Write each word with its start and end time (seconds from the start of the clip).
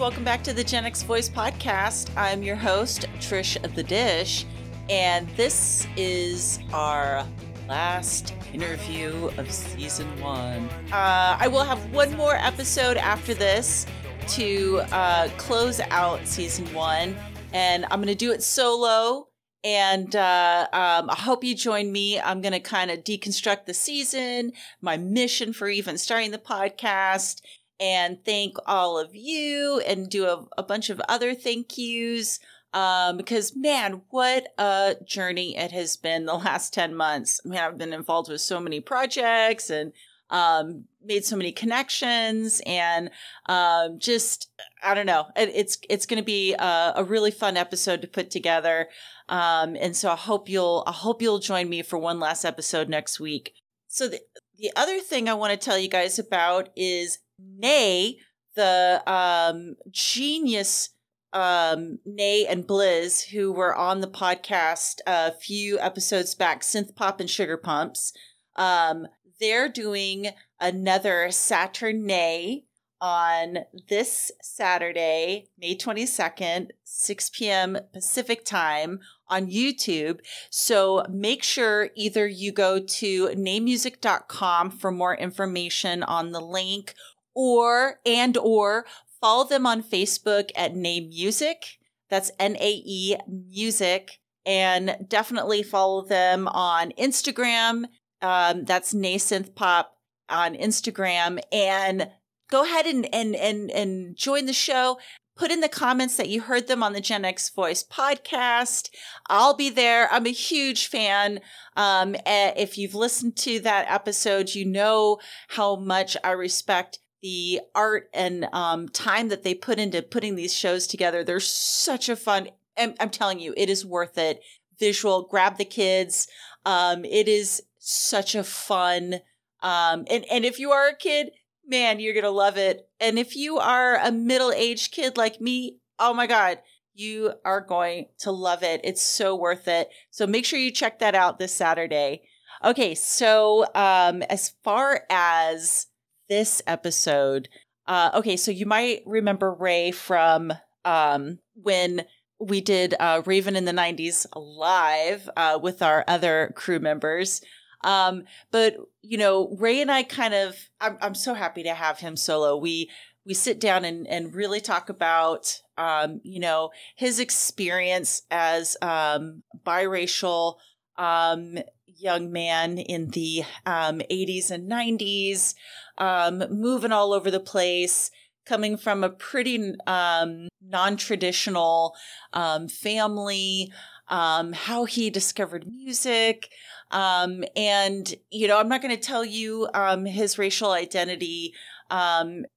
Welcome 0.00 0.24
back 0.24 0.42
to 0.44 0.54
the 0.54 0.64
Gen 0.64 0.86
X 0.86 1.02
Voice 1.02 1.28
podcast. 1.28 2.08
I'm 2.16 2.42
your 2.42 2.56
host, 2.56 3.02
Trish 3.18 3.62
of 3.62 3.74
the 3.74 3.82
Dish, 3.82 4.46
and 4.88 5.28
this 5.36 5.86
is 5.94 6.58
our 6.72 7.26
last 7.68 8.32
interview 8.54 9.30
of 9.36 9.52
season 9.52 10.08
one. 10.18 10.70
Uh, 10.90 11.36
I 11.38 11.48
will 11.48 11.64
have 11.64 11.92
one 11.92 12.16
more 12.16 12.34
episode 12.34 12.96
after 12.96 13.34
this 13.34 13.84
to 14.28 14.80
uh, 14.90 15.28
close 15.36 15.80
out 15.90 16.26
season 16.26 16.72
one, 16.72 17.14
and 17.52 17.84
I'm 17.90 17.98
going 17.98 18.06
to 18.06 18.14
do 18.14 18.32
it 18.32 18.42
solo. 18.42 19.28
And 19.62 20.16
uh, 20.16 20.66
um, 20.72 21.10
I 21.10 21.16
hope 21.18 21.44
you 21.44 21.54
join 21.54 21.92
me. 21.92 22.18
I'm 22.18 22.40
going 22.40 22.54
to 22.54 22.60
kind 22.60 22.90
of 22.90 23.00
deconstruct 23.00 23.66
the 23.66 23.74
season, 23.74 24.54
my 24.80 24.96
mission 24.96 25.52
for 25.52 25.68
even 25.68 25.98
starting 25.98 26.30
the 26.30 26.38
podcast, 26.38 27.42
and 27.80 28.22
thank 28.24 28.56
all 28.66 28.98
of 28.98 29.14
you 29.14 29.82
and 29.86 30.08
do 30.08 30.26
a, 30.26 30.46
a 30.58 30.62
bunch 30.62 30.90
of 30.90 31.00
other 31.08 31.34
thank 31.34 31.76
yous. 31.78 32.38
Um, 32.72 33.16
because 33.16 33.56
man, 33.56 34.02
what 34.10 34.48
a 34.58 34.94
journey 35.04 35.56
it 35.56 35.72
has 35.72 35.96
been 35.96 36.26
the 36.26 36.34
last 36.34 36.72
10 36.72 36.94
months. 36.94 37.40
I 37.44 37.48
mean, 37.48 37.58
I've 37.58 37.78
been 37.78 37.92
involved 37.92 38.30
with 38.30 38.42
so 38.42 38.60
many 38.60 38.80
projects 38.80 39.70
and 39.70 39.92
um, 40.30 40.84
made 41.04 41.24
so 41.24 41.36
many 41.36 41.52
connections 41.52 42.62
and 42.64 43.10
um, 43.46 43.98
just 43.98 44.50
I 44.82 44.94
don't 44.94 45.06
know. 45.06 45.26
It, 45.36 45.50
it's 45.54 45.78
it's 45.88 46.06
going 46.06 46.20
to 46.20 46.24
be 46.24 46.54
a, 46.54 46.92
a, 46.96 47.04
really 47.04 47.30
fun 47.30 47.56
episode 47.56 48.00
to 48.02 48.08
put 48.08 48.30
together, 48.30 48.88
um, 49.28 49.76
and 49.76 49.96
so 49.96 50.10
I 50.10 50.16
hope 50.16 50.48
you'll 50.48 50.84
I 50.86 50.92
hope 50.92 51.20
you'll 51.20 51.40
join 51.40 51.68
me 51.68 51.82
for 51.82 51.98
one 51.98 52.20
last 52.20 52.44
episode 52.44 52.88
next 52.88 53.18
week. 53.18 53.54
So 53.88 54.08
the 54.08 54.20
the 54.56 54.70
other 54.76 55.00
thing 55.00 55.28
I 55.28 55.34
want 55.34 55.52
to 55.52 55.56
tell 55.64 55.78
you 55.78 55.88
guys 55.88 56.18
about 56.18 56.68
is 56.76 57.18
Nae, 57.58 58.14
the 58.54 59.02
um, 59.06 59.76
genius 59.90 60.90
um, 61.32 61.98
Nae 62.04 62.46
and 62.48 62.66
Blizz, 62.66 63.28
who 63.30 63.52
were 63.52 63.74
on 63.74 64.00
the 64.00 64.08
podcast 64.08 64.96
a 65.06 65.32
few 65.32 65.78
episodes 65.78 66.34
back, 66.34 66.62
Synth 66.62 66.94
Pop 66.96 67.20
and 67.20 67.30
Sugar 67.30 67.56
Pumps. 67.56 68.12
Um, 68.56 69.06
they're 69.40 69.68
doing 69.68 70.28
another 70.60 71.30
Saturday 71.30 72.64
on 73.00 73.60
this 73.88 74.30
Saturday, 74.42 75.48
May 75.58 75.74
22nd, 75.74 76.68
6 76.84 77.30
p.m. 77.30 77.78
Pacific 77.92 78.44
time 78.44 79.00
on 79.28 79.50
YouTube. 79.50 80.20
So 80.50 81.04
make 81.08 81.42
sure 81.42 81.90
either 81.94 82.26
you 82.26 82.52
go 82.52 82.78
to 82.78 83.28
naemusic.com 83.28 84.70
for 84.70 84.90
more 84.90 85.16
information 85.16 86.02
on 86.02 86.32
the 86.32 86.40
link 86.40 86.94
or 87.34 88.00
and 88.04 88.36
or 88.36 88.86
follow 89.20 89.46
them 89.46 89.66
on 89.66 89.82
Facebook 89.82 90.50
at 90.56 90.74
Nae 90.74 91.00
Music. 91.08 91.78
That's 92.08 92.30
N 92.38 92.56
A 92.56 92.82
E 92.84 93.16
Music. 93.28 94.18
And 94.46 94.96
definitely 95.06 95.62
follow 95.62 96.04
them 96.04 96.48
on 96.48 96.92
Instagram. 96.98 97.84
Um, 98.22 98.64
that's 98.64 98.94
Nasynth 98.94 99.54
Pop 99.54 99.96
on 100.28 100.54
Instagram. 100.54 101.40
And 101.52 102.08
go 102.50 102.64
ahead 102.64 102.86
and, 102.86 103.12
and 103.14 103.36
and 103.36 103.70
and 103.70 104.16
join 104.16 104.46
the 104.46 104.52
show. 104.52 104.98
Put 105.36 105.50
in 105.50 105.60
the 105.60 105.68
comments 105.68 106.16
that 106.16 106.28
you 106.28 106.42
heard 106.42 106.66
them 106.66 106.82
on 106.82 106.92
the 106.92 107.00
Gen 107.00 107.24
X 107.24 107.48
Voice 107.48 107.82
podcast. 107.82 108.90
I'll 109.28 109.54
be 109.54 109.70
there. 109.70 110.06
I'm 110.12 110.26
a 110.26 110.30
huge 110.30 110.88
fan. 110.88 111.40
Um, 111.76 112.14
eh, 112.26 112.52
if 112.56 112.76
you've 112.76 112.94
listened 112.94 113.36
to 113.38 113.58
that 113.60 113.90
episode, 113.90 114.54
you 114.54 114.66
know 114.66 115.18
how 115.48 115.76
much 115.76 116.14
I 116.22 116.32
respect 116.32 116.98
the 117.22 117.60
art 117.74 118.08
and 118.14 118.46
um, 118.52 118.88
time 118.88 119.28
that 119.28 119.42
they 119.42 119.54
put 119.54 119.78
into 119.78 120.02
putting 120.02 120.34
these 120.34 120.54
shows 120.54 120.86
together. 120.86 121.22
They're 121.22 121.40
such 121.40 122.08
a 122.08 122.16
fun. 122.16 122.48
I'm, 122.78 122.94
I'm 122.98 123.10
telling 123.10 123.40
you, 123.40 123.54
it 123.56 123.68
is 123.68 123.84
worth 123.84 124.16
it. 124.18 124.40
Visual, 124.78 125.26
grab 125.30 125.58
the 125.58 125.64
kids. 125.64 126.28
Um, 126.64 127.04
it 127.04 127.28
is 127.28 127.62
such 127.78 128.34
a 128.34 128.44
fun. 128.44 129.20
Um, 129.62 130.04
and 130.10 130.24
and 130.30 130.44
if 130.44 130.58
you 130.58 130.70
are 130.70 130.88
a 130.88 130.96
kid, 130.96 131.32
man, 131.66 132.00
you're 132.00 132.14
gonna 132.14 132.30
love 132.30 132.56
it. 132.56 132.88
And 132.98 133.18
if 133.18 133.36
you 133.36 133.58
are 133.58 133.96
a 133.96 134.10
middle 134.10 134.52
aged 134.52 134.92
kid 134.92 135.16
like 135.16 135.40
me, 135.40 135.78
oh 135.98 136.14
my 136.14 136.26
god, 136.26 136.58
you 136.94 137.32
are 137.44 137.60
going 137.60 138.06
to 138.18 138.30
love 138.30 138.62
it. 138.62 138.80
It's 138.84 139.02
so 139.02 139.36
worth 139.36 139.68
it. 139.68 139.90
So 140.10 140.26
make 140.26 140.44
sure 140.44 140.58
you 140.58 140.70
check 140.70 140.98
that 141.00 141.14
out 141.14 141.38
this 141.38 141.54
Saturday. 141.54 142.22
Okay, 142.62 142.94
so 142.94 143.66
um, 143.74 144.22
as 144.22 144.52
far 144.62 145.04
as 145.08 145.86
this 146.30 146.62
episode. 146.66 147.50
Uh, 147.86 148.10
okay, 148.14 148.36
so 148.36 148.50
you 148.50 148.64
might 148.64 149.02
remember 149.04 149.52
Ray 149.52 149.90
from 149.90 150.52
um, 150.86 151.40
when 151.54 152.06
we 152.38 152.62
did 152.62 152.94
uh, 152.98 153.20
Raven 153.26 153.56
in 153.56 153.66
the 153.66 153.72
90s 153.72 154.24
live 154.34 155.28
uh, 155.36 155.58
with 155.60 155.82
our 155.82 156.04
other 156.08 156.54
crew 156.56 156.78
members. 156.78 157.42
Um, 157.82 158.24
but, 158.50 158.76
you 159.02 159.18
know, 159.18 159.54
Ray 159.58 159.82
and 159.82 159.90
I 159.90 160.04
kind 160.04 160.32
of, 160.32 160.56
I'm, 160.80 160.96
I'm 161.02 161.14
so 161.14 161.34
happy 161.34 161.64
to 161.64 161.74
have 161.74 161.98
him 161.98 162.16
solo. 162.16 162.56
We, 162.56 162.90
we 163.26 163.34
sit 163.34 163.58
down 163.60 163.84
and, 163.84 164.06
and 164.06 164.34
really 164.34 164.60
talk 164.60 164.88
about, 164.88 165.60
um, 165.76 166.20
you 166.22 166.40
know, 166.40 166.70
his 166.96 167.18
experience 167.18 168.22
as 168.30 168.76
um, 168.80 169.42
biracial 169.66 170.56
um, 170.96 171.58
young 172.00 172.32
man 172.32 172.78
in 172.78 173.08
the 173.10 173.44
um, 173.66 174.00
80s 174.10 174.50
and 174.50 174.70
90s, 174.70 175.54
um, 176.00 176.42
moving 176.50 176.90
all 176.90 177.12
over 177.12 177.30
the 177.30 177.38
place, 177.38 178.10
coming 178.46 178.76
from 178.76 179.04
a 179.04 179.10
pretty 179.10 179.74
um, 179.86 180.48
non 180.60 180.96
traditional 180.96 181.94
um, 182.32 182.66
family, 182.66 183.70
um, 184.08 184.52
how 184.52 184.86
he 184.86 185.10
discovered 185.10 185.68
music. 185.68 186.48
Um, 186.90 187.44
and, 187.54 188.12
you 188.30 188.48
know, 188.48 188.58
I'm 188.58 188.68
not 188.68 188.82
going 188.82 188.96
to 188.96 189.00
tell 189.00 189.24
you 189.24 189.68
um, 189.74 190.04
his 190.06 190.38
racial 190.38 190.72
identity. 190.72 191.54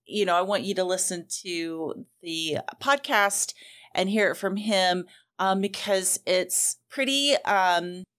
you 0.07 0.25
know, 0.25 0.35
I 0.35 0.41
want 0.41 0.63
you 0.63 0.73
to 0.75 0.83
listen 0.83 1.27
to 1.43 2.05
the 2.23 2.57
podcast 2.81 3.53
and 3.93 4.09
hear 4.09 4.31
it 4.31 4.37
from 4.37 4.55
him 4.55 5.05
because 5.59 6.19
it's 6.25 6.77
pretty, 6.89 7.35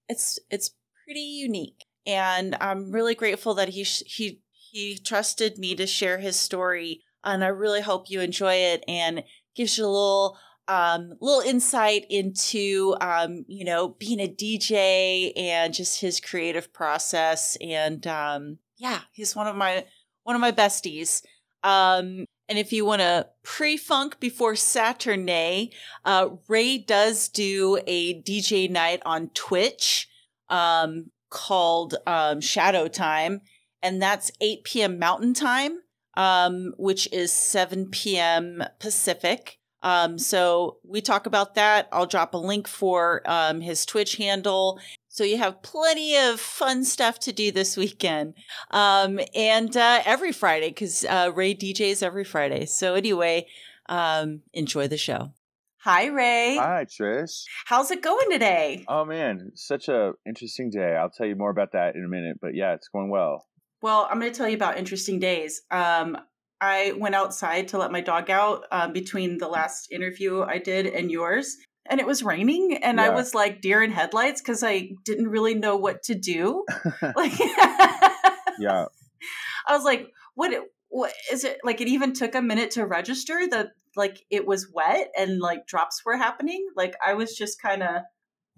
it's, 0.09 0.39
it's 0.51 0.71
pretty 1.05 1.21
unique. 1.21 1.85
And 2.06 2.55
I'm 2.61 2.93
really 2.93 3.15
grateful 3.15 3.55
that 3.55 3.71
he, 3.71 3.83
he 3.83 4.41
he 4.75 4.99
trusted 4.99 5.57
me 5.57 5.77
to 5.77 5.87
share 5.87 6.19
his 6.19 6.35
story, 6.35 7.03
and 7.23 7.45
I 7.45 7.47
really 7.47 7.81
hope 7.81 8.11
you 8.11 8.21
enjoy 8.21 8.55
it 8.55 8.83
and 8.89 9.23
gives 9.55 9.79
you 9.79 9.85
a 9.85 9.87
little 9.87 10.37
um, 10.67 11.12
little 11.21 11.49
insight 11.49 12.07
into 12.11 12.97
um, 13.01 13.45
you 13.47 13.65
know 13.65 13.91
being 14.01 14.19
a 14.19 14.27
DJ 14.27 15.33
and 15.37 15.73
just 15.73 16.01
his 16.01 16.19
creative 16.19 16.73
process. 16.73 17.57
And 17.61 18.05
um, 18.09 18.59
yeah, 18.77 19.03
he's 19.12 19.37
one 19.37 19.47
of 19.47 19.55
my 19.55 19.85
one 20.25 20.35
of 20.35 20.41
my 20.41 20.51
besties. 20.51 21.23
Um, 21.62 22.27
and 22.49 22.59
if 22.59 22.73
you 22.73 22.85
want 22.85 23.01
to 23.01 23.29
pre-funk 23.45 24.19
before 24.19 24.56
Saturday, 24.56 25.71
uh, 26.05 26.31
Ray 26.49 26.79
does 26.79 27.29
do 27.29 27.79
a 27.87 28.21
DJ 28.23 28.69
night 28.69 29.01
on 29.06 29.31
Twitch 29.35 30.09
um, 30.49 31.12
called 31.31 31.95
um, 32.09 32.41
Shadow 32.41 32.89
Time 32.89 33.41
and 33.84 34.00
that's 34.00 34.33
8 34.41 34.65
p.m. 34.65 34.99
Mountain 34.99 35.34
Time, 35.34 35.78
um, 36.17 36.72
which 36.78 37.06
is 37.12 37.31
7 37.31 37.91
p.m. 37.91 38.65
Pacific. 38.81 39.59
Um, 39.83 40.19
so 40.19 40.79
we 40.82 41.03
talk 41.03 41.26
about 41.26 41.55
that. 41.56 41.88
I'll 41.93 42.06
drop 42.06 42.32
a 42.32 42.38
link 42.38 42.67
for 42.67 43.20
um, 43.26 43.61
his 43.61 43.85
Twitch 43.85 44.17
handle. 44.17 44.81
So 45.09 45.23
you 45.23 45.37
have 45.37 45.62
plenty 45.62 46.17
of 46.17 46.41
fun 46.41 46.87
stuff 46.87 47.19
to 47.20 47.32
do 47.32 47.53
this 47.53 47.76
weekend. 47.76 48.35
Um, 48.70 49.20
and 49.35 49.76
uh, 49.76 50.00
every 50.06 50.32
Friday, 50.32 50.70
because 50.70 51.05
uh, 51.05 51.31
Ray 51.35 51.55
DJs 51.55 52.03
every 52.03 52.25
Friday. 52.25 52.64
So 52.64 52.94
anyway, 52.94 53.47
um, 53.87 54.41
enjoy 54.55 54.88
the 54.88 54.97
show. 54.97 55.32
Hi, 55.81 56.06
Ray. 56.06 56.56
Hi, 56.56 56.87
Trish. 56.87 57.44
How's 57.67 57.91
it 57.91 58.00
going 58.00 58.31
today? 58.31 58.87
Oh 58.88 59.05
man, 59.05 59.53
such 59.55 59.88
a 59.88 60.14
interesting 60.26 60.70
day. 60.70 60.97
I'll 60.97 61.11
tell 61.11 61.26
you 61.26 61.37
more 61.37 61.50
about 61.50 61.73
that 61.73 61.94
in 61.94 62.03
a 62.03 62.09
minute. 62.09 62.38
But 62.41 62.55
yeah, 62.55 62.73
it's 62.73 62.88
going 62.88 63.11
well. 63.11 63.44
Well, 63.85 64.09
I'm 64.11 64.19
going 64.19 64.33
to 64.33 64.39
tell 64.39 64.49
you 64.49 64.57
about 64.57 64.79
interesting 64.79 65.19
days. 65.19 65.61
Um, 65.71 66.17
I 66.59 66.95
went 66.97 67.15
outside 67.15 67.69
to 67.69 67.77
let 67.77 67.93
my 67.93 68.01
dog 68.01 68.31
out 68.31 68.65
um, 68.73 68.95
between 68.95 69.37
the 69.37 69.47
last 69.47 69.93
interview 69.93 70.41
I 70.41 70.57
did 70.57 70.87
and 70.87 71.11
yours, 71.11 71.59
and 71.85 72.01
it 72.01 72.07
was 72.07 72.23
raining, 72.23 72.79
and 72.83 72.97
yeah. 72.97 73.05
I 73.05 73.11
was 73.11 73.35
like 73.35 73.61
deer 73.61 73.83
in 73.83 73.91
headlights 73.91 74.41
because 74.41 74.63
I 74.63 74.93
didn't 75.05 75.29
really 75.29 75.53
know 75.53 75.77
what 75.77 76.03
to 76.05 76.15
do. 76.15 76.65
like, 77.15 77.39
yeah, 78.59 78.87
I 79.67 79.77
was 79.77 79.85
like, 79.85 80.09
"What? 80.35 80.55
What 80.89 81.13
is 81.31 81.45
it?" 81.45 81.59
Like, 81.63 81.83
it 81.83 81.89
even 81.89 82.15
took 82.15 82.35
a 82.35 82.41
minute 82.41 82.71
to 82.71 82.87
register 82.87 83.47
that 83.51 83.73
like 83.97 84.25
it 84.31 84.47
was 84.47 84.73
wet 84.73 85.11
and 85.15 85.41
like 85.41 85.67
drops 85.67 86.01
were 86.07 86.17
happening. 86.17 86.67
Like, 86.75 86.95
I 87.07 87.13
was 87.13 87.37
just 87.37 87.61
kind 87.61 87.83
of 87.83 87.97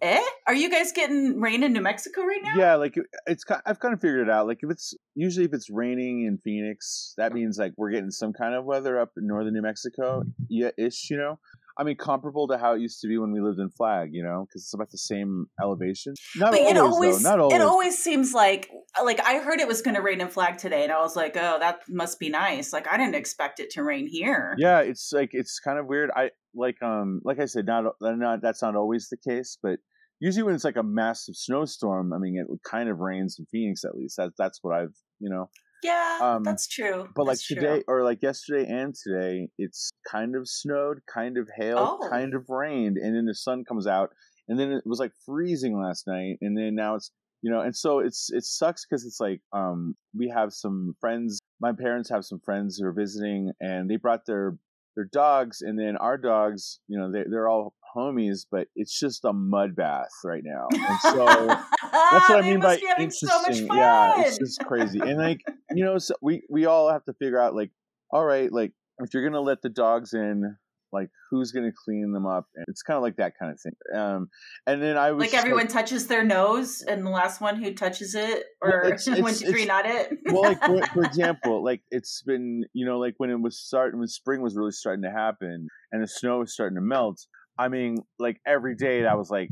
Eh? 0.03 0.23
Are 0.47 0.55
you 0.55 0.71
guys 0.71 0.93
getting 0.93 1.41
rain 1.41 1.63
in 1.63 1.73
New 1.73 1.81
Mexico 1.81 2.23
right 2.23 2.41
now? 2.43 2.55
Yeah, 2.57 2.75
like 2.75 2.97
it's. 3.27 3.45
I've 3.65 3.81
kind 3.81 3.95
of 3.95 4.01
figured 4.01 4.29
it 4.29 4.31
out. 4.31 4.47
Like 4.47 4.59
if 4.63 4.71
it's 4.71 4.95
usually 5.15 5.47
if 5.47 5.55
it's 5.55 5.71
raining 5.71 6.27
in 6.27 6.39
Phoenix, 6.39 7.15
that 7.17 7.33
means 7.33 7.57
like 7.59 7.73
we're 7.77 7.91
getting 7.91 8.11
some 8.11 8.33
kind 8.35 8.55
of 8.55 8.67
weather 8.67 9.01
up 9.01 9.13
in 9.17 9.27
northern 9.27 9.55
New 9.55 9.63
Mexico, 9.63 10.23
yeah, 10.49 10.71
ish. 10.77 11.09
You 11.09 11.17
know, 11.17 11.39
I 11.79 11.85
mean, 11.85 11.97
comparable 11.97 12.49
to 12.49 12.57
how 12.57 12.75
it 12.75 12.81
used 12.81 13.01
to 13.03 13.09
be 13.09 13.19
when 13.19 13.33
we 13.33 13.41
lived 13.41 13.59
in 13.59 13.69
Flag, 13.71 14.11
you 14.13 14.23
know, 14.23 14.47
because 14.47 14.63
it's 14.63 14.73
about 14.73 14.91
the 14.91 14.99
same 14.99 15.47
elevation. 15.61 16.15
Not 16.35 16.53
but 16.53 16.61
always, 16.61 16.71
it 16.71 16.79
always, 16.79 17.23
though. 17.23 17.29
Not 17.31 17.41
always. 17.41 17.55
It 17.55 17.63
always 17.63 17.99
seems 17.99 18.33
like, 18.33 18.71
like 19.05 19.21
I 19.27 19.39
heard 19.41 19.61
it 19.61 19.69
was 19.69 19.83
going 19.83 19.95
to 19.95 20.01
rain 20.01 20.21
in 20.21 20.29
Flag 20.29 20.57
today, 20.57 20.85
and 20.85 20.93
I 20.93 21.01
was 21.01 21.17
like, 21.17 21.37
oh, 21.37 21.59
that 21.59 21.81
must 21.89 22.19
be 22.19 22.31
nice. 22.31 22.73
Like 22.73 22.89
I 22.91 22.97
didn't 22.97 23.15
expect 23.15 23.61
it 23.61 23.71
to 23.73 23.83
rain 23.83 24.09
here. 24.09 24.55
Yeah, 24.59 24.81
it's 24.81 25.13
like 25.13 25.31
it's 25.33 25.61
kind 25.61 25.79
of 25.79 25.87
weird. 25.87 26.11
I 26.17 26.31
like, 26.55 26.83
um, 26.83 27.21
like 27.25 27.41
I 27.41 27.45
said, 27.45 27.67
not, 27.67 27.85
not 28.01 28.41
that's 28.41 28.63
not 28.63 28.75
always 28.75 29.09
the 29.11 29.19
case, 29.19 29.59
but 29.63 29.79
usually 30.19 30.45
when 30.45 30.55
it's 30.55 30.65
like 30.65 30.77
a 30.77 30.83
massive 30.83 31.37
snowstorm, 31.37 32.15
I 32.15 32.19
mean, 32.19 32.39
it 32.39 32.47
kind 32.69 32.89
of 32.89 33.01
rains 33.01 33.37
in 33.39 33.45
Phoenix 33.53 33.85
at 33.85 33.95
least. 33.95 34.17
That 34.17 34.31
that's 34.39 34.61
what 34.63 34.75
I've, 34.75 34.95
you 35.19 35.29
know. 35.29 35.51
Yeah, 35.83 36.19
um, 36.21 36.43
that's 36.43 36.67
true. 36.67 37.09
But 37.15 37.27
that's 37.27 37.51
like 37.51 37.59
today, 37.59 37.83
true. 37.83 37.85
or 37.89 38.03
like 38.05 38.23
yesterday 38.23 38.67
and 38.69 38.95
today, 38.95 39.49
it's 39.59 39.91
kind 40.11 40.35
of 40.35 40.49
snowed, 40.49 41.01
kind 41.13 41.37
of 41.37 41.49
hailed, 41.57 41.99
oh. 42.03 42.09
kind 42.11 42.35
of 42.35 42.49
rained, 42.49 42.97
and 42.97 43.15
then 43.15 43.27
the 43.27 43.35
sun 43.35 43.65
comes 43.65 43.87
out, 43.87 44.11
and 44.49 44.59
then 44.59 44.73
it 44.73 44.85
was 44.87 44.99
like 44.99 45.13
freezing 45.25 45.79
last 45.79 46.07
night, 46.07 46.39
and 46.41 46.57
then 46.57 46.75
now 46.75 46.95
it's 46.95 47.11
you 47.43 47.51
know, 47.51 47.61
and 47.61 47.77
so 47.77 48.01
it's 48.01 48.31
it 48.33 48.45
sucks 48.45 48.87
because 48.87 49.05
it's 49.05 49.21
like 49.21 49.41
um 49.53 49.95
we 50.17 50.29
have 50.29 50.53
some 50.53 50.95
friends. 51.01 51.39
My 51.61 51.73
parents 51.73 52.11
have 52.11 52.25
some 52.25 52.41
friends 52.45 52.79
who 52.79 52.87
are 52.87 52.93
visiting, 52.93 53.53
and 53.61 53.89
they 53.89 53.97
brought 53.97 54.27
their 54.27 54.57
their 54.97 55.05
dogs, 55.05 55.61
and 55.61 55.79
then 55.79 55.97
our 55.99 56.19
dogs, 56.19 56.81
you 56.89 56.99
know, 56.99 57.13
they 57.13 57.25
they're 57.31 57.49
all 57.49 57.75
homies, 57.97 58.47
but 58.51 58.67
it's 58.75 58.99
just 58.99 59.25
a 59.25 59.33
mud 59.33 59.77
bath 59.77 60.09
right 60.25 60.43
now. 60.45 60.67
And 60.73 61.01
so 61.01 61.25
that's 61.27 62.29
what 62.29 62.39
I 62.39 62.41
mean 62.51 62.61
by 62.61 62.79
interesting. 62.99 63.69
So 63.69 63.75
yeah, 63.75 64.23
it's 64.23 64.39
just 64.39 64.65
crazy. 64.65 64.99
And 64.99 65.19
like, 65.19 65.41
you 65.71 65.85
know, 65.85 65.99
so 65.99 66.15
we 66.21 66.43
we 66.49 66.67
all 66.67 66.91
have 66.91 67.05
to 67.05 67.13
figure 67.15 67.41
out 67.41 67.55
like, 67.55 67.71
all 68.11 68.25
right, 68.25 68.51
like 68.51 68.73
if 68.99 69.15
you're 69.15 69.25
gonna 69.25 69.41
let 69.41 69.63
the 69.63 69.69
dogs 69.69 70.15
in, 70.15 70.57
like 70.93 71.09
who's 71.31 71.53
going 71.53 71.65
to 71.65 71.73
clean 71.85 72.13
them 72.13 72.27
up 72.27 72.47
and 72.55 72.65
it's 72.69 72.83
kind 72.83 72.97
of 72.97 73.03
like 73.03 73.17
that 73.17 73.33
kind 73.39 73.53
of 73.53 73.61
thing 73.61 73.73
um 73.99 74.29
and 74.67 74.83
then 74.83 74.97
i 74.97 75.11
was 75.13 75.21
like 75.21 75.35
everyone 75.35 75.65
like, 75.65 75.69
touches 75.69 76.07
their 76.07 76.25
nose 76.25 76.83
and 76.83 77.05
the 77.05 77.11
last 77.11 77.41
one 77.41 77.61
who 77.61 77.73
touches 77.75 78.15
it 78.15 78.45
or 78.63 78.83
it's, 78.83 79.07
it's, 79.09 79.21
one 79.21 79.35
two 79.35 79.51
three 79.51 79.65
not 79.65 79.87
it 79.87 80.11
well 80.27 80.43
like 80.43 80.61
for, 80.61 80.81
for, 80.95 81.03
example 81.05 81.65
like 81.65 81.83
it's 81.91 82.23
been 82.23 82.65
you 82.73 82.87
know 82.87 82.99
like 82.99 83.15
when 83.19 83.31
it 83.31 83.41
was 83.41 83.59
starting 83.59 83.99
when 83.99 84.09
spring 84.09 84.41
was 84.43 84.57
really 84.57 84.73
starting 84.73 85.03
to 85.03 85.11
happen 85.11 85.69
and 85.93 86.03
the 86.03 86.09
snow 86.09 86.39
was 86.39 86.53
starting 86.53 86.77
to 86.77 86.83
melt 86.83 87.21
i 87.59 87.69
mean 87.69 87.97
like 88.19 88.41
every 88.47 88.75
day 88.75 89.03
that 89.03 89.17
was 89.17 89.31
like 89.31 89.49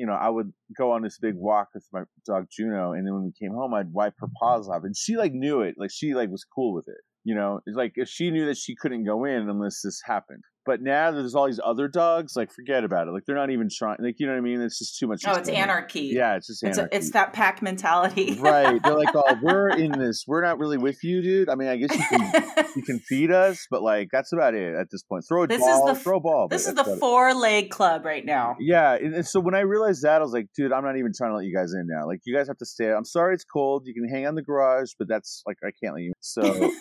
you 0.00 0.06
know, 0.06 0.14
I 0.14 0.30
would 0.30 0.50
go 0.78 0.92
on 0.92 1.02
this 1.02 1.18
big 1.18 1.34
walk 1.34 1.68
with 1.74 1.86
my 1.92 2.04
dog 2.26 2.46
Juno, 2.50 2.92
and 2.92 3.06
then 3.06 3.12
when 3.12 3.24
we 3.24 3.32
came 3.32 3.52
home, 3.52 3.74
I'd 3.74 3.92
wipe 3.92 4.14
her 4.20 4.28
paws 4.40 4.66
off, 4.66 4.82
and 4.84 4.96
she 4.96 5.18
like 5.18 5.34
knew 5.34 5.60
it, 5.60 5.74
like 5.76 5.90
she 5.92 6.14
like 6.14 6.30
was 6.30 6.42
cool 6.42 6.72
with 6.72 6.88
it. 6.88 7.02
You 7.22 7.34
know, 7.34 7.60
it's 7.66 7.76
like 7.76 7.92
if 7.96 8.08
she 8.08 8.30
knew 8.30 8.46
that 8.46 8.56
she 8.56 8.74
couldn't 8.74 9.04
go 9.04 9.26
in 9.26 9.50
unless 9.50 9.82
this 9.82 10.00
happened. 10.02 10.42
But 10.66 10.82
now 10.82 11.10
there's 11.10 11.34
all 11.34 11.46
these 11.46 11.60
other 11.64 11.88
dogs, 11.88 12.36
like 12.36 12.52
forget 12.52 12.84
about 12.84 13.08
it. 13.08 13.12
Like 13.12 13.24
they're 13.26 13.36
not 13.36 13.50
even 13.50 13.68
trying. 13.74 13.96
Like 14.00 14.16
you 14.18 14.26
know 14.26 14.32
what 14.32 14.38
I 14.38 14.42
mean? 14.42 14.60
It's 14.60 14.78
just 14.78 14.98
too 14.98 15.06
much. 15.06 15.22
Oh, 15.26 15.32
it's 15.32 15.48
anarchy. 15.48 16.10
Yeah, 16.12 16.36
it's 16.36 16.48
just 16.48 16.62
anarchy. 16.62 16.82
It's, 16.82 16.92
a, 16.92 16.96
it's 16.96 17.10
that 17.12 17.32
pack 17.32 17.62
mentality. 17.62 18.34
right? 18.40 18.80
They're 18.82 18.96
like, 18.96 19.14
oh, 19.14 19.38
we're 19.42 19.68
in 19.70 19.92
this. 19.92 20.24
We're 20.26 20.42
not 20.42 20.58
really 20.58 20.76
with 20.76 21.02
you, 21.02 21.22
dude. 21.22 21.48
I 21.48 21.54
mean, 21.54 21.68
I 21.68 21.76
guess 21.76 21.96
you 21.96 22.04
can 22.04 22.66
you 22.76 22.82
can 22.82 22.98
feed 23.00 23.30
us, 23.30 23.66
but 23.70 23.82
like 23.82 24.08
that's 24.12 24.32
about 24.32 24.54
it 24.54 24.74
at 24.74 24.90
this 24.90 25.02
point. 25.02 25.24
Throw 25.26 25.44
a 25.44 25.46
this 25.46 25.60
ball. 25.60 25.88
Is 25.88 25.98
the, 25.98 26.04
throw 26.04 26.18
a 26.18 26.20
ball. 26.20 26.48
This 26.48 26.66
is 26.66 26.74
the 26.74 26.84
four 26.84 27.32
leg 27.34 27.70
club 27.70 28.04
right 28.04 28.24
now. 28.24 28.56
Yeah, 28.60 28.94
and, 28.94 29.14
and 29.14 29.26
so 29.26 29.40
when 29.40 29.54
I 29.54 29.60
realized 29.60 30.02
that, 30.02 30.20
I 30.20 30.24
was 30.24 30.32
like, 30.32 30.48
dude, 30.54 30.72
I'm 30.72 30.84
not 30.84 30.98
even 30.98 31.12
trying 31.16 31.30
to 31.30 31.36
let 31.36 31.46
you 31.46 31.56
guys 31.56 31.72
in 31.72 31.86
now. 31.88 32.06
Like 32.06 32.20
you 32.24 32.36
guys 32.36 32.48
have 32.48 32.58
to 32.58 32.66
stay. 32.66 32.92
I'm 32.92 33.04
sorry, 33.04 33.34
it's 33.34 33.44
cold. 33.44 33.84
You 33.86 33.94
can 33.94 34.08
hang 34.08 34.26
on 34.26 34.34
the 34.34 34.42
garage, 34.42 34.90
but 34.98 35.08
that's 35.08 35.42
like 35.46 35.56
I 35.64 35.70
can't 35.82 35.94
let 35.94 36.02
you. 36.02 36.12
So. 36.20 36.42
Isn't 36.42 36.74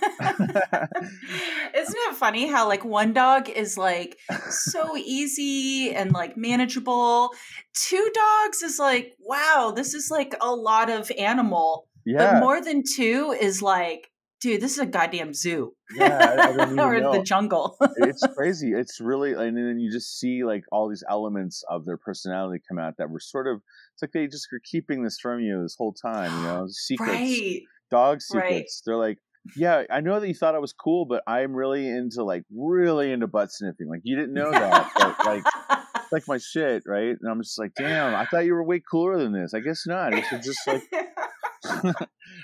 it 1.73 2.15
funny 2.15 2.47
how 2.47 2.67
like 2.67 2.83
one 2.83 3.13
dog 3.13 3.49
is 3.49 3.77
like 3.79 4.17
so 4.49 4.95
easy 4.95 5.93
and 5.95 6.11
like 6.11 6.37
manageable? 6.37 7.31
Two 7.73 8.11
dogs 8.13 8.61
is 8.61 8.77
like, 8.77 9.13
wow, 9.19 9.73
this 9.75 9.93
is 9.93 10.09
like 10.11 10.35
a 10.41 10.53
lot 10.53 10.89
of 10.89 11.11
animal. 11.17 11.87
Yeah. 12.05 12.33
But 12.33 12.39
more 12.41 12.61
than 12.61 12.83
two 12.83 13.35
is 13.39 13.61
like, 13.61 14.09
dude, 14.41 14.61
this 14.61 14.73
is 14.73 14.79
a 14.79 14.85
goddamn 14.85 15.33
zoo. 15.33 15.73
Yeah, 15.95 16.49
or 16.77 16.99
know. 16.99 17.13
the 17.13 17.23
jungle. 17.23 17.77
it's 17.97 18.25
crazy. 18.35 18.71
It's 18.71 18.99
really, 18.99 19.33
and 19.33 19.57
then 19.57 19.79
you 19.79 19.91
just 19.91 20.19
see 20.19 20.43
like 20.43 20.63
all 20.71 20.89
these 20.89 21.03
elements 21.09 21.63
of 21.69 21.85
their 21.85 21.97
personality 21.97 22.61
come 22.67 22.79
out 22.79 22.95
that 22.97 23.09
were 23.09 23.19
sort 23.19 23.47
of. 23.47 23.61
It's 23.93 24.01
like 24.01 24.11
they 24.11 24.27
just 24.27 24.47
were 24.51 24.61
keeping 24.63 25.03
this 25.03 25.19
from 25.19 25.39
you 25.39 25.61
this 25.61 25.75
whole 25.77 25.93
time. 25.93 26.31
You 26.37 26.43
know, 26.47 26.67
secrets. 26.69 27.11
Right. 27.11 27.61
Dog 27.91 28.21
secrets. 28.21 28.47
Right. 28.51 28.65
They're 28.85 28.97
like, 28.97 29.17
yeah, 29.55 29.83
I 29.89 30.01
know 30.01 30.19
that 30.19 30.27
you 30.27 30.33
thought 30.33 30.55
I 30.55 30.59
was 30.59 30.73
cool, 30.73 31.05
but 31.05 31.23
I'm 31.27 31.53
really 31.53 31.87
into 31.87 32.23
like 32.23 32.43
really 32.55 33.11
into 33.11 33.27
butt 33.27 33.51
sniffing. 33.51 33.87
Like 33.87 34.01
you 34.03 34.15
didn't 34.15 34.33
know 34.33 34.51
that, 34.51 34.91
but 34.95 35.25
like 35.25 35.43
like 36.11 36.27
my 36.27 36.37
shit, 36.53 36.83
right? 36.85 37.15
And 37.19 37.29
I'm 37.29 37.41
just 37.41 37.59
like, 37.59 37.71
damn, 37.75 38.15
I 38.15 38.25
thought 38.25 38.45
you 38.45 38.53
were 38.53 38.63
way 38.63 38.81
cooler 38.91 39.17
than 39.17 39.33
this. 39.33 39.53
I 39.53 39.59
guess 39.59 39.83
not. 39.87 40.13
It's 40.13 40.45
just 40.45 40.59
like 40.67 40.83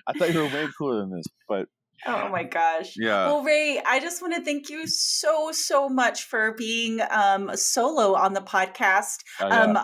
I 0.08 0.14
thought 0.18 0.34
you 0.34 0.40
were 0.40 0.46
way 0.46 0.68
cooler 0.78 1.02
than 1.02 1.12
this, 1.16 1.26
but 1.48 1.68
Oh 2.08 2.30
my 2.30 2.44
gosh. 2.44 2.94
Yeah. 2.98 3.26
Well, 3.26 3.44
Ray, 3.44 3.82
I 3.84 4.00
just 4.00 4.22
want 4.22 4.36
to 4.36 4.44
thank 4.44 4.70
you 4.70 4.86
so, 4.86 5.52
so 5.52 5.90
much 5.90 6.26
for 6.26 6.54
being 6.54 7.00
um, 7.10 7.50
solo 7.56 8.16
on 8.16 8.34
the 8.34 8.42
podcast. 8.42 9.18
Oh, 9.40 9.48
yeah. 9.48 9.62
um, 9.64 9.78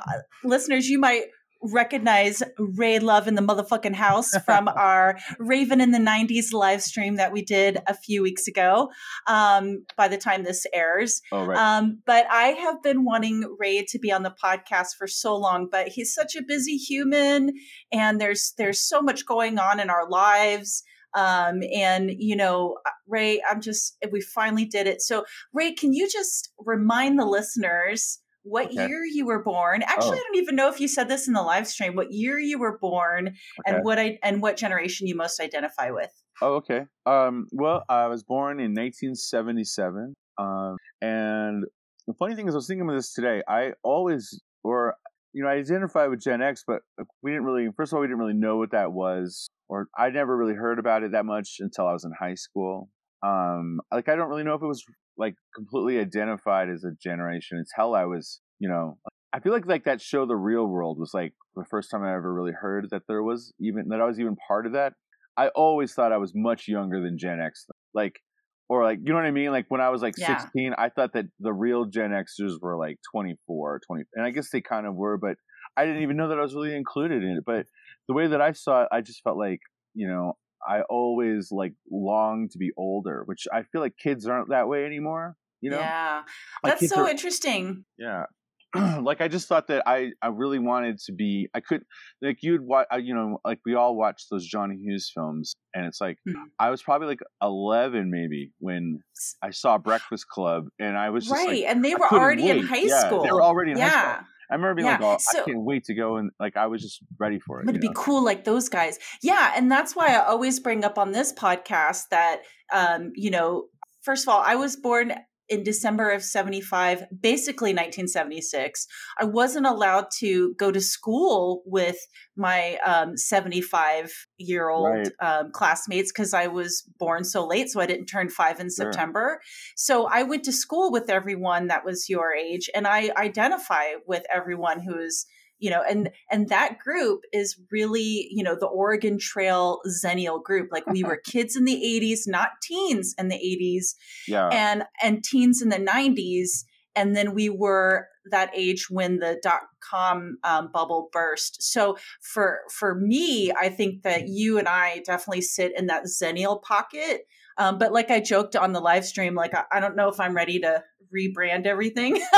listeners, 0.44 0.88
you 0.88 1.00
might 1.00 1.24
recognize 1.62 2.42
Ray 2.58 3.00
Love 3.00 3.28
in 3.28 3.36
the 3.36 3.42
motherfucking 3.42 3.96
house 3.96 4.32
from 4.46 4.68
our 4.68 5.18
Raven 5.40 5.82
in 5.82 5.92
the 5.92 6.00
90s 6.00 6.54
live 6.54 6.82
stream 6.82 7.16
that 7.16 7.32
we 7.32 7.42
did 7.42 7.80
a 7.88 7.94
few 7.94 8.22
weeks 8.22 8.48
ago 8.48 8.90
um, 9.28 9.86
by 9.96 10.08
the 10.08 10.18
time 10.18 10.44
this 10.44 10.66
airs. 10.74 11.22
Oh, 11.32 11.46
right. 11.46 11.58
Um, 11.58 12.00
but 12.06 12.26
I 12.30 12.48
have 12.48 12.82
been 12.82 13.06
wanting 13.06 13.56
Ray 13.60 13.86
to 13.90 14.00
be 14.00 14.12
on 14.12 14.24
the 14.24 14.34
podcast 14.44 14.96
for 14.98 15.08
so 15.08 15.36
long, 15.36 15.68
but 15.72 15.88
he's 15.88 16.14
such 16.14 16.36
a 16.36 16.44
busy 16.44 16.78
human 16.78 17.54
and 17.92 18.20
there's 18.20 18.54
there's 18.58 18.82
so 18.82 19.02
much 19.02 19.26
going 19.26 19.60
on 19.60 19.80
in 19.80 19.90
our 19.90 20.10
lives. 20.10 20.84
Um, 21.14 21.62
and 21.74 22.12
you 22.18 22.36
know, 22.36 22.78
Ray, 23.08 23.42
I'm 23.50 23.62
just 23.62 23.98
we 24.12 24.22
finally 24.22 24.66
did 24.66 24.88
it. 24.88 25.02
So 25.02 25.26
Ray, 25.54 25.74
can 25.74 25.94
you 25.94 26.10
just 26.10 26.52
remind 26.58 27.20
the 27.20 27.26
listeners 27.26 28.20
what 28.44 28.68
okay. 28.68 28.88
year 28.88 29.04
you 29.06 29.26
were 29.26 29.44
born. 29.44 29.84
Actually, 29.84 30.18
oh. 30.18 30.22
I 30.22 30.24
don't 30.28 30.36
even 30.38 30.56
know 30.56 30.70
if 30.70 30.80
you 30.80 30.88
said 30.88 31.10
this 31.10 31.28
in 31.28 31.34
the 31.34 31.42
live 31.42 31.68
stream. 31.68 31.96
What 31.96 32.12
year 32.12 32.40
you 32.40 32.60
were 32.60 32.78
born, 32.78 33.28
okay. 33.28 33.36
and 33.66 33.84
what 33.84 34.00
I 34.00 34.18
and 34.24 34.42
what 34.42 34.58
generation 34.58 35.08
you 35.08 35.16
most 35.16 35.40
identify 35.40 35.92
with. 35.92 36.12
Oh, 36.42 36.56
okay. 36.56 36.82
Um, 37.06 37.48
well, 37.52 37.84
I 37.88 38.08
was 38.08 38.24
born 38.24 38.60
in 38.60 38.72
1977, 38.72 40.16
um, 40.38 40.76
and 41.02 41.66
the 42.08 42.14
funny 42.14 42.36
thing 42.36 42.48
is, 42.48 42.56
I 42.56 42.58
was 42.58 42.68
thinking 42.68 42.90
of 42.90 42.96
this 42.96 43.14
today. 43.14 43.44
I 43.48 43.74
always, 43.84 44.42
or 44.64 44.96
you 45.34 45.44
know, 45.44 45.50
I 45.50 45.54
identify 45.54 46.08
with 46.08 46.22
Gen 46.22 46.42
X, 46.42 46.64
but 46.66 46.82
we 47.22 47.32
didn't 47.32 47.46
really. 47.46 47.70
First 47.76 47.92
of 47.92 47.98
all, 47.98 48.02
we 48.02 48.08
didn't 48.08 48.20
really 48.20 48.34
know 48.34 48.58
what 48.58 48.72
that 48.72 48.92
was, 48.92 49.50
or 49.70 49.88
I 49.98 50.10
never 50.10 50.36
really 50.36 50.56
heard 50.56 50.80
about 50.80 51.04
it 51.04 51.12
that 51.12 51.26
much 51.26 51.58
until 51.60 51.88
I 51.88 51.94
was 51.94 52.06
in 52.06 52.12
high 52.20 52.36
school. 52.36 52.90
Um, 53.24 53.80
like 53.94 54.10
I 54.10 54.16
don't 54.16 54.30
really 54.30 54.44
know 54.44 54.56
if 54.56 54.64
it 54.64 54.68
was 54.68 54.84
like 55.22 55.36
completely 55.56 56.00
identified 56.00 56.68
as 56.70 56.84
a 56.84 56.92
generation 57.02 57.64
until 57.64 57.96
I 57.96 58.06
was, 58.06 58.42
you 58.60 58.68
know, 58.68 58.98
I 59.32 59.40
feel 59.40 59.54
like 59.54 59.68
like 59.68 59.86
that 59.86 60.02
show 60.02 60.26
The 60.26 60.36
Real 60.36 60.66
World 60.66 60.98
was 61.00 61.12
like 61.14 61.34
the 61.56 61.64
first 61.70 61.92
time 61.92 62.04
I 62.04 62.14
ever 62.14 62.34
really 62.34 62.52
heard 62.52 62.88
that 62.90 63.04
there 63.08 63.24
was 63.24 63.54
even 63.62 63.88
that 63.90 64.02
I 64.02 64.06
was 64.06 64.20
even 64.20 64.36
part 64.48 64.66
of 64.66 64.74
that. 64.74 64.94
I 65.38 65.50
always 65.50 65.94
thought 65.94 66.12
I 66.12 66.18
was 66.18 66.34
much 66.36 66.68
younger 66.68 67.02
than 67.02 67.18
Gen 67.18 67.40
X. 67.40 67.68
Like 67.94 68.20
or 68.68 68.84
like 68.84 69.00
you 69.04 69.14
know 69.14 69.20
what 69.20 69.26
I 69.26 69.32
mean? 69.32 69.52
Like 69.52 69.66
when 69.70 69.80
I 69.80 69.90
was 69.90 70.02
like 70.02 70.16
yeah. 70.18 70.40
16, 70.40 70.74
I 70.78 70.90
thought 70.90 71.14
that 71.14 71.26
the 71.40 71.54
real 71.54 71.86
Gen 71.86 72.10
Xers 72.10 72.60
were 72.60 72.78
like 72.78 72.98
24 73.14 73.38
or 73.48 73.80
20 73.86 74.04
and 74.16 74.26
I 74.26 74.32
guess 74.32 74.50
they 74.52 74.62
kind 74.62 74.88
of 74.88 74.96
were, 74.96 75.18
but 75.18 75.36
I 75.78 75.86
didn't 75.86 76.02
even 76.02 76.18
know 76.18 76.30
that 76.30 76.40
I 76.40 76.42
was 76.42 76.56
really 76.56 76.76
included 76.76 77.24
in 77.24 77.38
it. 77.38 77.44
But 77.46 77.68
the 78.08 78.16
way 78.16 78.28
that 78.28 78.42
I 78.42 78.52
saw 78.54 78.84
it, 78.84 78.90
I 78.92 79.02
just 79.02 79.22
felt 79.24 79.38
like, 79.38 79.60
you 79.94 80.08
know, 80.08 80.34
I 80.68 80.82
always 80.90 81.52
like 81.52 81.74
long 81.90 82.50
to 82.50 82.58
be 82.58 82.72
older, 82.78 83.24
which 83.26 83.48
I 83.52 83.64
feel 83.64 83.82
like 83.82 83.98
kids 83.98 84.28
aren't 84.28 84.50
that 84.50 84.68
way 84.68 84.86
anymore. 84.86 85.36
You 85.62 85.72
know? 85.72 85.80
Yeah, 85.80 86.24
like 86.64 86.80
that's 86.80 86.90
so 86.90 87.04
are, 87.06 87.10
interesting. 87.10 87.86
Yeah, 87.98 88.26
like 89.02 89.20
I 89.20 89.28
just 89.28 89.48
thought 89.48 89.68
that 89.68 89.84
I 89.86 90.12
I 90.22 90.28
really 90.28 90.60
wanted 90.60 90.98
to 91.00 91.12
be. 91.12 91.50
I 91.54 91.60
could 91.60 91.84
like 92.22 92.38
you'd 92.42 92.62
watch. 92.62 92.88
You 93.00 93.14
know, 93.14 93.40
like 93.44 93.60
we 93.66 93.76
all 93.76 93.96
watch 93.96 94.24
those 94.32 94.46
John 94.46 94.72
Hughes 94.72 95.12
films, 95.14 95.56
and 95.74 95.86
it's 95.86 96.00
like 96.00 96.18
mm-hmm. 96.28 96.44
I 96.58 96.70
was 96.70 96.82
probably 96.82 97.08
like 97.08 97.20
eleven 97.42 98.10
maybe 98.10 98.54
when 98.60 99.00
I 99.42 99.50
saw 99.50 99.78
Breakfast 99.78 100.28
Club, 100.30 100.68
and 100.80 100.98
I 100.98 101.10
was 101.10 101.30
right, 101.30 101.48
like, 101.48 101.64
and 101.66 101.84
they 101.84 101.96
were 101.96 102.12
already 102.12 102.44
wait. 102.44 102.58
in 102.58 102.66
high 102.66 102.78
yeah, 102.78 103.08
school. 103.08 103.24
They 103.24 103.32
were 103.32 103.44
already 103.44 103.72
in 103.72 103.78
yeah. 103.78 103.90
high 103.90 104.14
school. 104.14 104.28
I 104.52 104.56
remember 104.56 104.76
being 104.76 104.88
yeah. 104.88 104.98
like, 104.98 105.02
"Oh, 105.02 105.18
so, 105.20 105.42
I 105.42 105.46
can't 105.46 105.64
wait 105.64 105.86
to 105.86 105.94
go!" 105.94 106.18
And 106.18 106.32
like, 106.40 106.58
I 106.58 106.68
was 106.68 106.82
just 106.82 107.00
ready 107.18 107.40
for 107.40 107.60
it. 107.60 107.62
I'm 107.62 107.68
gonna 107.68 107.80
be 107.80 107.88
know? 107.88 107.94
cool 107.94 108.24
like 108.24 108.44
those 108.44 108.68
guys. 108.68 109.00
Yeah, 109.24 109.54
and 109.56 109.72
that's 109.72 109.96
why 109.96 110.08
I 110.08 110.26
always 110.26 110.60
bring 110.60 110.84
up 110.84 110.98
on 110.98 111.14
this 111.14 111.32
podcast 111.32 112.10
that, 112.10 112.42
um, 112.74 113.12
you 113.16 113.32
know, 113.32 113.68
first 114.02 114.26
of 114.28 114.34
all, 114.34 114.44
I 114.46 114.56
was 114.56 114.76
born 114.76 115.14
in 115.52 115.64
December 115.64 116.10
of 116.10 116.24
75, 116.24 117.04
basically 117.22 117.72
1976, 117.72 118.88
I 119.20 119.26
wasn't 119.26 119.68
allowed 119.68 120.08
to 120.20 120.56
go 120.56 120.72
to 120.72 120.82
school 120.82 121.62
with 121.66 121.98
my 122.36 122.80
um, 122.84 123.18
75 123.18 124.12
year 124.38 124.70
old 124.70 124.90
right. 124.90 125.12
um, 125.20 125.52
classmates 125.52 126.12
because 126.12 126.34
I 126.34 126.48
was 126.48 126.84
born 126.98 127.24
so 127.24 127.46
late. 127.46 127.70
So 127.70 127.80
I 127.80 127.86
didn't 127.86 128.08
turn 128.08 128.30
five 128.30 128.60
in. 128.60 128.72
September. 128.72 129.42
So 129.76 130.08
I 130.08 130.24
went 130.24 130.44
to 130.46 130.52
school 130.52 130.92
with 130.92 131.10
everyone 131.10 131.68
that 131.68 131.84
was 131.86 132.10
your 132.10 132.34
age, 132.34 132.70
and 132.74 132.88
I 132.88 133.12
identify 133.18 133.84
with 134.08 134.24
everyone 134.34 134.80
who 134.80 134.98
is 134.98 135.26
you 135.62 135.70
know 135.70 135.82
and 135.90 136.10
and 136.30 136.50
that 136.50 136.80
group 136.80 137.22
is 137.32 137.58
really 137.72 138.28
you 138.32 138.44
know 138.44 138.56
the 138.60 138.66
oregon 138.66 139.18
trail 139.18 139.80
Xennial 139.88 140.44
group. 140.44 140.70
Like 140.72 140.86
we 140.88 141.04
were 141.04 141.18
kids 141.26 141.56
in 141.56 141.64
the 141.64 141.76
80s 141.76 142.22
not 142.28 142.50
teens 142.62 143.16
in 143.18 143.30
the 143.30 143.36
80s 143.36 143.96
yeah. 144.28 144.50
and 144.50 144.84
and 145.02 145.24
teens 145.24 145.62
in 145.62 145.70
the 145.70 145.78
90s 145.78 146.66
and 146.96 147.16
then 147.16 147.34
we 147.34 147.50
were 147.50 148.08
that 148.30 148.52
age 148.56 148.90
when 148.90 149.20
the 149.20 149.40
dot 149.42 149.62
com 149.80 150.38
um, 150.44 150.70
bubble 150.72 151.10
burst. 151.12 151.62
So 151.64 151.98
for 152.22 152.60
for 152.72 152.96
me 152.96 153.52
i 153.60 153.70
think 153.70 154.04
that 154.04 154.28
you 154.28 154.58
and 154.58 154.68
i 154.68 155.02
definitely 155.06 155.42
sit 155.42 155.74
in 155.78 155.88
that 155.88 156.04
Xennial 156.06 156.62
pocket. 156.62 157.28
Um, 157.58 157.78
but 157.78 157.92
like 157.92 158.12
i 158.12 158.20
joked 158.20 158.56
on 158.56 158.74
the 158.74 158.80
live 158.80 159.06
stream 159.06 159.36
like 159.36 159.54
I, 159.54 159.64
I 159.72 159.80
don't 159.80 159.96
know 159.96 160.10
if 160.10 160.20
i'm 160.20 160.36
ready 160.36 160.60
to 160.60 160.84
rebrand 161.16 161.66
everything. 161.66 162.22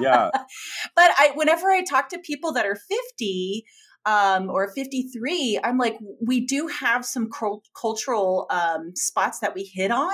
Yeah. 0.00 0.30
but 0.32 1.10
I, 1.18 1.32
whenever 1.34 1.70
I 1.70 1.82
talk 1.82 2.08
to 2.10 2.18
people 2.18 2.52
that 2.52 2.64
are 2.64 2.76
50, 2.76 3.64
um, 4.04 4.50
or 4.50 4.72
53, 4.72 5.60
I'm 5.62 5.78
like, 5.78 5.96
we 6.24 6.44
do 6.44 6.66
have 6.68 7.04
some 7.04 7.28
cultural 7.80 8.46
um, 8.50 8.92
spots 8.94 9.40
that 9.40 9.54
we 9.54 9.64
hit 9.64 9.90
on. 9.90 10.12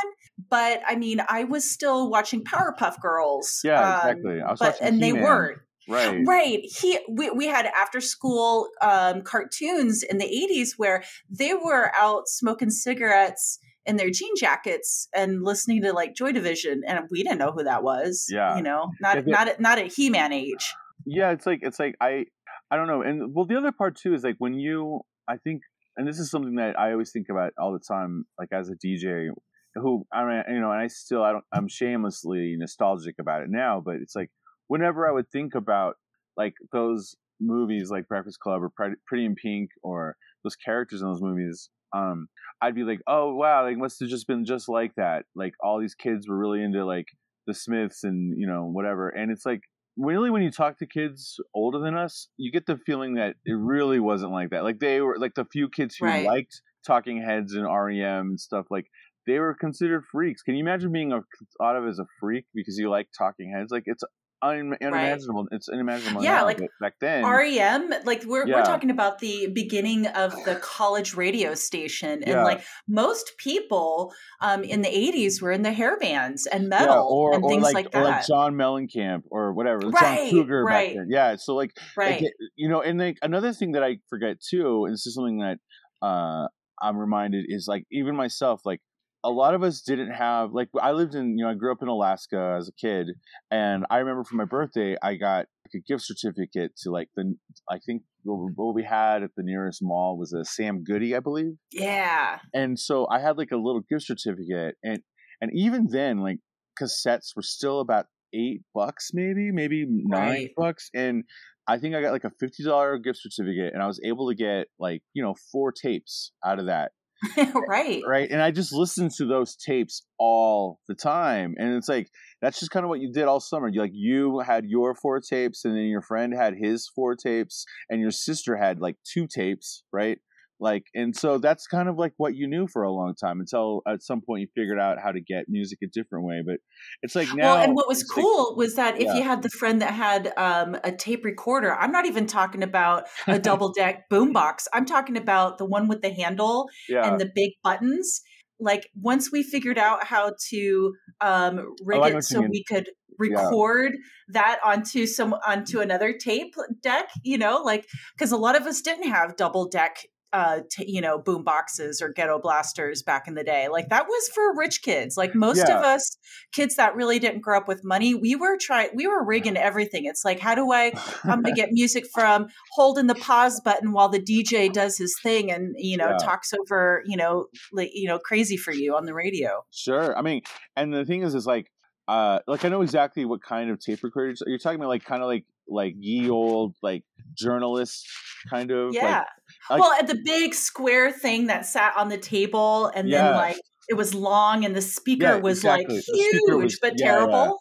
But 0.51 0.81
I 0.87 0.97
mean, 0.97 1.21
I 1.29 1.45
was 1.45 1.71
still 1.71 2.11
watching 2.11 2.45
Powerpuff 2.45 3.01
Girls. 3.01 3.61
Yeah, 3.65 3.81
um, 3.81 4.11
exactly. 4.11 4.41
I 4.41 4.51
was 4.51 4.59
but, 4.59 4.77
and 4.81 4.97
He-Man. 4.97 5.15
they 5.15 5.23
weren't. 5.23 5.59
Right. 5.89 6.21
Right. 6.27 6.61
He 6.65 6.99
we, 7.09 7.31
we 7.31 7.47
had 7.47 7.65
after 7.67 8.01
school 8.01 8.69
um, 8.83 9.23
cartoons 9.23 10.03
in 10.03 10.19
the 10.19 10.27
80s 10.27 10.73
where 10.77 11.03
they 11.31 11.55
were 11.55 11.91
out 11.97 12.29
smoking 12.29 12.69
cigarettes 12.69 13.59
in 13.87 13.97
their 13.97 14.11
jean 14.11 14.35
jackets 14.37 15.09
and 15.15 15.43
listening 15.43 15.83
to 15.83 15.95
like 15.95 16.15
Joy 16.15 16.33
Division, 16.33 16.83
and 16.87 17.01
we 17.11 17.23
didn't 17.23 17.39
know 17.39 17.53
who 17.53 17.65
that 17.65 17.83
was. 17.83 18.27
Yeah, 18.31 18.57
you 18.57 18.63
know, 18.63 18.91
not 19.01 19.27
not 19.27 19.61
not 19.61 19.79
at 19.79 19.93
He 19.93 20.11
Man 20.11 20.33
age. 20.33 20.75
Yeah, 21.07 21.31
it's 21.31 21.47
like 21.47 21.61
it's 21.63 21.79
like 21.79 21.97
I 22.01 22.27
I 22.71 22.77
don't 22.77 22.87
know, 22.87 23.03
and 23.03 23.35
well, 23.35 23.47
the 23.47 23.57
other 23.57 23.73
part 23.73 23.97
too 23.97 24.15
is 24.15 24.25
like 24.25 24.37
when 24.39 24.55
you 24.55 25.01
I 25.29 25.37
think, 25.37 25.63
and 25.97 26.07
this 26.07 26.19
is 26.19 26.31
something 26.31 26.57
that 26.57 26.79
I 26.79 26.93
always 26.93 27.13
think 27.13 27.29
about 27.31 27.53
all 27.59 27.73
the 27.73 27.81
time, 27.81 28.25
like 28.39 28.49
as 28.53 28.71
a 28.71 28.77
DJ 28.77 29.31
who 29.75 30.07
I 30.13 30.25
mean, 30.25 30.43
you 30.49 30.61
know, 30.61 30.73
and 30.73 30.81
I 30.81 30.89
still 30.89 31.23
I 31.23 31.33
don't 31.33 31.45
I'm 31.53 31.69
shamelessly 31.69 32.57
nostalgic 32.59 33.17
about 33.21 33.43
it 33.43 33.51
now, 33.51 33.83
but 33.85 33.97
it's 33.97 34.15
like 34.15 34.31
whenever 34.69 35.09
I 35.09 35.13
would 35.13 35.31
think 35.31 35.55
about 35.55 35.97
like 36.37 36.55
those 36.73 37.15
movies 37.41 37.91
like 37.91 38.09
Breakfast 38.09 38.41
Club 38.41 38.63
or 38.63 38.71
Pretty 39.07 39.25
in 39.25 39.35
Pink 39.35 39.71
or 39.83 40.17
those 40.45 40.57
characters 40.57 41.03
in 41.03 41.09
those 41.09 41.23
movies, 41.23 41.71
um, 41.95 42.29
I'd 42.61 42.75
be 42.75 42.85
like, 42.85 43.01
oh 43.07 43.35
wow, 43.35 43.65
like 43.65 43.77
must 43.77 44.01
have 44.01 44.09
just 44.09 44.27
been 44.27 44.45
just 44.45 44.69
like 44.69 44.95
that. 44.97 45.25
Like 45.35 45.55
all 45.63 45.81
these 45.81 45.95
kids 45.95 46.29
were 46.29 46.37
really 46.39 46.63
into 46.63 46.85
like 46.85 47.07
the 47.47 47.55
Smiths 47.55 48.05
and 48.05 48.39
you 48.39 48.47
know 48.47 48.65
whatever. 48.65 49.09
And 49.09 49.31
it's 49.31 49.47
like 49.47 49.63
really 49.99 50.31
when 50.31 50.43
you 50.43 50.51
talk 50.51 50.79
to 50.79 50.87
kids 50.87 51.41
older 51.55 51.79
than 51.81 51.97
us, 51.97 52.29
you 52.37 52.53
get 52.53 52.67
the 52.67 52.79
feeling 52.87 53.15
that 53.15 53.35
it 53.45 53.53
really 53.53 54.01
wasn't 54.01 54.33
like 54.33 54.51
that. 54.51 54.65
Like 54.65 54.79
they 54.79 55.01
were 55.01 55.19
like 55.19 55.35
the 55.35 55.45
few 55.45 55.69
kids 55.69 55.97
who 55.99 56.07
right. 56.07 56.25
liked 56.25 56.63
Talking 56.87 57.23
Heads 57.23 57.55
and 57.55 57.65
REM 57.65 58.29
and 58.31 58.41
stuff 58.41 58.67
like 58.71 58.87
they 59.27 59.39
were 59.39 59.55
considered 59.55 60.05
freaks. 60.11 60.43
Can 60.43 60.55
you 60.55 60.65
imagine 60.65 60.93
being 60.93 61.13
a, 61.13 61.21
thought 61.59 61.77
of 61.77 61.87
as 61.87 61.99
a 61.99 62.07
freak 62.21 62.47
because 62.55 62.79
you 62.79 62.89
like 62.89 63.09
Talking 63.17 63.53
Heads? 63.55 63.71
Like 63.71 63.83
it's 63.87 64.05
un- 64.43 64.77
unimaginable. 64.81 65.45
Right. 65.45 65.57
It's 65.57 65.69
unimaginable. 65.69 66.23
Yeah, 66.23 66.37
now, 66.37 66.45
like 66.45 66.61
back 66.81 66.95
then, 67.01 67.25
REM. 67.25 67.93
Like 68.05 68.25
we're 68.25 68.47
yeah. 68.47 68.57
we're 68.57 68.65
talking 68.65 68.91
about 68.91 69.19
the 69.19 69.49
beginning 69.49 70.07
of 70.07 70.33
the 70.45 70.57
college 70.57 71.15
radio 71.15 71.55
station, 71.55 72.23
and 72.23 72.27
yeah. 72.27 72.45
like 72.45 72.65
most 72.87 73.33
people 73.39 74.13
um, 74.41 74.65
in 74.65 74.83
the 74.83 74.89
'80s 74.89 75.41
were 75.43 75.53
in 75.53 75.63
the 75.63 75.73
hair 75.73 75.99
bands 75.99 76.47
and 76.47 76.69
metal 76.69 76.95
yeah, 76.95 77.01
or, 77.01 77.35
and 77.35 77.45
or 77.45 77.51
things 77.51 77.63
like, 77.65 77.75
like 77.75 77.91
that. 77.93 78.01
Or 78.01 78.05
like 78.05 78.27
John 78.27 78.55
Mellencamp 78.55 79.23
or 79.31 79.53
whatever, 79.53 79.79
right, 79.89 80.31
John 80.31 80.31
Cougar 80.31 80.65
right. 80.65 80.89
back 80.89 80.97
then. 80.97 81.07
Yeah, 81.11 81.37
so 81.37 81.55
like, 81.55 81.77
right. 81.97 82.23
Like, 82.23 82.33
you 82.57 82.69
know, 82.69 82.81
and 82.81 82.99
like 82.99 83.19
another 83.23 83.53
thing 83.53 83.73
that 83.73 83.83
I 83.83 83.99
forget 84.09 84.37
too, 84.41 84.85
and 84.85 84.95
this 84.95 85.07
is 85.07 85.15
something 85.15 85.39
that 85.39 85.59
uh, 86.03 86.49
I'm 86.81 86.97
reminded 86.97 87.47
is 87.49 87.67
like 87.69 87.85
even 87.91 88.17
myself, 88.17 88.63
like 88.65 88.81
a 89.25 89.31
lot 89.31 89.55
of 89.55 89.63
us 89.63 89.83
didn't 89.83 90.13
have 90.13 90.53
like 90.53 90.69
I 90.81 90.93
lived 90.93 91.15
in 91.15 91.37
you 91.39 91.45
know 91.45 91.51
I 91.51 91.55
grew 91.55 91.73
up 91.73 91.83
in 91.83 91.89
Alaska 91.89 92.57
as 92.59 92.69
a 92.69 92.73
kid 92.73 93.09
and 93.51 93.85
I 93.91 93.99
remember 93.99 94.25
for 94.25 94.37
my 94.37 94.45
birthday 94.45 94.97
I 95.03 95.17
got 95.17 95.47
like 95.67 95.75
a 95.75 95.81
gift 95.81 96.05
certificate 96.05 96.73
to 96.83 96.91
like 96.91 97.09
the 97.17 97.35
I 97.69 97.79
think 97.79 98.03
what 98.25 98.75
we 98.75 98.85
had 98.85 99.23
at 99.23 99.31
the 99.37 99.43
nearest 99.43 99.81
mall 99.83 100.17
was 100.19 100.33
a 100.33 100.45
Sam 100.45 100.85
Goody 100.85 101.17
I 101.17 101.21
believe. 101.21 101.55
Yeah. 101.73 102.39
And 102.55 102.79
so 102.79 103.07
I 103.11 103.21
had 103.21 103.37
like 103.39 103.51
a 103.51 103.57
little 103.57 103.83
gift 103.89 104.05
certificate 104.05 104.77
and 104.85 105.01
and 105.41 105.51
even 105.55 105.89
then 105.91 106.19
like 106.19 106.39
cassettes 106.81 107.35
were 107.35 107.43
still 107.43 107.81
about 107.81 108.07
eight 108.35 108.61
bucks 108.75 109.11
maybe 109.13 109.51
maybe 109.51 109.85
nine 109.89 110.29
right. 110.29 110.51
bucks 110.57 110.91
and 110.95 111.25
I 111.67 111.79
think 111.79 111.95
I 111.95 112.01
got 112.01 112.13
like 112.13 112.25
a 112.25 112.33
fifty 112.39 112.63
dollar 112.63 112.99
gift 112.99 113.19
certificate 113.21 113.75
and 113.75 113.83
I 113.83 113.87
was 113.87 114.01
able 114.05 114.29
to 114.29 114.35
get 114.35 114.69
like 114.79 115.03
you 115.13 115.23
know 115.23 115.35
four 115.51 115.73
tapes 115.73 116.33
out 116.45 116.59
of 116.59 116.67
that 116.67 116.93
right. 117.69 118.03
Right. 118.07 118.31
And 118.31 118.41
I 118.41 118.51
just 118.51 118.73
listened 118.73 119.13
to 119.19 119.27
those 119.27 119.57
tapes 119.57 120.03
all 120.19 120.81
the 120.89 120.95
time. 120.95 121.55
And 121.59 121.75
it's 121.75 121.89
like, 121.89 122.09
that's 122.41 122.61
just 122.61 122.71
kind 122.71 122.85
of 122.85 122.89
what 122.91 123.01
you 123.01 123.13
did 123.13 123.25
all 123.25 123.41
summer. 123.41 123.69
You 123.69 123.81
like, 123.81 123.91
you 123.95 124.41
had 124.41 124.65
your 124.67 124.95
four 124.95 125.21
tapes, 125.21 125.65
and 125.65 125.75
then 125.75 125.85
your 125.85 126.03
friend 126.03 126.33
had 126.33 126.55
his 126.55 126.89
four 126.95 127.17
tapes, 127.17 127.65
and 127.91 128.01
your 128.01 128.13
sister 128.13 128.57
had 128.57 128.81
like 128.81 128.97
two 129.05 129.27
tapes, 129.27 129.83
right? 129.93 130.19
Like, 130.61 130.85
and 130.95 131.15
so 131.15 131.39
that's 131.39 131.67
kind 131.67 131.89
of 131.89 131.97
like 131.97 132.13
what 132.17 132.35
you 132.35 132.49
knew 132.49 132.67
for 132.67 132.83
a 132.83 132.91
long 132.91 133.15
time 133.15 133.41
until 133.41 133.83
at 133.87 134.03
some 134.03 134.21
point 134.21 134.43
you 134.43 134.49
figured 134.55 134.79
out 134.79 134.99
how 135.03 135.13
to 135.13 135.21
get 135.21 135.45
music 135.49 135.79
a 135.83 135.87
different 135.87 136.25
way. 136.25 136.43
But 136.45 136.57
it's 137.03 137.15
like 137.15 137.33
now. 137.35 137.55
Well, 137.55 137.63
and 137.63 137.75
what 137.75 137.87
was 137.89 138.03
cool 138.03 138.51
like, 138.51 138.57
was 138.57 138.75
that 138.77 138.97
if 138.97 139.05
yeah. 139.05 139.15
you 139.15 139.23
had 139.23 139.43
the 139.43 139.51
friend 139.51 139.81
that 139.83 139.93
had 139.93 140.33
um, 140.37 140.77
a 140.83 140.93
tape 140.93 141.25
recorder, 141.25 141.75
I'm 141.75 141.93
not 141.93 142.07
even 142.07 142.27
talking 142.27 142.63
about 142.63 143.05
a 143.27 143.39
double 143.49 143.73
deck 143.73 144.09
boombox. 144.11 144.65
I'm 144.73 144.87
talking 144.87 145.17
about 145.17 145.59
the 145.59 145.65
one 145.65 145.89
with 145.89 146.03
the 146.03 146.11
handle 146.11 146.69
yeah. 146.89 147.09
and 147.09 147.21
the 147.21 147.31
big 147.35 147.53
buttons. 147.63 148.21
Like 148.61 148.89
once 149.01 149.31
we 149.31 149.45
figured 149.45 149.79
out 149.79 150.05
how 150.05 150.33
to 150.51 150.95
um, 151.21 151.75
rig 151.85 152.15
it 152.15 152.25
so 152.25 152.41
we 152.41 152.65
could 152.65 152.89
record 153.19 153.93
yeah. 153.95 154.33
that 154.33 154.59
onto 154.65 155.07
some 155.07 155.35
onto 155.47 155.81
another 155.81 156.13
tape 156.13 156.55
deck 156.83 157.09
you 157.25 157.37
know 157.37 157.61
like 157.65 157.85
because 158.15 158.31
a 158.31 158.37
lot 158.37 158.55
of 158.55 158.63
us 158.63 158.81
didn't 158.81 159.09
have 159.09 159.37
double 159.37 159.69
deck 159.69 160.07
uh 160.33 160.61
t- 160.71 160.91
you 160.91 161.01
know 161.01 161.19
boom 161.19 161.43
boxes 161.43 162.03
or 162.03 162.13
ghetto 162.13 162.39
blasters 162.39 163.03
back 163.03 163.27
in 163.27 163.35
the 163.35 163.45
day. 163.45 163.69
Like 163.69 163.89
that 163.89 164.07
was 164.07 164.29
for 164.29 164.55
rich 164.57 164.83
kids. 164.83 165.17
Like 165.17 165.35
most 165.35 165.65
yeah. 165.67 165.79
of 165.79 165.85
us 165.85 166.19
kids 166.53 166.77
that 166.77 166.95
really 166.95 167.19
didn't 167.19 167.41
grow 167.41 167.57
up 167.57 167.69
with 167.69 167.85
money 167.85 168.15
we 168.15 168.37
were 168.37 168.57
trying 168.61 168.91
we 168.95 169.07
were 169.07 169.25
rigging 169.25 169.57
everything. 169.57 170.05
It's 170.05 170.25
like 170.25 170.41
how 170.41 170.55
do 170.55 170.73
i 170.73 170.93
i'm 171.25 171.43
gonna 171.43 171.53
get 171.55 171.71
music 171.73 172.05
from 172.13 172.47
holding 172.73 173.07
the 173.07 173.15
pause 173.15 173.61
button 173.61 173.93
while 173.93 174.09
the 174.09 174.21
dj 174.21 174.73
does 174.73 174.99
his 174.99 175.15
thing 175.23 175.51
and 175.51 175.75
you 175.79 175.97
know 175.97 176.11
yeah. 176.11 176.17
talks 176.19 176.53
over 176.53 177.03
you 177.07 177.17
know 177.17 177.47
like 177.73 177.91
you 177.93 178.09
know 178.09 178.19
crazy 178.19 178.57
for 178.57 178.73
you 178.73 178.95
on 178.97 179.05
the 179.05 179.15
radio? 179.15 179.65
Sure. 179.71 180.17
I 180.17 180.23
mean 180.23 180.43
and 180.77 180.93
the 180.93 181.05
thing 181.05 181.23
is 181.23 181.35
is 181.35 181.47
like 181.47 181.71
uh 182.07 182.41
like 182.47 182.65
i 182.65 182.69
know 182.69 182.83
exactly 182.83 183.25
what 183.25 183.43
kind 183.43 183.71
of 183.71 183.79
tape 183.79 184.03
recorders 184.03 184.43
you're 184.47 184.59
talking 184.59 184.79
about 184.79 184.89
like 184.89 185.05
kind 185.05 185.23
of 185.23 185.29
like 185.29 185.45
like 185.69 185.95
ye 185.99 186.31
old 186.31 186.75
like 186.83 187.05
journalist 187.35 188.07
kind 188.49 188.71
of 188.71 188.95
yeah. 188.95 189.19
like, 189.19 189.27
well 189.71 189.93
at 189.93 190.07
the 190.07 190.21
big 190.25 190.55
square 190.55 191.11
thing 191.11 191.47
that 191.47 191.67
sat 191.67 191.93
on 191.97 192.09
the 192.09 192.19
table 192.19 192.87
and 192.95 193.09
yeah. 193.09 193.23
then 193.23 193.33
like 193.35 193.61
it 193.89 193.95
was 193.95 194.15
long 194.15 194.65
and 194.65 194.77
the 194.77 194.83
speaker 194.83 195.25
yeah, 195.25 195.37
was 195.37 195.59
exactly. 195.59 195.97
like 195.97 196.05
huge 196.13 196.43
was, 196.49 196.79
but 196.81 196.95
yeah, 196.97 197.07
terrible 197.07 197.59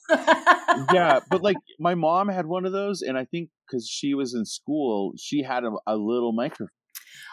yeah. 0.93 1.19
but 1.29 1.41
like 1.41 1.57
my 1.79 1.95
mom 1.95 2.27
had 2.27 2.45
one 2.45 2.65
of 2.65 2.71
those 2.71 3.01
and 3.01 3.17
i 3.17 3.25
think 3.25 3.49
because 3.65 3.87
she 3.87 4.13
was 4.13 4.33
in 4.33 4.45
school 4.45 5.13
she 5.17 5.41
had 5.41 5.63
a, 5.63 5.71
a 5.85 5.95
little 5.95 6.33
microphone 6.33 6.69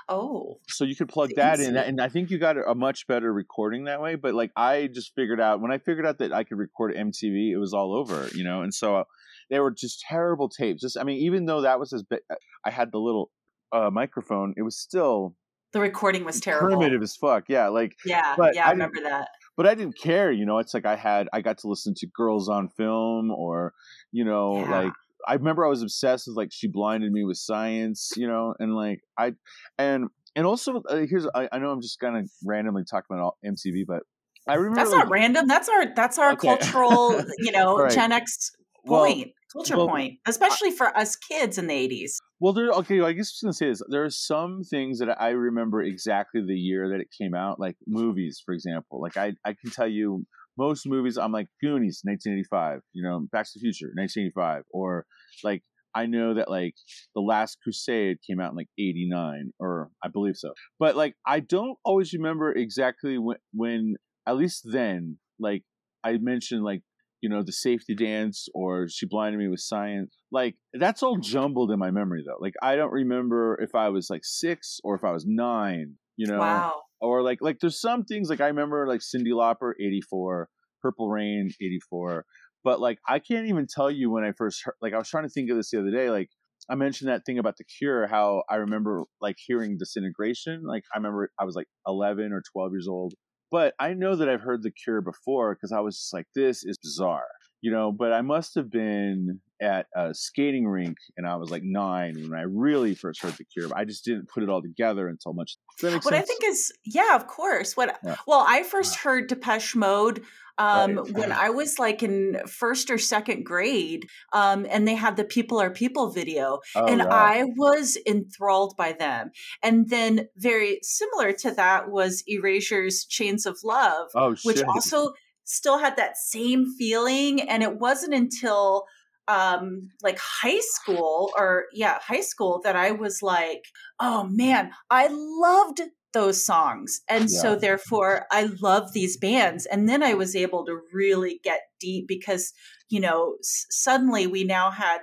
Oh, 0.08 0.60
so 0.68 0.84
you 0.84 0.94
could 0.94 1.08
plug 1.08 1.30
that 1.36 1.60
in, 1.60 1.76
and 1.76 2.00
I 2.00 2.08
think 2.08 2.30
you 2.30 2.38
got 2.38 2.56
a 2.58 2.74
much 2.74 3.06
better 3.06 3.32
recording 3.32 3.84
that 3.84 4.02
way. 4.02 4.16
But 4.16 4.34
like 4.34 4.50
I 4.54 4.88
just 4.92 5.14
figured 5.14 5.40
out 5.40 5.62
when 5.62 5.72
I 5.72 5.78
figured 5.78 6.04
out 6.04 6.18
that 6.18 6.32
I 6.32 6.44
could 6.44 6.58
record 6.58 6.94
MTV, 6.94 7.52
it 7.52 7.56
was 7.56 7.72
all 7.72 7.94
over, 7.94 8.28
you 8.34 8.44
know. 8.44 8.60
And 8.60 8.74
so 8.74 8.96
uh, 8.96 9.04
they 9.48 9.60
were 9.60 9.70
just 9.70 10.04
terrible 10.06 10.50
tapes. 10.50 10.82
Just 10.82 10.98
I 10.98 11.04
mean, 11.04 11.18
even 11.20 11.46
though 11.46 11.62
that 11.62 11.80
was 11.80 11.92
as 11.94 12.02
big, 12.02 12.20
I 12.66 12.70
had 12.70 12.92
the 12.92 12.98
little 12.98 13.30
uh, 13.72 13.90
microphone. 13.90 14.54
It 14.56 14.62
was 14.62 14.78
still 14.78 15.36
the 15.72 15.80
recording 15.80 16.24
was 16.24 16.40
terrible, 16.40 16.76
primitive 16.76 17.02
as 17.02 17.16
fuck. 17.16 17.44
Yeah, 17.48 17.68
like 17.68 17.96
yeah, 18.04 18.36
yeah, 18.52 18.64
I, 18.64 18.68
I 18.68 18.70
remember 18.72 19.00
that. 19.02 19.28
But 19.56 19.66
I 19.66 19.74
didn't 19.74 19.98
care, 19.98 20.32
you 20.32 20.46
know. 20.46 20.58
It's 20.58 20.74
like 20.74 20.86
I 20.86 20.96
had 20.96 21.28
I 21.32 21.40
got 21.40 21.58
to 21.58 21.68
listen 21.68 21.94
to 21.98 22.06
Girls 22.06 22.48
on 22.48 22.68
Film, 22.68 23.30
or 23.30 23.72
you 24.12 24.24
know, 24.24 24.58
yeah. 24.58 24.80
like 24.82 24.92
I 25.26 25.34
remember 25.34 25.64
I 25.64 25.68
was 25.68 25.82
obsessed 25.82 26.26
with 26.26 26.36
like 26.36 26.50
she 26.52 26.68
blinded 26.68 27.12
me 27.12 27.24
with 27.24 27.36
science, 27.36 28.12
you 28.16 28.26
know, 28.26 28.54
and 28.58 28.74
like 28.74 29.00
I 29.18 29.32
and 29.78 30.08
and 30.36 30.46
also 30.46 30.82
uh, 30.88 31.06
here's 31.08 31.26
I, 31.34 31.48
I 31.52 31.58
know 31.58 31.70
I'm 31.70 31.80
just 31.80 31.98
kind 31.98 32.16
of 32.16 32.30
randomly 32.44 32.84
talking 32.88 33.16
about 33.16 33.36
MTV, 33.44 33.84
but 33.86 34.02
I 34.48 34.54
remember 34.54 34.76
that's 34.76 34.90
like, 34.90 35.04
not 35.04 35.10
random. 35.10 35.46
That's 35.46 35.68
our 35.68 35.94
that's 35.94 36.18
our 36.18 36.32
Okay. 36.32 36.48
cultural, 36.48 37.22
you 37.38 37.52
know, 37.52 37.78
Right. 37.78 37.92
Gen 37.92 38.12
X 38.12 38.52
Well, 38.84 39.04
point, 39.04 39.32
culture 39.54 39.76
well, 39.76 39.88
point, 39.88 40.18
especially 40.26 40.70
for 40.70 40.96
us 40.96 41.16
kids 41.16 41.58
in 41.58 41.66
the 41.66 41.74
eighties. 41.74 42.18
Well, 42.40 42.52
there. 42.52 42.70
Okay, 42.70 43.00
I 43.00 43.12
guess 43.12 43.28
I 43.28 43.32
was 43.32 43.40
gonna 43.42 43.52
say 43.52 43.68
this. 43.68 43.82
There 43.88 44.04
are 44.04 44.10
some 44.10 44.62
things 44.62 44.98
that 44.98 45.20
I 45.20 45.30
remember 45.30 45.82
exactly 45.82 46.42
the 46.46 46.54
year 46.54 46.88
that 46.90 47.00
it 47.00 47.08
came 47.18 47.34
out, 47.34 47.60
like 47.60 47.76
movies, 47.86 48.42
for 48.44 48.54
example. 48.54 49.00
Like 49.00 49.16
I, 49.16 49.32
I 49.44 49.54
can 49.54 49.70
tell 49.70 49.88
you 49.88 50.24
most 50.58 50.86
movies. 50.86 51.16
I'm 51.16 51.32
like 51.32 51.48
Goonies, 51.62 52.00
1985. 52.04 52.80
You 52.92 53.02
know, 53.02 53.26
Back 53.32 53.46
to 53.46 53.52
the 53.54 53.60
Future, 53.60 53.92
1985, 53.94 54.64
or 54.72 55.06
like 55.42 55.62
I 55.94 56.06
know 56.06 56.34
that 56.34 56.50
like 56.50 56.74
The 57.14 57.20
Last 57.20 57.58
Crusade 57.62 58.18
came 58.28 58.40
out 58.40 58.50
in 58.50 58.56
like 58.56 58.68
89, 58.78 59.52
or 59.60 59.90
I 60.02 60.08
believe 60.08 60.36
so. 60.36 60.52
But 60.78 60.96
like 60.96 61.14
I 61.26 61.40
don't 61.40 61.78
always 61.84 62.12
remember 62.12 62.52
exactly 62.52 63.18
when, 63.18 63.36
when 63.52 63.94
at 64.26 64.36
least 64.36 64.62
then, 64.64 65.18
like 65.38 65.62
I 66.02 66.18
mentioned, 66.18 66.64
like 66.64 66.82
you 67.24 67.30
know, 67.30 67.42
the 67.42 67.52
safety 67.52 67.94
dance 67.94 68.48
or 68.54 68.86
she 68.86 69.06
blinded 69.06 69.38
me 69.38 69.48
with 69.48 69.60
science. 69.60 70.14
Like 70.30 70.56
that's 70.74 71.02
all 71.02 71.16
jumbled 71.16 71.70
in 71.70 71.78
my 71.78 71.90
memory 71.90 72.22
though. 72.26 72.36
Like 72.38 72.52
I 72.62 72.76
don't 72.76 72.92
remember 72.92 73.58
if 73.62 73.74
I 73.74 73.88
was 73.88 74.08
like 74.10 74.20
six 74.24 74.78
or 74.84 74.94
if 74.94 75.02
I 75.04 75.12
was 75.12 75.24
nine, 75.26 75.94
you 76.16 76.26
know, 76.26 76.38
Wow. 76.38 76.82
or 77.00 77.22
like 77.22 77.38
like 77.40 77.60
there's 77.60 77.80
some 77.80 78.04
things 78.04 78.28
like 78.28 78.42
I 78.42 78.48
remember 78.48 78.86
like 78.86 79.00
Cyndi 79.00 79.32
Lauper, 79.32 79.72
84, 79.80 80.50
Purple 80.82 81.08
Rain, 81.08 81.48
84. 81.62 82.26
But 82.62 82.78
like 82.78 82.98
I 83.08 83.20
can't 83.20 83.46
even 83.48 83.66
tell 83.74 83.90
you 83.90 84.10
when 84.10 84.22
I 84.22 84.32
first 84.36 84.60
heard 84.64 84.74
like 84.82 84.92
I 84.92 84.98
was 84.98 85.08
trying 85.08 85.24
to 85.24 85.30
think 85.30 85.50
of 85.50 85.56
this 85.56 85.70
the 85.70 85.80
other 85.80 85.90
day, 85.90 86.10
like 86.10 86.28
I 86.68 86.74
mentioned 86.74 87.08
that 87.10 87.22
thing 87.24 87.38
about 87.38 87.56
the 87.56 87.64
cure, 87.64 88.06
how 88.06 88.42
I 88.50 88.56
remember 88.56 89.04
like 89.22 89.36
hearing 89.46 89.78
disintegration. 89.78 90.62
Like 90.66 90.84
I 90.94 90.98
remember 90.98 91.30
I 91.40 91.44
was 91.44 91.54
like 91.56 91.68
11 91.86 92.32
or 92.34 92.42
12 92.52 92.72
years 92.72 92.86
old 92.86 93.14
but 93.54 93.72
I 93.78 93.94
know 93.94 94.16
that 94.16 94.28
I've 94.28 94.40
heard 94.40 94.64
The 94.64 94.72
Cure 94.72 95.00
before 95.00 95.54
because 95.54 95.70
I 95.70 95.78
was 95.78 95.96
just 95.96 96.12
like, 96.12 96.26
this 96.34 96.64
is 96.64 96.76
bizarre, 96.76 97.28
you 97.60 97.70
know. 97.70 97.92
But 97.92 98.12
I 98.12 98.20
must 98.20 98.56
have 98.56 98.68
been 98.68 99.38
at 99.62 99.86
a 99.94 100.12
skating 100.12 100.66
rink 100.66 100.96
and 101.16 101.24
I 101.24 101.36
was 101.36 101.52
like 101.52 101.62
nine 101.62 102.16
when 102.16 102.36
I 102.36 102.42
really 102.42 102.96
first 102.96 103.22
heard 103.22 103.34
The 103.34 103.44
Cure. 103.44 103.68
But 103.68 103.78
I 103.78 103.84
just 103.84 104.04
didn't 104.04 104.28
put 104.28 104.42
it 104.42 104.48
all 104.48 104.60
together 104.60 105.06
until 105.06 105.34
much. 105.34 105.56
Does 105.78 105.88
that 105.88 105.94
make 105.94 106.04
What 106.04 106.14
I 106.14 106.22
think 106.22 106.42
is, 106.44 106.72
yeah, 106.84 107.14
of 107.14 107.28
course. 107.28 107.76
What 107.76 107.96
Yeah. 108.02 108.16
well, 108.26 108.44
I 108.44 108.64
first 108.64 108.96
heard 108.96 109.28
Depeche 109.28 109.76
Mode 109.76 110.24
um, 110.58 110.96
Right. 110.96 111.10
when 111.12 111.32
I 111.32 111.50
was 111.50 111.78
like 111.78 112.02
in 112.02 112.40
first 112.46 112.90
or 112.90 112.98
second 112.98 113.44
grade, 113.44 114.08
um, 114.32 114.66
and 114.70 114.86
they 114.86 114.94
had 114.94 115.16
the 115.16 115.24
"People 115.24 115.60
Are 115.60 115.70
People" 115.70 116.10
video, 116.10 116.60
oh, 116.76 116.86
and 116.86 117.00
yeah. 117.00 117.08
I 117.10 117.44
was 117.56 117.98
enthralled 118.06 118.76
by 118.76 118.92
them. 118.92 119.30
And 119.62 119.88
then, 119.88 120.28
very 120.36 120.78
similar 120.82 121.32
to 121.32 121.50
that 121.52 121.90
was 121.90 122.22
Erasure's 122.28 123.04
"Chains 123.04 123.46
of 123.46 123.58
Love," 123.64 124.10
oh, 124.14 124.34
which 124.44 124.62
also 124.62 125.12
still 125.44 125.78
had 125.78 125.96
that 125.96 126.16
same 126.16 126.72
feeling. 126.78 127.40
And 127.42 127.62
it 127.62 127.78
wasn't 127.78 128.14
until 128.14 128.84
um 129.26 129.88
like 130.02 130.18
high 130.18 130.60
school 130.60 131.32
or 131.38 131.64
yeah 131.72 131.98
high 132.02 132.20
school 132.20 132.60
that 132.62 132.76
i 132.76 132.90
was 132.90 133.22
like 133.22 133.64
oh 133.98 134.24
man 134.24 134.70
i 134.90 135.08
loved 135.10 135.80
those 136.14 136.44
songs. 136.44 137.02
And 137.08 137.30
so 137.30 137.54
therefore 137.56 138.26
i 138.30 138.48
love 138.62 138.92
these 138.94 139.18
bands. 139.18 139.66
And 139.66 139.88
then 139.88 140.02
i 140.02 140.14
was 140.14 140.34
able 140.34 140.64
to 140.66 140.80
really 140.92 141.40
get 141.44 141.60
deep 141.80 142.08
because 142.08 142.52
you 142.88 143.00
know 143.00 143.36
s- 143.40 143.66
suddenly 143.70 144.26
we 144.26 144.44
now 144.44 144.70
had 144.70 145.00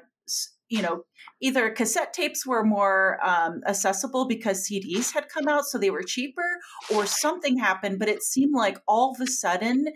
you 0.70 0.82
know 0.82 1.03
either 1.41 1.70
cassette 1.72 2.13
tapes 2.13 2.46
were 2.48 2.63
more 2.63 3.20
um, 3.24 3.62
accessible 3.68 4.25
because 4.27 4.68
cds 4.68 5.12
had 5.13 5.27
come 5.30 5.48
out 5.48 5.65
so 5.65 5.77
they 5.77 5.89
were 5.89 6.03
cheaper 6.03 6.50
or 6.94 7.06
something 7.06 7.58
happened. 7.58 8.00
But 8.00 8.10
it 8.10 8.24
seemed 8.24 8.56
like 8.56 8.77
all 8.88 9.12
of 9.13 9.22
a 9.22 9.27
sudden 9.27 9.88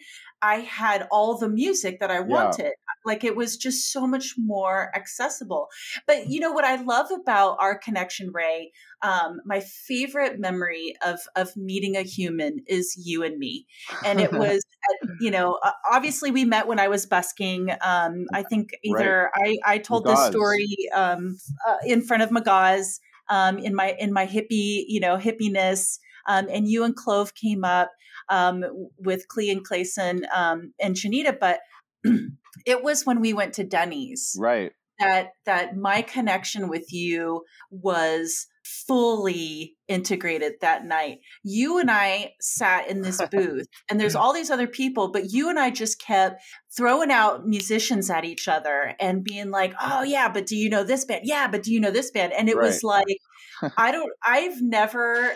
i 0.42 0.58
had 0.58 1.08
all 1.12 1.38
the 1.38 1.50
music 1.50 2.00
that 2.00 2.12
i 2.12 2.20
wanted 2.20 2.74
like 3.06 3.24
it 3.24 3.36
was 3.36 3.58
just 3.58 3.92
so 3.92 4.08
much 4.08 4.36
more 4.38 4.92
accessible. 4.96 5.70
But 6.08 6.28
you 6.30 6.40
know 6.40 6.52
what 6.52 6.66
i 6.66 6.82
love 6.82 7.12
about 7.12 7.58
our 7.60 7.78
connection 7.78 8.32
ray? 8.34 8.72
Um, 9.02 9.42
my 9.46 9.60
favorite 9.60 10.40
memory 10.40 10.96
of 11.06 11.20
of 11.36 11.56
meeting 11.56 11.96
a 11.96 12.02
human 12.02 12.64
is 12.68 12.96
you 13.04 13.24
and 13.24 13.38
me. 13.38 13.68
And 14.04 14.20
it 14.20 14.32
was 14.44 14.64
at, 15.04 15.10
you 15.20 15.32
know 15.32 15.60
obviously 15.92 16.32
we 16.32 16.46
met 16.46 16.68
when 16.68 16.80
i 16.80 16.88
was 16.88 17.06
busking. 17.06 17.72
Um, 17.82 18.26
i 18.34 18.44
think 18.50 18.72
either 18.84 19.32
i 19.36 19.58
i 19.66 19.78
told 19.78 20.06
this 20.06 20.26
story 20.26 20.76
um, 20.94 21.38
uh, 21.68 21.78
in 21.86 22.02
front 22.02 22.24
of 22.24 22.30
magaz 22.30 23.00
um, 23.30 23.58
in 23.58 23.76
my 23.76 23.96
in 24.00 24.14
my 24.14 24.26
hippie 24.26 24.84
you 24.88 25.00
know 25.00 25.18
hippiness. 25.18 26.00
Um, 26.28 26.48
and 26.50 26.68
you 26.68 26.84
and 26.84 26.96
clove 26.96 27.36
came 27.36 27.64
up 27.64 27.92
um, 28.30 28.66
with 28.98 29.28
clee 29.28 29.52
and 29.52 29.68
clayson 29.68 30.24
um, 30.36 30.74
and 30.80 30.96
janita 30.96 31.38
but 31.40 31.60
it 32.66 32.84
was 32.84 33.06
when 33.06 33.20
we 33.20 33.34
went 33.34 33.54
to 33.54 33.64
denny's 33.64 34.36
right. 34.40 34.72
that 35.00 35.30
that 35.46 35.76
my 35.76 36.02
connection 36.02 36.70
with 36.70 36.92
you 36.92 37.44
was 37.70 38.48
fully 38.66 39.76
integrated 39.88 40.54
that 40.60 40.86
night. 40.86 41.20
You 41.44 41.78
and 41.80 41.92
I 41.92 42.34
sat 42.42 42.90
in 42.90 43.02
this 43.02 43.22
booth 43.32 43.68
and 43.90 44.00
there's 44.00 44.16
all 44.16 44.34
these 44.34 44.50
other 44.50 44.68
people 44.68 45.12
but 45.12 45.32
you 45.32 45.50
and 45.50 45.60
I 45.60 45.70
just 45.70 46.02
kept 46.02 46.42
throwing 46.76 47.12
out 47.12 47.46
musicians 47.46 48.10
at 48.10 48.26
each 48.26 48.48
other 48.48 48.96
and 49.00 49.24
being 49.24 49.52
like, 49.52 49.74
"Oh 49.80 50.04
yeah, 50.04 50.30
but 50.30 50.48
do 50.48 50.56
you 50.56 50.70
know 50.70 50.84
this 50.84 51.06
band? 51.06 51.22
Yeah, 51.26 51.48
but 51.48 51.64
do 51.64 51.72
you 51.72 51.80
know 51.80 51.92
this 51.92 52.12
band?" 52.12 52.34
And 52.34 52.50
it 52.50 52.58
was 52.58 52.84
like 52.84 53.18
I 53.78 53.92
don't 53.92 54.12
I've 54.24 54.62
never 54.62 55.36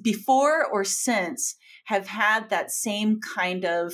before 0.00 0.64
or 0.64 0.84
since 0.84 1.56
have 1.86 2.06
had 2.06 2.50
that 2.50 2.70
same 2.70 3.20
kind 3.20 3.64
of 3.64 3.92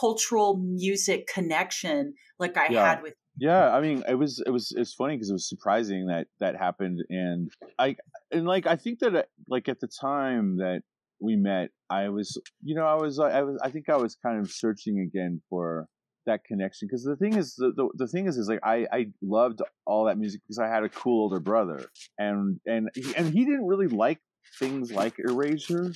cultural 0.00 0.56
music 0.56 1.26
connection 1.32 2.14
like 2.38 2.56
I 2.56 2.68
Yeah. 2.68 2.88
had 2.88 3.02
with 3.02 3.14
Yeah, 3.36 3.74
I 3.76 3.80
mean, 3.80 4.02
it 4.08 4.14
was 4.14 4.42
it 4.46 4.50
was 4.50 4.72
it's 4.76 4.94
funny 4.94 5.16
because 5.16 5.30
it 5.30 5.34
was 5.34 5.48
surprising 5.48 6.06
that 6.06 6.28
that 6.40 6.56
happened, 6.56 7.00
and 7.10 7.50
I 7.78 7.96
and 8.30 8.46
like 8.46 8.66
I 8.66 8.76
think 8.76 9.00
that 9.00 9.14
uh, 9.14 9.22
like 9.48 9.68
at 9.68 9.80
the 9.80 9.88
time 9.88 10.58
that 10.58 10.82
we 11.20 11.36
met, 11.36 11.70
I 11.90 12.08
was 12.10 12.40
you 12.62 12.74
know 12.76 12.86
I 12.86 12.94
was 12.94 13.18
I 13.18 13.42
was 13.42 13.58
I 13.62 13.70
think 13.70 13.88
I 13.88 13.96
was 13.96 14.16
kind 14.24 14.40
of 14.40 14.50
searching 14.50 15.00
again 15.00 15.42
for 15.50 15.88
that 16.26 16.44
connection 16.44 16.88
because 16.88 17.04
the 17.04 17.16
thing 17.16 17.36
is 17.36 17.54
the, 17.56 17.72
the 17.76 17.88
the 17.94 18.08
thing 18.08 18.26
is 18.26 18.36
is 18.36 18.48
like 18.48 18.60
I 18.62 18.86
I 18.92 19.06
loved 19.20 19.60
all 19.84 20.04
that 20.04 20.16
music 20.18 20.40
because 20.44 20.58
I 20.58 20.68
had 20.68 20.84
a 20.84 20.88
cool 20.88 21.22
older 21.24 21.40
brother 21.40 21.86
and 22.18 22.60
and 22.66 22.88
he, 22.94 23.14
and 23.16 23.32
he 23.32 23.44
didn't 23.44 23.66
really 23.66 23.88
like 23.88 24.20
things 24.58 24.92
like 24.92 25.18
Erasure, 25.18 25.92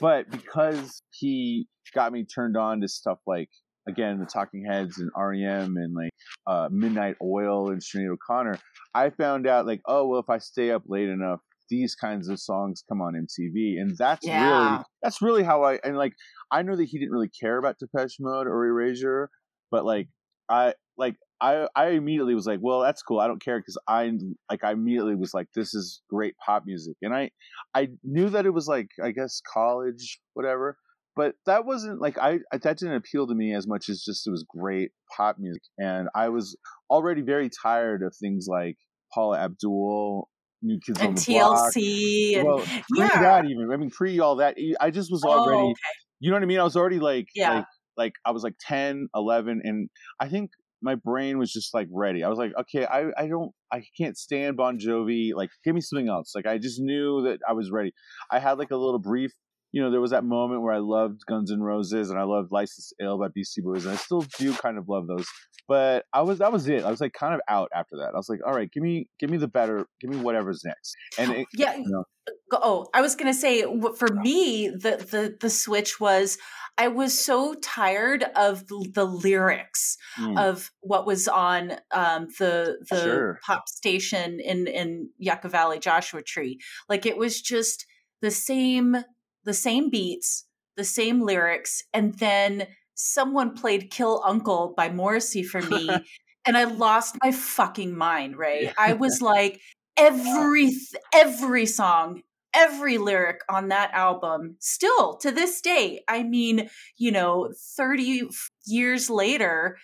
but 0.00 0.30
because 0.30 1.02
he 1.10 1.66
got 1.94 2.12
me 2.12 2.24
turned 2.24 2.56
on 2.56 2.80
to 2.80 2.88
stuff 2.88 3.18
like 3.26 3.48
again 3.88 4.18
the 4.18 4.26
Talking 4.26 4.64
Heads 4.64 4.98
and 4.98 5.10
REM 5.16 5.76
and 5.76 5.94
like 5.94 6.10
uh, 6.46 6.68
Midnight 6.70 7.16
Oil 7.22 7.70
and 7.70 7.80
Sinead 7.80 8.12
O'Connor, 8.12 8.58
I 8.94 9.10
found 9.10 9.46
out 9.46 9.66
like, 9.66 9.80
oh 9.86 10.06
well, 10.06 10.20
if 10.20 10.28
I 10.28 10.38
stay 10.38 10.70
up 10.70 10.82
late 10.86 11.08
enough, 11.08 11.40
these 11.70 11.94
kinds 11.94 12.28
of 12.28 12.38
songs 12.40 12.82
come 12.88 13.00
on 13.00 13.14
MTV, 13.14 13.80
and 13.80 13.96
that's 13.96 14.26
really 14.26 14.84
that's 15.02 15.22
really 15.22 15.42
how 15.42 15.64
I 15.64 15.78
and 15.82 15.96
like 15.96 16.14
I 16.50 16.62
know 16.62 16.76
that 16.76 16.88
he 16.88 16.98
didn't 16.98 17.12
really 17.12 17.30
care 17.30 17.58
about 17.58 17.76
Depeche 17.78 18.16
Mode 18.20 18.46
or 18.46 18.66
Erasure, 18.66 19.30
but 19.70 19.84
like 19.84 20.08
I 20.48 20.74
like 20.96 21.16
I 21.40 21.68
I 21.76 21.88
immediately 21.90 22.34
was 22.34 22.46
like, 22.46 22.58
well, 22.62 22.80
that's 22.80 23.02
cool. 23.02 23.20
I 23.20 23.26
don't 23.28 23.42
care 23.42 23.58
because 23.60 23.78
I 23.86 24.10
like 24.50 24.64
I 24.64 24.72
immediately 24.72 25.14
was 25.14 25.32
like, 25.34 25.46
this 25.54 25.74
is 25.74 26.02
great 26.10 26.34
pop 26.44 26.64
music, 26.66 26.96
and 27.02 27.14
I 27.14 27.30
I 27.74 27.88
knew 28.02 28.28
that 28.30 28.46
it 28.46 28.50
was 28.50 28.66
like 28.66 28.88
I 29.02 29.10
guess 29.12 29.40
college 29.52 30.20
whatever. 30.34 30.76
But 31.16 31.34
that 31.46 31.64
wasn't 31.64 32.00
like 32.00 32.16
I 32.18 32.38
that 32.52 32.78
didn't 32.78 32.94
appeal 32.94 33.26
to 33.26 33.34
me 33.34 33.54
as 33.54 33.66
much 33.66 33.88
as 33.88 34.02
just 34.04 34.26
it 34.26 34.30
was 34.30 34.44
great 34.48 34.90
pop 35.16 35.36
music, 35.38 35.62
and 35.78 36.08
I 36.14 36.28
was 36.28 36.56
already 36.90 37.22
very 37.22 37.50
tired 37.50 38.02
of 38.02 38.14
things 38.20 38.46
like 38.48 38.76
Paula 39.12 39.38
Abdul, 39.40 40.28
New 40.62 40.78
Kids 40.84 41.00
on 41.00 41.06
and 41.08 41.18
the 41.18 41.32
Block. 41.32 41.72
TLC 41.74 42.36
and 42.38 42.46
Well, 42.46 42.58
pre 42.60 42.98
yeah. 43.00 43.20
that 43.22 43.44
even. 43.46 43.70
I 43.72 43.76
mean, 43.76 43.90
pre 43.90 44.20
all 44.20 44.36
that. 44.36 44.56
I 44.80 44.90
just 44.90 45.10
was 45.10 45.24
Oh, 45.24 45.30
already. 45.30 45.58
okay. 45.70 45.74
You 46.20 46.30
know 46.30 46.36
what 46.36 46.42
I 46.42 46.46
mean? 46.46 46.60
I 46.60 46.64
was 46.64 46.76
already 46.76 46.98
like, 47.00 47.26
Yeah. 47.34 47.54
like, 47.54 47.64
like 47.96 48.12
I 48.24 48.30
was 48.32 48.42
like 48.44 48.54
10, 48.60 49.08
11, 49.14 49.60
and 49.64 49.88
I 50.20 50.28
think 50.28 50.50
my 50.82 50.94
brain 50.94 51.38
was 51.38 51.52
just 51.52 51.74
like 51.74 51.88
ready. 51.90 52.22
I 52.22 52.28
was 52.28 52.38
like, 52.38 52.52
okay, 52.60 52.86
I, 52.86 53.06
I 53.16 53.26
don't, 53.28 53.52
I 53.72 53.82
can't 53.96 54.16
stand 54.16 54.56
Bon 54.56 54.78
Jovi. 54.78 55.32
Like, 55.34 55.50
give 55.64 55.74
me 55.74 55.80
something 55.80 56.08
else. 56.08 56.32
Like, 56.34 56.46
I 56.46 56.58
just 56.58 56.80
knew 56.80 57.22
that 57.22 57.40
I 57.48 57.52
was 57.52 57.70
ready. 57.70 57.92
I 58.30 58.38
had 58.38 58.58
like 58.58 58.70
a 58.70 58.76
little 58.76 58.98
brief. 58.98 59.32
You 59.72 59.82
know, 59.82 59.90
there 59.90 60.00
was 60.00 60.12
that 60.12 60.24
moment 60.24 60.62
where 60.62 60.72
I 60.72 60.78
loved 60.78 61.20
Guns 61.26 61.52
N' 61.52 61.60
Roses 61.60 62.10
and 62.10 62.18
I 62.18 62.24
loved 62.24 62.50
License 62.52 62.92
Ill 63.00 63.18
by 63.18 63.28
Beastie 63.28 63.60
Boys, 63.60 63.84
and 63.84 63.94
I 63.94 63.96
still 63.96 64.22
do 64.38 64.52
kind 64.54 64.78
of 64.78 64.88
love 64.88 65.06
those. 65.06 65.26
But 65.68 66.06
I 66.14 66.22
was 66.22 66.38
that 66.38 66.52
was 66.52 66.66
it. 66.68 66.84
I 66.84 66.90
was 66.90 67.00
like 67.00 67.12
kind 67.12 67.34
of 67.34 67.40
out 67.48 67.68
after 67.74 67.96
that. 67.98 68.12
I 68.14 68.16
was 68.16 68.28
like, 68.30 68.40
all 68.46 68.54
right, 68.54 68.70
give 68.72 68.82
me, 68.82 69.08
give 69.20 69.28
me 69.28 69.36
the 69.36 69.48
better, 69.48 69.86
give 70.00 70.10
me 70.10 70.16
whatever's 70.16 70.62
next. 70.64 70.96
And 71.18 71.32
it, 71.32 71.46
Yeah. 71.52 71.76
know. 71.84 72.04
Oh, 72.52 72.88
I 72.94 73.02
was 73.02 73.14
going 73.14 73.32
to 73.32 73.38
say 73.38 73.62
for 73.96 74.08
me, 74.08 74.68
the, 74.68 74.96
the 75.10 75.36
the 75.40 75.50
switch 75.50 75.98
was 76.00 76.38
I 76.78 76.88
was 76.88 77.18
so 77.18 77.54
tired 77.54 78.24
of 78.36 78.66
the, 78.68 78.90
the 78.94 79.04
lyrics 79.04 79.96
mm, 80.18 80.38
of 80.38 80.70
what 80.80 81.06
was 81.06 81.26
on 81.26 81.72
um, 81.90 82.28
the 82.38 82.78
the 82.88 83.02
Sure. 83.02 83.38
pop 83.44 83.68
station 83.68 84.40
in 84.40 84.66
in 84.66 85.10
Yucca 85.18 85.48
Valley 85.48 85.78
Joshua 85.78 86.22
Tree. 86.22 86.58
Like 86.88 87.04
it 87.04 87.18
was 87.18 87.42
just 87.42 87.84
the 88.20 88.30
same 88.30 88.96
the 89.44 89.54
same 89.54 89.90
beats, 89.90 90.44
the 90.76 90.84
same 90.84 91.22
lyrics, 91.22 91.82
and 91.92 92.14
then 92.14 92.66
someone 92.94 93.54
played 93.54 93.90
Kill 93.90 94.22
Uncle 94.24 94.74
by 94.76 94.90
Morrissey 94.90 95.42
for 95.42 95.62
me. 95.62 95.88
and 96.46 96.56
I 96.56 96.64
lost 96.64 97.16
my 97.22 97.32
fucking 97.32 97.96
mind, 97.96 98.36
right? 98.36 98.64
Yeah. 98.64 98.72
I 98.76 98.94
was 98.94 99.20
like, 99.20 99.60
every 99.98 100.72
every 101.14 101.66
song 101.66 102.22
every 102.54 102.96
lyric 102.96 103.40
on 103.50 103.68
that 103.68 103.90
album 103.92 104.56
still 104.58 105.16
to 105.16 105.30
this 105.30 105.60
day 105.60 106.02
i 106.08 106.22
mean 106.22 106.70
you 106.96 107.12
know 107.12 107.52
30 107.76 108.28
years 108.64 109.10
later 109.10 109.76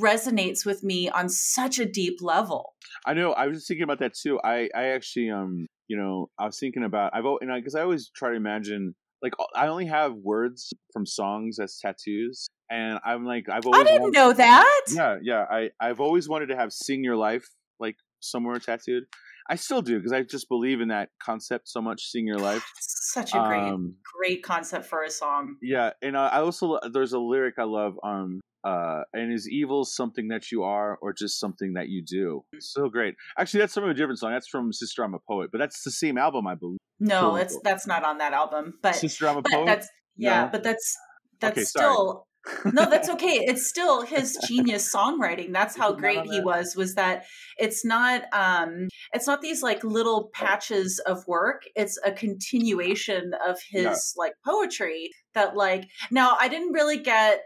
resonates 0.00 0.64
with 0.64 0.82
me 0.82 1.10
on 1.10 1.28
such 1.28 1.78
a 1.78 1.84
deep 1.84 2.22
level 2.22 2.74
i 3.04 3.12
know 3.12 3.32
i 3.32 3.46
was 3.46 3.66
thinking 3.66 3.84
about 3.84 3.98
that 3.98 4.14
too 4.14 4.40
i 4.42 4.68
i 4.74 4.84
actually 4.86 5.30
um 5.30 5.66
you 5.88 5.96
know 5.96 6.28
i 6.38 6.46
was 6.46 6.58
thinking 6.58 6.84
about 6.84 7.12
i've 7.14 7.24
and 7.40 7.52
i 7.52 7.58
because 7.58 7.74
i 7.74 7.82
always 7.82 8.10
try 8.14 8.30
to 8.30 8.36
imagine 8.36 8.94
like 9.22 9.32
i 9.54 9.66
only 9.66 9.86
have 9.86 10.14
words 10.14 10.72
from 10.92 11.06
songs 11.06 11.58
as 11.58 11.78
tattoos 11.78 12.48
and 12.70 12.98
i'm 13.04 13.24
like 13.24 13.48
i've 13.50 13.66
always 13.66 13.80
i 13.80 13.84
didn't 13.84 14.02
wanted, 14.02 14.18
know 14.18 14.32
that 14.32 14.80
yeah 14.88 15.16
yeah 15.22 15.44
i 15.50 15.68
i've 15.80 16.00
always 16.00 16.28
wanted 16.28 16.46
to 16.46 16.56
have 16.56 16.72
sing 16.72 17.02
your 17.02 17.16
life 17.16 17.48
like 17.80 17.96
somewhere 18.20 18.58
tattooed 18.58 19.04
I 19.48 19.54
still 19.54 19.82
do 19.82 19.98
because 19.98 20.12
I 20.12 20.22
just 20.22 20.48
believe 20.48 20.80
in 20.80 20.88
that 20.88 21.10
concept 21.22 21.68
so 21.68 21.80
much. 21.80 22.10
Seeing 22.10 22.26
your 22.26 22.38
life, 22.38 22.64
such 22.80 23.34
a 23.34 23.38
great, 23.46 23.72
um, 23.72 23.94
great 24.18 24.42
concept 24.42 24.86
for 24.86 25.04
a 25.04 25.10
song. 25.10 25.56
Yeah, 25.62 25.90
and 26.02 26.16
I 26.16 26.40
also 26.40 26.78
there's 26.92 27.12
a 27.12 27.18
lyric 27.18 27.54
I 27.58 27.64
love. 27.64 27.94
Um, 28.02 28.40
uh, 28.66 29.02
and 29.12 29.32
is 29.32 29.48
evil 29.48 29.84
something 29.84 30.28
that 30.28 30.50
you 30.50 30.64
are, 30.64 30.98
or 31.00 31.12
just 31.12 31.38
something 31.38 31.74
that 31.74 31.88
you 31.88 32.02
do? 32.02 32.44
So 32.58 32.88
great. 32.88 33.14
Actually, 33.38 33.60
that's 33.60 33.74
from 33.74 33.88
a 33.88 33.94
different 33.94 34.18
song. 34.18 34.32
That's 34.32 34.48
from 34.48 34.72
Sister 34.72 35.04
I'm 35.04 35.14
a 35.14 35.18
Poet, 35.20 35.50
but 35.52 35.58
that's 35.58 35.82
the 35.84 35.90
same 35.90 36.18
album, 36.18 36.46
I 36.46 36.54
believe. 36.56 36.78
No, 36.98 37.36
it's 37.36 37.58
that's 37.62 37.86
not 37.86 38.04
on 38.04 38.18
that 38.18 38.32
album. 38.32 38.74
But 38.82 38.96
Sister 38.96 39.28
I'm 39.28 39.36
a 39.38 39.42
Poet. 39.42 39.66
That's 39.66 39.88
yeah, 40.16 40.44
no? 40.44 40.48
but 40.50 40.62
that's 40.62 40.96
that's 41.40 41.58
okay, 41.58 41.64
still 41.64 42.26
no, 42.64 42.88
that's 42.88 43.08
okay. 43.16 43.44
It's 43.46 43.68
still 43.68 44.02
his 44.02 44.38
genius 44.46 44.92
songwriting. 44.92 45.52
That's 45.52 45.76
how 45.76 45.92
great 45.92 46.24
he 46.26 46.40
was. 46.40 46.76
Was 46.76 46.94
that 46.94 47.24
it's 47.58 47.84
not 47.84 48.22
um 48.32 48.88
it's 49.12 49.26
not 49.26 49.42
these 49.42 49.62
like 49.62 49.82
little 49.84 50.30
patches 50.32 50.98
of 51.00 51.26
work. 51.26 51.62
It's 51.74 51.98
a 52.04 52.12
continuation 52.12 53.32
of 53.46 53.58
his 53.70 53.84
yeah. 53.84 53.94
like 54.16 54.32
poetry 54.44 55.10
that 55.34 55.56
like 55.56 55.88
now 56.10 56.36
I 56.40 56.48
didn't 56.48 56.72
really 56.72 56.98
get 56.98 57.42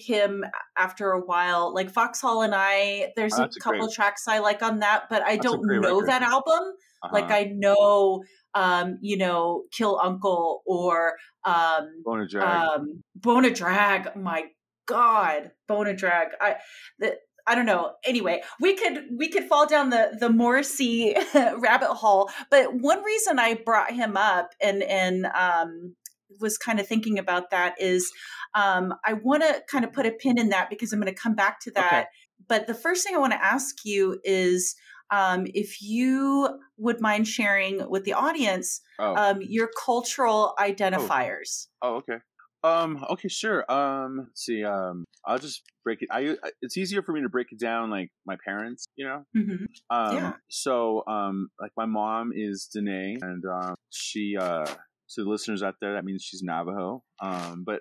him 0.00 0.44
after 0.76 1.12
a 1.12 1.20
while 1.20 1.74
like 1.74 1.90
Vauxhall 1.90 2.42
and 2.42 2.54
i 2.54 3.12
there's 3.16 3.38
oh, 3.38 3.44
a 3.44 3.60
couple 3.60 3.80
great. 3.80 3.94
tracks 3.94 4.26
i 4.28 4.38
like 4.38 4.62
on 4.62 4.80
that 4.80 5.04
but 5.08 5.22
i 5.22 5.36
don't 5.36 5.64
know 5.66 5.78
record. 5.78 6.08
that 6.08 6.22
album 6.22 6.72
uh-huh. 7.02 7.10
like 7.12 7.30
i 7.30 7.44
know 7.44 8.22
um, 8.54 8.98
you 9.00 9.16
know, 9.16 9.64
Kill 9.70 9.98
Uncle 10.02 10.62
or 10.66 11.14
um, 11.44 12.02
Bona 12.04 12.26
Drag. 12.26 12.44
Um, 12.44 13.02
Bona 13.14 13.50
Drag. 13.50 14.16
My 14.16 14.46
God, 14.86 15.52
Bona 15.68 15.94
Drag. 15.94 16.28
I 16.40 16.56
the, 16.98 17.16
I 17.46 17.54
don't 17.54 17.66
know. 17.66 17.92
Anyway, 18.04 18.42
we 18.60 18.74
could 18.74 19.06
we 19.16 19.28
could 19.28 19.44
fall 19.44 19.66
down 19.66 19.90
the 19.90 20.16
the 20.18 20.30
Morrissey 20.30 21.14
rabbit 21.34 21.94
hole, 21.94 22.30
but 22.50 22.74
one 22.74 23.02
reason 23.02 23.38
I 23.38 23.54
brought 23.54 23.92
him 23.92 24.16
up 24.16 24.50
and 24.60 24.82
and 24.82 25.26
um, 25.26 25.94
was 26.38 26.58
kind 26.58 26.80
of 26.80 26.86
thinking 26.86 27.18
about 27.18 27.50
that 27.50 27.74
is 27.80 28.12
um, 28.54 28.94
I 29.04 29.14
want 29.14 29.42
to 29.42 29.62
kind 29.70 29.84
of 29.84 29.92
put 29.92 30.06
a 30.06 30.12
pin 30.12 30.38
in 30.38 30.50
that 30.50 30.70
because 30.70 30.92
I'm 30.92 31.00
going 31.00 31.12
to 31.12 31.20
come 31.20 31.34
back 31.34 31.60
to 31.60 31.70
that. 31.72 31.92
Okay. 31.92 32.04
But 32.48 32.66
the 32.66 32.74
first 32.74 33.04
thing 33.04 33.14
I 33.14 33.18
want 33.18 33.32
to 33.32 33.44
ask 33.44 33.84
you 33.84 34.20
is 34.24 34.74
um, 35.10 35.46
if 35.54 35.82
you 35.82 36.60
would 36.78 37.00
mind 37.00 37.26
sharing 37.26 37.88
with 37.88 38.04
the 38.04 38.12
audience 38.12 38.80
oh. 38.98 39.14
um, 39.14 39.38
your 39.42 39.68
cultural 39.84 40.54
oh. 40.58 40.62
identifiers. 40.62 41.66
Oh. 41.82 41.94
oh, 41.94 41.96
okay. 41.96 42.22
Um. 42.62 43.04
Okay. 43.08 43.28
Sure. 43.28 43.70
Um. 43.72 44.18
Let's 44.18 44.44
see. 44.44 44.64
Um. 44.64 45.06
I'll 45.24 45.38
just 45.38 45.62
break 45.82 46.02
it. 46.02 46.08
I. 46.12 46.36
It's 46.60 46.76
easier 46.76 47.02
for 47.02 47.12
me 47.12 47.22
to 47.22 47.28
break 47.30 47.52
it 47.52 47.58
down 47.58 47.90
like 47.90 48.10
my 48.26 48.36
parents. 48.44 48.84
You 48.96 49.06
know. 49.06 49.24
Mm-hmm. 49.34 49.64
Um. 49.88 50.16
Yeah. 50.16 50.32
So. 50.50 51.02
Um. 51.06 51.48
Like 51.58 51.72
my 51.76 51.86
mom 51.86 52.32
is 52.34 52.68
Diné, 52.76 53.16
and 53.22 53.42
um. 53.46 53.74
She. 53.88 54.36
Uh. 54.38 54.66
To 55.14 55.24
the 55.24 55.30
listeners 55.30 55.62
out 55.62 55.74
there, 55.80 55.94
that 55.94 56.04
means 56.04 56.22
she's 56.22 56.42
Navajo. 56.42 57.02
Um. 57.20 57.64
But 57.66 57.80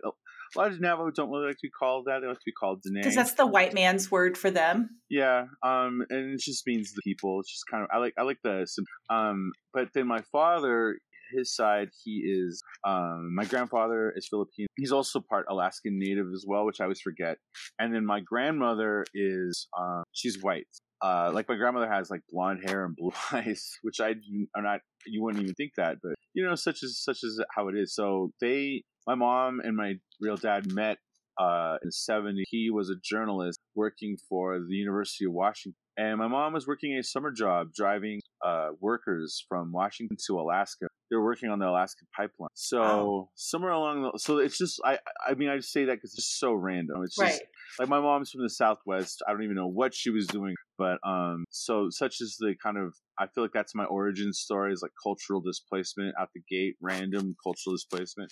a 0.56 0.60
lot 0.60 0.72
of 0.72 0.82
Navajo 0.82 1.12
don't 1.12 1.30
really 1.30 1.48
like 1.48 1.58
to 1.58 1.68
be 1.68 1.70
called 1.70 2.06
that. 2.06 2.20
They 2.22 2.28
like 2.28 2.38
to 2.38 2.46
be 2.46 2.52
called 2.52 2.80
Diné. 2.80 3.02
Because 3.02 3.16
that's 3.16 3.34
the 3.34 3.46
white 3.46 3.74
man's 3.74 4.10
word 4.10 4.38
for 4.38 4.50
them. 4.50 4.90
Yeah. 5.10 5.46
Um, 5.64 6.02
and 6.10 6.34
it 6.34 6.40
just 6.40 6.66
means 6.66 6.94
the 6.94 7.02
people. 7.04 7.40
It's 7.40 7.52
just 7.52 7.66
kind 7.70 7.84
of 7.84 7.90
I 7.94 8.00
like 8.00 8.14
I 8.18 8.24
like 8.24 8.40
the 8.44 8.66
um. 9.10 9.52
But 9.74 9.90
then 9.94 10.08
my 10.08 10.22
father, 10.32 10.98
his 11.36 11.56
side, 11.56 11.90
he 12.04 12.24
is 12.26 12.64
um. 12.86 13.36
My 13.36 13.46
grandfather 13.46 14.12
is 14.16 14.28
Filipino. 14.28 14.68
He's 14.76 14.92
also 14.92 15.22
part 15.30 15.46
Alaskan 15.50 16.00
Native 16.00 16.28
as 16.34 16.46
well, 16.48 16.66
which 16.66 16.80
I 16.80 16.86
always 16.86 17.02
forget. 17.02 17.38
And 17.78 17.94
then 17.94 18.06
my 18.06 18.20
grandmother 18.20 19.06
is 19.14 19.68
um. 19.78 20.04
She's 20.14 20.42
white. 20.42 20.68
Uh, 21.02 21.32
like 21.34 21.48
my 21.48 21.56
grandmother 21.56 21.90
has 21.90 22.10
like 22.10 22.22
blonde 22.30 22.62
hair 22.66 22.86
and 22.86 22.96
blue 22.96 23.12
eyes, 23.32 23.78
which 23.82 24.00
I 24.00 24.16
are 24.56 24.62
not. 24.62 24.82
You 25.06 25.24
wouldn't 25.24 25.44
even 25.44 25.56
think 25.56 25.74
that, 25.78 25.98
but 26.04 26.14
you 26.34 26.46
know, 26.46 26.56
such 26.56 26.84
as 26.84 27.00
such 27.00 27.24
as 27.24 27.40
how 27.56 27.68
it 27.70 27.76
is. 27.76 27.96
So 27.96 28.32
they 28.42 28.84
my 29.08 29.16
mom 29.16 29.62
and 29.64 29.76
my 29.76 29.96
real 30.20 30.38
dad 30.38 30.72
met 30.74 30.98
uh, 31.40 31.78
in 31.82 31.90
the 31.90 32.14
70s. 32.14 32.44
He 32.50 32.70
was 32.70 32.90
a 32.90 32.96
journalist 33.02 33.60
working 33.76 34.18
for 34.28 34.60
the 34.60 34.76
University 34.76 35.26
of 35.26 35.32
Washington. 35.32 35.76
And 35.98 36.18
my 36.18 36.28
mom 36.28 36.54
was 36.54 36.68
working 36.68 36.98
a 36.98 37.04
summer 37.04 37.32
job 37.32 37.70
driving 37.76 38.22
uh, 38.46 38.70
workers 38.80 39.44
from 39.50 39.72
Washington 39.72 40.18
to 40.28 40.40
Alaska. 40.40 40.88
They 41.10 41.18
were 41.18 41.24
working 41.24 41.50
on 41.50 41.60
the 41.60 41.68
Alaska 41.68 42.06
pipeline. 42.16 42.50
So 42.54 42.80
wow. 42.82 43.30
somewhere 43.36 43.72
along 43.72 44.04
the, 44.04 44.20
so 44.20 44.38
it's 44.38 44.58
just 44.58 44.80
I 44.86 45.00
I 45.28 45.34
mean 45.34 45.50
I 45.50 45.58
just 45.58 45.74
say 45.74 45.86
that 45.86 45.96
because 45.96 46.12
it's 46.12 46.28
just 46.28 46.40
so 46.40 46.54
random. 46.54 47.04
It's 47.04 47.16
just 47.18 47.40
right. 47.40 47.42
Like 47.78 47.90
my 47.90 48.00
mom's 48.00 48.32
from 48.32 48.42
the 48.42 48.50
Southwest. 48.50 49.22
I 49.28 49.32
don't 49.32 49.44
even 49.44 49.56
know 49.56 49.68
what 49.68 49.94
she 49.94 50.10
was 50.10 50.28
doing, 50.28 50.56
but 50.78 50.98
um 51.06 51.46
so 51.50 51.88
such 51.90 52.22
is 52.22 52.38
the 52.40 52.56
kind 52.62 52.78
of 52.78 52.94
I 53.18 53.28
feel 53.28 53.44
like 53.44 53.54
that's 53.54 53.76
my 53.76 53.86
origin 53.86 54.34
story 54.34 54.72
is 54.72 54.82
like 54.82 54.92
cultural 55.04 55.42
displacement 55.42 56.16
out 56.20 56.30
the 56.34 56.42
gate, 56.50 56.76
random 56.82 57.36
cultural 57.44 57.76
displacement 57.76 58.32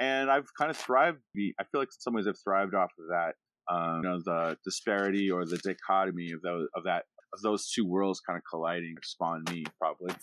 and 0.00 0.30
I've 0.30 0.46
kind 0.58 0.70
of 0.70 0.76
thrived. 0.76 1.18
I 1.36 1.64
feel 1.64 1.80
like 1.80 1.88
in 1.88 2.00
some 2.00 2.14
ways 2.14 2.26
I've 2.26 2.38
thrived 2.42 2.74
off 2.74 2.90
of 2.98 3.06
that. 3.10 3.34
Um, 3.72 4.00
you 4.02 4.08
know, 4.08 4.20
the 4.24 4.56
disparity 4.64 5.30
or 5.30 5.44
the 5.44 5.58
dichotomy 5.58 6.32
of 6.32 6.42
those 6.42 6.66
of 6.74 6.84
that 6.84 7.04
of 7.32 7.40
those 7.42 7.70
two 7.70 7.86
worlds 7.86 8.20
kind 8.20 8.36
of 8.36 8.42
colliding 8.50 8.94
spawned 9.02 9.48
me 9.50 9.64
probably. 9.78 10.14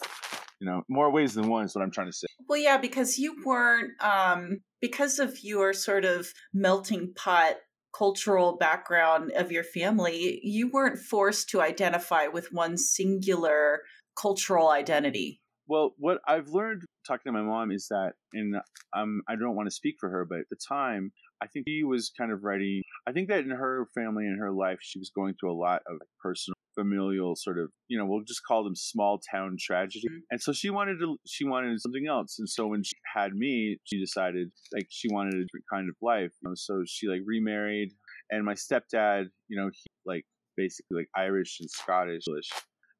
You 0.59 0.67
know, 0.67 0.83
more 0.89 1.09
ways 1.09 1.35
than 1.35 1.47
one 1.47 1.65
is 1.65 1.73
what 1.73 1.83
I'm 1.83 1.91
trying 1.91 2.07
to 2.07 2.13
say. 2.13 2.27
Well, 2.49 2.59
yeah, 2.59 2.77
because 2.77 3.17
you 3.17 3.37
weren't 3.45 3.91
um, 4.03 4.59
because 4.81 5.17
of 5.17 5.41
your 5.41 5.71
sort 5.71 6.03
of 6.03 6.33
melting 6.53 7.13
pot 7.15 7.55
cultural 7.95 8.57
background 8.57 9.31
of 9.35 9.51
your 9.51 9.63
family, 9.63 10.39
you 10.43 10.69
weren't 10.69 10.99
forced 10.99 11.49
to 11.49 11.61
identify 11.61 12.27
with 12.27 12.51
one 12.51 12.77
singular 12.77 13.81
cultural 14.19 14.69
identity. 14.69 15.41
Well, 15.67 15.93
what 15.97 16.19
I've 16.27 16.49
learned 16.49 16.83
talking 17.07 17.31
to 17.31 17.31
my 17.31 17.43
mom 17.43 17.71
is 17.71 17.87
that, 17.89 18.13
and 18.33 18.55
um, 18.95 19.21
I 19.29 19.35
don't 19.35 19.55
want 19.55 19.67
to 19.67 19.75
speak 19.75 19.95
for 19.99 20.09
her, 20.09 20.25
but 20.25 20.39
at 20.39 20.49
the 20.49 20.57
time, 20.67 21.11
I 21.41 21.47
think 21.47 21.65
she 21.67 21.83
was 21.83 22.11
kind 22.17 22.31
of 22.31 22.43
ready. 22.43 22.81
I 23.07 23.11
think 23.11 23.29
that 23.29 23.39
in 23.39 23.51
her 23.51 23.87
family 23.95 24.25
and 24.25 24.39
her 24.39 24.51
life, 24.51 24.79
she 24.81 24.99
was 24.99 25.11
going 25.15 25.35
through 25.39 25.53
a 25.53 25.61
lot 25.61 25.81
of 25.87 25.99
personal, 26.21 26.55
familial 26.77 27.35
sort 27.35 27.59
of, 27.59 27.69
you 27.87 27.97
know, 27.97 28.05
we'll 28.05 28.23
just 28.23 28.41
call 28.45 28.63
them 28.63 28.75
small 28.75 29.19
town 29.31 29.57
tragedy. 29.59 30.07
Mm-hmm. 30.07 30.19
And 30.31 30.41
so 30.41 30.53
she 30.53 30.69
wanted 30.69 30.99
to, 30.99 31.17
she 31.27 31.45
wanted 31.45 31.79
something 31.81 32.07
else. 32.07 32.37
And 32.39 32.49
so 32.49 32.67
when 32.67 32.83
she 32.83 32.95
had 33.15 33.33
me, 33.33 33.77
she 33.83 33.99
decided 33.99 34.49
like 34.73 34.87
she 34.89 35.07
wanted 35.11 35.35
a 35.35 35.43
different 35.43 35.65
kind 35.71 35.89
of 35.89 35.95
life. 36.01 36.31
You 36.41 36.49
know, 36.49 36.55
so 36.55 36.83
she 36.87 37.07
like 37.07 37.21
remarried, 37.25 37.91
and 38.29 38.45
my 38.45 38.53
stepdad, 38.53 39.25
you 39.47 39.57
know, 39.57 39.69
he 39.73 39.83
like 40.05 40.25
basically 40.57 40.97
like 40.97 41.09
Irish 41.15 41.57
and 41.59 41.69
Scottish. 41.69 42.23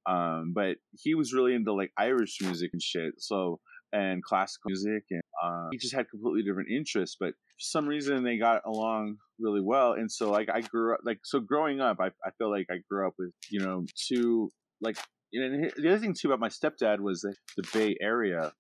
Um, 0.10 0.54
but 0.56 0.78
he 0.98 1.14
was 1.14 1.34
really 1.34 1.54
into 1.54 1.74
like 1.74 1.92
Irish 1.98 2.38
music 2.42 2.72
and 2.74 2.82
shit. 2.82 3.14
So 3.20 3.60
and 3.94 4.24
classical 4.24 4.70
music, 4.70 5.04
and 5.12 5.22
uh, 5.44 5.68
he 5.72 5.78
just 5.78 5.94
had 5.94 6.10
completely 6.10 6.44
different 6.44 6.70
interests. 6.70 7.18
But 7.20 7.30
for 7.30 7.60
some 7.60 7.88
reason, 7.88 8.24
they 8.24 8.38
got 8.38 8.62
along 8.66 9.18
really 9.40 9.62
well. 9.62 9.94
And 9.94 10.12
so, 10.12 10.32
like, 10.32 10.50
I 10.54 10.62
grew 10.62 10.94
up 10.94 11.00
like 11.04 11.20
so. 11.24 11.40
Growing 11.40 11.82
up, 11.82 11.98
I 12.00 12.08
I 12.26 12.32
feel 12.38 12.52
like 12.52 12.68
I 12.72 12.78
grew 12.90 13.08
up 13.08 13.14
with 13.18 13.32
you 13.50 13.60
know 13.60 13.86
two 14.08 14.52
like. 14.82 14.98
And 15.32 15.72
the 15.78 15.90
other 15.90 16.00
thing 16.00 16.16
too 16.20 16.30
about 16.30 16.40
my 16.40 16.50
stepdad 16.50 17.02
was 17.02 17.22
the, 17.22 17.36
the 17.56 17.64
Bay 17.72 17.96
Area, 18.02 18.52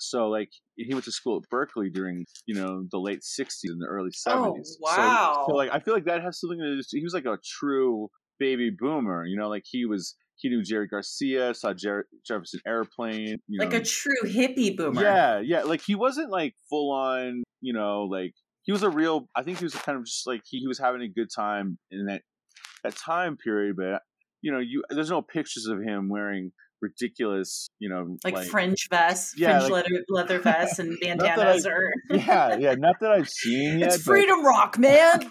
so 0.00 0.28
like 0.28 0.50
he 0.76 0.92
went 0.92 1.04
to 1.04 1.12
school 1.12 1.36
at 1.36 1.48
Berkeley 1.50 1.90
during 1.90 2.24
you 2.46 2.54
know 2.54 2.84
the 2.90 2.98
late 2.98 3.20
'60s 3.20 3.50
and 3.64 3.80
the 3.80 3.86
early 3.86 4.10
'70s. 4.10 4.26
Oh, 4.28 4.56
wow! 4.80 5.44
So, 5.46 5.52
so 5.52 5.56
like 5.56 5.70
I 5.72 5.78
feel 5.78 5.94
like 5.94 6.06
that 6.06 6.22
has 6.22 6.40
something 6.40 6.58
to 6.58 6.76
do. 6.76 6.82
He 6.90 7.04
was 7.04 7.14
like 7.14 7.26
a 7.26 7.38
true 7.58 8.08
baby 8.38 8.70
boomer. 8.76 9.24
You 9.26 9.38
know, 9.38 9.48
like 9.48 9.64
he 9.66 9.84
was 9.84 10.16
he 10.40 10.48
knew 10.48 10.62
Jerry 10.62 10.86
Garcia, 10.86 11.54
saw 11.54 11.72
Jer- 11.72 12.06
Jefferson 12.26 12.60
Airplane, 12.66 13.38
like 13.58 13.72
know. 13.72 13.78
a 13.78 13.84
true 13.84 14.22
hippie 14.24 14.76
boomer. 14.76 15.02
Yeah, 15.02 15.40
yeah. 15.40 15.62
Like 15.62 15.82
he 15.82 15.94
wasn't 15.94 16.30
like 16.30 16.54
full 16.68 16.92
on, 16.92 17.42
you 17.60 17.72
know, 17.72 18.04
like 18.04 18.34
he 18.62 18.72
was 18.72 18.82
a 18.82 18.90
real. 18.90 19.28
I 19.34 19.42
think 19.42 19.58
he 19.58 19.64
was 19.64 19.74
kind 19.74 19.98
of 19.98 20.04
just 20.04 20.26
like 20.26 20.42
he, 20.46 20.58
he 20.58 20.66
was 20.66 20.78
having 20.78 21.02
a 21.02 21.08
good 21.08 21.28
time 21.34 21.78
in 21.90 22.06
that 22.06 22.22
that 22.84 22.96
time 22.96 23.36
period. 23.36 23.76
But 23.76 24.02
you 24.42 24.52
know, 24.52 24.58
you 24.58 24.82
there's 24.90 25.10
no 25.10 25.22
pictures 25.22 25.66
of 25.66 25.80
him 25.82 26.08
wearing 26.08 26.52
ridiculous, 26.80 27.68
you 27.78 27.88
know, 27.88 28.16
like, 28.24 28.34
like 28.34 28.48
fringe 28.48 28.88
vests, 28.90 29.34
yeah, 29.36 29.58
fringe 29.58 29.70
like, 29.70 29.84
leather, 29.84 30.04
leather 30.08 30.38
vests, 30.38 30.78
and 30.78 30.98
bandanas, 31.02 31.66
or 31.66 31.92
yeah, 32.10 32.56
yeah, 32.56 32.74
not 32.74 32.96
that 33.00 33.12
I've 33.12 33.28
seen 33.28 33.78
yet. 33.80 33.88
It's 33.88 33.98
but... 33.98 34.12
freedom 34.12 34.44
rock, 34.44 34.78
man. 34.78 35.28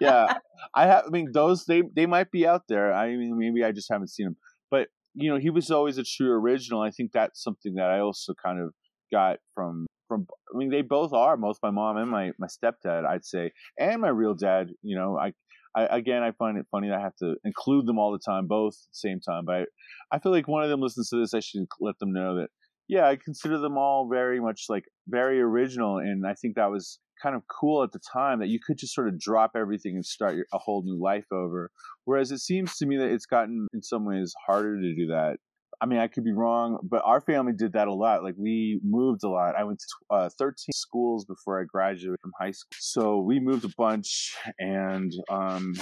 yeah, 0.00 0.38
I 0.74 0.86
have. 0.86 1.04
I 1.06 1.10
mean, 1.10 1.32
those 1.32 1.64
they 1.66 1.82
they 1.94 2.06
might 2.06 2.30
be 2.30 2.46
out 2.46 2.62
there. 2.68 2.92
I 2.92 3.16
mean, 3.16 3.38
maybe 3.38 3.64
I 3.64 3.72
just 3.72 3.90
haven't 3.90 4.08
seen 4.08 4.26
them. 4.26 4.36
But 4.70 4.88
you 5.14 5.30
know, 5.30 5.38
he 5.38 5.50
was 5.50 5.70
always 5.70 5.98
a 5.98 6.04
true 6.04 6.32
original. 6.32 6.80
I 6.82 6.90
think 6.90 7.12
that's 7.12 7.42
something 7.42 7.74
that 7.74 7.90
I 7.90 8.00
also 8.00 8.34
kind 8.34 8.60
of 8.60 8.72
got 9.10 9.38
from 9.54 9.86
from 10.08 10.26
I 10.52 10.56
mean 10.56 10.70
they 10.70 10.82
both 10.82 11.12
are 11.12 11.36
both 11.36 11.58
my 11.62 11.70
mom 11.70 11.96
and 11.98 12.10
my 12.10 12.32
my 12.38 12.46
stepdad 12.46 13.06
I'd 13.06 13.24
say 13.24 13.52
and 13.78 14.00
my 14.00 14.08
real 14.08 14.34
dad 14.34 14.70
you 14.82 14.96
know 14.96 15.18
I 15.18 15.32
I, 15.78 15.96
again, 15.96 16.22
I 16.22 16.32
find 16.32 16.58
it 16.58 16.66
funny 16.70 16.88
that 16.88 16.98
I 16.98 17.02
have 17.02 17.16
to 17.16 17.36
include 17.44 17.86
them 17.86 17.98
all 17.98 18.12
the 18.12 18.18
time, 18.18 18.46
both 18.46 18.74
at 18.74 18.92
the 18.92 19.08
same 19.08 19.20
time. 19.20 19.44
But 19.44 19.54
I, 19.54 19.64
I 20.12 20.18
feel 20.18 20.32
like 20.32 20.48
one 20.48 20.62
of 20.62 20.70
them 20.70 20.80
listens 20.80 21.08
to 21.10 21.20
this. 21.20 21.34
I 21.34 21.40
should 21.40 21.66
let 21.80 21.98
them 21.98 22.12
know 22.12 22.36
that, 22.36 22.48
yeah, 22.88 23.06
I 23.06 23.16
consider 23.16 23.58
them 23.58 23.78
all 23.78 24.08
very 24.08 24.40
much 24.40 24.64
like 24.68 24.84
very 25.06 25.40
original. 25.40 25.98
And 25.98 26.26
I 26.26 26.34
think 26.34 26.56
that 26.56 26.70
was 26.70 26.98
kind 27.22 27.36
of 27.36 27.42
cool 27.48 27.82
at 27.82 27.92
the 27.92 28.00
time 28.12 28.40
that 28.40 28.48
you 28.48 28.58
could 28.64 28.78
just 28.78 28.94
sort 28.94 29.08
of 29.08 29.18
drop 29.18 29.52
everything 29.56 29.94
and 29.94 30.04
start 30.04 30.36
your, 30.36 30.46
a 30.52 30.58
whole 30.58 30.82
new 30.82 31.00
life 31.00 31.26
over. 31.32 31.70
Whereas 32.04 32.32
it 32.32 32.38
seems 32.38 32.76
to 32.78 32.86
me 32.86 32.96
that 32.96 33.10
it's 33.10 33.26
gotten 33.26 33.66
in 33.72 33.82
some 33.82 34.04
ways 34.04 34.34
harder 34.46 34.80
to 34.80 34.94
do 34.94 35.06
that 35.08 35.38
I 35.80 35.86
mean, 35.86 36.00
I 36.00 36.08
could 36.08 36.24
be 36.24 36.32
wrong, 36.32 36.78
but 36.82 37.02
our 37.04 37.20
family 37.20 37.52
did 37.52 37.74
that 37.74 37.86
a 37.86 37.94
lot. 37.94 38.24
Like 38.24 38.34
we 38.36 38.80
moved 38.82 39.22
a 39.22 39.28
lot. 39.28 39.54
I 39.56 39.64
went 39.64 39.78
to 39.78 40.14
uh, 40.14 40.28
13 40.36 40.56
schools 40.72 41.24
before 41.24 41.60
I 41.60 41.64
graduated 41.64 42.18
from 42.20 42.32
high 42.40 42.50
school. 42.50 42.76
So 42.80 43.18
we 43.20 43.38
moved 43.38 43.64
a 43.64 43.70
bunch, 43.78 44.34
and 44.58 45.12
um, 45.30 45.74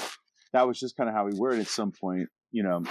that 0.53 0.67
was 0.67 0.79
just 0.79 0.97
kind 0.97 1.09
of 1.09 1.15
how 1.15 1.25
we 1.25 1.39
were. 1.39 1.53
At 1.53 1.69
some 1.69 1.93
point, 1.99 2.29
you 2.53 2.63
know, 2.63 2.83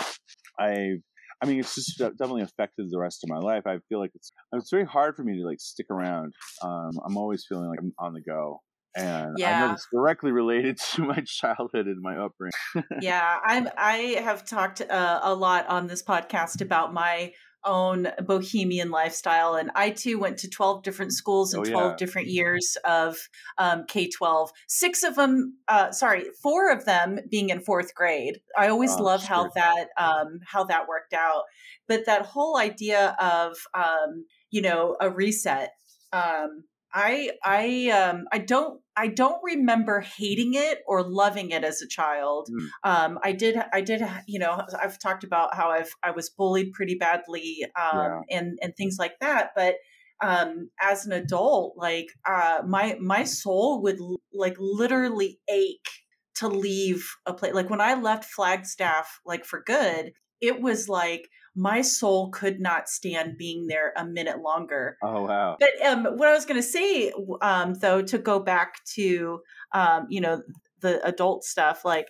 I, 0.60 0.96
I 1.42 1.46
mean, 1.46 1.60
it's 1.60 1.76
just 1.76 1.98
definitely 2.00 2.42
affected 2.42 2.88
the 2.90 3.00
rest 3.00 3.24
of 3.24 3.30
my 3.30 3.38
life. 3.38 3.64
I 3.68 3.78
feel 3.88 4.00
like 4.00 4.12
it's 4.16 4.32
it's 4.54 4.72
very 4.72 4.86
hard 4.86 5.16
for 5.16 5.24
me 5.24 5.40
to 5.40 5.48
like 5.48 5.60
stick 5.60 5.88
around. 5.92 6.34
Um, 6.64 6.92
I'm 7.06 7.18
always 7.18 7.46
feeling 7.48 7.70
like 7.70 7.80
I'm 7.80 7.94
on 8.00 8.14
the 8.14 8.22
go 8.22 8.62
and 8.96 9.36
yeah. 9.38 9.64
I 9.64 9.68
know 9.68 9.74
it's 9.74 9.88
directly 9.92 10.32
related 10.32 10.78
to 10.94 11.04
my 11.04 11.22
childhood 11.26 11.88
and 11.88 12.02
my 12.02 12.18
upbringing. 12.18 12.54
yeah, 13.02 13.40
I'm. 13.44 13.70
I 13.78 14.18
have 14.24 14.46
talked 14.46 14.82
uh, 14.82 15.20
a 15.22 15.34
lot 15.34 15.68
on 15.68 15.88
this 15.88 16.04
podcast 16.04 16.62
about 16.62 16.94
my 16.94 17.34
own 17.66 18.08
bohemian 18.24 18.92
lifestyle, 18.92 19.56
and 19.56 19.72
I 19.76 19.90
too 19.90 20.20
went 20.20 20.38
to 20.40 20.50
twelve 20.50 20.84
different 20.84 21.12
schools 21.12 21.54
in 21.54 21.62
oh, 21.62 21.64
twelve 21.64 21.92
yeah. 21.92 21.98
different 21.98 22.28
years 22.30 22.78
of 22.86 23.18
um, 23.58 23.84
K 23.88 24.10
twelve. 24.10 24.52
Six 24.68 25.04
of 25.04 25.16
them, 25.16 25.58
uh, 25.68 25.92
sorry, 25.92 26.26
four 26.42 26.72
of 26.72 26.86
them 26.86 27.20
being 27.30 27.50
in 27.50 27.60
fourth 27.60 27.94
grade. 27.96 28.40
I 28.58 28.70
always 28.70 28.94
oh, 28.94 29.04
love 29.04 29.24
how 29.24 29.50
that 29.56 29.88
um, 29.98 30.40
how 30.46 30.64
that 30.66 30.88
worked 30.88 31.14
out, 31.14 31.44
but 31.88 32.06
that 32.06 32.26
whole 32.26 32.58
idea 32.58 33.16
of 33.20 33.58
um, 33.74 34.26
you 34.52 34.62
know 34.62 34.96
a 35.02 35.10
reset. 35.10 35.72
Um, 36.14 36.64
I 36.96 37.32
I 37.44 37.90
um 37.90 38.26
I 38.32 38.38
don't 38.38 38.80
I 38.96 39.08
don't 39.08 39.42
remember 39.44 40.00
hating 40.00 40.54
it 40.54 40.80
or 40.88 41.04
loving 41.04 41.52
it 41.52 41.66
as 41.66 41.82
a 41.82 41.88
child. 41.88 42.50
Mm. 42.50 42.90
Um, 42.90 43.20
I 43.22 43.34
did 43.34 43.58
I 43.74 43.82
did 43.82 44.02
you 44.26 44.40
know 44.40 44.62
I've 44.82 44.98
talked 44.98 45.26
about 45.26 45.54
how 45.56 45.70
I've 45.70 45.94
I 46.02 46.12
was 46.12 46.30
bullied 46.30 46.72
pretty 46.72 46.96
badly 46.96 47.66
um, 47.80 48.24
yeah. 48.30 48.38
and 48.38 48.58
and 48.62 48.76
things 48.78 48.96
like 48.98 49.20
that. 49.20 49.50
But 49.56 49.76
um, 50.22 50.70
as 50.82 51.06
an 51.06 51.12
adult, 51.12 51.76
like 51.76 52.08
uh, 52.26 52.62
my 52.66 52.98
my 53.02 53.26
soul 53.26 53.82
would 53.84 54.00
like 54.34 54.56
literally 54.58 55.40
ache 55.50 55.90
to 56.36 56.48
leave 56.48 57.06
a 57.26 57.34
place. 57.34 57.54
Like 57.54 57.70
when 57.70 57.82
I 57.82 57.96
left 57.96 58.24
Flagstaff, 58.24 59.20
like 59.26 59.44
for 59.44 59.62
good, 59.66 60.14
it 60.40 60.62
was 60.62 60.88
like 60.88 61.28
my 61.56 61.82
soul 61.82 62.30
could 62.32 62.60
not 62.60 62.90
stand 62.90 63.38
being 63.38 63.68
there 63.68 63.94
a 63.96 64.06
minute 64.06 64.42
longer. 64.42 64.98
Oh 65.02 65.24
wow! 65.24 65.58
But 65.60 65.70
um, 65.86 66.06
what 66.18 66.28
I 66.28 66.34
was 66.34 66.46
going 66.46 66.60
to 66.60 66.68
say, 66.68 67.12
um, 67.42 67.76
though, 67.76 68.02
to 68.02 68.18
go 68.18 68.40
back 68.40 68.84
to 68.96 69.40
um, 69.74 70.08
you 70.10 70.22
know 70.22 70.44
the 70.82 71.06
adult 71.06 71.44
stuff, 71.44 71.86
like, 71.86 72.08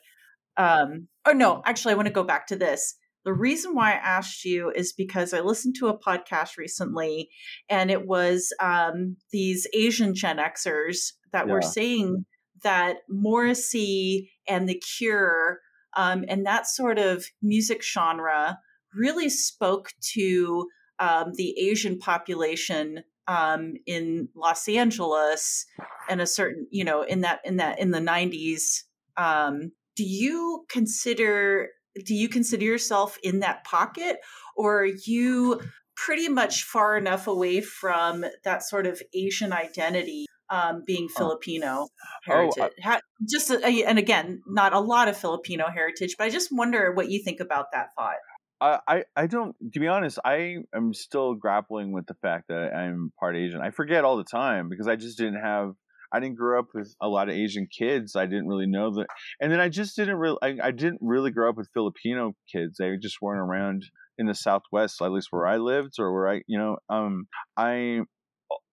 um, 0.58 1.08
or 1.26 1.34
no, 1.34 1.62
actually, 1.66 1.94
I 1.94 1.96
want 1.96 2.08
to 2.08 2.14
go 2.14 2.24
back 2.24 2.48
to 2.48 2.56
this. 2.56 2.96
The 3.24 3.34
reason 3.34 3.74
why 3.74 3.92
I 3.92 3.96
asked 3.96 4.46
you 4.46 4.72
is 4.76 4.94
because 4.94 5.34
I 5.34 5.40
listened 5.40 5.76
to 5.80 5.88
a 5.88 5.98
podcast 5.98 6.58
recently, 6.58 7.30
and 7.70 7.92
it 7.92 8.08
was 8.08 8.54
um, 8.60 9.18
these 9.32 9.68
Asian 9.74 10.14
Gen 10.14 10.38
Xers 10.38 11.14
that 11.32 11.48
yeah. 11.48 11.54
were 11.54 11.62
saying 11.62 12.26
that 12.64 12.98
Morrissey 13.10 14.32
and 14.48 14.68
The 14.68 14.82
Cure 14.98 15.60
um, 15.96 16.26
and 16.28 16.46
that 16.46 16.68
sort 16.68 17.00
of 17.00 17.26
music 17.42 17.84
genre 17.84 18.60
really 18.96 19.30
spoke 19.30 19.90
to 20.14 20.68
um, 21.00 21.34
the 21.36 21.58
Asian 21.60 21.98
population 22.00 23.04
um, 23.28 23.74
in 23.86 24.30
Los 24.36 24.68
Angeles 24.68 25.66
and 26.10 26.22
a 26.22 26.28
certain, 26.28 26.68
you 26.70 26.84
know, 26.84 27.02
in 27.02 27.22
that 27.22 27.40
in 27.44 27.58
that 27.58 27.80
in 27.80 27.92
the 27.92 28.00
'90s. 28.00 28.84
Um, 29.18 29.72
do 29.96 30.04
you 30.04 30.66
consider 30.70 31.70
do 32.04 32.14
you 32.14 32.30
consider 32.30 32.66
yourself 32.66 33.18
in 33.24 33.40
that 33.40 33.64
pocket, 33.64 34.18
or 34.56 34.82
are 34.82 34.90
you 35.06 35.62
pretty 35.96 36.28
much 36.28 36.64
far 36.64 36.98
enough 36.98 37.28
away 37.28 37.62
from 37.62 38.26
that 38.44 38.64
sort 38.64 38.86
of 38.86 39.02
Asian 39.14 39.54
identity 39.54 40.26
um, 40.50 40.84
being 40.86 41.08
oh. 41.12 41.18
Filipino 41.18 41.88
heritage. 42.24 42.58
Oh, 42.86 42.90
I, 42.92 43.00
just 43.30 43.50
uh, 43.50 43.58
and 43.58 43.98
again, 43.98 44.42
not 44.48 44.74
a 44.74 44.80
lot 44.80 45.08
of 45.08 45.18
Filipino 45.18 45.70
heritage, 45.70 46.16
but 46.18 46.26
I 46.26 46.30
just 46.30 46.50
wonder 46.52 46.92
what 46.94 47.10
you 47.10 47.24
think 47.24 47.40
about 47.40 47.68
that 47.74 47.90
thought. 47.98 48.16
I, 48.88 49.04
I 49.16 49.28
don't 49.28 49.56
to 49.74 49.80
be 49.80 49.88
honest 49.88 50.20
i 50.26 50.58
am 50.74 50.94
still 50.94 51.34
grappling 51.36 51.92
with 51.92 52.06
the 52.08 52.16
fact 52.16 52.48
that 52.50 52.74
i'm 52.74 53.12
part 53.20 53.36
asian. 53.36 53.62
I 53.62 53.72
forget 53.72 54.04
all 54.04 54.18
the 54.18 54.24
time 54.24 54.70
because 54.70 54.88
i 54.88 54.96
just 54.96 55.18
didn't 55.18 55.42
have 55.42 55.74
i 56.12 56.20
didn't 56.20 56.38
grow 56.38 56.60
up 56.60 56.68
with 56.74 56.94
a 57.02 57.08
lot 57.08 57.30
of 57.30 57.36
asian 57.36 57.68
kids. 57.68 58.16
I 58.16 58.26
didn't 58.26 58.48
really 58.48 58.68
know 58.68 58.94
that 58.96 59.08
and 59.40 59.52
then 59.52 59.60
i 59.60 59.70
just 59.70 59.96
didn't 59.96 60.18
really 60.18 60.38
I, 60.42 60.58
I 60.64 60.72
didn't 60.72 61.00
really 61.02 61.32
grow 61.32 61.50
up 61.50 61.58
with 61.58 61.70
filipino 61.74 62.34
kids. 62.52 62.78
They 62.78 62.96
just 62.98 63.22
weren't 63.22 63.42
around 63.42 63.86
in 64.18 64.28
the 64.28 64.36
southwest 64.36 65.02
at 65.02 65.12
least 65.12 65.28
where 65.32 65.46
i 65.46 65.58
lived 65.58 65.96
or 66.00 66.14
where 66.14 66.30
i 66.30 66.42
you 66.48 66.58
know 66.58 66.78
um 66.90 67.28
i 67.58 68.00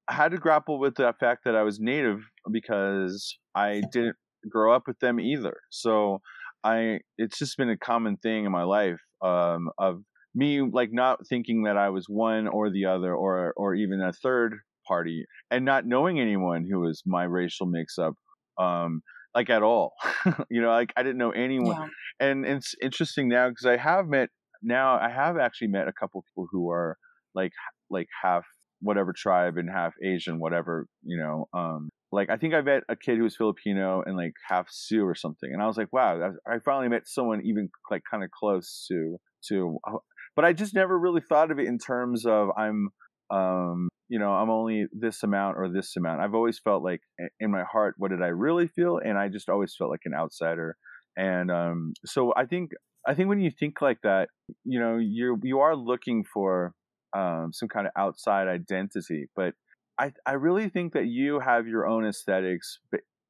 had 0.08 0.30
to 0.30 0.38
grapple 0.38 0.78
with 0.78 0.94
the 0.94 1.12
fact 1.18 1.42
that 1.44 1.56
i 1.56 1.62
was 1.62 1.80
native 1.80 2.20
because 2.52 3.36
i 3.56 3.82
didn't 3.92 4.16
grow 4.48 4.74
up 4.74 4.86
with 4.86 4.98
them 5.00 5.20
either. 5.20 5.56
So 5.70 6.20
I 6.64 7.00
it's 7.18 7.38
just 7.38 7.56
been 7.56 7.70
a 7.70 7.76
common 7.76 8.16
thing 8.16 8.44
in 8.44 8.52
my 8.52 8.62
life 8.62 9.00
um, 9.22 9.70
of 9.78 10.02
me 10.34 10.60
like 10.60 10.90
not 10.92 11.26
thinking 11.28 11.64
that 11.64 11.76
I 11.76 11.90
was 11.90 12.06
one 12.08 12.48
or 12.48 12.70
the 12.70 12.86
other 12.86 13.14
or 13.14 13.52
or 13.56 13.74
even 13.74 14.00
a 14.00 14.12
third 14.12 14.58
party 14.86 15.26
and 15.50 15.64
not 15.64 15.86
knowing 15.86 16.20
anyone 16.20 16.66
who 16.68 16.80
was 16.80 17.02
my 17.06 17.24
racial 17.24 17.66
mix 17.66 17.98
up 17.98 18.14
um, 18.58 19.02
like 19.34 19.50
at 19.50 19.62
all 19.62 19.92
you 20.50 20.60
know 20.60 20.70
like 20.70 20.92
I 20.96 21.02
didn't 21.02 21.18
know 21.18 21.30
anyone 21.30 21.76
yeah. 21.76 22.28
and, 22.28 22.44
and 22.44 22.56
it's 22.58 22.74
interesting 22.82 23.28
now 23.28 23.48
because 23.48 23.66
I 23.66 23.76
have 23.76 24.06
met 24.06 24.28
now 24.62 24.98
I 24.98 25.10
have 25.10 25.36
actually 25.36 25.68
met 25.68 25.88
a 25.88 25.92
couple 25.92 26.24
people 26.28 26.48
who 26.50 26.70
are 26.70 26.96
like 27.34 27.52
like 27.90 28.08
half 28.22 28.44
whatever 28.80 29.12
tribe 29.12 29.56
and 29.56 29.70
half 29.70 29.92
Asian 30.02 30.38
whatever 30.38 30.86
you 31.04 31.18
know 31.18 31.46
um 31.52 31.88
like 32.12 32.28
I 32.30 32.36
think 32.36 32.54
I 32.54 32.60
met 32.60 32.82
a 32.88 32.94
kid 32.94 33.16
who 33.16 33.24
was 33.24 33.36
Filipino 33.36 34.02
and 34.04 34.16
like 34.16 34.34
half 34.48 34.68
Sioux 34.70 35.04
or 35.04 35.14
something, 35.14 35.50
and 35.52 35.62
I 35.62 35.66
was 35.66 35.78
like, 35.78 35.92
wow, 35.92 36.32
I 36.46 36.58
finally 36.64 36.88
met 36.88 37.08
someone 37.08 37.40
even 37.44 37.70
like 37.90 38.02
kind 38.08 38.22
of 38.22 38.30
close 38.30 38.86
to 38.90 39.16
to. 39.48 39.78
But 40.36 40.44
I 40.44 40.52
just 40.52 40.74
never 40.74 40.98
really 40.98 41.22
thought 41.26 41.50
of 41.50 41.58
it 41.58 41.66
in 41.66 41.78
terms 41.78 42.24
of 42.24 42.48
I'm, 42.56 42.88
um, 43.30 43.88
you 44.08 44.18
know, 44.18 44.30
I'm 44.30 44.50
only 44.50 44.86
this 44.92 45.22
amount 45.22 45.56
or 45.58 45.68
this 45.68 45.96
amount. 45.96 46.20
I've 46.20 46.34
always 46.34 46.58
felt 46.58 46.82
like 46.82 47.00
in 47.40 47.50
my 47.50 47.64
heart, 47.64 47.94
what 47.98 48.10
did 48.10 48.22
I 48.22 48.28
really 48.28 48.68
feel? 48.68 48.98
And 48.98 49.18
I 49.18 49.28
just 49.28 49.48
always 49.48 49.74
felt 49.76 49.90
like 49.90 50.00
an 50.04 50.14
outsider. 50.14 50.76
And 51.16 51.50
um, 51.50 51.92
so 52.04 52.32
I 52.36 52.46
think 52.46 52.70
I 53.06 53.14
think 53.14 53.28
when 53.28 53.40
you 53.40 53.50
think 53.50 53.80
like 53.80 53.98
that, 54.02 54.28
you 54.64 54.78
know, 54.78 54.98
you 54.98 55.38
you 55.42 55.60
are 55.60 55.74
looking 55.74 56.24
for 56.24 56.74
um, 57.16 57.50
some 57.52 57.68
kind 57.68 57.86
of 57.86 57.92
outside 57.96 58.48
identity, 58.48 59.28
but 59.34 59.54
I 59.98 60.12
I 60.26 60.32
really 60.32 60.68
think 60.68 60.92
that 60.94 61.06
you 61.06 61.40
have 61.40 61.66
your 61.66 61.86
own 61.86 62.06
aesthetics, 62.06 62.78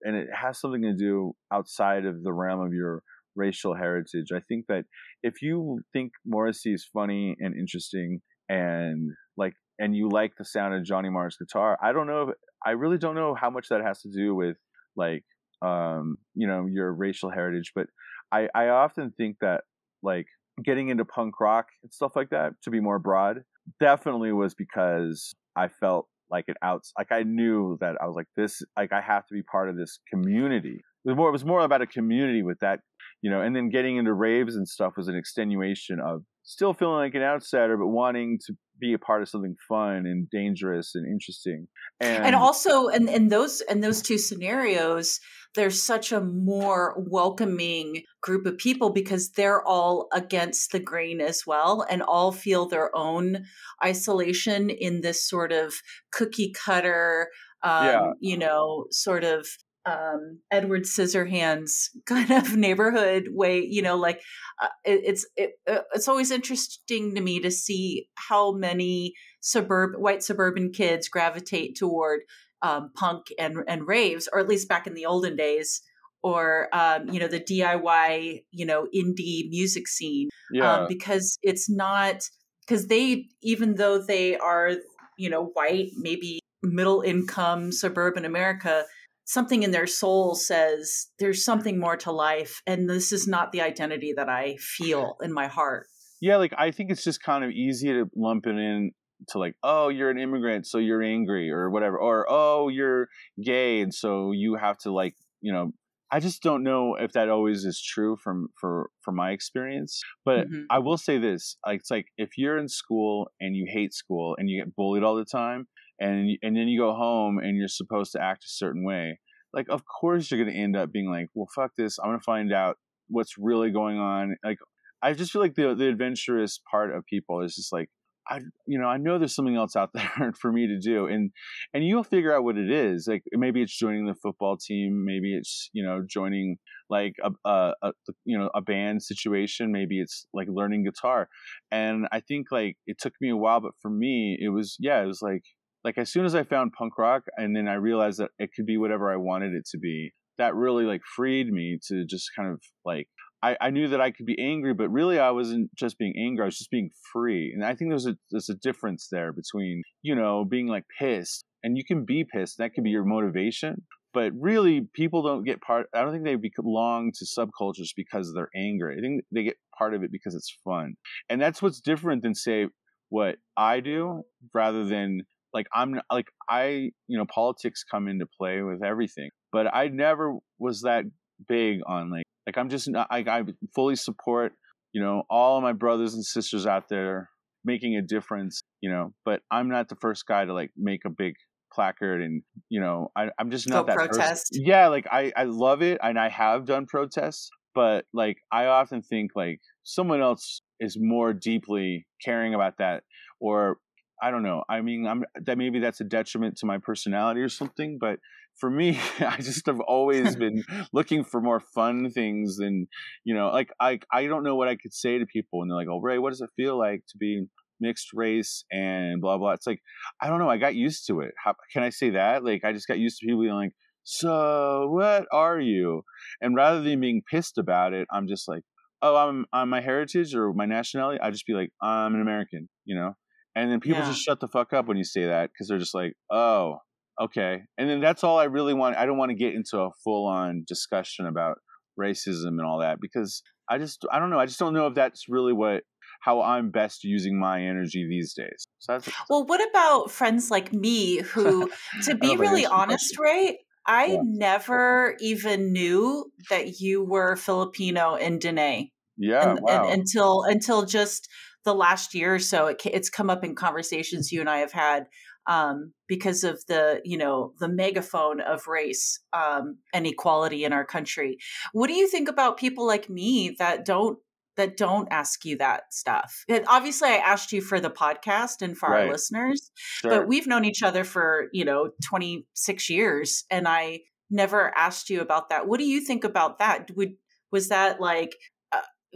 and 0.03 0.16
it 0.16 0.29
has 0.35 0.61
something 0.61 0.83
to 0.83 0.94
do 0.94 1.33
outside 1.53 2.07
of 2.07 2.22
the 2.22 2.33
realm 2.33 2.61
of 2.61 2.72
your 2.72 3.03
racial 3.35 3.75
heritage. 3.75 4.27
I 4.35 4.40
think 4.40 4.66
that 4.68 4.85
if 5.22 5.42
you 5.42 5.81
think 5.92 6.12
Morrissey 6.27 6.75
is 6.75 6.88
funny 6.92 7.37
and 7.38 7.55
interesting 7.55 8.20
and 8.48 9.11
like 9.37 9.55
and 9.79 9.96
you 9.96 10.09
like 10.09 10.33
the 10.37 10.44
sound 10.44 10.75
of 10.75 10.85
Johnny 10.85 11.11
Marr's 11.11 11.37
guitar, 11.37 11.79
I 11.83 11.92
don't 11.92 12.07
know 12.07 12.29
if 12.29 12.35
I 12.64 12.70
really 12.72 12.98
don't 12.98 13.14
know 13.14 13.35
how 13.35 13.51
much 13.51 13.68
that 13.70 13.83
has 13.83 14.03
to 14.03 14.11
do 14.11 14.35
with 14.35 14.57
like 14.96 15.25
um 15.62 16.16
you 16.35 16.46
know 16.46 16.66
your 16.70 16.92
racial 16.92 17.31
heritage, 17.31 17.72
but 17.75 17.87
I 18.33 18.48
I 18.55 18.68
often 18.68 19.12
think 19.16 19.37
that 19.40 19.62
like 20.03 20.27
getting 20.62 20.88
into 20.88 21.05
punk 21.05 21.40
rock 21.40 21.66
and 21.83 21.92
stuff 21.92 22.12
like 22.14 22.31
that 22.31 22.53
to 22.62 22.70
be 22.70 22.81
more 22.81 22.98
broad 22.98 23.42
definitely 23.81 24.33
was 24.33 24.55
because 24.55 25.35
I 25.57 25.68
felt 25.68 26.09
like 26.33 26.47
an 26.49 26.55
outs 26.62 26.92
like 26.99 27.12
I 27.12 27.23
knew 27.23 27.77
that 27.81 27.97
I 28.01 28.07
was 28.07 28.16
like 28.16 28.27
this 28.37 28.62
like 28.77 28.92
I 28.92 29.01
have 29.01 29.27
to 29.27 29.35
be 29.35 29.42
part 29.42 29.68
of 29.68 29.77
this 29.77 30.01
community. 30.12 30.81
It 31.05 31.09
was 31.09 31.16
more 31.16 31.29
it 31.29 31.33
was 31.33 31.45
more 31.45 31.61
about 31.61 31.83
a 31.83 31.87
community 31.87 32.42
with 32.42 32.59
that 32.61 32.81
you 33.23 33.31
know, 33.31 33.40
and 33.40 33.55
then 33.55 33.71
getting 33.71 33.97
into 33.97 34.12
raves 34.12 34.57
and 34.57 34.68
stuff 34.68 34.95
was 34.97 35.09
an 35.09 35.16
extenuation 35.16 36.01
of 36.01 36.23
still 36.42 36.75
feeling 36.75 36.97
like 36.97 37.14
an 37.14 37.23
outsider, 37.23 37.77
but 37.77 37.87
wanting 37.87 38.38
to 38.47 38.55
be 38.81 38.92
a 38.92 38.99
part 38.99 39.23
of 39.23 39.29
something 39.29 39.55
fun 39.68 40.07
and 40.07 40.29
dangerous 40.29 40.97
and 40.97 41.07
interesting. 41.07 41.68
And, 42.01 42.25
and 42.25 42.35
also, 42.35 42.88
and 42.88 43.09
in, 43.09 43.14
in 43.14 43.29
those 43.29 43.61
in 43.62 43.81
those 43.81 44.03
two 44.03 44.18
scenarios, 44.18 45.21
there's 45.54 45.82
such 45.82 46.12
a 46.12 46.20
more 46.20 46.94
welcoming 46.96 48.02
group 48.22 48.46
of 48.46 48.58
people 48.58 48.90
because 48.90 49.30
they're 49.30 49.62
all 49.62 50.08
against 50.12 50.72
the 50.72 50.80
grain 50.80 51.20
as 51.20 51.42
well, 51.46 51.84
and 51.88 52.02
all 52.02 52.32
feel 52.32 52.66
their 52.66 52.94
own 52.96 53.44
isolation 53.84 54.70
in 54.70 55.00
this 55.00 55.26
sort 55.28 55.52
of 55.52 55.74
cookie 56.12 56.52
cutter, 56.52 57.28
um, 57.62 57.86
yeah. 57.86 58.10
you 58.20 58.38
know, 58.38 58.86
sort 58.90 59.24
of 59.24 59.46
um, 59.84 60.38
Edward 60.50 60.84
Scissorhands 60.84 61.88
kind 62.06 62.30
of 62.30 62.56
neighborhood 62.56 63.28
way. 63.30 63.60
You 63.60 63.82
know, 63.82 63.96
like 63.96 64.20
uh, 64.60 64.68
it, 64.84 65.00
it's 65.04 65.26
it, 65.36 65.50
uh, 65.68 65.82
it's 65.94 66.08
always 66.08 66.30
interesting 66.30 67.14
to 67.14 67.20
me 67.20 67.40
to 67.40 67.50
see 67.50 68.08
how 68.14 68.52
many 68.52 69.14
suburb 69.40 69.96
white 69.96 70.22
suburban 70.22 70.70
kids 70.72 71.08
gravitate 71.08 71.76
toward 71.76 72.20
um, 72.62 72.90
punk 72.94 73.27
and 73.38 73.59
and 73.66 73.87
raves, 73.87 74.29
or 74.33 74.38
at 74.38 74.48
least 74.48 74.68
back 74.68 74.87
in 74.87 74.94
the 74.94 75.07
olden 75.07 75.37
days. 75.37 75.83
Or 76.25 76.68
um, 76.72 77.09
you 77.11 77.18
know 77.18 77.27
the 77.27 77.40
DIY 77.40 78.44
you 78.53 78.64
know 78.64 78.87
indie 78.94 79.48
music 79.51 79.88
scene 79.88 80.29
um, 80.62 80.87
because 80.88 81.37
it's 81.42 81.68
not 81.68 82.22
because 82.64 82.87
they 82.87 83.27
even 83.42 83.75
though 83.75 84.01
they 84.01 84.37
are 84.37 84.75
you 85.18 85.29
know 85.29 85.46
white 85.55 85.90
maybe 85.96 86.38
middle 86.62 87.01
income 87.01 87.72
suburban 87.72 88.25
America 88.25 88.85
something 89.25 89.62
in 89.62 89.70
their 89.70 89.87
soul 89.87 90.35
says 90.35 91.09
there's 91.18 91.44
something 91.44 91.79
more 91.79 91.96
to 91.96 92.12
life 92.12 92.61
and 92.66 92.88
this 92.88 93.12
is 93.12 93.27
not 93.27 93.53
the 93.53 93.61
identity 93.61 94.12
that 94.16 94.29
i 94.29 94.57
feel 94.57 95.16
in 95.22 95.33
my 95.33 95.46
heart 95.46 95.87
yeah 96.20 96.37
like 96.37 96.53
i 96.59 96.70
think 96.70 96.90
it's 96.90 97.05
just 97.05 97.22
kind 97.22 97.44
of 97.44 97.51
easy 97.51 97.88
to 97.88 98.07
lump 98.16 98.46
it 98.46 98.57
in 98.57 98.90
to 99.28 99.38
like 99.38 99.54
oh 99.62 99.88
you're 99.88 100.11
an 100.11 100.18
immigrant 100.18 100.66
so 100.66 100.78
you're 100.78 101.02
angry 101.02 101.50
or 101.50 101.70
whatever 101.70 101.98
or 101.98 102.26
oh 102.28 102.68
you're 102.68 103.08
gay 103.42 103.80
and 103.80 103.94
so 103.94 104.32
you 104.32 104.56
have 104.56 104.78
to 104.78 104.92
like 104.92 105.14
you 105.40 105.52
know 105.52 105.70
i 106.11 106.20
just 106.20 106.42
don't 106.42 106.62
know 106.62 106.94
if 106.94 107.12
that 107.12 107.28
always 107.28 107.64
is 107.64 107.80
true 107.80 108.16
from 108.16 108.48
for 108.61 108.90
from 109.02 109.16
my 109.16 109.30
experience 109.30 110.00
but 110.24 110.46
mm-hmm. 110.46 110.62
i 110.70 110.78
will 110.78 110.96
say 110.98 111.18
this 111.18 111.56
like 111.66 111.80
it's 111.80 111.90
like 111.90 112.06
if 112.16 112.30
you're 112.37 112.58
in 112.58 112.68
school 112.68 113.28
and 113.40 113.56
you 113.56 113.66
hate 113.68 113.94
school 113.94 114.35
and 114.38 114.48
you 114.48 114.62
get 114.62 114.74
bullied 114.74 115.02
all 115.02 115.16
the 115.16 115.24
time 115.24 115.66
and 116.00 116.30
and 116.42 116.56
then 116.56 116.68
you 116.68 116.78
go 116.78 116.94
home 116.94 117.38
and 117.38 117.56
you're 117.56 117.68
supposed 117.68 118.12
to 118.12 118.22
act 118.22 118.44
a 118.44 118.48
certain 118.48 118.85
way 118.85 119.18
like 119.54 119.66
of 119.68 119.82
course 119.85 120.30
you're 120.30 120.42
going 120.42 120.52
to 120.52 120.61
end 120.61 120.76
up 120.76 120.92
being 120.92 121.11
like 121.11 121.28
well 121.35 121.48
fuck 121.54 121.70
this 121.76 121.98
i'm 121.98 122.11
going 122.11 122.18
to 122.18 122.24
find 122.24 122.52
out 122.52 122.76
what's 123.08 123.37
really 123.38 123.70
going 123.70 123.98
on 123.98 124.37
like 124.44 124.58
i 125.02 125.12
just 125.12 125.32
feel 125.32 125.42
like 125.42 125.54
the 125.54 125.74
the 125.74 125.88
adventurous 125.88 126.61
part 126.70 126.94
of 126.94 127.04
people 127.06 127.42
is 127.42 127.54
just 127.54 127.72
like 127.72 127.88
I 128.28 128.38
you 128.66 128.78
know 128.78 128.87
I 128.87 128.98
know 128.98 129.18
there's 129.18 129.35
something 129.35 129.56
else 129.56 129.76
out 129.76 129.90
there 129.94 130.32
for 130.40 130.52
me 130.52 130.66
to 130.68 130.78
do 130.78 131.06
and 131.06 131.30
and 131.74 131.85
you'll 131.85 132.04
figure 132.04 132.35
out 132.35 132.44
what 132.44 132.56
it 132.56 132.70
is 132.70 133.06
like 133.08 133.22
maybe 133.32 133.62
it's 133.62 133.76
joining 133.76 134.06
the 134.06 134.14
football 134.14 134.56
team 134.56 135.04
maybe 135.04 135.35
it's 135.35 135.70
you 135.72 135.85
know 135.85 136.02
joining 136.08 136.56
like 136.88 137.14
a, 137.22 137.30
a, 137.48 137.72
a 137.82 137.92
you 138.24 138.38
know 138.38 138.50
a 138.54 138.61
band 138.61 139.02
situation 139.02 139.72
maybe 139.72 140.00
it's 140.00 140.26
like 140.32 140.48
learning 140.50 140.85
guitar 140.85 141.28
and 141.70 142.06
I 142.12 142.20
think 142.20 142.46
like 142.50 142.76
it 142.87 142.98
took 143.00 143.14
me 143.20 143.30
a 143.30 143.37
while 143.37 143.61
but 143.61 143.72
for 143.80 143.90
me 143.90 144.37
it 144.40 144.50
was 144.50 144.76
yeah 144.78 145.02
it 145.02 145.06
was 145.06 145.22
like 145.22 145.42
like 145.85 145.98
as 145.98 146.12
soon 146.12 146.24
as 146.24 146.35
I 146.35 146.44
found 146.44 146.72
punk 146.72 146.98
rock 146.98 147.22
and 147.37 147.56
then 147.56 147.68
I 147.68 147.74
realized 147.74 148.18
that 148.20 148.30
it 148.38 148.50
could 148.54 148.66
be 148.66 148.76
whatever 148.76 149.12
I 149.12 149.16
wanted 149.16 149.52
it 149.54 149.66
to 149.72 149.78
be, 149.78 150.12
that 150.38 150.54
really 150.54 150.85
like 150.85 151.02
freed 151.16 151.48
me 151.48 151.78
to 151.88 152.04
just 152.04 152.30
kind 152.37 152.50
of 152.50 152.61
like 152.85 153.08
I, 153.42 153.57
I 153.61 153.70
knew 153.70 153.88
that 153.88 154.00
I 154.00 154.12
could 154.12 154.26
be 154.26 154.38
angry, 154.40 154.72
but 154.72 154.88
really 154.90 155.18
I 155.18 155.31
wasn't 155.31 155.74
just 155.74 155.98
being 155.98 156.14
angry, 156.16 156.44
I 156.44 156.46
was 156.46 156.59
just 156.59 156.70
being 156.70 156.90
free. 157.12 157.52
And 157.52 157.64
I 157.64 157.74
think 157.74 157.90
there's 157.90 158.07
a 158.07 158.16
there's 158.31 158.48
a 158.48 158.55
difference 158.55 159.09
there 159.11 159.33
between, 159.33 159.83
you 160.02 160.14
know, 160.14 160.44
being 160.44 160.68
like 160.68 160.85
pissed 160.98 161.44
and 161.64 161.76
you 161.76 161.85
can 161.85 162.05
be 162.05 162.24
pissed, 162.24 162.59
that 162.59 162.74
could 162.74 162.85
be 162.85 162.90
your 162.90 163.05
motivation. 163.05 163.83
But 164.14 164.33
really 164.38 164.87
people 164.94 165.22
don't 165.22 165.44
get 165.44 165.61
part 165.61 165.87
I 165.94 166.02
don't 166.02 166.12
think 166.12 166.24
they 166.24 166.37
belong 166.37 167.12
to 167.18 167.24
subcultures 167.24 167.90
because 167.96 168.33
they're 168.33 168.50
angry. 168.55 168.96
I 168.98 169.00
think 169.00 169.24
they 169.33 169.42
get 169.42 169.57
part 169.76 169.94
of 169.94 170.02
it 170.05 170.12
because 170.12 170.35
it's 170.35 170.57
fun. 170.64 170.94
And 171.28 171.40
that's 171.40 171.61
what's 171.61 171.81
different 171.81 172.22
than 172.22 172.35
say 172.35 172.68
what 173.09 173.37
I 173.57 173.81
do 173.81 174.22
rather 174.55 174.85
than 174.85 175.22
like 175.52 175.66
I'm 175.74 176.00
like 176.11 176.26
I 176.48 176.90
you 177.09 177.18
know 177.18 177.26
politics 177.26 177.85
come 177.90 178.07
into 178.07 178.26
play 178.38 178.62
with 178.62 178.85
everything, 178.85 179.31
but 179.50 179.66
I 179.74 179.88
never 179.88 180.37
was 180.59 180.83
that 180.83 181.05
big 181.48 181.81
on 181.87 182.11
like 182.11 182.21
like 182.46 182.59
I'm 182.59 182.68
just 182.68 182.88
I 182.94 183.24
I 183.26 183.42
fully 183.74 183.96
support 183.96 184.52
you 184.92 185.00
know 185.02 185.22
all 185.31 185.57
of 185.57 185.62
my 185.62 185.72
brothers 185.72 186.14
and 186.14 186.24
sisters 186.24 186.66
out 186.66 186.88
there 186.88 187.31
making 187.64 187.96
a 187.96 188.02
difference 188.02 188.62
you 188.81 188.90
know 188.90 189.12
but 189.24 189.40
I'm 189.50 189.68
not 189.68 189.88
the 189.88 189.96
first 189.96 190.26
guy 190.26 190.44
to 190.44 190.52
like 190.52 190.70
make 190.76 191.05
a 191.05 191.11
big 191.11 191.35
placard 191.72 192.20
and 192.20 192.42
you 192.68 192.81
know 192.81 193.11
I, 193.16 193.31
i'm 193.38 193.50
just 193.50 193.68
not 193.68 193.87
Go 193.87 193.94
that 193.94 193.96
protest 193.96 194.52
person. 194.52 194.64
yeah 194.66 194.88
like 194.88 195.07
I, 195.11 195.33
I 195.37 195.44
love 195.44 195.83
it 195.83 195.98
and 196.02 196.18
i 196.18 196.28
have 196.28 196.66
done 196.66 196.87
protests 196.87 197.48
but 197.74 198.05
like 198.12 198.38
i 198.52 198.66
often 198.66 199.02
think 199.02 199.31
like 199.35 199.61
someone 199.83 200.20
else 200.20 200.61
is 200.81 200.96
more 201.00 201.33
deeply 201.33 202.07
caring 202.24 202.55
about 202.55 202.74
that 202.78 203.05
or 203.40 203.78
I 204.22 204.30
don't 204.30 204.44
know. 204.44 204.62
I 204.68 204.80
mean, 204.82 205.06
I'm 205.06 205.24
that 205.35 205.58
maybe 205.58 205.80
that's 205.80 206.00
a 206.00 206.04
detriment 206.04 206.56
to 206.58 206.66
my 206.66 206.78
personality 206.78 207.40
or 207.40 207.48
something, 207.48 207.98
but 208.00 208.20
for 208.58 208.70
me, 208.70 208.98
I 209.20 209.38
just 209.38 209.66
have 209.66 209.80
always 209.80 210.37
been 210.37 210.62
looking 210.92 211.24
for 211.24 211.40
more 211.40 211.61
fun 211.74 212.11
things 212.11 212.56
than, 212.56 212.87
you 213.24 213.35
know, 213.35 213.48
like 213.50 213.70
I 213.80 213.98
I 214.12 214.26
don't 214.26 214.44
know 214.44 214.54
what 214.54 214.68
I 214.68 214.76
could 214.76 214.94
say 214.94 215.18
to 215.18 215.26
people 215.26 215.61
and 215.62 215.70
they're 215.70 215.76
like, 215.76 215.88
"Oh, 215.90 216.00
Ray, 216.00 216.18
what 216.18 216.30
does 216.30 216.40
it 216.40 216.50
feel 216.56 216.78
like 216.78 217.02
to 217.08 217.18
be 217.18 217.46
mixed 217.80 218.11
race 218.14 218.64
and 218.70 219.20
blah 219.20 219.38
blah." 219.38 219.52
It's 219.52 219.66
like, 219.66 219.80
I 220.20 220.28
don't 220.28 220.38
know, 220.38 220.48
I 220.50 220.56
got 220.58 220.76
used 220.76 221.06
to 221.08 221.20
it. 221.20 221.32
How 221.42 221.54
can 221.72 221.82
I 221.82 221.90
say 221.90 222.11
that? 222.11 222.44
Like 222.44 222.64
I 222.64 222.72
just 222.72 222.87
got 222.88 222.98
used 223.00 223.18
to 223.20 223.26
people 223.26 223.42
being 223.42 223.54
like, 223.54 223.72
"So, 224.04 224.88
what 224.90 225.26
are 225.32 225.58
you?" 225.61 226.02
And 226.40 226.54
rather 226.54 226.80
than 226.80 227.00
being 227.00 227.22
pissed 227.28 227.58
about 227.58 227.92
it, 227.92 228.06
I'm 228.12 228.28
just 228.28 228.46
like, 228.48 228.62
"Oh, 229.02 229.16
I'm 229.16 229.46
I'm 229.52 229.68
my 229.70 229.80
heritage 229.80 230.35
or 230.35 230.52
my 230.52 230.66
nationality." 230.66 231.18
I 231.20 231.30
just 231.32 231.46
be 231.46 231.54
like, 231.54 231.70
"I'm 231.82 232.14
an 232.14 232.20
American," 232.20 232.68
you 232.85 232.94
know? 232.96 233.14
And 233.54 233.70
then 233.70 233.80
people 233.80 234.00
yeah. 234.00 234.08
just 234.08 234.22
shut 234.22 234.40
the 234.40 234.48
fuck 234.48 234.72
up 234.72 234.86
when 234.86 234.96
you 234.96 235.04
say 235.04 235.26
that 235.26 235.50
because 235.50 235.68
they're 235.68 235.78
just 235.78 235.94
like, 235.94 236.14
oh, 236.30 236.78
okay. 237.20 237.62
And 237.76 237.88
then 237.88 238.00
that's 238.00 238.24
all 238.24 238.38
I 238.38 238.44
really 238.44 238.74
want. 238.74 238.96
I 238.96 239.06
don't 239.06 239.18
want 239.18 239.30
to 239.30 239.36
get 239.36 239.54
into 239.54 239.78
a 239.78 239.90
full 240.02 240.26
on 240.26 240.64
discussion 240.66 241.26
about 241.26 241.58
racism 242.00 242.58
and 242.58 242.62
all 242.62 242.78
that 242.80 242.98
because 243.00 243.42
I 243.68 243.78
just, 243.78 244.04
I 244.10 244.18
don't 244.18 244.30
know. 244.30 244.38
I 244.38 244.46
just 244.46 244.58
don't 244.58 244.72
know 244.72 244.86
if 244.86 244.94
that's 244.94 245.28
really 245.28 245.52
what, 245.52 245.82
how 246.20 246.40
I'm 246.40 246.70
best 246.70 247.04
using 247.04 247.38
my 247.38 247.62
energy 247.62 248.06
these 248.08 248.32
days. 248.32 248.66
So 248.78 249.00
well, 249.28 249.44
what 249.44 249.60
about 249.70 250.10
friends 250.10 250.50
like 250.50 250.72
me 250.72 251.18
who, 251.18 251.70
to 252.04 252.14
be 252.20 252.36
really 252.36 252.64
honest, 252.64 253.18
Ray, 253.18 253.58
I 253.86 254.06
yeah. 254.06 254.20
never 254.22 255.16
even 255.20 255.72
knew 255.72 256.30
that 256.50 256.80
you 256.80 257.04
were 257.04 257.36
Filipino 257.36 258.14
in 258.14 258.38
Diné. 258.38 258.90
Yeah, 259.16 259.50
and, 259.50 259.60
wow. 259.60 259.84
and, 259.84 260.00
until 260.00 260.42
until 260.42 260.86
just 260.86 261.28
the 261.64 261.75
last 261.75 262.14
year 262.14 262.35
or 262.35 262.38
so, 262.38 262.66
it, 262.66 262.83
it's 262.85 263.11
come 263.11 263.31
up 263.31 263.44
in 263.44 263.55
conversations 263.55 264.33
you 264.33 264.40
and 264.40 264.51
I 264.51 264.59
have 264.59 264.72
had 264.72 265.07
um, 265.46 265.92
because 266.07 266.44
of 266.44 266.64
the 266.66 267.01
you 267.05 267.18
know 267.18 267.53
the 267.59 267.68
megaphone 267.68 268.40
of 268.40 268.66
race 268.66 269.20
um, 269.33 269.79
and 269.92 270.07
equality 270.07 270.64
in 270.64 270.72
our 270.72 270.85
country. 270.85 271.38
What 271.72 271.88
do 271.88 271.94
you 271.94 272.09
think 272.09 272.29
about 272.29 272.59
people 272.59 272.87
like 272.87 273.09
me 273.09 273.55
that 273.59 273.85
don't 273.85 274.18
that 274.57 274.77
don't 274.77 275.09
ask 275.11 275.44
you 275.44 275.57
that 275.59 275.92
stuff? 275.92 276.44
And 276.48 276.64
obviously, 276.68 277.09
I 277.09 277.16
asked 277.16 277.53
you 277.53 277.61
for 277.61 277.81
the 277.81 277.90
podcast 277.90 278.62
and 278.62 278.77
for 278.77 278.90
right. 278.90 279.07
our 279.07 279.12
listeners, 279.12 279.70
sure. 279.77 280.11
but 280.11 280.29
we've 280.29 280.46
known 280.46 280.64
each 280.64 280.83
other 280.83 281.05
for 281.05 281.48
you 281.53 281.64
know 281.64 281.90
twenty 282.05 282.46
six 282.55 282.88
years, 282.88 283.44
and 283.51 283.66
I 283.66 284.01
never 284.31 284.77
asked 284.77 285.11
you 285.11 285.20
about 285.20 285.51
that. 285.51 285.66
What 285.66 285.79
do 285.79 285.85
you 285.85 286.01
think 286.01 286.25
about 286.25 286.59
that? 286.59 286.90
Would 286.96 287.14
was 287.51 287.68
that 287.68 288.01
like 288.01 288.37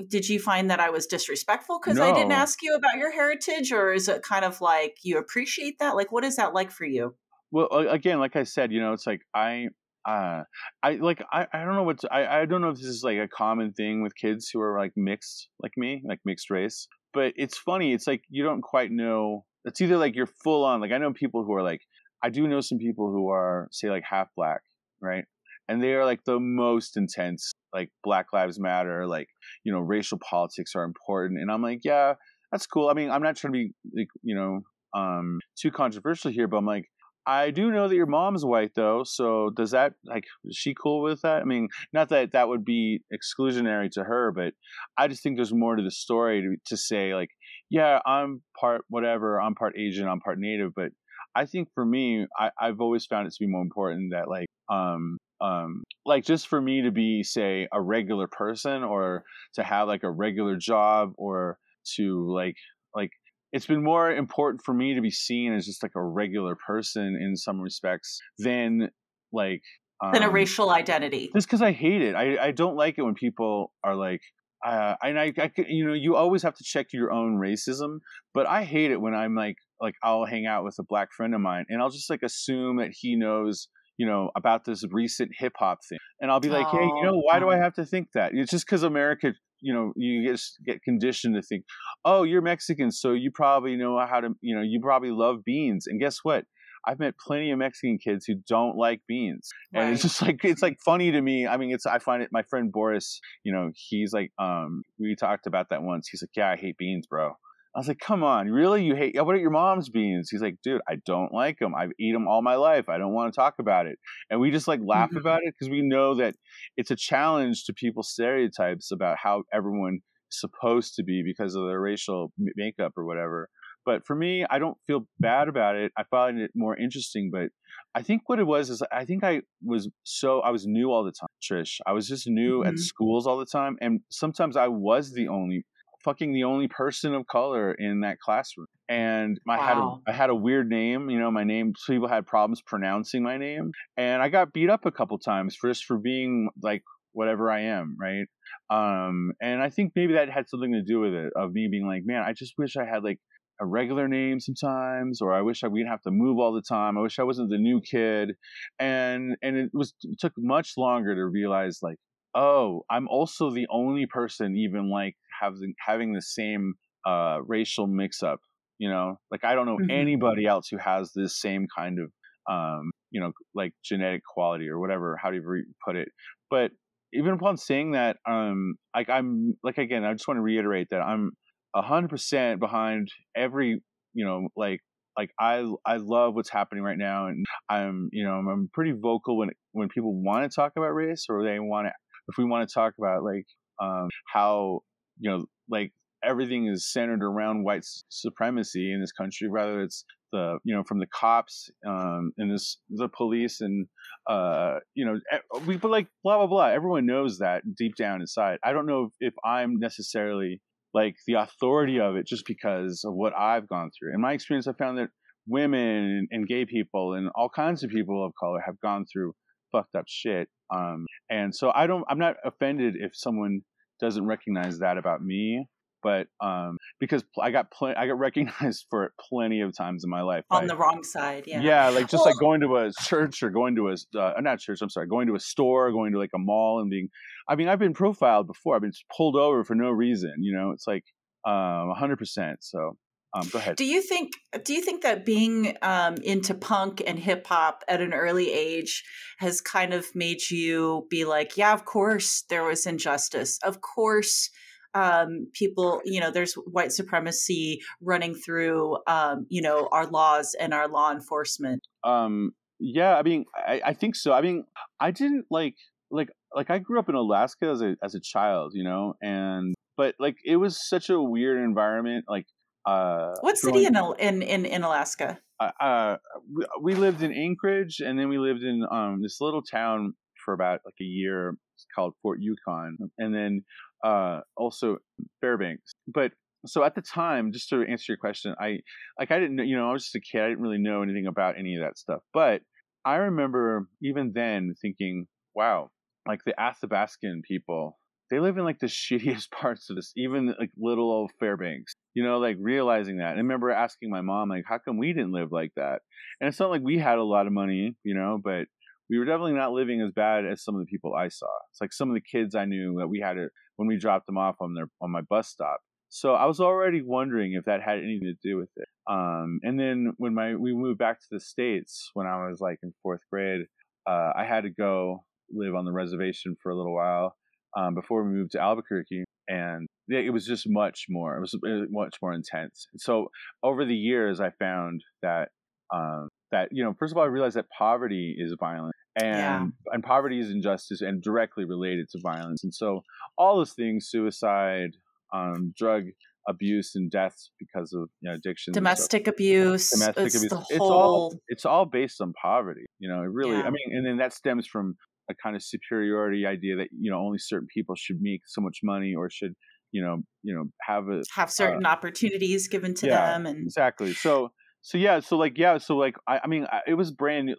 did 0.09 0.29
you 0.29 0.39
find 0.39 0.71
that 0.71 0.81
I 0.81 0.91
was 0.91 1.07
disrespectful 1.07 1.79
because 1.81 1.99
no. 1.99 2.05
I 2.05 2.13
didn't 2.13 2.33
ask 2.33 2.63
you 2.63 2.75
about 2.75 2.97
your 2.97 3.13
heritage, 3.13 3.73
or 3.73 3.93
is 3.93 4.09
it 4.09 4.23
kind 4.23 4.45
of 4.45 4.61
like 4.61 4.99
you 5.03 5.19
appreciate 5.19 5.79
that? 5.79 5.97
Like, 5.97 6.13
what 6.13 6.25
is 6.25 6.37
that 6.37 6.55
like 6.55 6.71
for 6.71 6.85
you? 6.85 7.15
Well, 7.51 7.69
again, 7.73 8.19
like 8.19 8.37
I 8.37 8.43
said, 8.43 8.73
you 8.73 8.81
know, 8.81 8.93
it's 8.93 9.07
like 9.07 9.23
I, 9.35 9.69
uh, 10.07 10.43
I 10.83 10.93
like 11.01 11.23
I, 11.33 11.47
I 11.53 11.65
don't 11.65 11.75
know 11.75 11.83
what 11.85 12.01
I 12.11 12.43
I 12.43 12.45
don't 12.45 12.61
know 12.61 12.71
if 12.71 12.77
this 12.77 12.87
is 12.87 13.03
like 13.03 13.19
a 13.19 13.29
common 13.29 13.73
thing 13.73 14.03
with 14.03 14.15
kids 14.15 14.51
who 14.53 14.61
are 14.61 14.79
like 14.79 14.93
mixed, 14.97 15.49
like 15.63 15.73
me, 15.77 16.03
like 16.07 16.21
mixed 16.25 16.51
race. 16.51 16.89
But 17.15 17.33
it's 17.37 17.57
funny. 17.57 17.95
It's 17.95 18.07
like 18.07 18.23
you 18.29 18.45
don't 18.45 18.63
quite 18.63 18.91
know. 18.91 19.45
It's 19.65 19.81
either 19.81 19.97
like 19.97 20.15
you're 20.15 20.29
full 20.45 20.65
on. 20.65 20.81
Like 20.81 20.93
I 20.93 20.99
know 20.99 21.13
people 21.13 21.45
who 21.45 21.55
are 21.55 21.63
like 21.63 21.81
I 22.23 22.29
do 22.29 22.47
know 22.47 22.61
some 22.61 22.79
people 22.79 23.11
who 23.11 23.31
are 23.31 23.69
say 23.73 23.89
like 23.89 24.05
half 24.09 24.29
black, 24.37 24.61
right? 25.01 25.25
And 25.69 25.83
they 25.83 25.95
are 25.95 26.05
like 26.05 26.25
the 26.25 26.39
most 26.39 26.97
intense 26.97 27.53
like 27.73 27.91
Black 28.03 28.33
Lives 28.33 28.59
Matter, 28.59 29.07
like 29.07 29.29
you 29.65 29.73
know, 29.73 29.81
racial 29.81 30.19
politics 30.19 30.73
are 30.75 30.85
important. 30.85 31.41
And 31.41 31.51
I'm 31.51 31.63
like, 31.63 31.81
yeah, 31.85 32.15
that's 32.53 32.67
cool. 32.67 32.89
I 32.89 32.95
mean, 32.95 33.11
I'm 33.11 33.23
not 33.23 33.37
trying 33.37 33.53
to 33.53 33.59
be 33.59 33.73
like 33.97 34.09
you 34.23 34.35
know 34.35 34.61
um, 34.95 35.39
too 35.61 35.71
controversial 35.71 36.31
here, 36.31 36.49
but 36.49 36.57
I'm 36.57 36.67
like, 36.67 36.87
I 37.27 37.51
do 37.51 37.73
know 37.73 37.89
that 37.89 37.97
your 37.97 38.07
mom's 38.07 38.45
white 38.45 38.73
though, 38.77 39.03
so 39.05 39.51
does 39.51 39.73
that 39.73 39.95
like 40.05 40.25
is 40.45 40.57
she 40.57 40.75
cool 40.81 41.03
with 41.03 41.23
that? 41.23 41.43
I 41.43 41.45
mean, 41.45 41.69
not 41.93 42.09
that 42.11 42.33
that 42.33 42.49
would 42.49 42.65
be 42.65 43.01
exclusionary 43.13 43.91
to 43.93 44.05
her, 44.05 44.33
but 44.33 44.55
I 44.97 45.09
just 45.09 45.23
think 45.23 45.37
there's 45.37 45.53
more 45.53 45.75
to 45.75 45.83
the 45.83 45.91
story 45.91 46.41
to, 46.43 46.57
to 46.67 46.77
say 46.77 47.15
like, 47.15 47.31
yeah, 47.69 47.99
I'm 48.07 48.43
part 48.59 48.83
whatever, 48.89 49.41
I'm 49.41 49.57
part 49.57 49.77
Asian, 49.77 50.07
I'm 50.07 50.21
part 50.21 50.39
Native, 50.39 50.73
but 50.75 50.91
I 51.35 51.47
think 51.47 51.69
for 51.75 51.85
me, 51.85 52.27
I, 52.39 52.51
I've 52.61 52.81
always 52.81 53.07
found 53.07 53.27
it 53.27 53.31
to 53.33 53.45
be 53.45 53.51
more 53.51 53.63
important 53.63 54.13
that 54.13 54.29
like 54.29 54.47
um 54.69 55.19
um 55.41 55.85
like 56.07 56.25
just 56.25 56.49
for 56.49 56.61
me 56.61 56.83
to 56.83 56.91
be 56.91 57.23
say 57.23 57.69
a 57.73 57.81
regular 57.81 58.27
person 58.27 58.83
or 58.83 59.25
to 59.55 59.63
have 59.63 59.87
like 59.87 60.03
a 60.03 60.11
regular 60.11 60.57
job 60.57 61.13
or 61.19 61.59
to 61.97 62.33
like 62.33 62.57
like 62.95 63.11
it's 63.53 63.67
been 63.67 63.83
more 63.83 64.11
important 64.11 64.63
for 64.65 64.75
me 64.75 64.95
to 64.95 65.01
be 65.01 65.11
seen 65.11 65.53
as 65.53 65.67
just 65.67 65.83
like 65.83 65.93
a 65.95 66.03
regular 66.03 66.57
person 66.67 67.19
in 67.21 67.37
some 67.37 67.61
respects 67.61 68.21
than 68.39 68.91
like 69.33 69.63
um, 70.03 70.13
than 70.13 70.23
a 70.23 70.29
um, 70.29 70.33
racial 70.33 70.71
identity. 70.71 71.31
Just 71.35 71.47
because 71.47 71.63
I 71.63 71.73
hate 71.73 72.03
it. 72.03 72.15
I 72.15 72.39
I 72.39 72.51
don't 72.51 72.77
like 72.77 72.99
it 72.99 73.03
when 73.03 73.15
people 73.15 73.73
are 73.85 73.95
like. 73.95 74.21
Uh, 74.65 74.97
and 75.03 75.21
I, 75.21 75.33
I, 75.39 75.51
you 75.69 75.87
know, 75.87 75.93
you 75.93 76.17
always 76.17 76.43
have 76.43 76.57
to 76.57 76.65
check 76.65 76.87
your 76.93 77.13
own 77.13 77.37
racism, 77.37 77.99
but 78.35 78.47
I 78.47 78.65
hate 78.65 78.91
it 78.91 79.01
when 79.01 79.15
I'm 79.15 79.37
like, 79.37 79.57
like 79.81 79.95
I'll 80.03 80.25
hang 80.25 80.47
out 80.47 80.65
with 80.65 80.75
a 80.81 80.83
black 80.83 81.13
friend 81.13 81.35
of 81.35 81.41
mine, 81.41 81.67
and 81.69 81.81
I'll 81.81 81.91
just 81.91 82.11
like 82.11 82.23
assume 82.23 82.79
that 82.79 82.91
he 82.91 83.17
knows 83.17 83.69
you 83.97 84.07
know, 84.07 84.31
about 84.37 84.65
this 84.65 84.85
recent 84.91 85.31
hip 85.39 85.55
hop 85.57 85.79
thing. 85.89 85.99
And 86.21 86.31
I'll 86.31 86.41
be 86.41 86.49
like, 86.49 86.67
oh, 86.67 86.79
hey, 86.79 86.85
you 86.85 87.03
know, 87.03 87.19
why 87.19 87.39
do 87.39 87.49
I 87.49 87.57
have 87.57 87.75
to 87.75 87.85
think 87.85 88.09
that? 88.15 88.33
It's 88.35 88.51
just 88.51 88.67
because 88.67 88.83
America, 88.83 89.33
you 89.61 89.73
know, 89.73 89.93
you 89.97 90.29
get, 90.29 90.41
get 90.65 90.83
conditioned 90.83 91.35
to 91.35 91.43
think, 91.43 91.65
oh, 92.05 92.23
you're 92.23 92.43
Mexican, 92.43 92.91
so 92.91 93.13
you 93.13 93.31
probably 93.31 93.77
know 93.77 93.99
how 94.09 94.21
to, 94.21 94.31
you 94.41 94.55
know, 94.55 94.63
you 94.63 94.81
probably 94.81 95.11
love 95.11 95.45
beans. 95.45 95.87
And 95.87 96.01
guess 96.01 96.19
what? 96.23 96.45
I've 96.87 97.01
met 97.01 97.15
plenty 97.19 97.51
of 97.51 97.59
Mexican 97.59 97.99
kids 97.99 98.27
who 98.27 98.35
don't 98.49 98.77
like 98.77 99.01
beans, 99.09 99.51
right. 99.75 99.83
and 99.83 99.93
it's 99.93 100.03
just 100.03 100.23
like 100.23 100.45
it's 100.45 100.63
like 100.63 100.79
funny 100.85 101.11
to 101.11 101.21
me. 101.21 101.47
I 101.47 101.57
mean, 101.57 101.73
it's 101.73 101.85
I 101.85 101.99
find 101.99 102.23
it. 102.23 102.29
My 102.31 102.43
friend 102.43 102.71
Boris, 102.71 103.21
you 103.43 103.53
know, 103.53 103.71
he's 103.75 104.13
like, 104.13 104.31
um, 104.39 104.85
we 104.99 105.17
talked 105.17 105.47
about 105.47 105.71
that 105.71 105.83
once. 105.83 106.09
He's 106.09 106.23
like, 106.23 106.31
yeah, 106.37 106.51
I 106.51 106.57
hate 106.57 106.77
beans, 106.79 107.07
bro. 107.07 107.33
I 107.77 107.79
was 107.79 107.89
like, 107.89 107.99
come 107.99 108.25
on, 108.25 108.49
really? 108.49 108.85
You 108.85 108.97
hate, 108.97 109.23
what 109.23 109.35
are 109.35 109.39
your 109.39 109.51
mom's 109.51 109.91
beans? 109.91 110.31
He's 110.31 110.41
like, 110.41 110.57
dude, 110.65 110.81
I 110.89 110.97
don't 111.05 111.31
like 111.31 111.59
them. 111.59 111.75
I've 111.75 111.93
eaten 112.01 112.15
them 112.15 112.27
all 112.27 112.41
my 112.41 112.55
life. 112.55 112.89
I 112.89 112.97
don't 112.97 113.13
want 113.13 113.31
to 113.31 113.37
talk 113.37 113.57
about 113.59 113.85
it. 113.87 113.99
And 114.31 114.41
we 114.41 114.51
just 114.51 114.67
like 114.67 114.81
laugh 114.83 115.11
mm-hmm. 115.11 115.19
about 115.19 115.41
it 115.43 115.53
because 115.53 115.71
we 115.71 115.83
know 115.83 116.15
that 116.15 116.37
it's 116.79 116.91
a 116.91 116.97
challenge 116.97 117.65
to 117.65 117.75
people's 117.75 118.11
stereotypes 118.11 118.93
about 118.93 119.19
how 119.23 119.43
everyone 119.53 119.99
is 120.31 120.41
supposed 120.41 120.95
to 120.95 121.05
be 121.05 121.23
because 121.23 121.55
of 121.55 121.67
their 121.67 121.79
racial 121.79 122.33
makeup 122.39 122.93
or 122.97 123.05
whatever. 123.05 123.51
But 123.85 124.07
for 124.07 124.17
me, 124.17 124.47
I 124.49 124.59
don't 124.59 124.79
feel 124.87 125.07
bad 125.21 125.49
about 125.49 125.77
it. 125.77 125.93
I 125.99 126.05
find 126.11 126.39
it 126.41 126.53
more 126.55 126.79
interesting. 126.79 127.29
But 127.31 127.51
I 127.95 128.01
think 128.01 128.23
what 128.25 128.39
it 128.39 128.47
was 128.47 128.71
is 128.71 128.83
I 128.91 129.05
think 129.05 129.23
I 129.23 129.43
was 129.63 129.91
so, 130.03 130.41
I 130.41 130.49
was 130.49 130.67
new 130.67 130.91
all 130.91 131.05
the 131.05 131.13
time, 131.13 131.29
Trish. 131.43 131.77
I 131.87 131.93
was 131.93 132.09
just 132.09 132.27
new 132.27 132.61
mm-hmm. 132.61 132.71
at 132.71 132.79
schools 132.79 133.27
all 133.27 133.37
the 133.37 133.45
time. 133.45 133.77
And 133.83 134.01
sometimes 134.09 134.57
I 134.57 134.69
was 134.69 135.13
the 135.13 135.29
only 135.29 135.67
fucking 136.07 136.33
the 136.33 136.45
only 136.45 136.69
person 136.69 137.15
of 137.15 137.27
color 137.27 137.73
in 137.73 138.01
that 138.01 138.21
classroom. 138.21 138.69
And 138.89 139.39
I 139.49 139.59
wow. 139.59 139.65
had 139.65 139.79
a, 139.79 140.15
I 140.15 140.17
had 140.17 140.31
a 140.31 140.35
weird 140.35 140.69
name, 140.69 141.11
you 141.11 141.19
know, 141.19 141.33
my 141.33 141.43
name 141.43 141.75
people 141.87 142.09
had 142.09 142.27
problems 142.27 142.63
pronouncing 142.65 143.25
my 143.25 143.37
name 143.37 143.73
and 143.97 144.23
I 144.23 144.29
got 144.29 144.53
beat 144.53 144.71
up 144.71 144.87
a 144.87 144.93
couple 144.93 145.19
times 145.19 145.57
for 145.57 145.69
just 145.69 145.85
for 145.85 145.99
being 145.99 146.49
like 146.63 146.85
whatever 147.13 147.51
I 147.51 147.63
am, 147.63 147.97
right? 148.01 148.27
Um 148.71 149.33
and 149.43 149.61
I 149.61 149.69
think 149.69 149.93
maybe 149.97 150.15
that 150.15 150.31
had 150.31 150.49
something 150.49 150.73
to 150.73 150.83
do 150.83 151.01
with 151.01 151.13
it 151.13 151.33
of 151.35 151.53
me 151.53 151.67
being 151.69 151.89
like, 151.89 152.03
man, 152.07 152.23
I 152.23 152.33
just 152.33 152.55
wish 152.57 152.77
I 152.77 152.85
had 152.85 153.03
like 153.03 153.19
a 153.59 153.67
regular 153.67 154.07
name 154.07 154.39
sometimes 154.39 155.23
or 155.23 155.33
i 155.33 155.41
wish 155.41 155.65
i 155.65 155.67
we'd 155.67 155.87
have 155.87 156.03
to 156.03 156.11
move 156.11 156.39
all 156.39 156.53
the 156.53 156.61
time 156.61 156.99
i 156.99 157.01
wish 157.01 157.19
i 157.19 157.23
wasn't 157.23 157.49
the 157.49 157.57
new 157.57 157.81
kid 157.81 158.33
and 158.79 159.35
and 159.41 159.57
it 159.57 159.71
was 159.73 159.95
it 160.03 160.19
took 160.21 160.35
much 160.37 160.75
longer 160.77 161.15
to 161.15 161.25
realize 161.25 161.79
like 161.81 161.97
oh, 162.37 162.85
I'm 162.91 163.09
also 163.09 163.51
the 163.51 163.67
only 163.71 164.07
person 164.07 164.57
even 164.57 164.91
like 164.91 165.17
having 165.41 165.75
having 165.85 166.13
the 166.13 166.23
same 166.23 166.75
uh, 167.07 167.39
racial 167.47 167.87
mix 167.87 168.23
up. 168.23 168.41
You 168.79 168.91
know, 168.91 169.17
like 169.31 169.45
I 169.45 169.55
don't 169.55 169.67
know 169.67 169.79
mm-hmm. 169.79 169.91
anybody 169.91 170.47
else 170.47 170.69
who 170.71 170.77
has 170.79 171.11
this 171.15 171.41
same 171.41 171.67
kind 171.77 171.99
of 171.99 172.11
um, 172.49 172.91
you 173.11 173.21
know, 173.21 173.33
like 173.55 173.73
genetic 173.85 174.23
quality 174.25 174.69
or 174.69 174.79
whatever, 174.79 175.19
how 175.21 175.31
do 175.31 175.37
you 175.37 175.65
put 175.85 175.97
it? 175.97 176.09
But 176.51 176.71
even 177.13 177.33
upon 177.35 177.57
saying 177.57 177.93
that, 177.93 178.17
um, 178.29 178.75
like 178.95 179.09
I'm 179.09 179.55
like 179.63 179.79
again, 179.79 180.05
I 180.05 180.13
just 180.13 180.29
want 180.29 180.39
to 180.39 180.43
reiterate 180.43 180.89
that 180.91 181.01
I'm 181.01 181.31
a 181.75 181.83
hundred 181.83 182.11
percent 182.11 182.61
behind 182.61 183.09
every, 183.37 183.81
you 184.15 184.25
know, 184.25 184.49
like 184.57 184.81
like 185.17 185.31
I 185.41 185.65
I 185.85 185.97
love 185.97 186.35
what's 186.35 186.51
happening 186.51 186.85
right 186.85 186.99
now, 186.99 187.29
and 187.29 187.47
I'm 187.69 188.09
you 188.13 188.25
know 188.25 188.33
I'm, 188.33 188.49
I'm 188.49 188.71
pretty 188.73 188.93
vocal 188.93 189.39
when 189.39 189.51
when 189.73 189.89
people 189.89 190.15
want 190.15 190.51
to 190.51 190.55
talk 190.55 190.73
about 190.77 190.95
race 190.95 191.27
or 191.29 191.43
they 191.43 191.59
want 191.59 191.87
to 191.87 191.93
if 192.29 192.39
we 192.39 192.45
want 192.45 192.69
to 192.69 192.75
talk 192.75 192.95
about 192.99 193.23
like 193.23 193.47
um, 193.83 194.09
how 194.33 194.81
you 195.19 195.31
know 195.31 195.45
like 195.69 195.93
everything 196.25 196.67
is 196.67 196.91
centered 196.91 197.23
around 197.23 197.65
white 197.65 197.85
supremacy 198.09 198.93
in 198.93 199.01
this 199.01 199.13
country, 199.13 199.49
whether 199.49 199.81
it's 199.83 200.05
the 200.33 200.59
you 200.65 200.75
know 200.75 200.83
from 200.85 200.99
the 200.99 201.07
cops 201.07 201.71
um, 201.87 202.33
and 202.39 202.53
this 202.53 202.79
the 202.91 203.09
police 203.09 203.61
and 203.61 203.87
uh, 204.29 204.77
you 204.95 205.05
know 205.05 205.19
we 205.67 205.77
but 205.77 205.91
like 205.91 206.09
blah 206.23 206.39
blah 206.39 206.47
blah. 206.47 206.67
Everyone 206.67 207.07
knows 207.07 207.39
that 207.39 207.63
deep 207.77 207.95
down 207.97 208.21
inside. 208.21 208.59
I 208.65 208.73
don't 208.73 208.87
know 208.87 209.11
if, 209.21 209.35
I'm 209.45 209.79
necessarily 209.79 210.61
like 210.95 211.17
the 211.27 211.35
authority 211.35 212.01
of 212.01 212.17
it 212.17 212.27
just 212.27 212.47
because 212.47 213.05
of 213.05 213.15
what 213.15 213.35
I've 213.37 213.69
gone 213.69 213.91
through. 213.97 214.15
In 214.15 214.21
my 214.21 214.33
experience, 214.33 214.67
I 214.67 214.73
found 214.73 214.99
that 214.99 215.11
women 215.47 216.27
and 216.31 216.49
gay 216.49 216.65
people 216.65 217.15
and 217.15 217.29
all 217.35 217.49
kinds 217.49 217.85
of 217.85 217.91
people 217.91 218.25
of 218.25 218.33
color 218.39 218.61
have 218.65 218.81
gone 218.81 219.05
through 219.11 219.33
fucked 219.73 219.95
up 219.95 220.05
shit. 220.09 220.49
Um, 220.75 221.07
and 221.31 221.55
so 221.55 221.71
I 221.75 221.87
don't, 221.87 222.05
I'm 222.09 222.19
not 222.19 222.37
offended 222.45 222.95
if 222.99 223.13
someone 223.15 223.61
doesn't 224.01 224.27
recognize 224.27 224.79
that 224.81 224.99
about 224.99 225.23
me, 225.23 225.67
but 226.03 226.29
um, 226.41 226.77
because 227.01 227.25
I 227.41 227.51
got 227.51 227.71
pl- 227.71 227.95
I 227.97 228.07
got 228.07 228.19
recognized 228.19 228.87
for 228.91 229.05
it 229.05 229.13
plenty 229.19 229.61
of 229.61 229.77
times 229.77 230.05
in 230.05 230.11
my 230.11 230.23
life 230.23 230.45
on 230.51 230.65
I, 230.65 230.67
the 230.67 230.77
wrong 230.77 231.03
side. 231.03 231.45
Yeah, 231.47 231.61
yeah, 231.61 231.89
like 231.89 232.09
just 232.09 232.25
well, 232.25 232.33
like 232.33 232.41
going 232.41 232.61
to 232.61 232.77
a 232.77 232.93
church 233.03 233.43
or 233.43 233.51
going 233.51 233.77
to 233.77 233.89
a 233.89 234.19
uh, 234.19 234.41
not 234.41 234.61
church. 234.61 234.79
I'm 234.83 234.91
sorry, 234.91 235.07
going 235.07 235.27
to 235.29 235.35
a 235.35 235.41
store, 235.41 235.91
going 235.93 236.13
to 236.13 236.19
like 236.19 236.31
a 236.35 236.39
mall, 236.39 236.81
and 236.81 236.91
being. 236.91 237.09
I 237.49 237.55
mean, 237.55 237.69
I've 237.69 237.79
been 237.79 237.95
profiled 237.95 238.47
before. 238.47 238.75
I've 238.75 238.83
been 238.83 238.93
pulled 239.17 239.37
over 239.37 239.65
for 239.65 239.75
no 239.75 239.91
reason. 239.91 240.35
You 240.41 240.57
know, 240.57 240.73
it's 240.73 240.87
like 240.87 241.05
um, 241.47 241.95
100%. 241.97 242.57
So 242.61 242.97
um, 243.37 243.49
go 243.51 243.59
ahead. 243.59 243.77
Do 243.77 243.85
you 243.85 244.01
think 244.01 244.33
do 244.65 244.73
you 244.73 244.83
think 244.83 245.03
that 245.03 245.27
being 245.27 245.77
um, 245.83 246.17
into 246.17 246.55
punk 246.55 247.03
and 247.07 247.19
hip 247.19 247.47
hop 247.47 247.83
at 247.89 248.01
an 248.01 248.15
early 248.15 248.53
age 248.53 249.05
has 249.39 249.61
kind 249.61 249.93
of 249.93 250.07
made 250.15 250.51
you 250.51 251.07
be 251.11 251.25
like, 251.25 251.57
yeah, 251.57 251.73
of 251.73 251.85
course 251.85 252.45
there 252.49 252.65
was 252.65 252.87
injustice. 252.87 253.59
Of 253.63 253.81
course, 253.81 254.51
um, 254.95 255.49
people, 255.53 256.01
you 256.05 256.21
know, 256.21 256.31
there's 256.31 256.55
white 256.55 256.93
supremacy 256.93 257.81
running 258.01 258.35
through, 258.35 258.99
um, 259.07 259.47
you 259.51 259.61
know, 259.61 259.89
our 259.93 260.07
laws 260.07 260.57
and 260.59 260.73
our 260.73 260.89
law 260.89 261.13
enforcement. 261.13 261.87
Um, 262.03 262.53
yeah, 262.79 263.17
I 263.17 263.23
mean, 263.23 263.45
I, 263.55 263.81
I 263.87 263.93
think 263.93 264.17
so. 264.17 264.33
I 264.33 264.41
mean, 264.41 264.65
I 265.01 265.11
didn't 265.11 265.47
like 265.51 265.75
like 266.11 266.29
like 266.55 266.71
I 266.71 266.79
grew 266.79 266.99
up 266.99 267.09
in 267.09 267.15
Alaska 267.15 267.67
as 267.67 267.83
a 267.83 267.97
as 268.03 268.15
a 268.15 268.21
child, 268.21 268.73
you 268.75 268.85
know, 268.85 269.15
and 269.21 269.75
but 269.97 270.15
like 270.19 270.37
it 270.45 270.57
was 270.57 270.89
such 270.89 271.11
a 271.11 271.21
weird 271.21 271.63
environment. 271.63 272.25
Like 272.29 272.47
uh, 272.87 273.35
what 273.41 273.57
city 273.57 273.85
in, 273.85 273.97
in 274.19 274.43
in 274.43 274.65
in 274.65 274.83
Alaska? 274.85 275.39
Uh, 275.59 275.71
uh, 275.81 276.17
we, 276.55 276.67
we, 276.83 276.95
lived 276.95 277.23
in 277.23 277.33
Anchorage, 277.33 278.01
and 278.01 278.19
then 278.19 278.29
we 278.29 278.39
lived 278.39 278.63
in 278.63 278.85
um, 278.91 279.21
this 279.23 279.39
little 279.41 279.63
town 279.63 280.13
for 280.45 280.53
about 280.55 280.81
like 280.85 280.95
a 281.01 281.05
year 281.05 281.57
it's 281.77 281.87
called 281.95 282.15
Fort 282.23 282.39
Yukon, 282.41 282.97
and 283.19 283.35
then 283.35 283.65
uh, 284.05 284.41
also 284.57 284.99
Fairbanks. 285.41 285.93
But 286.07 286.33
so 286.67 286.85
at 286.85 286.95
the 286.95 287.03
time, 287.03 287.53
just 287.53 287.69
to 287.71 287.83
answer 287.83 288.13
your 288.13 288.19
question, 288.19 288.55
I 288.59 288.79
like 289.19 289.31
I 289.31 289.39
didn't 289.39 289.57
know, 289.57 289.63
you 289.63 289.77
know, 289.77 289.91
I 289.91 289.93
was 289.93 290.05
just 290.05 290.15
a 290.15 290.21
kid. 290.21 290.43
I 290.43 290.49
didn't 290.49 290.63
really 290.63 290.79
know 290.79 291.03
anything 291.03 291.27
about 291.27 291.59
any 291.59 291.77
of 291.77 291.83
that 291.83 291.99
stuff. 291.99 292.21
But 292.33 292.63
I 293.05 293.17
remember 293.17 293.89
even 294.03 294.33
then 294.35 294.75
thinking, 294.81 295.27
wow, 295.55 295.91
like 296.27 296.41
the 296.45 296.55
Athabascan 296.59 297.43
people 297.47 297.99
they 298.31 298.41
live 298.41 298.59
in 298.59 298.65
like 298.65 298.79
the 298.79 298.87
shittiest 298.87 299.51
parts 299.51 299.91
of 299.91 299.97
this, 299.97 300.13
even 300.17 300.55
like 300.59 300.71
little 300.77 301.11
old 301.11 301.31
Fairbanks, 301.39 301.95
you 302.15 302.25
know, 302.25 302.39
like 302.39 302.57
realizing 302.61 303.19
that. 303.19 303.31
And 303.31 303.39
I 303.39 303.43
remember 303.43 303.71
asking 303.71 304.11
my 304.11 304.21
mom, 304.21 304.49
like, 304.49 304.65
how 304.67 304.79
come 304.79 304.99
we 304.99 305.13
didn't 305.13 305.33
live 305.33 305.53
like 305.53 305.73
that? 305.77 306.01
And 306.41 306.49
it's 306.49 306.61
not 306.61 306.71
like 306.71 306.83
we 306.83 306.99
had 306.99 307.19
a 307.19 307.25
lot 307.25 307.47
of 307.47 307.53
money, 307.53 307.97
you 308.05 308.15
know, 308.15 308.39
but 308.43 308.67
we 309.09 309.19
were 309.19 309.25
definitely 309.25 309.53
not 309.53 309.73
living 309.73 310.03
as 310.03 310.13
bad 310.13 310.45
as 310.45 310.65
some 310.65 310.75
of 310.75 310.81
the 310.81 310.91
people 310.91 311.15
I 311.15 311.29
saw. 311.29 311.47
It's 311.71 311.81
like 311.81 311.93
some 311.93 312.09
of 312.11 312.15
the 312.15 312.21
kids 312.21 312.55
I 312.55 312.65
knew 312.65 312.97
that 312.99 313.09
we 313.09 313.21
had 313.21 313.35
to, 313.35 313.49
when 313.77 313.89
we 313.89 313.99
dropped 313.99 314.27
them 314.27 314.39
off 314.39 314.57
on 314.61 314.75
their, 314.75 314.89
on 315.01 315.11
my 315.11 315.21
bus 315.23 315.49
stop. 315.49 315.81
So 316.09 316.35
I 316.35 316.47
was 316.47 316.61
already 316.61 317.03
wondering 317.03 317.53
if 317.53 317.65
that 317.67 317.83
had 317.83 317.99
anything 317.99 318.33
to 318.33 318.49
do 318.49 318.57
with 318.57 318.71
it. 318.77 318.89
Um, 319.09 319.61
and 319.63 319.79
then 319.79 320.13
when 320.19 320.35
my, 320.35 320.55
we 320.55 320.73
moved 320.73 320.99
back 320.99 321.21
to 321.21 321.27
the 321.31 321.41
States 321.41 322.11
when 322.15 322.27
I 322.27 322.49
was 322.49 322.61
like 322.61 322.79
in 322.83 322.95
fourth 323.03 323.21
grade, 323.31 323.67
uh, 324.09 324.33
I 324.37 324.45
had 324.45 324.63
to 324.63 324.71
go 324.71 325.25
live 325.51 325.75
on 325.75 325.85
the 325.85 325.93
reservation 325.93 326.57
for 326.63 326.71
a 326.71 326.77
little 326.77 326.95
while 326.95 327.37
um, 327.77 327.95
before 327.95 328.25
we 328.25 328.33
moved 328.33 328.53
to 328.53 328.61
Albuquerque, 328.61 329.25
and 329.49 329.87
it 330.09 330.33
was 330.33 330.47
just 330.47 330.65
much 330.69 331.07
more. 331.09 331.37
It 331.37 331.41
was, 331.41 331.55
it 331.55 331.61
was 331.63 331.89
much 331.91 332.17
more 332.23 332.33
intense. 332.33 332.87
So 332.97 333.29
over 333.63 333.85
the 333.85 333.95
years, 333.95 334.41
I 334.41 334.51
found 334.59 335.03
that 335.23 335.49
um, 335.93 336.29
that 336.53 336.69
you 336.73 336.85
know 336.85 336.95
first 336.99 337.13
of 337.13 337.19
all 337.19 337.25
I 337.25 337.29
realized 337.29 337.57
that 337.57 337.67
poverty 337.77 338.35
is 338.39 338.55
violent 338.59 338.95
and 339.17 339.73
yeah. 339.87 339.93
and 339.93 340.03
poverty 340.03 340.41
is 340.41 340.51
injustice 340.51 341.01
and 341.01 341.23
directly 341.23 341.65
related 341.65 342.09
to 342.11 342.21
violence 342.23 342.63
and 342.65 342.75
so 342.75 343.03
all 343.39 343.57
those 343.57 343.73
things 343.73 344.09
suicide 344.09 344.91
um, 345.33 345.73
drug 345.77 346.05
abuse 346.49 346.93
and 346.95 347.11
deaths 347.11 347.51
because 347.59 347.93
of 347.93 348.09
you 348.21 348.31
know, 348.31 348.35
addiction 348.35 348.73
domestic 348.73 349.27
abuse 349.27 349.91
domestic 349.91 350.27
it's 350.27 350.37
abuse 350.37 350.53
it's 350.71 350.79
whole... 350.79 350.93
all 350.93 351.35
it's 351.49 351.65
all 351.65 351.85
based 351.85 352.21
on 352.21 352.33
poverty 352.41 352.87
you 353.01 353.09
know 353.09 353.23
it 353.23 353.31
really 353.31 353.57
yeah. 353.57 353.63
i 353.63 353.71
mean 353.71 353.89
and 353.91 354.07
then 354.07 354.19
that 354.19 354.33
stems 354.33 354.67
from 354.67 354.95
a 355.31 355.35
kind 355.35 355.57
of 355.57 355.63
superiority 355.63 356.47
idea 356.47 356.77
that 356.77 356.89
you 356.99 357.11
know 357.11 357.19
only 357.19 357.39
certain 357.39 357.69
people 357.73 357.95
should 357.95 358.21
make 358.21 358.43
so 358.47 358.61
much 358.61 358.79
money 358.83 359.15
or 359.15 359.31
should 359.31 359.55
you 359.93 360.03
know 360.03 360.19
you 360.43 360.55
know 360.55 360.65
have 360.83 361.09
a 361.09 361.23
have 361.35 361.51
certain 361.51 361.87
uh, 361.87 361.91
opportunities 361.91 362.69
given 362.69 362.95
to 362.95 363.07
yeah, 363.07 363.33
them 363.33 363.47
and 363.47 363.67
exactly. 363.67 364.13
So 364.13 364.51
so 364.87 364.99
yeah 364.99 365.19
so 365.19 365.37
like 365.37 365.59
yeah 365.59 365.79
so 365.79 365.97
like 365.97 366.15
i, 366.29 366.39
I 366.45 366.47
mean 366.47 366.65
it 366.87 366.95
was 366.95 367.11
brand 367.11 367.47
new 367.47 367.57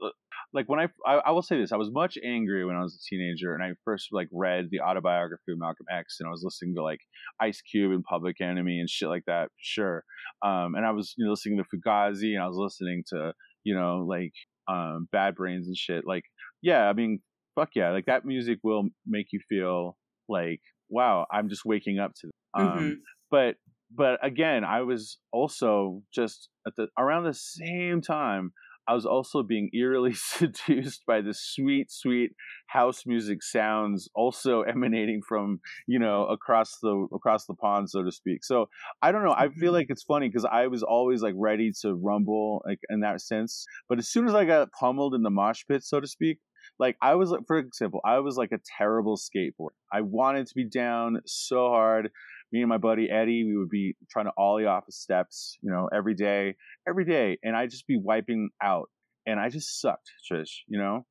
like 0.54 0.70
when 0.70 0.80
I, 0.80 0.88
I, 1.06 1.16
I 1.26 1.32
will 1.32 1.42
say 1.42 1.60
this 1.60 1.74
i 1.74 1.76
was 1.76 1.92
much 1.92 2.18
angry 2.24 2.64
when 2.66 2.78
i 2.78 2.82
was 2.82 2.96
a 2.96 3.04
teenager 3.14 3.54
and 3.54 3.62
i 3.62 3.72
first 3.84 4.08
like 4.14 4.30
read 4.32 4.68
the 4.72 4.80
autobiography 4.80 5.52
of 5.52 5.60
malcolm 5.60 5.88
x 5.92 6.18
and 6.22 6.28
i 6.28 6.32
was 6.32 6.42
listening 6.42 6.76
to 6.76 6.84
like 6.84 7.02
ice 7.42 7.60
cube 7.60 7.92
and 7.92 8.02
public 8.06 8.40
enemy 8.40 8.80
and 8.80 8.90
shit 8.90 9.10
like 9.10 9.24
that 9.28 9.50
sure 9.58 10.06
um 10.42 10.76
and 10.76 10.86
i 10.86 10.92
was 10.92 11.16
you 11.18 11.26
know 11.26 11.32
listening 11.32 11.58
to 11.58 11.66
fugazi 11.66 12.34
and 12.34 12.42
i 12.42 12.48
was 12.48 12.56
listening 12.56 13.04
to 13.06 13.34
you 13.66 13.76
know 13.76 14.06
like 14.08 14.34
um 14.70 15.10
bad 15.12 15.36
brains 15.36 15.68
and 15.68 15.76
shit 15.76 16.08
like 16.08 16.24
yeah 16.62 16.88
i 16.88 16.94
mean 16.94 17.20
fuck 17.58 17.70
yeah 17.76 17.92
like 17.92 18.06
that 18.06 18.26
music 18.26 18.60
will 18.64 18.84
make 19.06 19.28
you 19.32 19.40
feel 19.50 19.98
like 20.30 20.62
wow 20.90 21.26
i'm 21.32 21.50
just 21.50 21.66
waking 21.66 22.00
up 22.00 22.12
to 22.14 22.30
um 22.54 22.68
mm-hmm. 22.68 22.92
but 23.32 23.56
but 23.96 24.20
again 24.24 24.64
i 24.64 24.82
was 24.82 25.18
also 25.32 26.02
just 26.14 26.50
at 26.68 26.74
the 26.78 26.88
around 26.98 27.24
the 27.24 27.34
same 27.34 28.02
time 28.02 28.52
I 28.88 28.94
was 28.94 29.06
also 29.06 29.44
being 29.44 29.70
eerily 29.74 30.14
seduced 30.16 31.06
by 31.06 31.22
the 31.22 31.34
sweet, 31.34 31.92
sweet 31.92 32.32
house 32.68 33.04
music 33.06 33.44
sounds 33.44 34.08
also 34.16 34.62
emanating 34.68 35.22
from, 35.28 35.60
you 35.88 36.00
know, 36.00 36.26
across 36.26 36.78
the 36.82 37.08
across 37.14 37.46
the 37.46 37.54
pond, 37.54 37.90
so 37.90 38.04
to 38.04 38.12
speak. 38.12 38.44
So 38.44 38.70
I 39.02 39.12
don't 39.12 39.24
know. 39.24 39.34
I 39.34 39.50
feel 39.50 39.68
mm-hmm. 39.68 39.76
like 39.76 39.88
it's 39.90 40.04
funny 40.04 40.30
because 40.30 40.46
I 40.46 40.68
was 40.68 40.84
always 40.84 41.22
like 41.22 41.36
ready 41.38 41.72
to 41.82 41.94
rumble, 41.94 42.62
like 42.66 42.80
in 42.90 43.02
that 43.02 43.22
sense. 43.22 43.66
But 43.90 44.00
as 44.00 44.08
soon 44.08 44.28
as 44.28 44.34
I 44.34 44.46
got 44.46 44.72
pummeled 44.72 45.14
in 45.14 45.24
the 45.24 45.30
mosh 45.30 45.64
pit, 45.68 45.84
so 45.84 46.00
to 46.00 46.08
speak, 46.08 46.40
like 46.80 46.96
I 47.02 47.16
was, 47.16 47.36
for 47.48 47.58
example, 47.58 48.02
I 48.06 48.20
was 48.20 48.38
like 48.38 48.52
a 48.52 48.60
terrible 48.78 49.18
skateboarder. 49.18 49.76
I 49.92 50.02
wanted 50.02 50.48
to 50.48 50.54
be 50.56 50.66
down 50.70 51.22
so 51.26 51.70
hard 51.70 52.12
me 52.52 52.62
and 52.62 52.70
my 52.70 52.78
buddy 52.78 53.10
Eddie, 53.10 53.44
we 53.44 53.58
would 53.58 53.70
be 53.70 53.96
trying 54.10 54.26
to 54.26 54.32
ollie 54.38 54.66
off 54.66 54.86
the 54.86 54.92
steps, 54.92 55.58
you 55.62 55.72
know, 55.72 55.90
every 55.94 56.14
day, 56.14 56.56
every 56.88 57.06
day, 57.06 57.38
and 57.44 57.56
I'd 57.56 57.70
just 57.70 57.88
be 57.88 57.98
wiping 57.98 58.50
out, 58.62 58.90
and 59.26 59.40
I 59.40 59.50
just 59.50 59.82
sucked, 59.82 60.10
Trish, 60.32 60.62
you 60.68 60.80
know. 60.80 61.06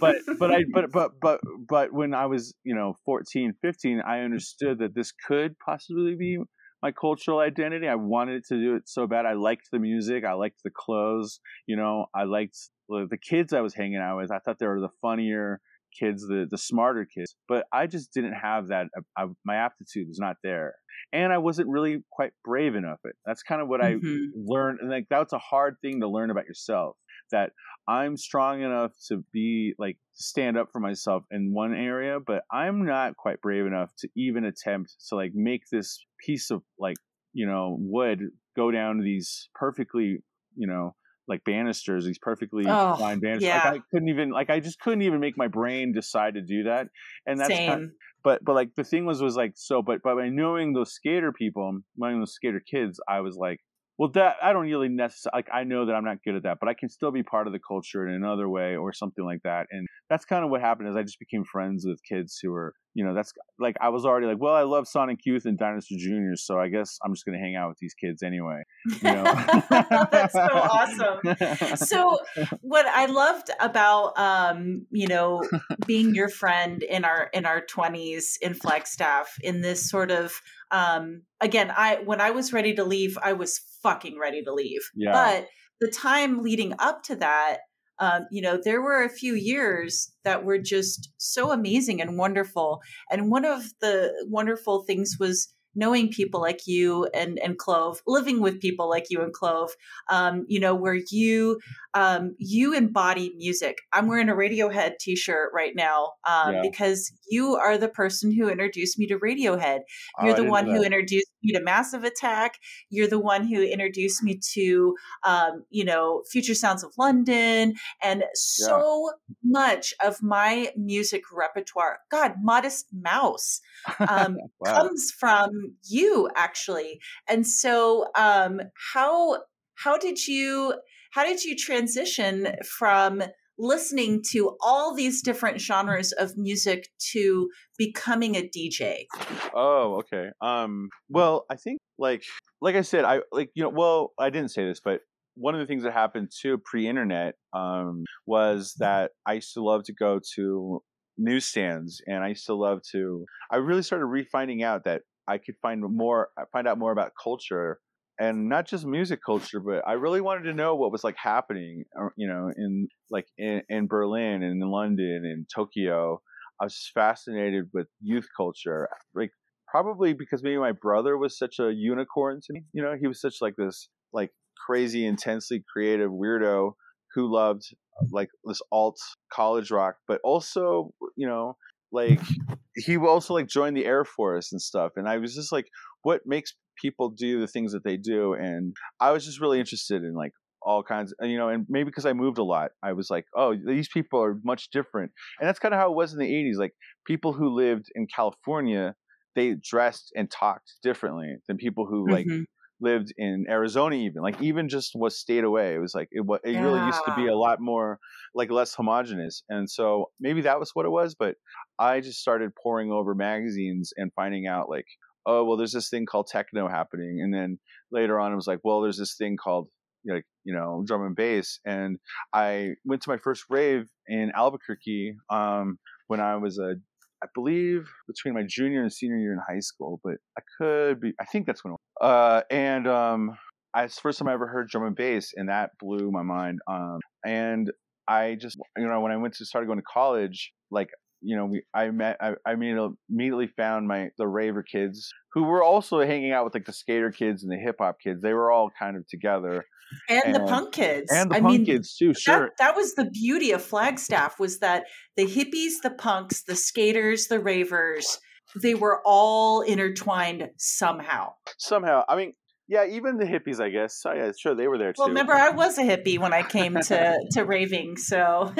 but 0.00 0.16
but 0.38 0.50
I 0.50 0.64
but 0.72 0.90
but 0.90 1.12
but 1.20 1.40
but 1.68 1.92
when 1.92 2.14
I 2.14 2.26
was 2.26 2.54
you 2.64 2.74
know 2.74 2.94
14, 3.04 3.54
15, 3.60 4.00
I 4.06 4.20
understood 4.20 4.78
that 4.78 4.94
this 4.94 5.12
could 5.12 5.56
possibly 5.64 6.14
be 6.14 6.38
my 6.82 6.92
cultural 6.92 7.38
identity. 7.38 7.88
I 7.88 7.94
wanted 7.94 8.44
to 8.46 8.56
do 8.56 8.74
it 8.74 8.88
so 8.88 9.06
bad. 9.06 9.24
I 9.26 9.34
liked 9.34 9.68
the 9.70 9.78
music. 9.78 10.24
I 10.24 10.32
liked 10.32 10.62
the 10.64 10.70
clothes. 10.70 11.40
You 11.66 11.76
know, 11.76 12.06
I 12.14 12.24
liked 12.24 12.56
the 12.88 13.18
kids 13.18 13.52
I 13.52 13.60
was 13.60 13.74
hanging 13.74 13.96
out 13.96 14.18
with. 14.18 14.30
I 14.30 14.38
thought 14.38 14.58
they 14.58 14.66
were 14.66 14.80
the 14.80 14.90
funnier, 15.00 15.60
kids, 15.98 16.26
the 16.26 16.46
the 16.50 16.58
smarter 16.58 17.06
kids. 17.06 17.36
But 17.48 17.66
I 17.72 17.86
just 17.86 18.12
didn't 18.12 18.34
have 18.34 18.68
that. 18.68 18.86
I, 19.16 19.26
my 19.44 19.56
aptitude 19.56 20.08
was 20.08 20.18
not 20.18 20.36
there, 20.42 20.74
and 21.12 21.32
I 21.32 21.38
wasn't 21.38 21.68
really 21.68 22.02
quite 22.10 22.32
brave 22.44 22.74
enough. 22.74 22.98
It. 23.04 23.14
That's 23.24 23.42
kind 23.42 23.62
of 23.62 23.68
what 23.68 23.80
mm-hmm. 23.80 24.06
I 24.06 24.28
learned, 24.34 24.80
and 24.80 24.90
like 24.90 25.06
that's 25.08 25.32
a 25.32 25.38
hard 25.38 25.76
thing 25.82 26.00
to 26.00 26.08
learn 26.08 26.30
about 26.30 26.46
yourself. 26.46 26.96
That 27.32 27.50
I'm 27.88 28.16
strong 28.16 28.62
enough 28.62 28.92
to 29.08 29.24
be 29.32 29.74
like 29.78 29.98
stand 30.12 30.56
up 30.56 30.68
for 30.72 30.80
myself 30.80 31.24
in 31.30 31.52
one 31.52 31.74
area, 31.74 32.18
but 32.24 32.42
I'm 32.50 32.86
not 32.86 33.16
quite 33.16 33.40
brave 33.40 33.66
enough 33.66 33.90
to 33.98 34.08
even 34.16 34.44
attempt 34.44 34.94
to 35.08 35.16
like 35.16 35.32
make 35.34 35.62
this 35.70 35.98
piece 36.24 36.50
of 36.50 36.62
like 36.78 36.96
you 37.32 37.46
know 37.46 37.76
wood 37.78 38.20
go 38.56 38.70
down 38.70 39.00
these 39.00 39.48
perfectly 39.54 40.18
you 40.54 40.66
know 40.66 40.94
like 41.28 41.44
banisters, 41.44 42.04
these 42.04 42.18
perfectly 42.18 42.64
oh, 42.66 42.96
fine 42.96 43.20
banisters. 43.20 43.48
Yeah. 43.48 43.70
Like 43.70 43.80
I 43.80 43.84
couldn't 43.90 44.08
even 44.08 44.30
like 44.30 44.50
I 44.50 44.60
just 44.60 44.80
couldn't 44.80 45.02
even 45.02 45.20
make 45.20 45.36
my 45.36 45.48
brain 45.48 45.92
decide 45.92 46.34
to 46.34 46.42
do 46.42 46.64
that. 46.64 46.88
And 47.26 47.38
that's 47.38 47.48
Same. 47.48 47.68
Kind 47.70 47.84
of, 47.84 47.90
but 48.24 48.44
but 48.44 48.54
like 48.54 48.74
the 48.76 48.84
thing 48.84 49.04
was 49.04 49.22
was 49.22 49.36
like 49.36 49.52
so 49.54 49.82
but 49.82 50.02
but 50.02 50.16
by 50.16 50.28
knowing 50.28 50.72
those 50.72 50.92
skater 50.92 51.32
people, 51.32 51.80
knowing 51.96 52.18
those 52.18 52.34
skater 52.34 52.60
kids, 52.60 53.00
I 53.08 53.20
was 53.20 53.36
like, 53.36 53.60
well 54.02 54.10
that 54.10 54.34
i 54.42 54.52
don't 54.52 54.62
really 54.62 54.88
necessarily 54.88 55.38
like 55.38 55.48
i 55.54 55.62
know 55.62 55.86
that 55.86 55.94
i'm 55.94 56.04
not 56.04 56.18
good 56.24 56.34
at 56.34 56.42
that 56.42 56.58
but 56.58 56.68
i 56.68 56.74
can 56.74 56.88
still 56.88 57.12
be 57.12 57.22
part 57.22 57.46
of 57.46 57.52
the 57.52 57.60
culture 57.60 58.04
in 58.04 58.12
another 58.12 58.48
way 58.48 58.74
or 58.74 58.92
something 58.92 59.24
like 59.24 59.40
that 59.44 59.66
and 59.70 59.86
that's 60.10 60.24
kind 60.24 60.44
of 60.44 60.50
what 60.50 60.60
happened 60.60 60.88
is 60.88 60.96
i 60.96 61.02
just 61.02 61.20
became 61.20 61.44
friends 61.44 61.84
with 61.86 62.00
kids 62.02 62.36
who 62.42 62.50
were 62.50 62.74
you 62.94 63.04
know 63.04 63.14
that's 63.14 63.32
like 63.60 63.76
i 63.80 63.88
was 63.88 64.04
already 64.04 64.26
like 64.26 64.40
well 64.40 64.54
i 64.54 64.62
love 64.62 64.88
sonic 64.88 65.20
youth 65.24 65.44
and 65.44 65.56
dinosaur 65.56 65.96
juniors 65.96 66.44
so 66.44 66.58
i 66.58 66.68
guess 66.68 66.98
i'm 67.04 67.14
just 67.14 67.24
going 67.24 67.38
to 67.38 67.42
hang 67.42 67.54
out 67.54 67.68
with 67.68 67.78
these 67.78 67.94
kids 67.94 68.24
anyway 68.24 68.60
you 68.86 68.98
know? 69.02 69.22
That's 70.10 70.32
so 70.32 70.40
awesome. 70.40 71.76
So 71.76 72.18
what 72.60 72.86
i 72.86 73.06
loved 73.06 73.50
about 73.60 74.18
um 74.18 74.86
you 74.90 75.06
know 75.06 75.42
being 75.86 76.14
your 76.14 76.28
friend 76.28 76.82
in 76.82 77.04
our 77.04 77.30
in 77.32 77.46
our 77.46 77.62
20s 77.64 78.36
in 78.40 78.54
flagstaff 78.54 79.36
in 79.42 79.60
this 79.60 79.88
sort 79.88 80.10
of 80.10 80.40
um 80.70 81.22
again 81.40 81.72
i 81.76 82.00
when 82.04 82.20
i 82.20 82.30
was 82.30 82.52
ready 82.52 82.74
to 82.74 82.84
leave 82.84 83.16
i 83.22 83.32
was 83.32 83.60
fucking 83.82 84.18
ready 84.18 84.42
to 84.42 84.52
leave. 84.52 84.82
Yeah. 84.94 85.12
But 85.12 85.48
the 85.80 85.90
time 85.90 86.42
leading 86.42 86.74
up 86.78 87.02
to 87.04 87.16
that, 87.16 87.58
um, 87.98 88.26
you 88.30 88.42
know, 88.42 88.58
there 88.62 88.82
were 88.82 89.02
a 89.04 89.08
few 89.08 89.34
years 89.34 90.12
that 90.24 90.44
were 90.44 90.58
just 90.58 91.10
so 91.18 91.50
amazing 91.50 92.00
and 92.00 92.18
wonderful. 92.18 92.80
And 93.10 93.30
one 93.30 93.44
of 93.44 93.64
the 93.80 94.12
wonderful 94.28 94.84
things 94.84 95.16
was 95.18 95.52
knowing 95.74 96.10
people 96.10 96.40
like 96.40 96.66
you 96.66 97.08
and 97.14 97.38
and 97.38 97.58
Clove, 97.58 98.02
living 98.06 98.40
with 98.40 98.60
people 98.60 98.88
like 98.88 99.06
you 99.08 99.22
and 99.22 99.32
Clove, 99.32 99.70
um, 100.10 100.44
you 100.48 100.60
know, 100.60 100.74
where 100.74 100.98
you 101.10 101.60
um, 101.94 102.34
you 102.38 102.74
embody 102.74 103.32
music. 103.36 103.78
I'm 103.92 104.06
wearing 104.06 104.28
a 104.28 104.34
Radiohead 104.34 104.98
T-shirt 104.98 105.50
right 105.54 105.72
now 105.74 106.12
um, 106.26 106.54
yeah. 106.54 106.62
because 106.62 107.12
you 107.28 107.56
are 107.56 107.78
the 107.78 107.88
person 107.88 108.32
who 108.32 108.48
introduced 108.48 108.98
me 108.98 109.06
to 109.06 109.18
Radiohead. 109.18 109.80
Oh, 110.18 110.26
You're 110.26 110.34
oh, 110.34 110.42
the 110.42 110.50
one 110.50 110.66
who 110.66 110.82
introduced 110.82 111.30
me 111.42 111.52
to 111.52 111.60
Massive 111.60 112.04
Attack. 112.04 112.58
You're 112.90 113.08
the 113.08 113.18
one 113.18 113.46
who 113.46 113.62
introduced 113.62 114.22
me 114.22 114.40
to, 114.52 114.96
um, 115.24 115.64
you 115.70 115.84
know, 115.84 116.22
Future 116.30 116.54
Sounds 116.54 116.82
of 116.82 116.92
London, 116.98 117.74
and 118.02 118.24
so 118.34 119.10
yeah. 119.28 119.34
much 119.44 119.94
of 120.04 120.22
my 120.22 120.72
music 120.76 121.22
repertoire. 121.32 121.98
God, 122.10 122.34
Modest 122.42 122.86
Mouse 122.92 123.60
um, 124.08 124.38
wow. 124.60 124.74
comes 124.74 125.10
from 125.10 125.76
you 125.88 126.28
actually, 126.36 127.00
and 127.28 127.46
so 127.46 128.06
um, 128.14 128.60
how 128.92 129.38
how 129.74 129.98
did 129.98 130.26
you 130.26 130.74
how 131.12 131.24
did 131.24 131.44
you 131.44 131.56
transition 131.56 132.56
from 132.64 133.22
listening 133.58 134.22
to 134.30 134.56
all 134.60 134.94
these 134.94 135.22
different 135.22 135.60
genres 135.60 136.12
of 136.12 136.36
music 136.36 136.88
to 137.12 137.48
becoming 137.78 138.34
a 138.36 138.48
DJ? 138.48 139.06
Oh, 139.54 140.00
okay. 140.00 140.30
Um 140.40 140.88
well, 141.08 141.44
I 141.50 141.56
think 141.56 141.80
like 141.98 142.24
like 142.60 142.76
I 142.76 142.82
said, 142.82 143.04
I 143.04 143.20
like 143.32 143.50
you 143.54 143.62
know, 143.62 143.70
well, 143.70 144.12
I 144.18 144.30
didn't 144.30 144.50
say 144.50 144.66
this, 144.66 144.80
but 144.82 145.00
one 145.34 145.54
of 145.54 145.60
the 145.60 145.66
things 145.66 145.82
that 145.82 145.92
happened 145.92 146.30
too 146.30 146.58
pre-internet 146.64 147.34
um, 147.52 148.04
was 148.26 148.74
that 148.78 149.12
I 149.26 149.34
used 149.34 149.54
to 149.54 149.62
love 149.62 149.84
to 149.84 149.94
go 149.94 150.20
to 150.34 150.82
newsstands, 151.16 152.02
and 152.06 152.22
I 152.22 152.28
used 152.28 152.46
to 152.46 152.54
love 152.54 152.80
to. 152.92 153.24
I 153.50 153.56
really 153.56 153.82
started 153.82 154.06
refinding 154.06 154.62
out 154.62 154.84
that 154.84 155.02
I 155.28 155.38
could 155.38 155.54
find 155.62 155.80
more, 155.82 156.28
find 156.52 156.66
out 156.66 156.78
more 156.78 156.92
about 156.92 157.12
culture 157.22 157.80
and 158.18 158.48
not 158.48 158.66
just 158.66 158.84
music 158.84 159.20
culture, 159.24 159.60
but 159.60 159.86
I 159.86 159.92
really 159.94 160.20
wanted 160.20 160.44
to 160.44 160.54
know 160.54 160.74
what 160.74 160.92
was 160.92 161.04
like 161.04 161.16
happening, 161.16 161.84
uh, 161.98 162.08
you 162.16 162.28
know, 162.28 162.50
in 162.56 162.88
like 163.10 163.26
in, 163.38 163.62
in 163.68 163.86
Berlin 163.86 164.42
and 164.42 164.62
in 164.62 164.70
London 164.70 165.22
and 165.24 165.46
Tokyo. 165.54 166.20
I 166.60 166.64
was 166.64 166.90
fascinated 166.94 167.64
with 167.72 167.88
youth 168.00 168.26
culture, 168.36 168.88
like 169.14 169.30
probably 169.66 170.12
because 170.12 170.42
maybe 170.42 170.58
my 170.58 170.72
brother 170.72 171.16
was 171.16 171.36
such 171.36 171.58
a 171.58 171.72
unicorn 171.72 172.40
to 172.46 172.52
me. 172.52 172.62
You 172.72 172.82
know, 172.82 172.94
he 173.00 173.08
was 173.08 173.20
such 173.20 173.36
like 173.40 173.54
this 173.56 173.88
like 174.12 174.30
crazy, 174.66 175.06
intensely 175.06 175.64
creative 175.72 176.10
weirdo 176.10 176.72
who 177.14 177.32
loved 177.32 177.64
like 178.10 178.28
this 178.44 178.60
alt 178.70 178.98
college 179.32 179.70
rock, 179.70 179.96
but 180.06 180.20
also 180.22 180.92
you 181.16 181.26
know 181.26 181.56
like 181.92 182.20
he 182.76 182.96
also 182.96 183.34
like 183.34 183.48
joined 183.48 183.76
the 183.76 183.86
Air 183.86 184.04
Force 184.04 184.52
and 184.52 184.60
stuff. 184.60 184.92
And 184.96 185.08
I 185.08 185.18
was 185.18 185.34
just 185.34 185.52
like, 185.52 185.66
what 186.02 186.22
makes 186.26 186.54
people 186.80 187.10
do 187.10 187.40
the 187.40 187.46
things 187.46 187.72
that 187.72 187.84
they 187.84 187.98
do 187.98 188.32
and 188.32 188.74
i 188.98 189.10
was 189.10 189.26
just 189.26 189.40
really 189.40 189.60
interested 189.60 190.02
in 190.02 190.14
like 190.14 190.32
all 190.62 190.82
kinds 190.82 191.12
of, 191.18 191.28
you 191.28 191.36
know 191.36 191.48
and 191.48 191.66
maybe 191.68 191.84
because 191.84 192.06
i 192.06 192.12
moved 192.12 192.38
a 192.38 192.42
lot 192.42 192.70
i 192.82 192.92
was 192.92 193.10
like 193.10 193.26
oh 193.36 193.54
these 193.66 193.88
people 193.92 194.22
are 194.22 194.38
much 194.42 194.70
different 194.70 195.12
and 195.38 195.46
that's 195.46 195.58
kind 195.58 195.74
of 195.74 195.80
how 195.80 195.90
it 195.90 195.94
was 195.94 196.12
in 196.12 196.18
the 196.18 196.26
80s 196.26 196.56
like 196.56 196.72
people 197.06 197.34
who 197.34 197.54
lived 197.54 197.86
in 197.94 198.06
california 198.06 198.94
they 199.34 199.54
dressed 199.54 200.12
and 200.16 200.30
talked 200.30 200.74
differently 200.82 201.36
than 201.48 201.56
people 201.56 201.86
who 201.86 202.08
like 202.10 202.26
mm-hmm. 202.26 202.42
lived 202.80 203.12
in 203.16 203.46
Arizona, 203.48 203.96
even 203.96 204.22
like 204.22 204.40
even 204.42 204.68
just 204.68 204.92
was 204.94 205.18
stayed 205.18 205.44
away. 205.44 205.74
It 205.74 205.78
was 205.78 205.94
like 205.94 206.08
it, 206.10 206.22
it 206.44 206.52
yeah. 206.52 206.62
really 206.62 206.84
used 206.84 207.00
to 207.06 207.14
be 207.16 207.26
a 207.28 207.36
lot 207.36 207.60
more 207.60 207.98
like 208.34 208.50
less 208.50 208.74
homogenous, 208.74 209.42
and 209.48 209.70
so 209.70 210.10
maybe 210.20 210.42
that 210.42 210.58
was 210.58 210.72
what 210.74 210.86
it 210.86 210.90
was. 210.90 211.14
But 211.14 211.36
I 211.78 212.00
just 212.00 212.20
started 212.20 212.52
poring 212.54 212.90
over 212.90 213.14
magazines 213.14 213.92
and 213.96 214.12
finding 214.14 214.46
out 214.46 214.68
like, 214.68 214.86
oh 215.26 215.44
well, 215.44 215.56
there's 215.56 215.72
this 215.72 215.88
thing 215.88 216.06
called 216.06 216.28
techno 216.28 216.68
happening, 216.68 217.20
and 217.22 217.32
then 217.32 217.58
later 217.90 218.18
on 218.18 218.32
it 218.32 218.36
was 218.36 218.46
like, 218.46 218.60
well, 218.64 218.80
there's 218.80 218.98
this 218.98 219.16
thing 219.16 219.36
called 219.36 219.68
like 220.06 220.24
you 220.44 220.54
know 220.54 220.82
drum 220.86 221.04
and 221.04 221.16
bass, 221.16 221.60
and 221.64 221.98
I 222.32 222.70
went 222.84 223.02
to 223.02 223.10
my 223.10 223.18
first 223.18 223.44
rave 223.50 223.86
in 224.06 224.32
Albuquerque 224.34 225.16
um, 225.30 225.78
when 226.08 226.20
I 226.20 226.36
was 226.36 226.58
a 226.58 226.74
I 227.22 227.28
believe 227.34 227.88
between 228.08 228.34
my 228.34 228.42
junior 228.46 228.82
and 228.82 228.92
senior 228.92 229.16
year 229.16 229.32
in 229.32 229.38
high 229.48 229.60
school, 229.60 230.00
but 230.02 230.14
I 230.36 230.42
could 230.58 231.00
be. 231.00 231.12
I 231.20 231.24
think 231.24 231.46
that's 231.46 231.62
when. 231.62 231.76
Uh, 232.00 232.42
and 232.50 232.88
um, 232.88 233.36
I, 233.74 233.84
it's 233.84 233.94
the 233.94 234.00
first 234.00 234.18
time 234.18 234.28
I 234.28 234.32
ever 234.32 234.48
heard 234.48 234.68
drum 234.68 234.84
and 234.84 234.96
bass, 234.96 235.32
and 235.36 235.48
that 235.48 235.70
blew 235.78 236.10
my 236.10 236.22
mind. 236.22 236.58
Um, 236.66 236.98
and 237.24 237.70
I 238.08 238.36
just, 238.40 238.58
you 238.76 238.88
know, 238.88 239.00
when 239.00 239.12
I 239.12 239.16
went 239.16 239.34
to 239.34 239.44
started 239.44 239.66
going 239.66 239.78
to 239.78 239.84
college, 239.84 240.52
like 240.72 240.88
you 241.22 241.36
know, 241.36 241.46
we 241.46 241.62
I 241.74 241.90
met 241.90 242.16
I, 242.20 242.34
I 242.44 242.52
immediately 242.52 243.46
found 243.56 243.88
my 243.88 244.10
the 244.18 244.26
raver 244.26 244.62
kids 244.62 245.12
who 245.32 245.44
were 245.44 245.62
also 245.62 246.00
hanging 246.00 246.32
out 246.32 246.44
with 246.44 246.54
like 246.54 246.64
the 246.64 246.72
skater 246.72 247.10
kids 247.10 247.42
and 247.42 247.50
the 247.50 247.56
hip 247.56 247.76
hop 247.78 247.96
kids. 248.02 248.20
They 248.22 248.34
were 248.34 248.50
all 248.50 248.70
kind 248.78 248.96
of 248.96 249.06
together. 249.08 249.64
And, 250.08 250.22
and 250.24 250.34
the 250.34 250.40
punk 250.40 250.72
kids. 250.72 251.12
And 251.12 251.30
the 251.30 251.36
I 251.36 251.40
punk 251.40 251.52
mean, 251.52 251.66
kids 251.66 251.96
too, 251.96 252.14
sure. 252.14 252.40
That, 252.40 252.50
that 252.58 252.76
was 252.76 252.94
the 252.94 253.10
beauty 253.10 253.52
of 253.52 253.62
Flagstaff 253.62 254.40
was 254.40 254.58
that 254.60 254.84
the 255.16 255.26
hippies, 255.26 255.82
the 255.82 255.90
punks, 255.90 256.44
the 256.44 256.56
skaters, 256.56 257.26
the 257.26 257.40
ravers, 257.40 258.18
they 258.60 258.74
were 258.74 259.02
all 259.04 259.60
intertwined 259.60 260.50
somehow. 260.56 261.34
Somehow. 261.58 262.04
I 262.08 262.16
mean, 262.16 262.32
yeah, 262.68 262.86
even 262.86 263.18
the 263.18 263.26
hippies, 263.26 263.60
I 263.60 263.68
guess. 263.68 264.00
Oh, 264.06 264.14
yeah, 264.14 264.32
sure, 264.38 264.54
they 264.54 264.66
were 264.66 264.78
there 264.78 264.92
too. 264.92 265.00
Well, 265.00 265.08
remember, 265.08 265.34
I 265.34 265.50
was 265.50 265.76
a 265.76 265.82
hippie 265.82 266.18
when 266.18 266.32
I 266.32 266.42
came 266.42 266.74
to 266.74 267.18
to 267.32 267.44
raving, 267.44 267.98
so 267.98 268.52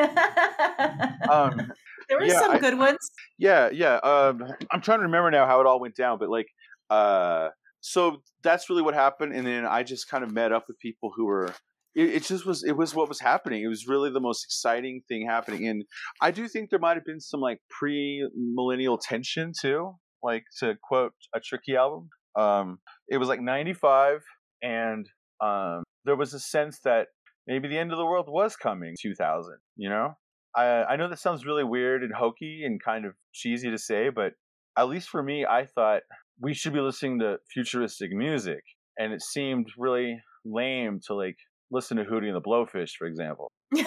um, 1.30 1.72
there 2.12 2.20
were 2.20 2.26
yeah, 2.26 2.40
some 2.40 2.50
I, 2.52 2.58
good 2.58 2.78
ones. 2.78 2.98
Yeah, 3.38 3.70
yeah. 3.72 3.96
Um, 3.96 4.42
I'm 4.70 4.82
trying 4.82 4.98
to 4.98 5.04
remember 5.04 5.30
now 5.30 5.46
how 5.46 5.60
it 5.60 5.66
all 5.66 5.80
went 5.80 5.96
down, 5.96 6.18
but 6.18 6.28
like, 6.28 6.46
uh, 6.90 7.48
so 7.80 8.22
that's 8.44 8.68
really 8.68 8.82
what 8.82 8.94
happened, 8.94 9.34
and 9.34 9.46
then 9.46 9.64
I 9.64 9.82
just 9.82 10.08
kind 10.08 10.22
of 10.22 10.30
met 10.30 10.52
up 10.52 10.64
with 10.68 10.78
people 10.78 11.10
who 11.16 11.24
were. 11.24 11.46
It, 11.94 12.10
it 12.10 12.22
just 12.24 12.44
was. 12.44 12.62
It 12.62 12.76
was 12.76 12.94
what 12.94 13.08
was 13.08 13.20
happening. 13.20 13.62
It 13.62 13.68
was 13.68 13.86
really 13.88 14.10
the 14.10 14.20
most 14.20 14.44
exciting 14.44 15.02
thing 15.08 15.26
happening, 15.26 15.66
and 15.68 15.84
I 16.20 16.30
do 16.30 16.48
think 16.48 16.68
there 16.68 16.78
might 16.78 16.96
have 16.96 17.04
been 17.04 17.20
some 17.20 17.40
like 17.40 17.58
pre-millennial 17.70 18.98
tension 18.98 19.52
too. 19.58 19.94
Like 20.22 20.44
to 20.60 20.76
quote 20.82 21.12
a 21.34 21.40
Tricky 21.40 21.76
album, 21.76 22.10
um, 22.36 22.78
it 23.08 23.16
was 23.16 23.28
like 23.28 23.40
95 23.40 24.20
and 24.62 25.08
um, 25.40 25.82
there 26.04 26.14
was 26.14 26.32
a 26.32 26.38
sense 26.38 26.78
that 26.84 27.08
maybe 27.48 27.66
the 27.66 27.78
end 27.78 27.90
of 27.90 27.98
the 27.98 28.06
world 28.06 28.26
was 28.28 28.54
coming 28.54 28.94
2000 29.02 29.58
you 29.76 29.88
know 29.88 30.14
I, 30.54 30.84
I 30.84 30.96
know 30.96 31.08
that 31.08 31.18
sounds 31.18 31.46
really 31.46 31.64
weird 31.64 32.02
and 32.02 32.12
hokey 32.12 32.62
and 32.64 32.82
kind 32.82 33.04
of 33.04 33.14
cheesy 33.32 33.70
to 33.70 33.78
say 33.78 34.08
but 34.08 34.32
at 34.76 34.88
least 34.88 35.08
for 35.08 35.22
me 35.22 35.46
i 35.48 35.66
thought 35.66 36.02
we 36.40 36.54
should 36.54 36.72
be 36.72 36.80
listening 36.80 37.20
to 37.20 37.36
futuristic 37.52 38.12
music 38.12 38.62
and 38.98 39.12
it 39.12 39.22
seemed 39.22 39.66
really 39.78 40.20
lame 40.44 41.00
to 41.06 41.14
like 41.14 41.36
listen 41.70 41.96
to 41.96 42.04
hootie 42.04 42.26
and 42.26 42.36
the 42.36 42.40
blowfish 42.40 42.92
for 42.98 43.06
example 43.06 43.50
you 43.72 43.84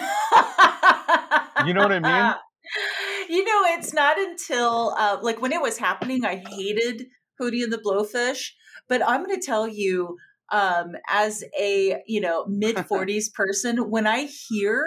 know 1.74 1.82
what 1.82 1.92
i 1.92 2.00
mean 2.00 2.34
you 3.28 3.44
know 3.44 3.62
it's 3.76 3.92
not 3.92 4.18
until 4.18 4.94
uh, 4.98 5.18
like 5.22 5.40
when 5.40 5.52
it 5.52 5.60
was 5.60 5.78
happening 5.78 6.24
i 6.24 6.42
hated 6.50 7.06
hootie 7.40 7.62
and 7.62 7.72
the 7.72 7.78
blowfish 7.78 8.50
but 8.88 9.06
I'm 9.06 9.24
going 9.24 9.38
to 9.38 9.44
tell 9.44 9.66
you, 9.66 10.16
um, 10.52 10.94
as 11.08 11.44
a 11.58 12.02
you 12.06 12.20
know 12.20 12.44
mid 12.48 12.76
40s 12.76 13.32
person, 13.32 13.90
when 13.90 14.06
I 14.06 14.28
hear 14.48 14.86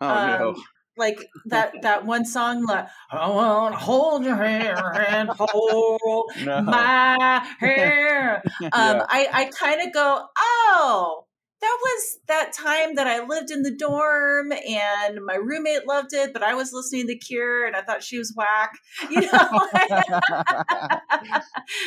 oh, 0.00 0.08
um, 0.08 0.28
no. 0.28 0.56
Like 1.00 1.28
that 1.46 1.72
that 1.82 2.06
one 2.06 2.24
song 2.24 2.64
like 2.64 2.86
I 3.10 3.28
want 3.28 3.74
to 3.74 3.80
hold 3.80 4.24
your 4.24 4.36
hair 4.36 5.06
and 5.08 5.28
hold 5.38 6.30
no. 6.44 6.62
my 6.62 7.44
hair, 7.58 8.42
um, 8.62 8.70
yeah. 8.72 9.06
I 9.08 9.28
I 9.32 9.44
kind 9.46 9.80
of 9.80 9.92
go, 9.92 10.26
oh 10.38 11.24
that 11.60 11.78
was 11.82 12.18
that 12.28 12.52
time 12.52 12.94
that 12.94 13.06
I 13.06 13.24
lived 13.24 13.50
in 13.50 13.62
the 13.62 13.70
dorm 13.70 14.50
and 14.52 15.20
my 15.26 15.34
roommate 15.34 15.86
loved 15.86 16.14
it, 16.14 16.32
but 16.32 16.42
I 16.42 16.54
was 16.54 16.72
listening 16.72 17.06
to 17.08 17.18
Cure 17.18 17.66
and 17.66 17.76
I 17.76 17.82
thought 17.82 18.02
she 18.02 18.18
was 18.18 18.32
whack. 18.34 18.72
You 19.10 19.20
know? 19.22 19.68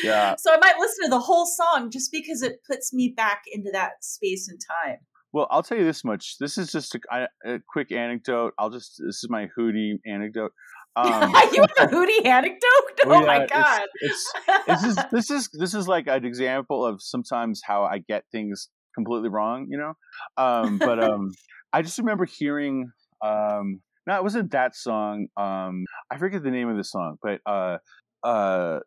yeah. 0.04 0.36
So 0.38 0.52
I 0.52 0.58
might 0.58 0.78
listen 0.78 1.04
to 1.04 1.10
the 1.10 1.18
whole 1.18 1.46
song 1.46 1.90
just 1.90 2.12
because 2.12 2.42
it 2.42 2.60
puts 2.64 2.92
me 2.92 3.12
back 3.16 3.42
into 3.52 3.70
that 3.72 4.04
space 4.04 4.48
and 4.48 4.60
time. 4.60 4.98
Well, 5.34 5.48
I'll 5.50 5.64
tell 5.64 5.76
you 5.76 5.84
this 5.84 6.04
much. 6.04 6.36
This 6.38 6.56
is 6.56 6.70
just 6.70 6.94
a, 6.94 7.26
a 7.44 7.58
quick 7.68 7.90
anecdote. 7.90 8.54
I'll 8.56 8.70
just, 8.70 9.02
this 9.04 9.16
is 9.16 9.26
my 9.28 9.48
Hootie 9.58 9.98
anecdote. 10.06 10.52
Um, 10.96 11.34
you 11.52 11.60
have 11.76 11.90
a 11.90 11.92
Hootie 11.92 12.24
anecdote? 12.24 13.00
Oh 13.06 13.18
yeah, 13.18 13.26
my 13.26 13.46
god! 13.46 13.82
It's, 13.96 14.32
it's, 14.46 14.64
this 14.68 14.84
is 14.84 14.98
this 15.10 15.30
is 15.30 15.48
this 15.52 15.74
is 15.74 15.88
like 15.88 16.06
an 16.06 16.24
example 16.24 16.86
of 16.86 17.02
sometimes 17.02 17.62
how 17.66 17.82
I 17.82 17.98
get 17.98 18.22
things 18.30 18.68
completely 18.94 19.28
wrong, 19.28 19.66
you 19.68 19.76
know. 19.76 19.94
Um, 20.36 20.78
but 20.78 21.02
um, 21.10 21.32
I 21.72 21.82
just 21.82 21.98
remember 21.98 22.26
hearing. 22.26 22.92
Um, 23.24 23.80
no, 24.06 24.14
it 24.14 24.22
wasn't 24.22 24.52
that 24.52 24.76
song. 24.76 25.26
Um, 25.36 25.84
I 26.12 26.18
forget 26.18 26.44
the 26.44 26.52
name 26.52 26.68
of 26.68 26.76
the 26.76 26.84
song, 26.84 27.16
but 27.20 27.40
uh, 27.44 27.78
uh, 28.22 28.78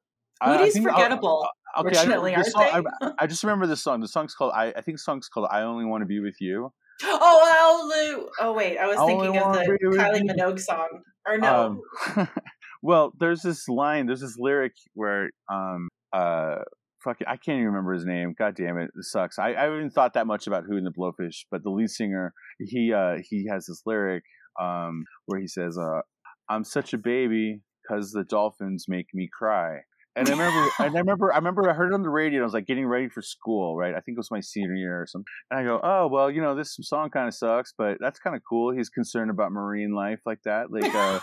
Hootie's 0.44 0.78
forgettable. 0.78 1.48
Uh, 1.76 1.82
okay, 1.82 1.98
I, 1.98 2.42
song, 2.44 2.92
I, 3.02 3.12
I, 3.20 3.28
just 3.28 3.44
remember 3.44 3.68
the 3.68 3.76
song. 3.76 4.02
The 4.02 4.08
song's 4.08 4.34
called. 4.34 4.52
I, 4.56 4.68
I 4.68 4.82
think 4.82 4.98
the 4.98 5.04
song's 5.04 5.28
called 5.30 5.48
"I 5.52 5.62
Only 5.62 5.86
Want 5.86 6.02
to 6.02 6.06
Be 6.06 6.20
with 6.20 6.36
You." 6.40 6.72
Oh, 7.04 8.32
Oh 8.40 8.54
wait, 8.54 8.78
I 8.78 8.88
was 8.88 8.98
thinking 8.98 9.38
of 9.38 9.54
the 9.54 9.78
Kylie 9.98 10.24
Minogue 10.24 10.60
song. 10.60 11.02
Or 11.28 11.38
no. 11.38 11.84
Um, 12.16 12.30
well, 12.82 13.14
there's 13.20 13.42
this 13.42 13.68
line. 13.68 14.08
There's 14.08 14.22
this 14.22 14.38
lyric 14.38 14.74
where 14.94 15.30
um 15.52 15.90
uh 16.14 16.58
fuck 17.04 17.18
I 17.28 17.38
can't 17.38 17.56
even 17.56 17.66
remember 17.66 17.94
his 17.94 18.06
name. 18.06 18.34
God 18.38 18.56
damn 18.56 18.78
it, 18.78 18.92
it 18.96 19.06
sucks. 19.06 19.38
I, 19.40 19.50
I 19.50 19.64
haven't 19.64 19.92
thought 19.92 20.14
that 20.14 20.28
much 20.28 20.48
about 20.48 20.64
Hootie 20.64 20.78
and 20.78 20.88
the 20.88 20.92
Blowfish, 20.92 21.46
but 21.52 21.64
the 21.64 21.70
lead 21.70 21.90
singer, 21.90 22.34
he 22.60 22.94
uh 22.94 23.18
he 23.30 23.48
has 23.50 23.66
this 23.66 23.82
lyric 23.86 24.24
um 24.60 25.06
where 25.26 25.40
he 25.40 25.48
says, 25.48 25.78
uh, 25.78 26.02
"I'm 26.50 26.64
such 26.64 26.94
a 26.94 26.98
baby 26.98 27.62
because 27.84 28.12
the 28.12 28.24
dolphins 28.24 28.86
make 28.88 29.08
me 29.14 29.30
cry." 29.32 29.82
And 30.18 30.28
I 30.28 30.32
remember, 30.32 30.70
and 30.80 30.96
I 30.96 31.00
remember, 31.00 31.34
I 31.34 31.38
remember, 31.38 31.70
I 31.70 31.74
heard 31.74 31.92
it 31.92 31.94
on 31.94 32.02
the 32.02 32.10
radio. 32.10 32.42
I 32.42 32.44
was 32.44 32.54
like 32.54 32.66
getting 32.66 32.88
ready 32.88 33.08
for 33.08 33.22
school, 33.22 33.78
right? 33.78 33.94
I 33.94 34.00
think 34.00 34.16
it 34.16 34.20
was 34.20 34.32
my 34.32 34.40
senior 34.40 34.74
year 34.74 35.02
or 35.02 35.08
something. 35.08 35.26
And 35.52 35.60
I 35.60 35.64
go, 35.64 35.80
"Oh 35.84 36.08
well, 36.08 36.32
you 36.32 36.42
know, 36.42 36.56
this 36.56 36.78
song 36.82 37.10
kind 37.10 37.28
of 37.28 37.34
sucks, 37.34 37.74
but 37.78 37.98
that's 38.00 38.20
kind 38.20 38.36
of 38.36 38.42
cool." 38.48 38.76
He's 38.76 38.90
concerned 38.90 39.30
about 39.30 39.52
marine 39.52 39.94
life 39.94 40.20
like 40.26 40.42
that, 40.44 40.72
like, 40.72 40.94
uh, 40.94 41.20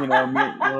you 0.00 0.06
know, 0.06 0.30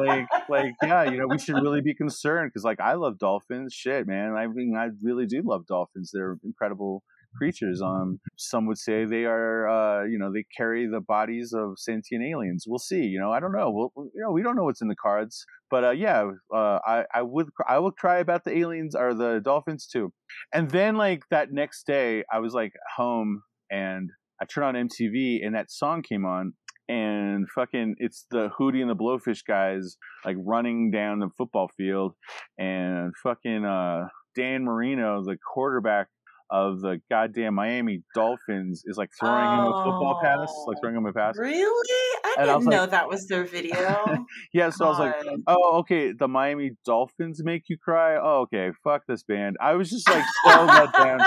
like, 0.06 0.26
like, 0.48 0.74
yeah, 0.82 1.04
you 1.04 1.18
know, 1.18 1.26
we 1.26 1.38
should 1.38 1.56
really 1.56 1.80
be 1.80 1.94
concerned 1.94 2.50
because, 2.50 2.64
like, 2.64 2.80
I 2.80 2.94
love 2.94 3.18
dolphins. 3.18 3.74
Shit, 3.74 4.06
man, 4.06 4.34
I 4.36 4.46
mean, 4.46 4.76
I 4.76 4.90
really 5.02 5.26
do 5.26 5.42
love 5.44 5.66
dolphins. 5.66 6.10
They're 6.12 6.38
incredible 6.44 7.02
creatures. 7.36 7.80
Um, 7.82 8.20
some 8.36 8.66
would 8.66 8.78
say 8.78 9.04
they 9.04 9.24
are, 9.24 9.68
uh, 9.68 10.04
you 10.04 10.18
know, 10.18 10.32
they 10.32 10.44
carry 10.56 10.86
the 10.86 11.00
bodies 11.00 11.52
of 11.52 11.78
sentient 11.78 12.24
aliens. 12.24 12.64
We'll 12.66 12.78
see. 12.78 13.02
You 13.02 13.20
know, 13.20 13.32
I 13.32 13.40
don't 13.40 13.52
know. 13.52 13.70
We'll, 13.70 14.08
you 14.14 14.22
know, 14.22 14.32
we 14.32 14.42
don't 14.42 14.56
know 14.56 14.64
what's 14.64 14.82
in 14.82 14.88
the 14.88 14.96
cards. 14.96 15.44
But 15.70 15.84
uh, 15.84 15.90
yeah, 15.90 16.30
uh, 16.54 16.78
I, 16.86 17.04
I 17.12 17.22
would, 17.22 17.48
I 17.68 17.78
would 17.78 17.96
cry 17.96 18.18
about 18.18 18.44
the 18.44 18.56
aliens 18.56 18.94
or 18.94 19.14
the 19.14 19.40
dolphins 19.44 19.86
too. 19.86 20.12
And 20.52 20.70
then 20.70 20.96
like 20.96 21.22
that 21.30 21.52
next 21.52 21.86
day, 21.86 22.24
I 22.32 22.38
was 22.38 22.54
like 22.54 22.72
home 22.96 23.42
and 23.70 24.10
I 24.40 24.44
turned 24.44 24.76
on 24.76 24.88
MTV 24.88 25.44
and 25.44 25.54
that 25.54 25.70
song 25.70 26.02
came 26.02 26.24
on 26.24 26.52
and 26.88 27.48
fucking 27.52 27.96
it's 27.98 28.26
the 28.30 28.48
Hootie 28.58 28.80
and 28.80 28.90
the 28.90 28.94
Blowfish 28.94 29.40
guys 29.46 29.96
like 30.24 30.36
running 30.38 30.90
down 30.90 31.18
the 31.18 31.30
football 31.36 31.68
field 31.76 32.14
and 32.58 33.12
fucking 33.24 33.64
uh 33.64 34.04
Dan 34.36 34.64
Marino, 34.64 35.24
the 35.24 35.38
quarterback 35.54 36.08
of 36.50 36.80
the 36.80 37.00
goddamn 37.10 37.54
Miami 37.54 38.02
Dolphins 38.14 38.82
is 38.86 38.96
like 38.96 39.10
throwing 39.18 39.34
oh, 39.34 39.52
him 39.52 39.72
a 39.72 39.84
football 39.84 40.20
pass, 40.22 40.52
like 40.66 40.76
oh, 40.76 40.80
throwing 40.80 40.96
him 40.96 41.06
a 41.06 41.12
pass. 41.12 41.36
Really? 41.38 41.98
I 42.24 42.34
and 42.38 42.46
didn't 42.46 42.68
I 42.68 42.76
know 42.76 42.80
like, 42.82 42.90
that 42.90 43.08
was 43.08 43.26
their 43.26 43.44
video. 43.44 44.26
yeah, 44.52 44.70
so 44.70 44.84
God. 44.84 44.86
I 44.86 44.88
was 44.88 44.98
like, 44.98 45.36
oh, 45.46 45.78
okay, 45.78 46.12
the 46.12 46.28
Miami 46.28 46.72
Dolphins 46.84 47.42
make 47.44 47.64
you 47.68 47.76
cry? 47.78 48.16
Oh, 48.16 48.42
okay, 48.42 48.70
fuck 48.84 49.02
this 49.06 49.22
band. 49.22 49.56
I 49.60 49.74
was 49.74 49.90
just 49.90 50.08
like 50.08 50.24
so 50.44 50.64
let 50.64 50.92
down. 50.92 51.20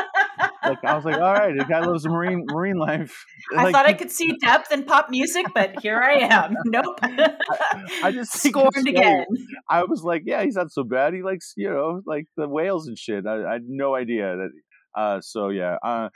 Like 0.64 0.84
I 0.84 0.96
was 0.96 1.06
like, 1.06 1.16
all 1.16 1.34
right, 1.34 1.58
the 1.58 1.66
guy 1.66 1.80
loves 1.80 2.06
marine 2.06 2.46
marine 2.48 2.78
life. 2.78 3.26
I 3.58 3.64
like, 3.64 3.74
thought 3.74 3.86
I 3.86 3.94
could 3.94 4.12
see 4.12 4.36
depth 4.42 4.72
in 4.72 4.84
pop 4.84 5.10
music, 5.10 5.48
but 5.54 5.80
here 5.82 6.00
I 6.00 6.20
am. 6.20 6.56
Nope. 6.66 7.00
I, 7.02 7.34
I 8.04 8.12
just 8.12 8.32
scorned 8.38 8.88
again. 8.88 9.26
I 9.68 9.84
was 9.84 10.04
like, 10.04 10.24
yeah, 10.26 10.44
he's 10.44 10.56
not 10.56 10.72
so 10.72 10.84
bad. 10.84 11.14
He 11.14 11.24
likes, 11.24 11.54
you 11.58 11.70
know, 11.70 12.02
like 12.06 12.26
the 12.38 12.48
whales 12.48 12.88
and 12.88 12.98
shit. 12.98 13.26
I, 13.26 13.44
I 13.44 13.54
had 13.54 13.64
no 13.68 13.96
idea 13.96 14.36
that 14.36 14.50
uh, 14.96 15.22
so 15.22 15.50
yeah, 15.50 15.78
uh, 15.84 16.10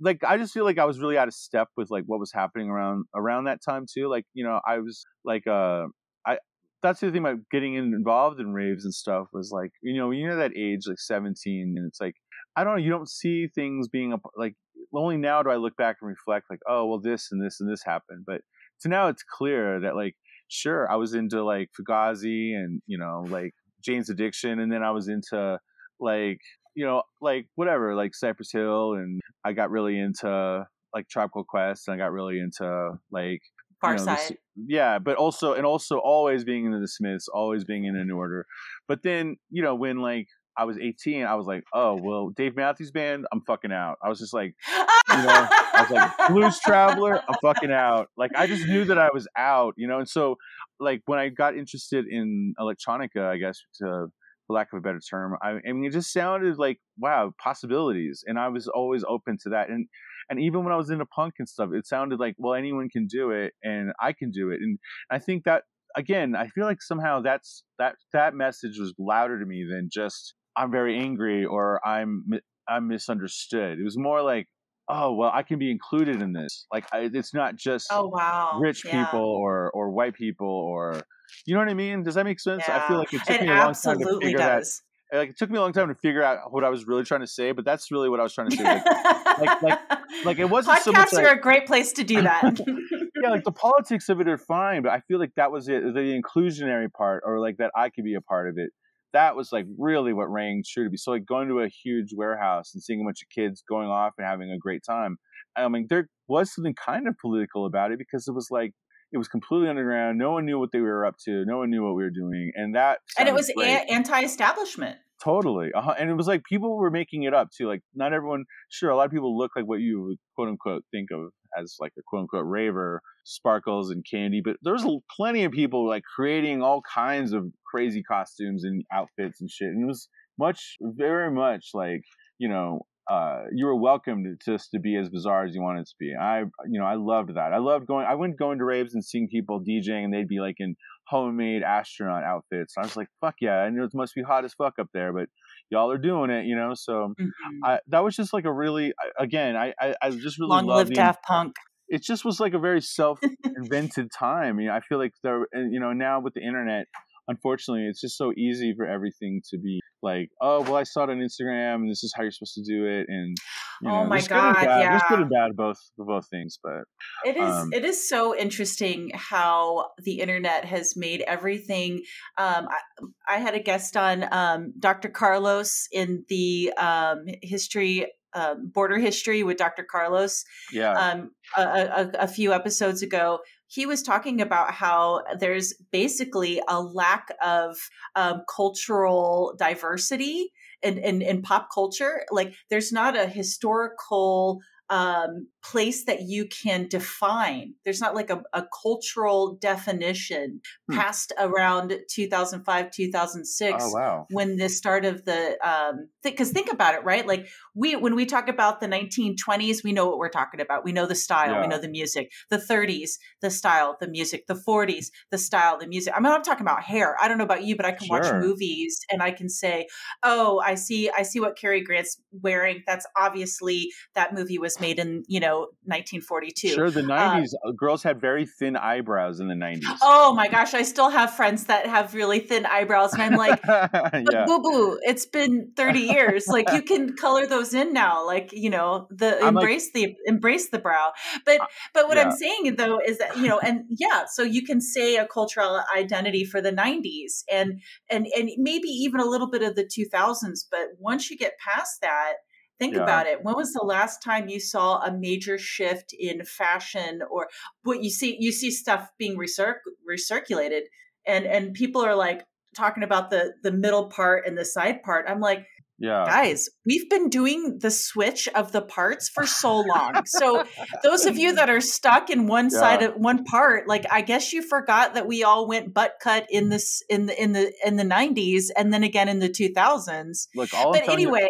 like 0.00 0.22
I 0.24 0.36
just 0.36 0.52
feel 0.52 0.64
like 0.64 0.78
I 0.78 0.84
was 0.84 1.00
really 1.00 1.18
out 1.18 1.28
of 1.28 1.34
step 1.34 1.68
with 1.76 1.90
like 1.90 2.04
what 2.06 2.20
was 2.20 2.32
happening 2.32 2.68
around 2.68 3.04
around 3.14 3.44
that 3.44 3.60
time 3.62 3.86
too. 3.92 4.08
Like 4.08 4.24
you 4.34 4.44
know, 4.44 4.60
I 4.66 4.78
was 4.78 5.04
like, 5.24 5.46
uh, 5.46 5.84
I 6.26 6.38
that's 6.82 7.00
the 7.00 7.10
thing 7.10 7.22
about 7.22 7.38
getting 7.50 7.74
involved 7.74 8.38
in 8.40 8.52
raves 8.52 8.84
and 8.84 8.94
stuff 8.94 9.28
was 9.32 9.50
like, 9.50 9.70
you 9.82 9.98
know, 9.98 10.10
you 10.10 10.28
know 10.28 10.36
that 10.36 10.56
age 10.56 10.82
like 10.86 10.98
seventeen, 10.98 11.74
and 11.76 11.86
it's 11.86 12.00
like 12.00 12.14
I 12.56 12.64
don't 12.64 12.74
know. 12.76 12.82
You 12.82 12.90
don't 12.90 13.08
see 13.08 13.48
things 13.54 13.88
being 13.88 14.12
a, 14.12 14.18
like 14.36 14.54
only 14.94 15.16
now 15.16 15.42
do 15.42 15.50
I 15.50 15.56
look 15.56 15.76
back 15.76 15.96
and 16.00 16.08
reflect 16.08 16.46
like, 16.50 16.60
oh 16.68 16.86
well, 16.86 17.00
this 17.00 17.28
and 17.32 17.42
this 17.44 17.60
and 17.60 17.70
this 17.70 17.82
happened. 17.84 18.24
But 18.26 18.42
so 18.78 18.88
now 18.88 19.08
it's 19.08 19.22
clear 19.22 19.80
that 19.80 19.96
like, 19.96 20.16
sure, 20.48 20.90
I 20.90 20.96
was 20.96 21.14
into 21.14 21.42
like 21.44 21.70
Fugazi 21.78 22.54
and 22.54 22.82
you 22.86 22.98
know 22.98 23.24
like 23.28 23.52
Jane's 23.82 24.10
Addiction, 24.10 24.58
and 24.58 24.70
then 24.70 24.82
I 24.82 24.90
was 24.90 25.08
into 25.08 25.58
like 25.98 26.40
you 26.74 26.84
know 26.84 27.02
like 27.20 27.46
whatever 27.54 27.94
like 27.94 28.14
Cypress 28.14 28.52
Hill, 28.52 28.94
and 28.94 29.20
I 29.44 29.52
got 29.52 29.70
really 29.70 29.98
into 29.98 30.66
like 30.94 31.08
Tribe 31.08 31.30
Called 31.32 31.46
Quest, 31.46 31.88
and 31.88 31.94
I 31.94 31.98
got 31.98 32.12
really 32.12 32.38
into 32.38 32.98
like 33.10 33.42
Far 33.80 33.92
you 33.92 33.98
know, 33.98 34.04
Side. 34.04 34.38
yeah, 34.56 34.98
but 34.98 35.16
also 35.16 35.54
and 35.54 35.64
also 35.64 35.98
always 35.98 36.44
being 36.44 36.66
into 36.66 36.80
the 36.80 36.88
Smiths, 36.88 37.28
always 37.28 37.64
being 37.64 37.84
in 37.84 37.96
a 37.96 38.04
New 38.04 38.16
Order. 38.16 38.46
But 38.86 39.02
then 39.02 39.36
you 39.50 39.62
know 39.62 39.74
when 39.74 39.98
like 39.98 40.28
I 40.56 40.64
was 40.64 40.76
18, 40.76 41.24
I 41.24 41.36
was 41.36 41.46
like, 41.46 41.62
oh 41.72 41.96
well, 42.02 42.30
Dave 42.30 42.56
Matthews 42.56 42.90
Band, 42.90 43.26
I'm 43.32 43.42
fucking 43.42 43.70
out. 43.70 43.98
I 44.02 44.08
was 44.08 44.18
just 44.18 44.34
like, 44.34 44.56
you 44.68 45.16
know, 45.16 45.48
I 45.50 45.86
was 45.88 45.90
like 45.90 46.28
Blues 46.28 46.58
Traveler, 46.58 47.22
I'm 47.28 47.36
fucking 47.40 47.70
out. 47.70 48.08
Like 48.16 48.32
I 48.34 48.48
just 48.48 48.66
knew 48.66 48.84
that 48.86 48.98
I 48.98 49.10
was 49.14 49.28
out, 49.36 49.74
you 49.76 49.86
know. 49.86 49.98
And 49.98 50.08
so 50.08 50.36
like 50.80 51.02
when 51.06 51.20
I 51.20 51.28
got 51.28 51.56
interested 51.56 52.06
in 52.08 52.54
electronica, 52.58 53.24
I 53.24 53.36
guess 53.36 53.62
to 53.76 54.08
for 54.48 54.54
lack 54.54 54.72
of 54.72 54.78
a 54.78 54.80
better 54.80 54.98
term, 54.98 55.36
I, 55.40 55.58
I 55.68 55.72
mean 55.72 55.84
it 55.84 55.92
just 55.92 56.12
sounded 56.12 56.58
like 56.58 56.80
wow 56.98 57.32
possibilities, 57.40 58.24
and 58.26 58.36
I 58.38 58.48
was 58.48 58.66
always 58.66 59.04
open 59.06 59.38
to 59.44 59.50
that. 59.50 59.70
And 59.70 59.86
and 60.28 60.40
even 60.40 60.64
when 60.64 60.72
I 60.72 60.76
was 60.76 60.90
into 60.90 61.06
punk 61.06 61.34
and 61.38 61.48
stuff, 61.48 61.70
it 61.72 61.86
sounded 61.86 62.18
like 62.18 62.34
well 62.38 62.54
anyone 62.54 62.88
can 62.88 63.06
do 63.06 63.30
it, 63.30 63.52
and 63.62 63.92
I 64.02 64.12
can 64.12 64.32
do 64.32 64.50
it. 64.50 64.60
And 64.60 64.78
I 65.10 65.20
think 65.20 65.44
that 65.44 65.62
again, 65.96 66.34
I 66.34 66.48
feel 66.48 66.64
like 66.64 66.82
somehow 66.82 67.20
that's 67.20 67.62
that 67.78 67.94
that 68.12 68.34
message 68.34 68.78
was 68.78 68.92
louder 68.98 69.38
to 69.38 69.46
me 69.46 69.64
than 69.70 69.90
just 69.92 70.34
I'm 70.56 70.72
very 70.72 70.98
angry 70.98 71.44
or 71.44 71.86
I'm 71.86 72.24
I'm 72.68 72.88
misunderstood. 72.88 73.78
It 73.78 73.84
was 73.84 73.96
more 73.96 74.22
like 74.22 74.48
oh 74.88 75.12
well 75.12 75.30
I 75.32 75.42
can 75.42 75.58
be 75.58 75.70
included 75.70 76.22
in 76.22 76.32
this. 76.32 76.66
Like 76.72 76.86
I, 76.92 77.08
it's 77.12 77.34
not 77.34 77.56
just 77.56 77.88
oh 77.90 78.08
wow. 78.08 78.58
rich 78.60 78.84
Yeah. 78.84 79.04
people 79.06 79.20
or 79.24 79.70
or 79.72 79.90
white 79.90 80.14
people 80.14 80.48
or 80.48 81.02
you 81.46 81.54
know 81.54 81.60
what 81.60 81.68
I 81.68 81.74
mean? 81.74 82.02
Does 82.02 82.14
that 82.14 82.24
make 82.24 82.40
sense? 82.40 82.62
I 82.68 82.86
feel 82.88 82.96
like 82.98 83.12
it 83.12 83.20
took 83.26 83.36
It 83.36 83.42
me 83.42 83.48
a 83.48 83.54
long 83.54 83.74
time 83.74 83.98
to 83.98 84.18
figure 84.20 84.38
that. 84.38 84.64
Like 85.12 85.30
it 85.30 85.38
took 85.38 85.50
me 85.50 85.56
a 85.56 85.60
long 85.60 85.72
time 85.72 85.88
to 85.88 85.94
figure 85.94 86.22
out 86.22 86.52
what 86.52 86.64
I 86.64 86.68
was 86.70 86.86
really 86.86 87.04
trying 87.04 87.20
to 87.20 87.26
say, 87.26 87.52
but 87.52 87.64
that's 87.64 87.90
really 87.90 88.08
what 88.10 88.20
I 88.20 88.22
was 88.22 88.34
trying 88.34 88.50
to 88.50 88.56
say. 88.56 88.64
Like, 88.64 89.40
like- 89.40 89.62
like- 89.62 89.78
like, 90.24 90.38
it 90.38 90.46
wasn't 90.50 90.78
so 90.80 90.90
much 90.92 91.08
Podcasts 91.08 91.12
like- 91.12 91.26
are 91.26 91.34
a 91.34 91.40
great 91.40 91.66
place 91.66 91.92
to 91.92 92.02
do 92.04 92.22
that. 92.22 92.58
yeah, 93.22 93.30
like 93.30 93.44
the 93.44 93.52
politics 93.52 94.08
of 94.08 94.20
it 94.20 94.28
are 94.28 94.38
fine, 94.38 94.82
but 94.82 94.90
I 94.90 95.00
feel 95.06 95.18
like 95.18 95.32
that 95.36 95.52
was 95.52 95.68
it, 95.68 95.82
the 95.94 96.20
inclusionary 96.20 96.90
part, 96.92 97.22
or 97.26 97.38
like 97.40 97.58
that 97.58 97.70
I 97.76 97.90
could 97.90 98.04
be 98.04 98.14
a 98.14 98.20
part 98.20 98.48
of 98.48 98.56
it. 98.58 98.70
That 99.12 99.36
was 99.36 99.52
like 99.52 99.66
really 99.78 100.12
what 100.12 100.30
rang 100.30 100.62
true 100.66 100.84
to 100.84 100.90
me. 100.90 100.96
So 100.96 101.12
like 101.12 101.26
going 101.26 101.48
to 101.48 101.60
a 101.60 101.68
huge 101.68 102.10
warehouse 102.14 102.72
and 102.74 102.82
seeing 102.82 103.00
a 103.00 103.04
bunch 103.04 103.22
of 103.22 103.28
kids 103.28 103.62
going 103.68 103.88
off 103.88 104.12
and 104.18 104.26
having 104.26 104.50
a 104.50 104.58
great 104.58 104.82
time. 104.84 105.16
I 105.56 105.68
mean, 105.68 105.86
there 105.88 106.08
was 106.28 106.54
something 106.54 106.74
kind 106.74 107.08
of 107.08 107.16
political 107.18 107.66
about 107.66 107.90
it 107.90 107.98
because 107.98 108.28
it 108.28 108.32
was 108.34 108.48
like 108.50 108.72
it 109.12 109.18
was 109.18 109.28
completely 109.28 109.68
underground. 109.68 110.18
No 110.18 110.32
one 110.32 110.44
knew 110.44 110.58
what 110.58 110.70
they 110.72 110.80
were 110.80 111.06
up 111.06 111.16
to. 111.24 111.44
No 111.46 111.58
one 111.58 111.70
knew 111.70 111.82
what 111.82 111.94
we 111.94 112.02
were 112.02 112.10
doing, 112.10 112.52
and 112.54 112.74
that 112.74 112.98
and 113.18 113.28
it 113.28 113.34
was 113.34 113.50
a- 113.50 113.90
anti-establishment. 113.90 114.98
Totally. 115.22 115.70
Uh-huh. 115.74 115.94
And 115.98 116.08
it 116.08 116.14
was 116.14 116.28
like 116.28 116.44
people 116.44 116.76
were 116.76 116.90
making 116.90 117.24
it 117.24 117.34
up 117.34 117.48
too. 117.50 117.66
Like 117.66 117.82
not 117.94 118.12
everyone, 118.12 118.44
sure, 118.68 118.90
a 118.90 118.96
lot 118.96 119.06
of 119.06 119.12
people 119.12 119.36
look 119.36 119.52
like 119.56 119.66
what 119.66 119.80
you 119.80 120.02
would 120.02 120.18
quote 120.36 120.48
unquote 120.48 120.84
think 120.92 121.10
of 121.12 121.30
as 121.58 121.76
like 121.80 121.92
a 121.98 122.02
quote 122.06 122.22
unquote 122.22 122.46
raver, 122.46 123.00
sparkles 123.24 123.90
and 123.90 124.04
candy, 124.08 124.40
but 124.44 124.56
there's 124.62 124.84
plenty 125.16 125.44
of 125.44 125.52
people 125.52 125.88
like 125.88 126.04
creating 126.14 126.62
all 126.62 126.82
kinds 126.82 127.32
of 127.32 127.46
crazy 127.66 128.02
costumes 128.02 128.64
and 128.64 128.84
outfits 128.92 129.40
and 129.40 129.50
shit. 129.50 129.68
And 129.68 129.82
it 129.82 129.86
was 129.86 130.08
much, 130.38 130.76
very 130.80 131.30
much 131.30 131.70
like, 131.74 132.02
you 132.38 132.48
know, 132.48 132.82
uh, 133.10 133.44
you 133.54 133.64
were 133.64 133.74
welcome 133.74 134.22
to 134.22 134.36
just 134.44 134.70
to 134.70 134.78
be 134.78 134.94
as 134.96 135.08
bizarre 135.08 135.46
as 135.46 135.54
you 135.54 135.62
wanted 135.62 135.86
to 135.86 135.94
be. 135.98 136.14
I, 136.14 136.40
you 136.68 136.78
know, 136.78 136.84
I 136.84 136.96
loved 136.96 137.34
that. 137.36 137.54
I 137.54 137.58
loved 137.58 137.86
going. 137.86 138.06
I 138.06 138.14
went 138.14 138.38
going 138.38 138.58
to 138.58 138.64
raves 138.64 138.92
and 138.92 139.02
seeing 139.02 139.28
people 139.28 139.60
DJing, 139.60 140.04
and 140.04 140.12
they'd 140.12 140.28
be 140.28 140.40
like 140.40 140.56
in 140.58 140.76
homemade 141.08 141.62
astronaut 141.62 142.24
outfits. 142.24 142.74
I 142.76 142.82
was 142.82 142.96
like, 142.96 143.08
fuck 143.20 143.36
yeah! 143.40 143.58
I 143.58 143.70
know 143.70 143.84
it 143.84 143.90
must 143.94 144.14
be 144.14 144.22
hot 144.22 144.44
as 144.44 144.54
fuck 144.54 144.74
up 144.78 144.88
there, 144.92 145.12
but 145.12 145.28
y'all 145.70 145.90
are 145.90 145.98
doing 145.98 146.30
it, 146.30 146.46
you 146.46 146.56
know. 146.56 146.72
So 146.74 147.14
Mhm. 147.18 147.30
I, 147.64 147.80
that 147.88 148.00
was 148.04 148.16
just 148.16 148.32
like 148.32 148.44
a 148.44 148.52
really, 148.52 148.92
again, 149.18 149.56
I, 149.56 149.74
I, 149.80 149.94
I 150.00 150.10
just 150.10 150.38
really 150.38 150.56
Long 150.56 150.66
love 150.66 150.78
live 150.78 150.88
the. 150.88 150.94
Daft 150.94 151.22
Punk. 151.24 151.56
It 151.88 152.02
just 152.02 152.24
was 152.24 152.38
like 152.38 152.52
a 152.54 152.58
very 152.58 152.80
self-invented 152.96 154.10
time. 154.16 154.60
You 154.60 154.68
know, 154.68 154.74
I 154.74 154.80
feel 154.80 154.98
like 154.98 155.12
there, 155.22 155.46
and, 155.52 155.72
you 155.72 155.80
know, 155.80 155.92
now 155.92 156.20
with 156.20 156.34
the 156.34 156.40
internet, 156.42 156.86
unfortunately, 157.28 157.86
it's 157.86 158.00
just 158.00 158.16
so 158.16 158.32
easy 158.36 158.74
for 158.76 158.86
everything 158.86 159.42
to 159.50 159.58
be 159.58 159.80
like, 160.02 160.30
oh, 160.40 160.62
well, 160.62 160.76
I 160.76 160.84
saw 160.84 161.04
it 161.04 161.10
on 161.10 161.18
Instagram, 161.18 161.76
and 161.76 161.90
this 161.90 162.02
is 162.02 162.12
how 162.16 162.22
you're 162.22 162.32
supposed 162.32 162.54
to 162.54 162.62
do 162.62 162.86
it, 162.86 163.06
and 163.08 163.36
you 163.82 163.90
Oh 163.90 164.04
my 164.04 164.16
there's 164.16 164.28
good 164.28 164.36
and 164.36 164.54
God, 164.54 164.64
bad. 164.64 164.92
There's 164.92 165.02
good 165.08 165.18
yeah. 165.18 165.22
and 165.22 165.30
bad 165.30 165.56
both 165.56 165.78
both 165.96 166.28
things, 166.28 166.58
but 166.62 166.82
It 167.24 167.36
is. 167.36 167.50
Um, 167.50 167.72
it 167.72 167.84
is 167.84 168.08
so 168.08 168.36
interesting 168.36 169.10
how 169.14 169.90
the 170.02 170.20
internet 170.20 170.64
has 170.64 170.94
made 170.96 171.22
everything. 171.22 172.02
Um, 172.36 172.68
I, 172.68 173.36
I 173.36 173.38
had 173.38 173.54
a 173.54 173.60
guest 173.60 173.96
on 173.96 174.26
um, 174.32 174.72
Dr. 174.78 175.08
Carlos 175.08 175.88
in 175.92 176.24
the 176.28 176.72
um, 176.78 177.24
history 177.42 178.06
um, 178.34 178.70
border 178.72 178.98
history 178.98 179.42
with 179.42 179.56
Dr. 179.56 179.84
Carlos 179.84 180.44
yeah, 180.70 180.92
um, 180.92 181.30
a, 181.56 181.62
a, 181.62 182.10
a 182.20 182.28
few 182.28 182.52
episodes 182.52 183.02
ago. 183.02 183.40
He 183.68 183.86
was 183.86 184.02
talking 184.02 184.40
about 184.40 184.72
how 184.72 185.22
there's 185.38 185.74
basically 185.92 186.60
a 186.68 186.80
lack 186.80 187.28
of 187.42 187.76
um, 188.16 188.42
cultural 188.54 189.54
diversity 189.58 190.52
in, 190.82 190.98
in, 190.98 191.22
in 191.22 191.42
pop 191.42 191.68
culture. 191.72 192.24
Like, 192.30 192.54
there's 192.70 192.92
not 192.92 193.16
a 193.16 193.26
historical 193.26 194.60
um, 194.90 195.48
place 195.62 196.04
that 196.04 196.22
you 196.22 196.46
can 196.46 196.86
define. 196.88 197.74
There's 197.84 198.00
not 198.00 198.14
like 198.14 198.30
a, 198.30 198.42
a 198.52 198.64
cultural 198.82 199.56
definition 199.60 200.60
Hmm. 200.88 200.96
past 200.96 201.32
around 201.38 201.94
2005, 202.10 202.90
2006 202.90 203.76
oh 203.84 203.90
wow, 203.92 204.26
when 204.30 204.56
the 204.56 204.68
start 204.68 205.04
of 205.04 205.24
the 205.24 205.56
um 205.66 206.08
because 206.22 206.50
think 206.50 206.72
about 206.72 206.94
it 206.94 207.04
right? 207.04 207.26
Like 207.26 207.48
we 207.74 207.96
when 207.96 208.14
we 208.14 208.24
talk 208.26 208.48
about 208.48 208.80
the 208.80 208.86
1920s 208.86 209.82
we 209.84 209.92
know 209.92 210.06
what 210.08 210.18
we're 210.18 210.28
talking 210.28 210.60
about. 210.60 210.84
We 210.84 210.92
know 210.92 211.06
the 211.06 211.14
style. 211.14 211.52
Yeah. 211.52 211.60
we 211.62 211.66
know 211.66 211.78
the 211.80 211.88
music. 211.88 212.30
The 212.50 212.56
30s 212.58 213.12
the 213.40 213.50
style 213.50 213.96
the 214.00 214.08
music. 214.08 214.46
The 214.46 214.54
40s 214.54 215.06
the 215.30 215.38
style 215.38 215.78
the 215.78 215.86
music. 215.86 216.14
I 216.16 216.20
mean 216.20 216.32
i'm 216.32 216.42
talking 216.42 216.66
about 216.66 216.82
hair. 216.82 217.16
I 217.20 217.28
don't 217.28 217.38
know 217.38 217.44
about 217.44 217.64
you 217.64 217.76
but 217.76 217.86
i 217.86 217.92
can 217.92 218.08
watch 218.08 218.30
movies 218.32 219.00
and 219.10 219.22
i 219.22 219.30
can 219.30 219.48
say 219.48 219.86
oh 220.22 220.60
i 220.64 220.74
see 220.74 221.10
i 221.16 221.22
see 221.22 221.40
what 221.40 221.56
Cary 221.58 221.82
grant's 221.82 222.20
wearing. 222.32 222.82
That's 222.86 223.06
obviously 223.16 223.90
that 224.14 224.32
movie 224.34 224.58
was 224.58 224.80
made 224.80 224.98
in 224.98 225.24
you 225.26 225.40
know 225.40 225.47
1942 225.84 226.68
sure. 226.68 226.90
The 226.90 227.02
'90s 227.02 227.54
uh, 227.66 227.72
girls 227.72 228.02
had 228.02 228.20
very 228.20 228.46
thin 228.46 228.76
eyebrows 228.76 229.40
in 229.40 229.48
the 229.48 229.54
'90s. 229.54 229.82
oh 230.02 230.34
my 230.34 230.48
gosh 230.48 230.74
i 230.74 230.82
still 230.82 231.10
have 231.10 231.32
friends 231.34 231.64
that 231.64 231.86
have 231.86 232.14
really 232.14 232.40
thin 232.40 232.66
eyebrows 232.66 233.12
and 233.12 233.22
i'm 233.22 233.34
like 233.34 233.60
yeah, 233.68 234.44
boo 234.46 234.60
boo, 234.60 234.98
it's 235.02 235.26
been 235.26 235.72
30 235.76 236.00
years. 236.00 236.46
Like 236.48 236.70
you 236.72 236.82
can 236.82 237.16
color 237.16 237.46
those 237.46 237.74
in 237.74 237.92
now. 237.92 238.26
Like, 238.26 238.50
you 238.52 238.70
know, 238.70 239.06
the 239.10 239.36
I'm 239.42 239.54
like- 239.54 239.62
embrace 239.62 239.92
the 239.92 240.16
embrace 240.26 240.70
the 240.70 240.78
brow. 240.78 241.12
But 241.44 241.60
but 241.94 242.08
what 242.08 242.18
I'm 242.18 242.32
saying 242.32 242.76
though 242.76 242.98
is 243.04 243.18
that, 243.18 243.36
you 243.36 243.48
know, 243.48 243.58
and 243.58 243.84
yeah, 243.90 244.24
so 244.26 244.42
you 244.42 244.64
can 244.64 244.80
say 244.80 245.16
a 245.16 245.26
cultural 245.26 245.82
identity 245.96 246.44
for 246.44 246.60
the 246.60 246.72
90s 246.72 247.42
and 247.50 247.80
and 248.10 248.26
and 248.36 248.50
maybe 248.56 248.88
even 248.88 249.20
a 249.20 249.26
little 249.26 249.50
bit 249.50 249.62
of 249.62 249.76
the 249.76 249.84
2000s, 249.84 250.64
but 250.70 250.88
once 250.98 251.30
you 251.30 251.36
get 251.36 251.52
past 251.58 252.00
that, 252.02 252.34
think 252.78 252.94
Yeah. 252.94 253.02
about 253.02 253.26
it. 253.26 253.42
When 253.42 253.54
was 253.56 253.72
the 253.72 253.84
last 253.84 254.22
time 254.22 254.48
you 254.48 254.60
saw 254.60 254.98
a 255.02 255.12
major 255.12 255.58
shift 255.58 256.14
in 256.18 256.44
fashion 256.44 257.20
or 257.30 257.48
what 257.82 258.02
you 258.02 258.10
see 258.10 258.36
you 258.38 258.52
see 258.52 258.70
stuff 258.70 259.10
being 259.18 259.36
recirc- 259.36 259.76
recirculated 260.10 260.82
and 261.26 261.44
and 261.46 261.74
people 261.74 262.02
are 262.04 262.14
like 262.14 262.44
talking 262.76 263.02
about 263.02 263.30
the 263.30 263.52
the 263.62 263.72
middle 263.72 264.08
part 264.08 264.46
and 264.46 264.56
the 264.56 264.64
side 264.64 265.02
part 265.02 265.24
i'm 265.28 265.40
like 265.40 265.64
yeah. 265.98 266.24
guys 266.26 266.68
we've 266.86 267.08
been 267.10 267.28
doing 267.28 267.78
the 267.80 267.90
switch 267.90 268.46
of 268.54 268.70
the 268.72 268.82
parts 268.82 269.28
for 269.28 269.46
so 269.46 269.80
long 269.80 270.22
so 270.26 270.64
those 271.02 271.24
of 271.26 271.36
you 271.36 271.54
that 271.54 271.68
are 271.70 271.80
stuck 271.80 272.30
in 272.30 272.46
one 272.46 272.70
side 272.70 273.02
of 273.02 273.14
one 273.16 273.42
part 273.44 273.88
like 273.88 274.04
i 274.12 274.20
guess 274.20 274.52
you 274.52 274.62
forgot 274.62 275.14
that 275.14 275.26
we 275.26 275.42
all 275.42 275.66
went 275.66 275.92
butt 275.94 276.12
cut 276.22 276.46
in 276.50 276.68
this 276.68 277.02
in 277.08 277.26
the 277.26 277.42
in 277.42 277.52
the 277.52 277.72
in 277.84 277.96
the 277.96 278.04
90s 278.04 278.64
and 278.76 278.92
then 278.92 279.02
again 279.02 279.28
in 279.28 279.38
the 279.40 279.48
2000s 279.48 280.46
Look, 280.54 280.72
all 280.74 280.88
I'm 280.88 280.92
but 280.92 281.04
telling 281.04 281.20
you- 281.20 281.28
anyway 281.28 281.48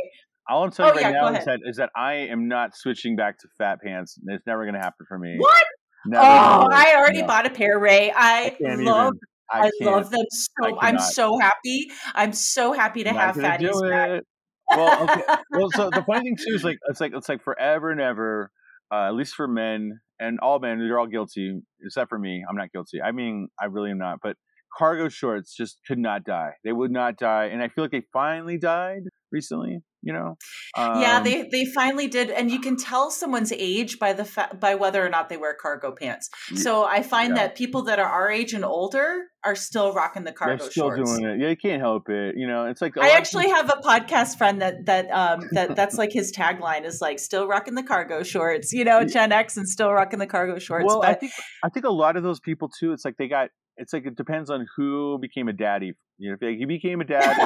All 0.48 0.64
I'm 0.64 0.70
telling 0.70 0.92
Oh, 0.94 0.98
you 0.98 1.04
right 1.04 1.14
yeah, 1.14 1.30
now 1.30 1.38
is 1.38 1.44
that 1.44 1.60
is 1.64 1.76
that 1.76 1.90
I 1.94 2.14
am 2.14 2.48
not 2.48 2.76
switching 2.76 3.16
back 3.16 3.38
to 3.38 3.48
fat 3.58 3.80
pants. 3.84 4.18
It's 4.26 4.46
never 4.46 4.64
going 4.64 4.74
to 4.74 4.80
happen 4.80 5.06
for 5.08 5.18
me. 5.18 5.36
what 5.38 5.64
Never, 6.06 6.24
oh 6.24 6.66
never. 6.68 6.72
i 6.72 6.94
already 6.96 7.22
No, 7.22 7.26
bought 7.26 7.44
a 7.46 7.50
pair 7.50 7.78
ray 7.78 8.12
i, 8.14 8.56
I 8.64 8.74
love 8.76 9.14
even. 9.14 9.20
I, 9.50 9.66
I, 9.66 9.70
love 9.80 10.10
them 10.10 10.24
so. 10.30 10.78
I'm 10.80 10.98
so 10.98 11.38
happy. 11.38 11.90
I'm 12.14 12.32
so 12.32 12.72
happy 12.72 13.04
to 13.04 13.12
have 13.12 13.34
fatties 13.36 13.80
back. 13.90 14.22
Well, 14.70 15.02
okay. 15.04 15.22
well, 15.52 15.70
so 15.74 15.90
the 15.90 16.02
funny 16.06 16.22
thing 16.24 16.36
too 16.36 16.54
is 16.54 16.64
like 16.64 16.78
it's 16.88 17.00
like 17.00 17.12
it's 17.14 17.28
like 17.28 17.42
forever 17.42 17.90
and 17.90 18.00
ever. 18.00 18.50
Uh, 18.92 19.08
at 19.08 19.14
least 19.14 19.34
for 19.34 19.46
men 19.48 20.00
and 20.18 20.38
all 20.40 20.58
men, 20.58 20.78
they're 20.78 20.98
all 20.98 21.06
guilty 21.06 21.60
except 21.84 22.08
for 22.08 22.18
me. 22.18 22.42
I'm 22.48 22.56
not 22.56 22.72
guilty. 22.72 23.00
I 23.02 23.12
mean, 23.12 23.48
I 23.60 23.66
really 23.66 23.90
am 23.90 23.98
not. 23.98 24.18
But 24.22 24.36
cargo 24.76 25.08
shorts 25.08 25.54
just 25.54 25.78
could 25.86 25.98
not 25.98 26.24
die. 26.24 26.52
They 26.64 26.72
would 26.72 26.90
not 26.90 27.16
die, 27.16 27.46
and 27.46 27.62
I 27.62 27.68
feel 27.68 27.84
like 27.84 27.90
they 27.90 28.04
finally 28.12 28.58
died 28.58 29.02
recently. 29.32 29.80
You 30.08 30.14
know 30.14 30.38
um, 30.76 31.02
yeah 31.02 31.20
they 31.20 31.46
they 31.52 31.66
finally 31.66 32.08
did 32.08 32.30
and 32.30 32.50
you 32.50 32.58
can 32.60 32.76
tell 32.76 33.10
someone's 33.10 33.52
age 33.52 33.98
by 33.98 34.14
the 34.14 34.24
fa- 34.24 34.56
by 34.58 34.74
whether 34.74 35.04
or 35.04 35.10
not 35.10 35.28
they 35.28 35.36
wear 35.36 35.54
cargo 35.54 35.92
pants 35.92 36.30
so 36.54 36.84
i 36.84 37.02
find 37.02 37.36
yeah. 37.36 37.42
that 37.42 37.54
people 37.54 37.82
that 37.82 37.98
are 37.98 38.08
our 38.08 38.30
age 38.30 38.54
and 38.54 38.64
older 38.64 39.24
are 39.44 39.54
still 39.54 39.92
rocking 39.92 40.24
the 40.24 40.32
cargo 40.32 40.56
They're 40.56 40.70
still 40.70 40.96
shorts. 40.96 41.18
doing 41.18 41.30
it 41.30 41.40
yeah 41.40 41.50
you 41.50 41.56
can't 41.56 41.82
help 41.82 42.08
it 42.08 42.36
you 42.36 42.46
know 42.46 42.64
it's 42.64 42.80
like 42.80 42.96
i 42.96 43.10
actually 43.10 43.48
have 43.48 43.68
a 43.68 43.80
podcast 43.82 44.38
friend 44.38 44.62
that 44.62 44.86
that 44.86 45.10
um 45.10 45.46
that 45.52 45.76
that's 45.76 45.98
like 45.98 46.12
his 46.12 46.32
tagline 46.32 46.86
is 46.86 47.02
like 47.02 47.18
still 47.18 47.46
rocking 47.46 47.74
the 47.74 47.82
cargo 47.82 48.22
shorts 48.22 48.72
you 48.72 48.84
know 48.84 49.04
gen 49.04 49.30
x 49.30 49.58
and 49.58 49.68
still 49.68 49.92
rocking 49.92 50.18
the 50.18 50.26
cargo 50.26 50.58
shorts 50.58 50.86
well 50.86 51.02
but, 51.02 51.10
i 51.10 51.14
think 51.14 51.32
i 51.62 51.68
think 51.68 51.84
a 51.84 51.92
lot 51.92 52.16
of 52.16 52.22
those 52.22 52.40
people 52.40 52.70
too 52.80 52.92
it's 52.92 53.04
like 53.04 53.18
they 53.18 53.28
got 53.28 53.50
it's 53.78 53.92
like 53.92 54.06
it 54.06 54.16
depends 54.16 54.50
on 54.50 54.66
who 54.76 55.18
became 55.20 55.48
a 55.48 55.52
daddy. 55.52 55.92
You 56.18 56.30
know, 56.30 56.36
if 56.40 56.58
he 56.58 56.66
became 56.66 57.00
a 57.00 57.04
dad, 57.06 57.36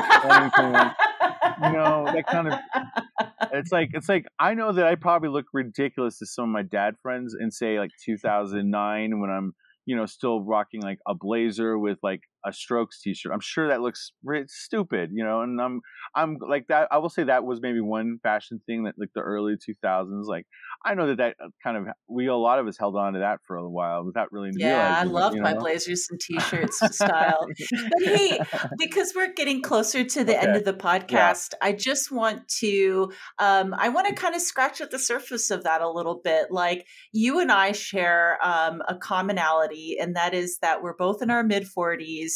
you 1.63 1.73
know, 1.73 2.05
that 2.07 2.25
kind 2.31 2.49
of. 2.49 2.59
It's 3.53 3.71
like 3.71 3.91
it's 3.93 4.09
like 4.09 4.25
I 4.39 4.55
know 4.55 4.73
that 4.73 4.87
I 4.87 4.95
probably 4.95 5.29
look 5.29 5.47
ridiculous 5.53 6.19
to 6.19 6.27
some 6.27 6.45
of 6.45 6.51
my 6.51 6.63
dad 6.63 6.95
friends 7.03 7.37
in 7.39 7.51
say 7.51 7.79
like 7.79 7.91
2009 8.05 9.21
when 9.21 9.31
I'm 9.31 9.53
you 9.85 9.95
know 9.95 10.07
still 10.07 10.43
rocking 10.43 10.81
like 10.81 10.99
a 11.07 11.15
blazer 11.15 11.79
with 11.79 11.99
like 12.03 12.23
a 12.45 12.53
Strokes 12.53 13.01
T-shirt. 13.01 13.33
I'm 13.33 13.41
sure 13.41 13.69
that 13.69 13.81
looks 13.81 14.13
stupid, 14.49 15.11
you 15.13 15.25
know. 15.25 15.43
And 15.43 15.61
I'm 15.61 15.81
I'm 16.15 16.39
like 16.41 16.67
that. 16.69 16.89
I 16.91 16.99
will 16.99 17.09
say 17.09 17.25
that 17.25 17.45
was 17.45 17.61
maybe 17.61 17.81
one 17.81 18.19
fashion 18.23 18.61
thing 18.67 18.85
that 18.85 18.95
like 18.99 19.11
the 19.15 19.21
early 19.21 19.55
2000s. 19.55 20.27
Like 20.27 20.47
I 20.85 20.95
know 20.95 21.09
that 21.09 21.19
that 21.19 21.37
uh, 21.43 21.49
kind 21.63 21.77
of 21.77 21.87
we 22.09 22.27
a 22.27 22.35
lot 22.35 22.59
of 22.59 22.67
us 22.67 22.77
held 22.79 22.97
on 22.97 23.15
to 23.15 23.21
that 23.21 23.41
for 23.47 23.57
a 23.57 23.69
while 23.69 24.05
without 24.05 24.33
really 24.33 24.51
yeah. 24.57 24.99
I 24.99 25.05
loved 25.05 25.39
my 25.39 25.53
know? 25.53 25.61
blazers 25.61 26.07
and 26.11 26.21
T-shirts 26.21 26.81
style. 26.97 27.47
But 27.71 28.03
hey, 28.03 28.41
because 28.79 29.13
we're 29.15 29.33
getting 29.33 29.63
closer 29.63 30.05
to 30.05 30.25
the 30.25 30.37
okay. 30.37 30.47
end 30.47 30.57
of 30.57 30.65
the 30.65 30.75
podcast, 30.75 31.53
yeah. 31.53 31.69
I 31.69 31.73
just 31.73 32.11
want 32.11 32.49
to 32.61 33.13
um, 33.39 33.75
I 33.77 33.89
want 33.89 34.09
to 34.09 34.15
kind 34.15 34.35
of 34.35 34.43
scratch 34.43 34.81
at 34.81 34.91
the 34.91 34.99
surface 34.99 35.51
of 35.51 35.65
that 35.65 35.81
a 35.81 35.91
little 35.91 36.21
bit. 36.23 36.51
Like 36.51 36.87
you 37.13 37.41
and 37.41 37.53
I 37.53 37.73
share 37.73 38.39
um, 38.43 38.83
a 38.89 38.97
commonality, 38.97 39.97
and 40.01 40.17
that 40.17 40.35
is 40.35 40.59
that 40.63 40.83
we're 40.83 40.97
both 40.97 41.23
in 41.23 41.31
our 41.31 41.45
mid 41.45 41.67
40s 41.67 42.32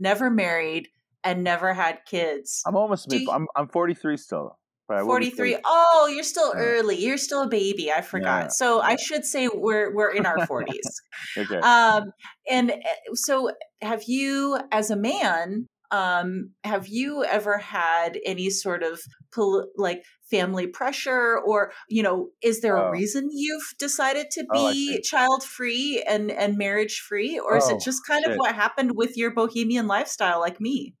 never 0.00 0.30
married, 0.30 0.88
and 1.22 1.44
never 1.44 1.74
had 1.74 2.00
kids. 2.06 2.62
I'm 2.66 2.76
almost 2.76 3.10
mid. 3.10 3.28
I'm 3.28 3.46
I'm 3.56 3.68
43 3.68 4.16
still. 4.16 4.56
43 4.88 5.56
oh 5.64 6.10
you're 6.12 6.24
still 6.24 6.52
yeah. 6.52 6.60
early 6.60 6.96
you're 6.96 7.16
still 7.16 7.42
a 7.42 7.48
baby 7.48 7.92
i 7.92 8.00
forgot 8.00 8.42
yeah. 8.42 8.48
so 8.48 8.80
i 8.80 8.96
should 8.96 9.24
say 9.24 9.48
we're 9.48 9.94
we're 9.94 10.10
in 10.10 10.26
our 10.26 10.38
40s 10.38 10.66
okay. 11.38 11.58
um 11.58 12.10
and 12.50 12.72
eh, 12.72 12.76
so 13.14 13.52
have 13.82 14.02
you 14.04 14.58
as 14.72 14.90
a 14.90 14.96
man 14.96 15.68
um, 15.90 16.50
have 16.64 16.86
you 16.88 17.24
ever 17.24 17.58
had 17.58 18.18
any 18.24 18.50
sort 18.50 18.82
of 18.82 19.00
pol- 19.34 19.66
like 19.76 20.04
family 20.30 20.66
pressure, 20.66 21.38
or 21.38 21.72
you 21.88 22.02
know, 22.02 22.28
is 22.42 22.60
there 22.60 22.76
a 22.76 22.88
oh. 22.88 22.90
reason 22.90 23.28
you've 23.32 23.74
decided 23.78 24.30
to 24.32 24.44
oh, 24.50 24.72
be 24.72 24.96
oh, 24.96 25.00
child 25.02 25.42
free 25.42 26.02
and 26.08 26.30
and 26.30 26.56
marriage 26.56 27.00
free, 27.00 27.38
or 27.38 27.56
is 27.56 27.68
it 27.68 27.74
oh, 27.74 27.80
just 27.84 28.06
kind 28.06 28.24
shit. 28.24 28.32
of 28.32 28.38
what 28.38 28.54
happened 28.54 28.92
with 28.94 29.16
your 29.16 29.32
bohemian 29.32 29.86
lifestyle, 29.86 30.40
like 30.40 30.60
me? 30.60 30.94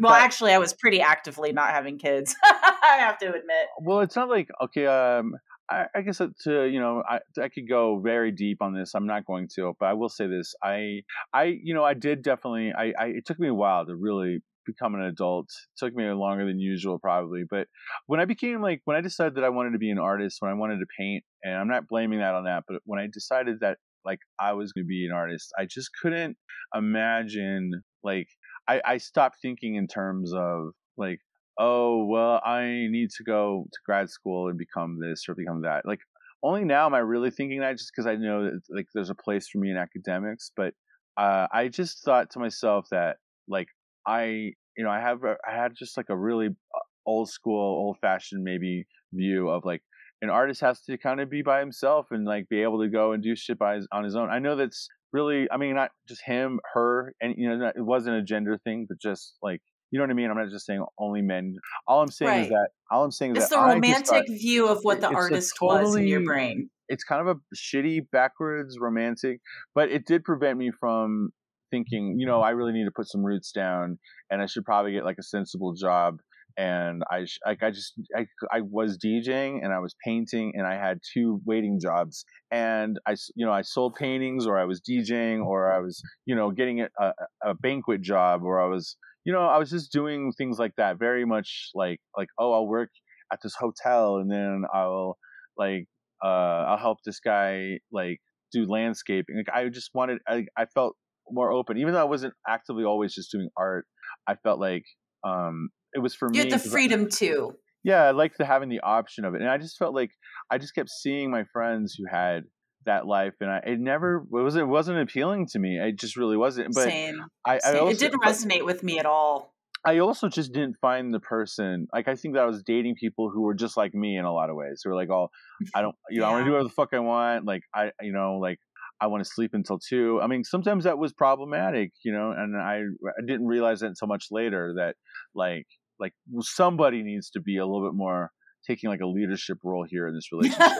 Well, 0.00 0.12
that, 0.12 0.22
actually, 0.22 0.52
I 0.52 0.58
was 0.58 0.74
pretty 0.74 1.00
actively 1.00 1.52
not 1.52 1.70
having 1.70 1.98
kids. 1.98 2.34
I 2.44 2.96
have 2.98 3.18
to 3.18 3.28
admit. 3.28 3.66
Well, 3.80 4.00
it's 4.00 4.16
not 4.16 4.28
like 4.28 4.48
okay. 4.64 4.86
Um, 4.86 5.36
I, 5.68 5.86
I, 5.94 6.00
guess 6.02 6.18
to 6.18 6.64
you 6.64 6.80
know 6.80 7.02
I, 7.08 7.18
I 7.40 7.48
could 7.48 7.68
go 7.68 7.98
very 7.98 8.30
deep 8.30 8.62
on 8.62 8.74
this. 8.74 8.94
I'm 8.94 9.06
not 9.06 9.24
going 9.26 9.48
to, 9.56 9.74
but 9.78 9.86
I 9.86 9.94
will 9.94 10.08
say 10.08 10.26
this. 10.26 10.54
I 10.62 11.02
I 11.32 11.56
you 11.62 11.74
know 11.74 11.84
I 11.84 11.94
did 11.94 12.22
definitely. 12.22 12.72
I, 12.76 12.92
I 12.98 13.06
it 13.06 13.26
took 13.26 13.38
me 13.38 13.48
a 13.48 13.54
while 13.54 13.86
to 13.86 13.96
really 13.96 14.40
become 14.64 14.94
an 14.94 15.02
adult. 15.02 15.46
It 15.46 15.78
took 15.84 15.94
me 15.94 16.08
longer 16.10 16.46
than 16.46 16.58
usual 16.58 16.98
probably, 16.98 17.44
but 17.48 17.66
when 18.06 18.20
I 18.20 18.24
became 18.24 18.60
like 18.62 18.80
when 18.84 18.96
I 18.96 19.00
decided 19.00 19.36
that 19.36 19.44
I 19.44 19.48
wanted 19.48 19.72
to 19.72 19.78
be 19.78 19.90
an 19.90 19.98
artist, 19.98 20.38
when 20.40 20.50
I 20.50 20.54
wanted 20.54 20.78
to 20.78 20.86
paint, 20.98 21.24
and 21.42 21.54
I'm 21.54 21.68
not 21.68 21.88
blaming 21.88 22.20
that 22.20 22.34
on 22.34 22.44
that, 22.44 22.64
but 22.68 22.80
when 22.84 23.00
I 23.00 23.08
decided 23.12 23.60
that 23.60 23.78
like 24.04 24.20
I 24.40 24.52
was 24.52 24.72
going 24.72 24.84
to 24.84 24.88
be 24.88 25.06
an 25.06 25.12
artist, 25.12 25.52
I 25.58 25.66
just 25.66 25.90
couldn't 26.00 26.36
imagine 26.74 27.72
like 28.04 28.28
I 28.68 28.80
I 28.84 28.98
stopped 28.98 29.38
thinking 29.42 29.74
in 29.74 29.88
terms 29.88 30.32
of 30.32 30.70
like 30.96 31.20
oh, 31.58 32.04
well, 32.04 32.40
I 32.44 32.86
need 32.90 33.10
to 33.16 33.24
go 33.24 33.66
to 33.72 33.78
grad 33.84 34.10
school 34.10 34.48
and 34.48 34.58
become 34.58 34.98
this 35.00 35.24
or 35.28 35.34
become 35.34 35.62
that. 35.62 35.86
Like, 35.86 36.00
only 36.42 36.64
now 36.64 36.86
am 36.86 36.94
I 36.94 36.98
really 36.98 37.30
thinking 37.30 37.60
that 37.60 37.78
just 37.78 37.92
because 37.94 38.06
I 38.06 38.16
know 38.16 38.44
that 38.44 38.60
like 38.68 38.86
there's 38.94 39.10
a 39.10 39.14
place 39.14 39.48
for 39.48 39.58
me 39.58 39.70
in 39.70 39.76
academics. 39.76 40.52
But 40.56 40.74
uh, 41.16 41.46
I 41.52 41.68
just 41.68 42.04
thought 42.04 42.30
to 42.32 42.38
myself 42.38 42.86
that 42.90 43.16
like 43.48 43.68
I, 44.06 44.52
you 44.76 44.84
know, 44.84 44.90
I 44.90 45.00
have 45.00 45.24
I 45.24 45.54
had 45.54 45.72
just 45.76 45.96
like 45.96 46.10
a 46.10 46.16
really 46.16 46.48
uh, 46.48 46.80
old 47.06 47.30
school, 47.30 47.60
old 47.60 47.96
fashioned 48.00 48.44
maybe 48.44 48.86
view 49.12 49.48
of 49.48 49.64
like 49.64 49.82
an 50.22 50.30
artist 50.30 50.60
has 50.60 50.82
to 50.82 50.96
kind 50.98 51.20
of 51.20 51.30
be 51.30 51.42
by 51.42 51.60
himself 51.60 52.06
and 52.10 52.24
like 52.24 52.48
be 52.48 52.62
able 52.62 52.80
to 52.82 52.88
go 52.88 53.12
and 53.12 53.22
do 53.22 53.36
shit 53.36 53.58
by 53.58 53.76
his, 53.76 53.88
on 53.92 54.04
his 54.04 54.16
own. 54.16 54.30
I 54.30 54.38
know 54.38 54.56
that's 54.56 54.88
really, 55.12 55.46
I 55.50 55.56
mean, 55.56 55.74
not 55.74 55.90
just 56.08 56.22
him, 56.24 56.60
her, 56.74 57.14
and 57.20 57.34
you 57.36 57.48
know, 57.48 57.72
it 57.74 57.82
wasn't 57.82 58.16
a 58.16 58.22
gender 58.22 58.58
thing, 58.58 58.86
but 58.88 59.00
just 59.00 59.36
like 59.42 59.60
you 59.90 59.98
know 59.98 60.04
what 60.04 60.10
I 60.10 60.14
mean? 60.14 60.30
I'm 60.30 60.36
not 60.36 60.50
just 60.50 60.66
saying 60.66 60.84
only 60.98 61.22
men. 61.22 61.56
All 61.86 62.00
I'm 62.00 62.10
saying 62.10 62.30
right. 62.30 62.42
is 62.42 62.48
that 62.48 62.68
all 62.90 63.04
I'm 63.04 63.10
saying 63.10 63.36
is 63.36 63.44
it's 63.44 63.50
that 63.50 63.60
the 63.60 63.74
romantic 63.74 64.06
thought, 64.06 64.28
view 64.28 64.68
of 64.68 64.80
what 64.82 65.00
the 65.00 65.08
artist 65.08 65.54
totally, 65.58 65.84
was 65.84 65.96
in 65.96 66.06
your 66.06 66.24
brain. 66.24 66.70
It's 66.88 67.04
kind 67.04 67.26
of 67.26 67.36
a 67.36 67.40
shitty, 67.54 68.10
backwards, 68.12 68.78
romantic, 68.80 69.40
but 69.74 69.90
it 69.90 70.06
did 70.06 70.24
prevent 70.24 70.58
me 70.58 70.70
from 70.78 71.30
thinking, 71.70 72.16
you 72.18 72.26
know, 72.26 72.40
I 72.40 72.50
really 72.50 72.72
need 72.72 72.84
to 72.84 72.92
put 72.94 73.08
some 73.08 73.24
roots 73.24 73.52
down, 73.52 73.98
and 74.30 74.40
I 74.40 74.46
should 74.46 74.64
probably 74.64 74.92
get 74.92 75.04
like 75.04 75.18
a 75.18 75.24
sensible 75.24 75.72
job. 75.72 76.18
And 76.58 77.02
I 77.10 77.26
like 77.44 77.62
I 77.62 77.70
just 77.70 77.92
I, 78.16 78.26
I 78.50 78.60
was 78.62 78.98
DJing 78.98 79.60
and 79.62 79.72
I 79.72 79.78
was 79.78 79.94
painting 80.04 80.52
and 80.54 80.66
I 80.66 80.74
had 80.74 81.00
two 81.12 81.40
waiting 81.44 81.78
jobs 81.80 82.24
and 82.50 82.98
I 83.06 83.16
you 83.34 83.44
know 83.44 83.52
I 83.52 83.60
sold 83.60 83.94
paintings 83.94 84.46
or 84.46 84.58
I 84.58 84.64
was 84.64 84.80
DJing 84.80 85.44
or 85.44 85.70
I 85.70 85.80
was 85.80 86.00
you 86.24 86.34
know 86.34 86.50
getting 86.50 86.80
a, 86.80 87.12
a, 87.44 87.54
banquet 87.54 88.00
job 88.00 88.42
or 88.42 88.58
I 88.60 88.68
was 88.68 88.96
you 89.26 89.32
know, 89.32 89.40
I 89.40 89.58
was 89.58 89.70
just 89.70 89.90
doing 89.90 90.32
things 90.38 90.56
like 90.56 90.76
that, 90.76 91.00
very 91.00 91.24
much 91.26 91.70
like 91.74 92.00
like 92.16 92.28
oh, 92.38 92.52
I'll 92.52 92.68
work 92.68 92.90
at 93.32 93.40
this 93.42 93.56
hotel 93.58 94.18
and 94.18 94.30
then 94.30 94.62
I'll 94.72 95.18
like 95.58 95.86
uh 96.24 96.62
I'll 96.68 96.78
help 96.78 96.98
this 97.04 97.18
guy 97.18 97.80
like 97.90 98.20
do 98.52 98.66
landscaping. 98.66 99.36
Like 99.36 99.48
I 99.52 99.68
just 99.68 99.90
wanted 99.94 100.18
I 100.28 100.46
I 100.56 100.66
felt 100.66 100.94
more 101.28 101.50
open, 101.50 101.76
even 101.76 101.92
though 101.92 102.00
I 102.00 102.04
wasn't 102.04 102.34
actively 102.48 102.84
always 102.84 103.14
just 103.14 103.32
doing 103.32 103.48
art. 103.56 103.86
I 104.28 104.36
felt 104.36 104.60
like 104.60 104.84
um 105.24 105.70
it 105.96 106.00
was 106.00 106.14
for 106.14 106.28
you 106.28 106.32
me. 106.32 106.46
You 106.46 106.52
had 106.52 106.60
the 106.60 106.68
freedom 106.68 107.06
I, 107.06 107.08
too. 107.08 107.56
Yeah, 107.82 108.02
I 108.02 108.10
liked 108.10 108.38
the 108.38 108.44
having 108.44 108.68
the 108.68 108.80
option 108.80 109.24
of 109.24 109.34
it, 109.34 109.40
and 109.40 109.50
I 109.50 109.58
just 109.58 109.78
felt 109.78 109.94
like 109.94 110.10
I 110.50 110.58
just 110.58 110.74
kept 110.74 110.90
seeing 110.90 111.30
my 111.30 111.44
friends 111.52 111.94
who 111.96 112.04
had 112.10 112.44
that 112.84 113.06
life, 113.06 113.34
and 113.40 113.50
I 113.50 113.58
it 113.64 113.80
never 113.80 114.24
it 114.32 114.42
was 114.42 114.56
it 114.56 114.66
wasn't 114.66 115.00
appealing 115.00 115.46
to 115.52 115.58
me. 115.58 115.78
It 115.78 115.98
just 115.98 116.16
really 116.16 116.36
wasn't. 116.36 116.74
But 116.74 116.84
Same. 116.84 117.24
I, 117.44 117.58
Same. 117.58 117.76
I 117.76 117.78
also, 117.78 117.92
it 117.92 117.98
didn't 117.98 118.22
resonate 118.22 118.64
with 118.64 118.82
me 118.82 118.98
at 118.98 119.06
all. 119.06 119.52
I 119.84 119.98
also 119.98 120.28
just 120.28 120.52
didn't 120.52 120.76
find 120.80 121.14
the 121.14 121.20
person 121.20 121.86
like 121.92 122.08
I 122.08 122.16
think 122.16 122.34
that 122.34 122.42
I 122.42 122.46
was 122.46 122.62
dating 122.64 122.96
people 122.96 123.30
who 123.30 123.42
were 123.42 123.54
just 123.54 123.76
like 123.76 123.94
me 123.94 124.16
in 124.16 124.24
a 124.24 124.32
lot 124.32 124.50
of 124.50 124.56
ways. 124.56 124.80
Who 124.82 124.90
were 124.90 124.96
like, 124.96 125.10
"Oh, 125.10 125.28
I 125.74 125.82
don't, 125.82 125.94
you 126.10 126.20
know, 126.20 126.26
yeah. 126.26 126.30
I 126.30 126.32
want 126.32 126.42
to 126.42 126.48
do 126.48 126.52
whatever 126.52 126.68
the 126.68 126.74
fuck 126.74 126.88
I 126.92 126.98
want." 126.98 127.44
Like 127.44 127.62
I, 127.72 127.90
you 128.00 128.12
know, 128.12 128.38
like 128.42 128.58
I 129.00 129.06
want 129.06 129.22
to 129.22 129.30
sleep 129.30 129.52
until 129.52 129.78
two. 129.78 130.20
I 130.20 130.26
mean, 130.26 130.42
sometimes 130.42 130.84
that 130.84 130.98
was 130.98 131.12
problematic, 131.12 131.92
you 132.04 132.12
know, 132.12 132.32
and 132.36 132.56
I 132.56 132.80
I 133.06 133.26
didn't 133.26 133.46
realize 133.46 133.80
that 133.80 133.86
until 133.86 134.08
much 134.08 134.26
later 134.30 134.74
that 134.76 134.96
like 135.34 135.66
like 135.98 136.12
somebody 136.40 137.02
needs 137.02 137.30
to 137.30 137.40
be 137.40 137.58
a 137.58 137.66
little 137.66 137.86
bit 137.88 137.96
more 137.96 138.30
taking 138.66 138.90
like 138.90 139.00
a 139.00 139.06
leadership 139.06 139.58
role 139.62 139.86
here 139.88 140.08
in 140.08 140.14
this 140.14 140.28
relationship. 140.32 140.72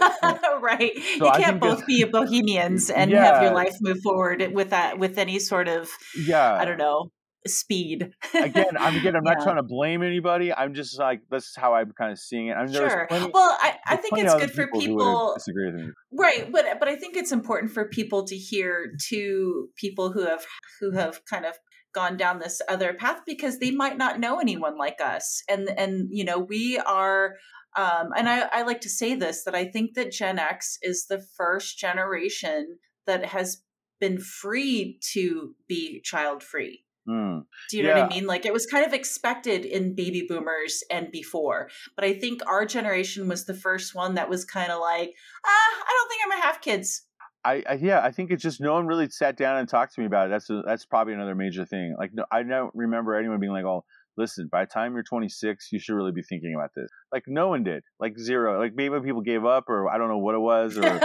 right. 0.60 0.92
So 1.18 1.26
you 1.26 1.32
can't 1.32 1.60
both 1.60 1.86
be 1.86 2.04
bohemians 2.04 2.90
and 2.90 3.10
yeah. 3.10 3.24
have 3.24 3.42
your 3.42 3.54
life 3.54 3.76
move 3.80 4.00
forward 4.02 4.52
with 4.52 4.70
that 4.70 4.98
with 4.98 5.18
any 5.18 5.38
sort 5.38 5.68
of 5.68 5.88
yeah, 6.16 6.54
I 6.54 6.64
don't 6.64 6.78
know, 6.78 7.10
speed. 7.48 8.10
again, 8.34 8.76
I'm 8.78 8.96
again 8.96 9.16
I'm 9.16 9.24
yeah. 9.24 9.34
not 9.34 9.42
trying 9.42 9.56
to 9.56 9.62
blame 9.62 10.02
anybody. 10.02 10.52
I'm 10.52 10.74
just 10.74 10.98
like 10.98 11.20
this 11.30 11.44
is 11.44 11.54
how 11.56 11.74
I'm 11.74 11.92
kind 11.92 12.12
of 12.12 12.18
seeing 12.18 12.48
it. 12.48 12.52
I 12.54 12.64
mean, 12.64 12.74
sure. 12.74 13.06
Plenty, 13.08 13.30
well, 13.32 13.56
I, 13.60 13.76
I 13.86 13.96
think 13.96 14.18
it's 14.18 14.34
good 14.34 14.50
for 14.50 14.68
people 14.68 15.34
disagree 15.34 15.66
with 15.66 15.74
me. 15.74 15.90
Right, 16.12 16.50
but 16.50 16.64
but 16.78 16.88
I 16.88 16.96
think 16.96 17.16
it's 17.16 17.32
important 17.32 17.72
for 17.72 17.88
people 17.88 18.24
to 18.24 18.36
hear 18.36 18.92
to 19.08 19.68
people 19.76 20.12
who 20.12 20.26
have 20.26 20.44
who 20.80 20.92
have 20.92 21.24
kind 21.24 21.44
of 21.44 21.58
gone 21.96 22.18
down 22.18 22.38
this 22.38 22.60
other 22.68 22.92
path 22.92 23.22
because 23.26 23.58
they 23.58 23.70
might 23.70 23.96
not 23.96 24.20
know 24.20 24.38
anyone 24.38 24.76
like 24.76 25.00
us 25.00 25.42
and 25.48 25.70
and 25.78 26.08
you 26.10 26.24
know 26.24 26.38
we 26.38 26.78
are 26.78 27.36
um, 27.76 28.10
and 28.16 28.28
I, 28.28 28.48
I 28.52 28.62
like 28.62 28.80
to 28.82 28.88
say 28.88 29.14
this 29.14 29.44
that 29.44 29.54
I 29.54 29.66
think 29.66 29.94
that 29.94 30.12
Gen 30.12 30.38
X 30.38 30.78
is 30.82 31.06
the 31.06 31.18
first 31.36 31.78
generation 31.78 32.78
that 33.06 33.24
has 33.26 33.62
been 34.00 34.18
freed 34.18 34.98
to 35.12 35.54
be 35.68 36.00
child 36.02 36.42
free. 36.42 36.84
Mm. 37.08 37.44
Do 37.70 37.76
you 37.76 37.82
know 37.82 37.90
yeah. 37.90 38.02
what 38.02 38.12
I 38.12 38.14
mean? 38.14 38.26
Like 38.26 38.44
it 38.44 38.52
was 38.52 38.66
kind 38.66 38.84
of 38.84 38.92
expected 38.92 39.64
in 39.64 39.94
baby 39.94 40.26
boomers 40.28 40.82
and 40.90 41.12
before, 41.12 41.68
but 41.94 42.04
I 42.04 42.14
think 42.14 42.40
our 42.46 42.66
generation 42.66 43.28
was 43.28 43.44
the 43.44 43.54
first 43.54 43.94
one 43.94 44.14
that 44.14 44.28
was 44.28 44.44
kind 44.44 44.72
of 44.72 44.80
like, 44.80 45.14
ah, 45.44 45.84
I 45.86 45.92
don't 45.98 46.08
think 46.08 46.22
I'm 46.24 46.30
gonna 46.30 46.42
have 46.42 46.60
kids. 46.60 47.05
I, 47.46 47.62
I, 47.68 47.74
yeah, 47.74 48.00
I 48.02 48.10
think 48.10 48.32
it's 48.32 48.42
just 48.42 48.60
no 48.60 48.74
one 48.74 48.86
really 48.86 49.08
sat 49.08 49.36
down 49.36 49.58
and 49.58 49.68
talked 49.68 49.94
to 49.94 50.00
me 50.00 50.06
about 50.06 50.26
it. 50.26 50.30
That's 50.30 50.50
a, 50.50 50.62
that's 50.66 50.84
probably 50.84 51.14
another 51.14 51.36
major 51.36 51.64
thing. 51.64 51.94
Like 51.96 52.10
no, 52.12 52.24
I 52.30 52.42
don't 52.42 52.72
remember 52.74 53.14
anyone 53.14 53.38
being 53.38 53.52
like, 53.52 53.64
"Oh, 53.64 53.84
listen, 54.16 54.48
by 54.50 54.64
the 54.64 54.70
time 54.70 54.94
you're 54.94 55.02
26, 55.02 55.68
you 55.72 55.78
should 55.78 55.94
really 55.94 56.12
be 56.12 56.22
thinking 56.22 56.54
about 56.54 56.70
this. 56.74 56.88
Like 57.12 57.24
no 57.26 57.48
one 57.48 57.62
did, 57.62 57.84
like 58.00 58.18
zero. 58.18 58.58
Like 58.58 58.72
maybe 58.74 58.98
people 59.00 59.20
gave 59.20 59.44
up, 59.44 59.68
or 59.68 59.88
I 59.88 59.98
don't 59.98 60.08
know 60.08 60.18
what 60.18 60.34
it 60.34 60.40
was, 60.40 60.76
or 60.78 61.00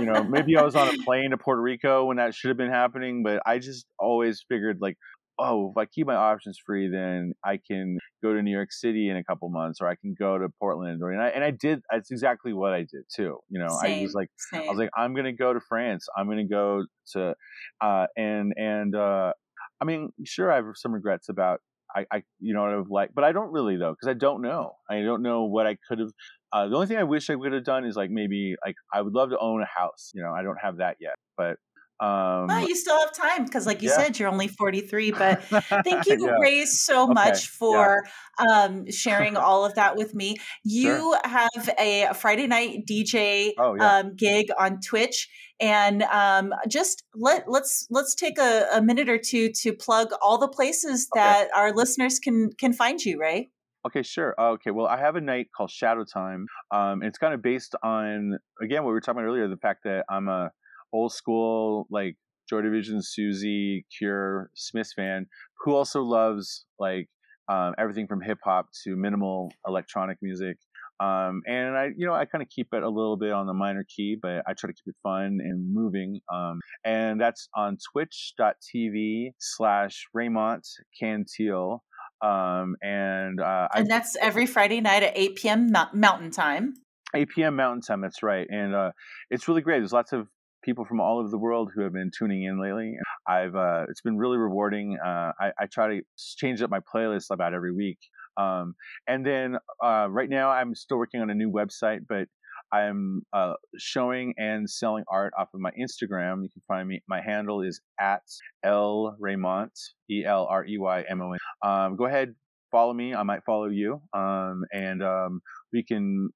you 0.00 0.06
know, 0.06 0.24
maybe 0.24 0.56
I 0.56 0.62
was 0.62 0.74
on 0.74 0.88
a 0.88 0.98
plane 1.04 1.30
to 1.30 1.38
Puerto 1.38 1.62
Rico 1.62 2.06
when 2.06 2.16
that 2.16 2.34
should 2.34 2.48
have 2.48 2.56
been 2.58 2.70
happening. 2.70 3.22
But 3.22 3.42
I 3.46 3.58
just 3.58 3.86
always 3.98 4.44
figured 4.48 4.78
like, 4.80 4.96
oh, 5.38 5.70
if 5.70 5.76
I 5.76 5.86
keep 5.86 6.06
my 6.06 6.14
options 6.14 6.58
free, 6.64 6.88
then 6.88 7.32
I 7.44 7.58
can 7.58 7.98
go 8.22 8.32
to 8.32 8.42
New 8.42 8.50
York 8.50 8.72
City 8.72 9.08
in 9.08 9.16
a 9.16 9.24
couple 9.24 9.48
months, 9.48 9.80
or 9.80 9.88
I 9.88 9.94
can 9.94 10.14
go 10.18 10.38
to 10.38 10.48
Portland, 10.58 11.02
or 11.02 11.12
and 11.12 11.22
I 11.22 11.28
and 11.28 11.44
I 11.44 11.50
did. 11.50 11.80
That's 11.90 12.10
exactly 12.10 12.52
what 12.52 12.72
I 12.72 12.80
did 12.80 13.04
too. 13.14 13.38
You 13.48 13.60
know, 13.60 13.68
Same, 13.82 14.00
I 14.00 14.02
was 14.02 14.14
like, 14.14 14.28
same. 14.36 14.62
I 14.62 14.70
was 14.70 14.78
like, 14.78 14.90
I'm 14.96 15.14
gonna 15.14 15.32
go 15.32 15.52
to 15.52 15.60
France. 15.60 16.06
I'm 16.16 16.28
gonna 16.28 16.46
go 16.46 16.84
to, 17.12 17.34
uh, 17.80 18.06
and 18.16 18.52
and 18.56 18.94
uh, 18.94 19.32
I 19.80 19.84
mean, 19.84 20.10
sure, 20.24 20.52
I 20.52 20.56
have 20.56 20.66
some 20.74 20.92
regrets 20.92 21.28
about. 21.28 21.60
I, 21.96 22.04
I 22.12 22.22
you 22.38 22.52
know, 22.52 22.66
I 22.66 22.76
would 22.76 22.90
like, 22.90 23.10
but 23.14 23.24
I 23.24 23.32
don't 23.32 23.50
really 23.50 23.76
though, 23.76 23.92
because 23.92 24.08
I 24.08 24.14
don't 24.14 24.42
know. 24.42 24.72
I 24.90 25.00
don't 25.00 25.22
know 25.22 25.44
what 25.44 25.66
I 25.66 25.78
could 25.88 26.00
have. 26.00 26.10
Uh, 26.52 26.68
the 26.68 26.74
only 26.74 26.86
thing 26.86 26.98
I 26.98 27.04
wish 27.04 27.30
I 27.30 27.34
would 27.34 27.52
have 27.52 27.64
done 27.64 27.86
is 27.86 27.96
like 27.96 28.10
maybe 28.10 28.56
like 28.64 28.74
I 28.92 29.00
would 29.00 29.14
love 29.14 29.30
to 29.30 29.38
own 29.38 29.62
a 29.62 29.66
house. 29.66 30.10
You 30.14 30.22
know, 30.22 30.32
I 30.32 30.42
don't 30.42 30.58
have 30.62 30.78
that 30.78 30.96
yet, 31.00 31.14
but 31.36 31.56
um, 32.00 32.46
well, 32.46 32.66
you 32.68 32.76
still 32.76 32.98
have 33.00 33.12
time 33.12 33.44
because, 33.44 33.66
like 33.66 33.82
you 33.82 33.88
yeah. 33.90 33.96
said, 33.96 34.18
you're 34.18 34.28
only 34.28 34.48
43. 34.48 35.10
But 35.12 35.42
thank 35.42 36.06
you, 36.06 36.16
Yeah. 36.26 36.36
Ray, 36.40 36.64
so 36.64 37.04
Okay, 37.04 37.12
much 37.14 37.42
yeah. 37.44 37.48
for 37.58 38.04
um, 38.38 38.90
sharing 38.90 39.36
all 39.36 39.64
of 39.64 39.74
that 39.74 39.96
with 39.96 40.14
me. 40.14 40.36
You 40.64 40.96
Sure. 40.96 41.20
have 41.24 41.70
a 41.78 42.12
Friday 42.14 42.46
night 42.46 42.86
DJ 42.86 43.52
Oh, 43.58 43.74
yeah. 43.74 43.96
um, 43.98 44.14
gig 44.16 44.46
on 44.58 44.80
Twitch, 44.80 45.28
and 45.60 46.02
um, 46.04 46.52
just 46.68 47.02
let 47.14 47.50
let's 47.50 47.86
let's 47.90 48.14
take 48.14 48.38
a, 48.38 48.66
a 48.72 48.80
minute 48.82 49.08
or 49.08 49.18
two 49.18 49.50
to 49.62 49.72
plug 49.72 50.08
all 50.22 50.38
the 50.38 50.48
places 50.48 51.08
Okay. 51.14 51.20
that 51.22 51.48
our 51.56 51.72
listeners 51.72 52.18
can 52.18 52.50
can 52.52 52.72
find 52.72 53.04
you. 53.04 53.18
Ray. 53.20 53.50
Okay, 53.86 54.02
sure. 54.02 54.34
Uh, 54.38 54.50
Okay, 54.50 54.70
well, 54.70 54.86
I 54.86 54.98
have 54.98 55.16
a 55.16 55.20
night 55.20 55.48
called 55.56 55.70
Shadow 55.70 56.04
Time. 56.04 56.46
Um, 56.72 57.02
it's 57.02 57.16
kind 57.18 57.32
of 57.34 57.42
based 57.42 57.74
on 57.82 58.38
again 58.62 58.82
what 58.82 58.88
we 58.90 58.94
were 58.94 59.00
talking 59.00 59.20
about 59.20 59.28
earlier, 59.28 59.48
the 59.48 59.56
fact 59.56 59.84
that 59.84 60.04
I'm 60.08 60.28
a 60.28 60.50
old 60.92 61.12
school 61.12 61.86
like 61.90 62.16
Joy 62.48 62.62
Division, 62.62 62.98
Siouxsie, 62.98 63.84
Cure, 63.96 64.50
Smiths 64.54 64.94
fan 64.94 65.26
who 65.60 65.74
also 65.74 66.02
loves 66.02 66.64
like 66.78 67.08
um, 67.48 67.74
everything 67.78 68.06
from 68.06 68.20
hip 68.20 68.38
hop 68.44 68.68
to 68.84 68.96
minimal 68.96 69.52
electronic 69.66 70.18
music. 70.22 70.58
Um, 71.00 71.42
and 71.46 71.76
I, 71.76 71.90
you 71.96 72.06
know, 72.06 72.14
I 72.14 72.24
kind 72.24 72.42
of 72.42 72.48
keep 72.48 72.68
it 72.72 72.82
a 72.82 72.88
little 72.88 73.16
bit 73.16 73.30
on 73.30 73.46
the 73.46 73.54
minor 73.54 73.84
key, 73.84 74.18
but 74.20 74.42
I 74.46 74.54
try 74.54 74.68
to 74.68 74.74
keep 74.74 74.88
it 74.88 74.96
fun 75.02 75.38
and 75.40 75.72
moving. 75.72 76.20
Um, 76.32 76.60
and 76.84 77.20
that's 77.20 77.48
on 77.54 77.78
twitch.tv 77.92 79.30
slash 79.38 80.06
Raymont 80.16 80.66
Cantil. 81.00 81.78
Um, 82.20 82.74
and, 82.82 83.40
uh, 83.40 83.68
I 83.72 83.80
And 83.80 83.88
that's 83.88 84.16
every 84.20 84.46
Friday 84.46 84.80
night 84.80 85.04
at 85.04 85.12
8 85.16 85.36
p.m. 85.36 85.72
Mountain 85.94 86.32
Time. 86.32 86.74
8 87.14 87.28
p.m. 87.28 87.56
Mountain 87.56 87.82
Time. 87.82 88.00
That's 88.00 88.22
right, 88.22 88.46
and 88.50 88.74
uh, 88.74 88.90
it's 89.30 89.48
really 89.48 89.62
great. 89.62 89.78
There's 89.78 89.92
lots 89.92 90.12
of 90.12 90.28
people 90.62 90.84
from 90.84 91.00
all 91.00 91.18
over 91.18 91.28
the 91.28 91.38
world 91.38 91.70
who 91.74 91.82
have 91.82 91.92
been 91.92 92.10
tuning 92.16 92.44
in 92.44 92.60
lately. 92.60 92.96
I've 93.26 93.54
uh, 93.54 93.86
it's 93.88 94.00
been 94.00 94.18
really 94.18 94.36
rewarding. 94.36 94.98
Uh, 95.04 95.32
I, 95.40 95.52
I 95.58 95.66
try 95.72 95.96
to 95.96 96.02
change 96.38 96.62
up 96.62 96.70
my 96.70 96.80
playlist 96.80 97.30
about 97.30 97.54
every 97.54 97.72
week. 97.72 97.98
Um, 98.36 98.74
and 99.06 99.26
then 99.26 99.56
uh, 99.84 100.06
right 100.10 100.28
now, 100.28 100.50
I'm 100.50 100.74
still 100.74 100.98
working 100.98 101.20
on 101.20 101.30
a 101.30 101.34
new 101.34 101.50
website, 101.50 102.00
but 102.08 102.28
I'm 102.72 103.22
uh, 103.32 103.54
showing 103.78 104.34
and 104.36 104.68
selling 104.68 105.04
art 105.10 105.32
off 105.38 105.48
of 105.54 105.60
my 105.60 105.70
Instagram. 105.70 106.42
You 106.42 106.50
can 106.50 106.62
find 106.66 106.88
me. 106.88 107.02
My 107.08 107.20
handle 107.20 107.62
is 107.62 107.80
at 107.98 108.22
L 108.62 109.16
Raymont, 109.20 109.70
E 110.10 110.24
L 110.24 110.46
R 110.50 110.64
E 110.64 110.78
Y 110.78 111.04
M 111.08 111.22
O 111.22 111.32
N. 111.32 111.38
Um, 111.62 111.96
go 111.96 112.06
ahead, 112.06 112.34
follow 112.70 112.92
me. 112.92 113.14
I 113.14 113.22
might 113.22 113.44
follow 113.44 113.66
you. 113.66 114.00
Um, 114.12 114.64
and 114.72 115.02
um, 115.02 115.40
we 115.72 115.82
can 115.82 116.30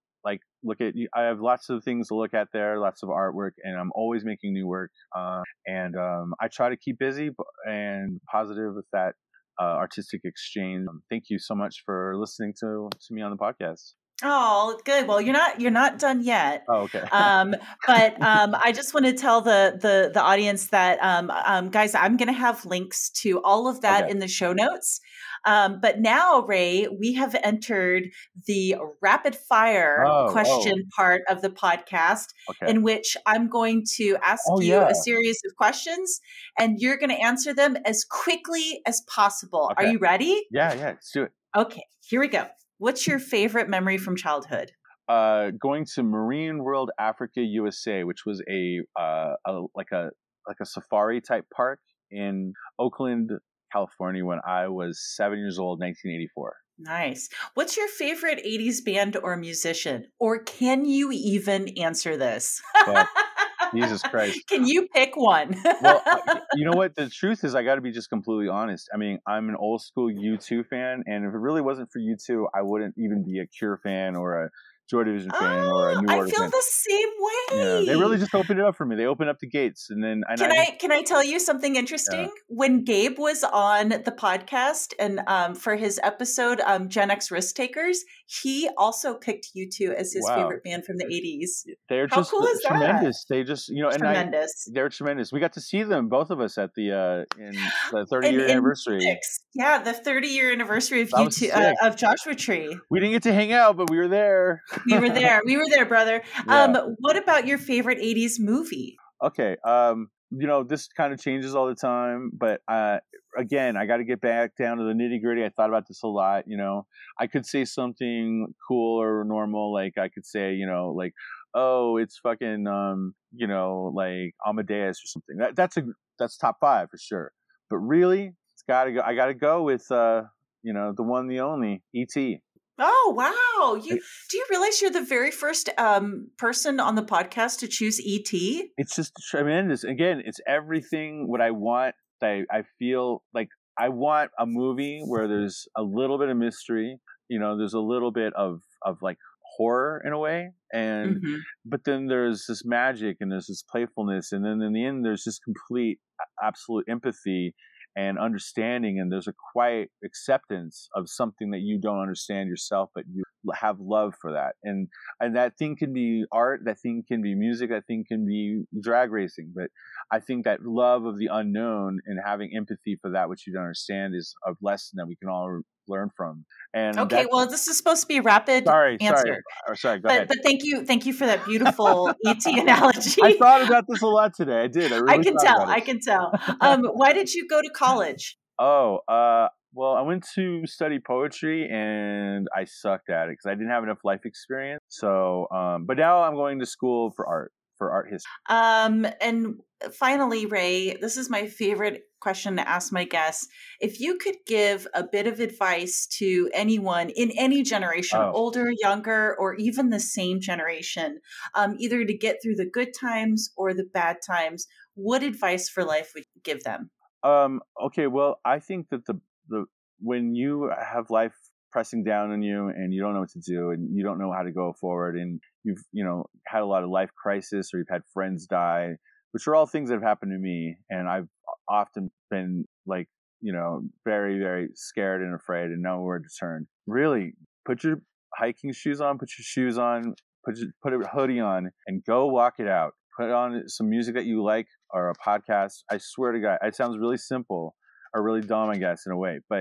look 0.63 0.81
at. 0.81 0.95
I 1.15 1.23
have 1.23 1.41
lots 1.41 1.69
of 1.71 1.85
things 1.85 2.09
to 2.09 2.15
look 2.15 2.35
at 2.35 2.49
there, 2.53 2.79
lots 2.79 3.03
of 3.03 3.09
artwork, 3.09 3.53
and 3.63 3.79
I'm 3.79 3.91
always 3.95 4.25
making 4.25 4.53
new 4.53 4.67
work. 4.67 4.91
Uh, 5.17 5.43
and 5.67 5.97
um, 5.97 6.35
I 6.41 6.49
try 6.49 6.69
to 6.69 6.77
keep 6.77 6.99
busy 6.99 7.31
and 7.67 8.21
positive 8.31 8.75
with 8.75 8.87
that 8.93 9.15
uh, 9.61 9.65
artistic 9.65 10.23
exchange. 10.25 10.87
Um, 10.89 11.03
thank 11.11 11.25
you 11.29 11.39
so 11.39 11.55
much 11.55 11.83
for 11.85 12.15
listening 12.17 12.55
to 12.61 12.89
to 12.91 13.15
me 13.15 13.23
on 13.23 13.31
the 13.31 13.37
podcast. 13.37 13.93
Oh, 14.25 14.79
good. 14.85 15.09
Well, 15.09 15.20
you're 15.20 15.33
not 15.33 15.61
you're 15.61 15.70
not 15.70 15.99
done 15.99 16.23
yet. 16.23 16.64
Oh, 16.68 16.83
okay. 16.83 17.01
um, 17.12 17.55
but 17.87 18.20
um, 18.23 18.55
I 18.62 18.73
just 18.73 18.95
want 18.95 19.07
to 19.07 19.12
tell 19.12 19.41
the 19.41 19.79
the 19.81 20.11
the 20.12 20.23
audience 20.23 20.68
that 20.68 20.99
um, 21.03 21.31
um, 21.31 21.70
guys, 21.70 21.95
I'm 21.95 22.16
going 22.16 22.29
to 22.29 22.33
have 22.33 22.64
links 22.64 23.11
to 23.23 23.41
all 23.43 23.68
of 23.68 23.81
that 23.83 24.05
Okay. 24.05 24.11
in 24.12 24.18
the 24.20 24.29
show 24.29 24.53
notes. 24.53 25.01
Um, 25.45 25.81
but 25.81 25.99
now, 25.99 26.43
Ray, 26.43 26.87
we 26.87 27.14
have 27.14 27.35
entered 27.43 28.05
the 28.47 28.77
rapid 29.01 29.35
fire 29.35 30.05
Oh, 30.07 30.27
oh. 30.29 30.31
question 30.33 30.89
part 30.97 31.23
of 31.29 31.43
the 31.43 31.51
podcast, 31.51 32.27
okay. 32.51 32.70
in 32.70 32.83
which 32.83 33.16
I'm 33.27 33.49
going 33.49 33.85
to 33.97 34.16
ask 34.25 34.45
Oh, 34.49 34.61
you 34.61 34.75
yeah. 34.75 34.89
a 34.89 34.95
series 34.95 35.41
of 35.45 35.57
questions, 35.57 36.20
and 36.59 36.79
you're 36.79 36.97
going 36.97 37.11
to 37.11 37.20
answer 37.20 37.53
them 37.53 37.77
as 37.85 38.05
quickly 38.05 38.83
as 38.87 39.01
possible. 39.12 39.73
Are 39.77 39.85
you 39.85 39.99
ready? 39.99 40.47
yeah, 40.53 40.75
yeah. 40.75 40.85
Let's 40.87 41.11
do 41.11 41.25
it. 41.25 41.33
Okay, 41.57 41.83
here 42.07 42.20
we 42.20 42.29
go. 42.29 42.47
What's 42.83 43.07
your 43.07 43.20
favorite 43.20 43.68
memory 43.68 43.97
from 43.97 44.16
childhood? 44.16 44.72
Uh, 45.09 45.53
going 45.53 45.87
to 45.95 46.03
Marine 46.03 46.64
World 46.64 46.91
Africa 46.99 47.41
USA, 47.41 48.03
which 48.03 48.26
was 48.26 48.43
a, 48.51 48.80
uh, 49.01 49.35
a 49.47 49.61
like 49.76 49.93
a 49.93 50.11
like 50.49 50.57
a 50.61 50.66
safari 50.66 51.20
type 51.20 51.45
park 51.55 51.78
in 52.11 52.55
Oakland, 52.80 53.30
California, 53.70 54.24
when 54.24 54.41
I 54.45 54.66
was 54.66 55.01
seven 55.14 55.39
years 55.39 55.61
old, 55.61 55.78
1984. 55.78 56.57
Nice. 56.80 57.28
What's 57.55 57.76
your 57.76 57.87
favorite 57.87 58.45
80s 58.45 58.85
band 58.85 59.16
or 59.16 59.37
musician? 59.37 60.07
Or 60.18 60.43
can 60.43 60.85
you 60.85 61.12
even 61.12 61.68
answer 61.78 62.16
this? 62.16 62.61
But 62.85 63.07
Jesus 63.75 64.03
Christ. 64.03 64.41
Can 64.49 64.66
you 64.66 64.89
pick 64.95 65.16
one? 65.16 65.55
well, 65.81 66.03
you 66.55 66.64
know 66.64 66.77
what? 66.77 66.95
The 66.95 67.09
truth 67.09 67.45
is, 67.45 67.55
I 67.55 67.62
got 67.62 67.77
to 67.77 67.81
be 67.81 67.93
just 67.93 68.09
completely 68.09 68.49
honest. 68.49 68.89
I 68.93 68.97
mean, 68.97 69.18
I'm 69.27 69.49
an 69.49 69.57
old 69.57 69.83
school 69.83 70.11
U2 70.11 70.66
fan, 70.66 71.03
and 71.07 71.25
if 71.25 71.35
it 71.35 71.39
really 71.39 71.61
wasn't 71.61 71.91
for 71.91 71.99
U2, 71.99 72.47
I 72.55 72.62
wouldn't 72.62 72.95
even 72.99 73.25
be 73.25 73.41
a 73.41 73.47
Cure 73.47 73.79
fan 73.83 74.16
or 74.16 74.45
a 74.45 74.51
Joy 74.91 75.05
Division 75.05 75.30
fan 75.30 75.64
or 75.64 75.91
a 75.91 75.95
Oh, 75.97 76.01
New 76.01 76.12
I 76.12 76.16
Order 76.18 76.30
feel 76.30 76.41
fan. 76.41 76.51
the 76.51 76.62
same 76.62 77.09
way. 77.18 77.85
Yeah, 77.87 77.93
they 77.95 77.99
really 78.01 78.18
just 78.18 78.35
opened 78.35 78.59
it 78.61 78.64
up 78.66 78.76
for 78.76 78.85
me. 78.85 78.97
They 78.97 79.07
opened 79.07 79.30
up 79.30 79.39
the 79.39 79.49
gates, 79.49 79.89
and 79.91 80.03
then 80.03 80.22
and 80.28 80.39
Can 80.39 80.53
I, 80.53 80.57
I 80.57 80.76
can 80.78 80.93
I 80.93 81.03
tell 81.03 81.22
you 81.24 81.39
something 81.39 81.76
interesting? 81.76 82.30
When 82.49 82.85
Gabe 82.85 83.18
was 83.18 83.43
on 83.45 83.89
the 83.91 84.14
podcast 84.16 84.93
and 84.99 85.20
um, 85.26 85.55
for 85.55 85.76
his 85.76 85.99
episode 86.03 86.61
um, 86.61 86.89
Gen 86.89 87.11
X 87.11 87.30
Risk 87.30 87.55
Takers, 87.57 88.05
he 88.26 88.68
also 88.76 89.14
picked 89.14 89.49
U2 89.57 89.95
as 89.95 90.12
his 90.12 90.24
Wow. 90.28 90.37
favorite 90.37 90.64
band 90.64 90.85
from 90.85 90.97
the 90.99 91.05
80s. 91.07 91.64
they're 91.89 92.07
how 92.11 92.16
just 92.18 92.30
cool 92.30 92.45
is 92.47 92.61
that? 92.62 92.68
tremendous. 92.68 93.24
They 93.28 93.45
just 93.45 93.68
you 93.68 93.83
know, 93.83 93.89
and 93.89 94.03
I, 94.03 94.12
Tremendous. 94.14 94.68
they're 94.72 94.89
tremendous. 94.89 95.33
We 95.33 95.41
got 95.41 95.53
to 95.55 95.61
see 95.61 95.83
them, 95.83 96.09
both 96.09 96.30
of 96.30 96.41
us, 96.41 96.59
at 96.59 96.74
the 96.74 96.93
uh 96.93 97.24
in 97.43 97.53
the 97.93 98.07
30 98.11 98.28
year 98.30 98.49
anniversary. 98.49 99.01
Six. 99.01 99.41
Yeah, 99.55 99.83
the 99.83 99.93
30 99.93 100.28
year 100.28 100.53
anniversary 100.53 101.03
of 101.03 101.11
That 101.11 101.24
was 101.24 101.39
U2 101.39 101.55
uh, 101.55 101.87
of 101.87 101.97
Joshua 101.97 102.35
Tree. 102.35 102.76
We 102.91 103.01
didn't 103.01 103.12
get 103.12 103.22
to 103.24 103.33
hang 103.33 103.53
out, 103.53 103.76
but 103.76 103.91
we 103.91 103.97
were 103.99 104.09
there. 104.09 104.62
We 104.87 104.99
were 104.99 105.11
there. 105.11 105.41
We 105.45 105.57
were 105.57 105.66
there, 105.68 105.87
brother. 105.87 106.23
Yeah. 106.47 106.64
Um, 106.64 106.97
what 106.99 107.16
about 107.16 107.47
your 107.47 107.59
favorite 107.59 107.99
80s 107.99 108.35
movie? 108.39 108.97
okay 109.23 109.57
um 109.64 110.09
you 110.31 110.47
know 110.47 110.64
this 110.64 110.89
kind 110.89 111.12
of 111.12 111.20
changes 111.20 111.55
all 111.55 111.66
the 111.66 111.75
time 111.75 112.31
but 112.35 112.61
uh 112.68 112.99
again 113.39 113.77
i 113.77 113.87
got 113.87 113.99
to 113.99 114.05
get 114.05 114.20
back 114.20 114.53
down 114.59 114.79
to 114.79 114.85
the 114.85 114.93
nitty 114.93 115.23
gritty 115.23 115.45
i 115.45 115.51
thought 115.51 115.68
about 115.68 115.87
this 115.87 116.03
a 116.03 116.09
lot 116.09 116.45
you 116.47 116.57
know 116.57 116.87
i 117.18 117.27
could 117.27 117.47
say 117.47 117.64
something 117.64 118.47
cool 118.66 119.01
or 119.01 119.25
normal 119.25 119.73
like 119.73 119.97
i 119.99 120.09
could 120.09 120.27
say 120.27 120.55
you 120.55 120.66
know 120.66 120.93
like 120.97 121.12
oh 121.55 121.97
it's 121.97 122.18
fucking 122.18 122.66
um 122.66 123.14
you 123.33 123.47
know 123.47 123.93
like 123.95 124.35
amadeus 124.47 124.99
or 124.99 125.07
something 125.07 125.37
that, 125.37 125.55
that's 125.55 125.77
a 125.77 125.83
that's 126.18 126.37
top 126.37 126.57
five 126.61 126.89
for 126.91 126.99
sure 126.99 127.33
but 127.70 127.79
really 127.79 128.33
it's 128.55 128.62
gotta 128.68 128.93
go 128.93 129.01
i 129.05 129.14
gotta 129.14 129.35
go 129.35 129.62
with 129.62 129.91
uh 129.91 130.23
you 130.62 130.73
know 130.73 130.93
the 130.97 131.03
one 131.03 131.29
the 131.29 131.41
only 131.41 131.83
et 131.95 132.39
Oh 132.85 133.14
wow! 133.16 133.74
You 133.76 134.01
do 134.30 134.37
you 134.37 134.47
realize 134.51 134.83
you're 134.83 134.91
the 134.91 135.01
very 135.05 135.30
first 135.30 135.70
um, 135.78 136.30
person 136.37 136.80
on 136.80 136.97
the 136.97 137.03
podcast 137.03 137.61
to 137.61 137.68
choose 137.68 138.01
ET? 138.05 138.33
it's 138.76 138.97
just 138.97 139.12
tremendous. 139.30 139.85
Again, 139.85 140.20
it's 140.24 140.41
everything 140.49 141.28
what 141.28 141.41
I 141.41 141.53
want. 141.53 141.95
I 142.22 142.43
I 142.51 142.62
feel 142.78 143.22
like 143.33 143.49
I 143.78 143.89
want 143.89 144.30
a 144.39 144.47
movie 144.47 145.03
where 145.07 145.28
there's 145.28 145.66
a 145.76 145.83
little 145.83 146.18
bit 146.18 146.28
of 146.28 146.37
mystery. 146.37 146.99
You 147.28 147.39
know, 147.39 147.57
there's 147.57 147.74
a 147.74 147.80
little 147.80 148.11
bit 148.11 148.33
of 148.35 148.61
of 148.85 148.99
like 149.01 149.18
horror 149.57 150.03
in 150.05 150.12
a 150.12 150.18
way, 150.18 150.51
and 150.72 151.16
Mhm. 151.22 151.39
but 151.64 151.85
then 151.85 152.07
there's 152.07 152.47
this 152.49 152.64
magic 152.64 153.18
and 153.20 153.30
there's 153.30 153.47
this 153.47 153.62
playfulness, 153.62 154.33
and 154.33 154.45
then 154.45 154.61
in 154.61 154.72
the 154.72 154.85
end 154.85 155.05
there's 155.05 155.24
just 155.24 155.41
complete, 155.45 155.99
absolute 156.43 156.87
empathy 156.89 157.55
and 157.97 158.18
understanding, 158.18 158.99
and 158.99 159.12
there's 159.12 159.28
a 159.28 159.34
quiet 159.53 159.90
acceptance 160.05 160.88
of 160.95 161.09
something 161.09 161.51
that 161.51 161.61
you 161.61 161.78
don't 161.78 162.01
understand 162.01 162.49
yourself, 162.49 162.90
but 162.95 163.05
you 163.12 163.22
have 163.55 163.76
love 163.80 164.14
for 164.20 164.32
that. 164.32 164.55
And 164.62 164.88
and 165.20 165.36
that 165.36 165.57
thing 165.59 165.76
can 165.76 165.93
be 165.93 166.24
art 166.32 166.61
that 166.64 166.78
thing 166.80 167.03
can 167.07 167.22
be 167.22 167.34
music 167.34 167.70
that 167.70 167.86
thing 167.86 168.05
can 168.07 168.26
be 168.26 168.64
drag 168.80 169.11
racing 169.11 169.53
but 169.55 169.68
i 170.11 170.20
think 170.20 170.45
that 170.45 170.61
love 170.64 171.05
of 171.05 171.18
the 171.18 171.28
unknown 171.30 172.01
and 172.07 172.18
having 172.24 172.51
empathy 172.57 172.99
for 173.01 173.11
that 173.11 173.28
which 173.28 173.47
you 173.47 173.53
don't 173.53 173.62
understand 173.62 174.14
is 174.14 174.34
a 174.47 174.53
lesson 174.61 174.97
that 174.97 175.07
we 175.07 175.16
can 175.16 175.28
all 175.28 175.62
learn 175.88 176.11
from. 176.16 176.45
And 176.74 176.99
okay 176.99 177.26
well 177.30 177.47
this 177.47 177.66
is 177.66 177.76
supposed 177.76 178.03
to 178.03 178.07
be 178.07 178.18
a 178.18 178.22
rapid 178.22 178.64
sorry 178.64 178.97
answer. 179.01 179.16
Sorry 179.16 179.38
oh, 179.68 179.74
sorry 179.74 179.99
go 179.99 180.09
but, 180.09 180.12
ahead. 180.12 180.28
but 180.28 180.38
thank 180.43 180.64
you 180.64 180.84
thank 180.84 181.07
you 181.07 181.12
for 181.12 181.26
that 181.26 181.45
beautiful 181.45 182.14
et 182.26 182.47
analogy. 182.47 183.22
I 183.22 183.36
thought 183.36 183.62
about 183.62 183.84
this 183.88 184.03
a 184.03 184.07
lot 184.07 184.34
today. 184.34 184.62
I 184.62 184.68
did. 184.68 184.93
I, 184.93 184.99
really 184.99 185.12
I 185.12 185.22
can 185.22 185.36
tell 185.36 185.61
i 185.62 185.80
can 185.80 186.01
tell. 186.01 186.32
Um, 186.61 186.84
why 186.84 187.12
did 187.12 187.32
you 187.34 187.47
go 187.49 187.61
to 187.61 187.70
college? 187.70 188.38
Oh 188.59 189.01
uh 189.09 189.49
well, 189.75 189.93
I 189.93 190.03
went 190.03 190.27
to 190.35 190.66
study 190.66 190.99
poetry 190.99 191.68
and 191.70 192.49
I 192.55 192.64
sucked 192.64 193.11
at 193.11 193.29
it 193.29 193.33
because 193.33 193.47
I 193.47 193.55
didn't 193.55 193.70
have 193.70 193.83
enough 193.83 194.01
life 194.05 194.25
experience. 194.25 194.81
So, 194.89 195.49
um, 195.51 195.87
but 195.87 195.97
now 195.97 196.23
I'm 196.23 196.35
going 196.35 196.59
to 196.61 196.66
school 196.66 197.11
for 197.11 197.27
art, 197.27 197.53
for 197.79 197.91
art 197.91 198.09
history. 198.11 198.31
Um, 198.49 199.07
and 199.20 199.61
finally, 199.93 200.47
Ray, 200.47 200.97
this 200.97 201.16
is 201.16 201.31
my 201.31 201.47
favorite 201.47 202.03
question 202.20 202.57
to 202.57 202.68
ask 202.68 202.93
my 202.93 203.05
guests. 203.05 203.49
If 203.81 203.99
you 203.99 204.18
could 204.18 204.37
give 204.47 204.87
a 204.95 205.05
bit 205.05 205.27
of 205.27 205.41
advice 205.41 206.07
to 206.18 206.51
anyone 206.53 207.09
in 207.09 207.33
any 207.37 207.62
generation, 207.62 208.20
oh. 208.20 208.31
older, 208.33 208.70
younger, 208.81 209.35
or 209.39 209.55
even 209.57 209.89
the 209.89 210.01
same 210.01 210.41
generation, 210.41 211.18
um, 211.55 211.77
either 211.79 212.05
to 212.05 212.16
get 212.16 212.37
through 212.43 212.57
the 212.57 212.70
good 212.70 212.93
times 212.99 213.51
or 213.57 213.75
the 213.75 213.85
bad 213.93 214.18
times, 214.25 214.66
what 214.95 215.23
advice 215.23 215.68
for 215.68 215.83
life 215.83 216.12
would 216.14 216.25
you 216.35 216.43
give 216.45 216.62
them? 216.62 216.91
Um, 217.25 217.61
okay, 217.81 218.07
well, 218.07 218.41
I 218.45 218.59
think 218.59 218.89
that 218.91 219.07
the 219.07 219.20
the 219.49 219.64
when 220.01 220.34
you 220.34 220.70
have 220.80 221.11
life 221.11 221.34
pressing 221.70 222.05
down 222.05 222.32
on 222.32 222.43
you 222.43 222.68
and 222.68 222.93
you 222.93 223.01
don't 223.01 223.14
know 223.14 223.20
what 223.20 223.30
to 223.30 223.40
do 223.40 223.70
and 223.70 223.97
you 223.97 224.03
don't 224.03 224.18
know 224.18 224.32
how 224.32 224.43
to 224.43 224.53
go 224.53 224.74
forward 224.78 225.16
and 225.16 225.40
you've 225.64 225.82
you 225.93 226.05
know 226.05 226.26
had 226.47 226.62
a 226.62 226.66
lot 226.66 226.82
of 226.82 226.90
life 226.90 227.11
crisis 227.14 227.70
or 227.72 227.78
you've 227.78 227.86
had 227.90 228.03
friends 228.12 228.47
die 228.47 228.90
which 229.30 229.47
are 229.47 229.55
all 229.55 229.64
things 229.64 229.88
that 229.88 229.95
have 229.95 230.03
happened 230.03 230.32
to 230.32 230.38
me 230.38 230.76
and 230.90 231.09
i've 231.09 231.28
often 231.68 232.11
been 232.30 232.64
like 232.86 233.09
you 233.40 233.53
know 233.53 233.82
very 234.05 234.38
very 234.38 234.68
scared 234.74 235.20
and 235.20 235.34
afraid 235.34 235.66
and 235.66 235.82
nowhere 235.82 236.18
to 236.18 236.28
turn. 236.40 236.66
Really 236.86 237.34
put 237.66 237.84
your 237.84 237.97
hiking 238.34 238.72
shoes 238.72 239.01
on 239.01 239.18
put 239.18 239.30
your 239.38 239.45
shoes 239.45 239.76
on 239.76 240.14
put 240.45 240.57
your, 240.57 240.68
put 240.82 240.95
a 240.95 241.07
hoodie 241.09 241.40
on 241.40 241.70
and 241.86 242.03
go 242.05 242.26
walk 242.26 242.55
it 242.59 242.68
out. 242.68 242.93
Put 243.18 243.30
on 243.30 243.68
some 243.68 243.90
music 243.90 244.14
that 244.14 244.24
you 244.24 244.43
like 244.43 244.68
or 244.90 245.11
a 245.11 245.14
podcast. 245.14 245.82
I 245.90 245.99
swear 245.99 246.32
to 246.32 246.40
god 246.40 246.59
it 246.62 246.74
sounds 246.74 246.97
really 246.99 247.18
simple 247.18 247.74
are 248.15 248.23
really 248.23 248.41
dumb, 248.41 248.71
I 248.71 248.77
guess, 248.77 249.07
in 249.07 249.13
a 249.13 249.17
way. 249.17 249.41
But 249.49 249.61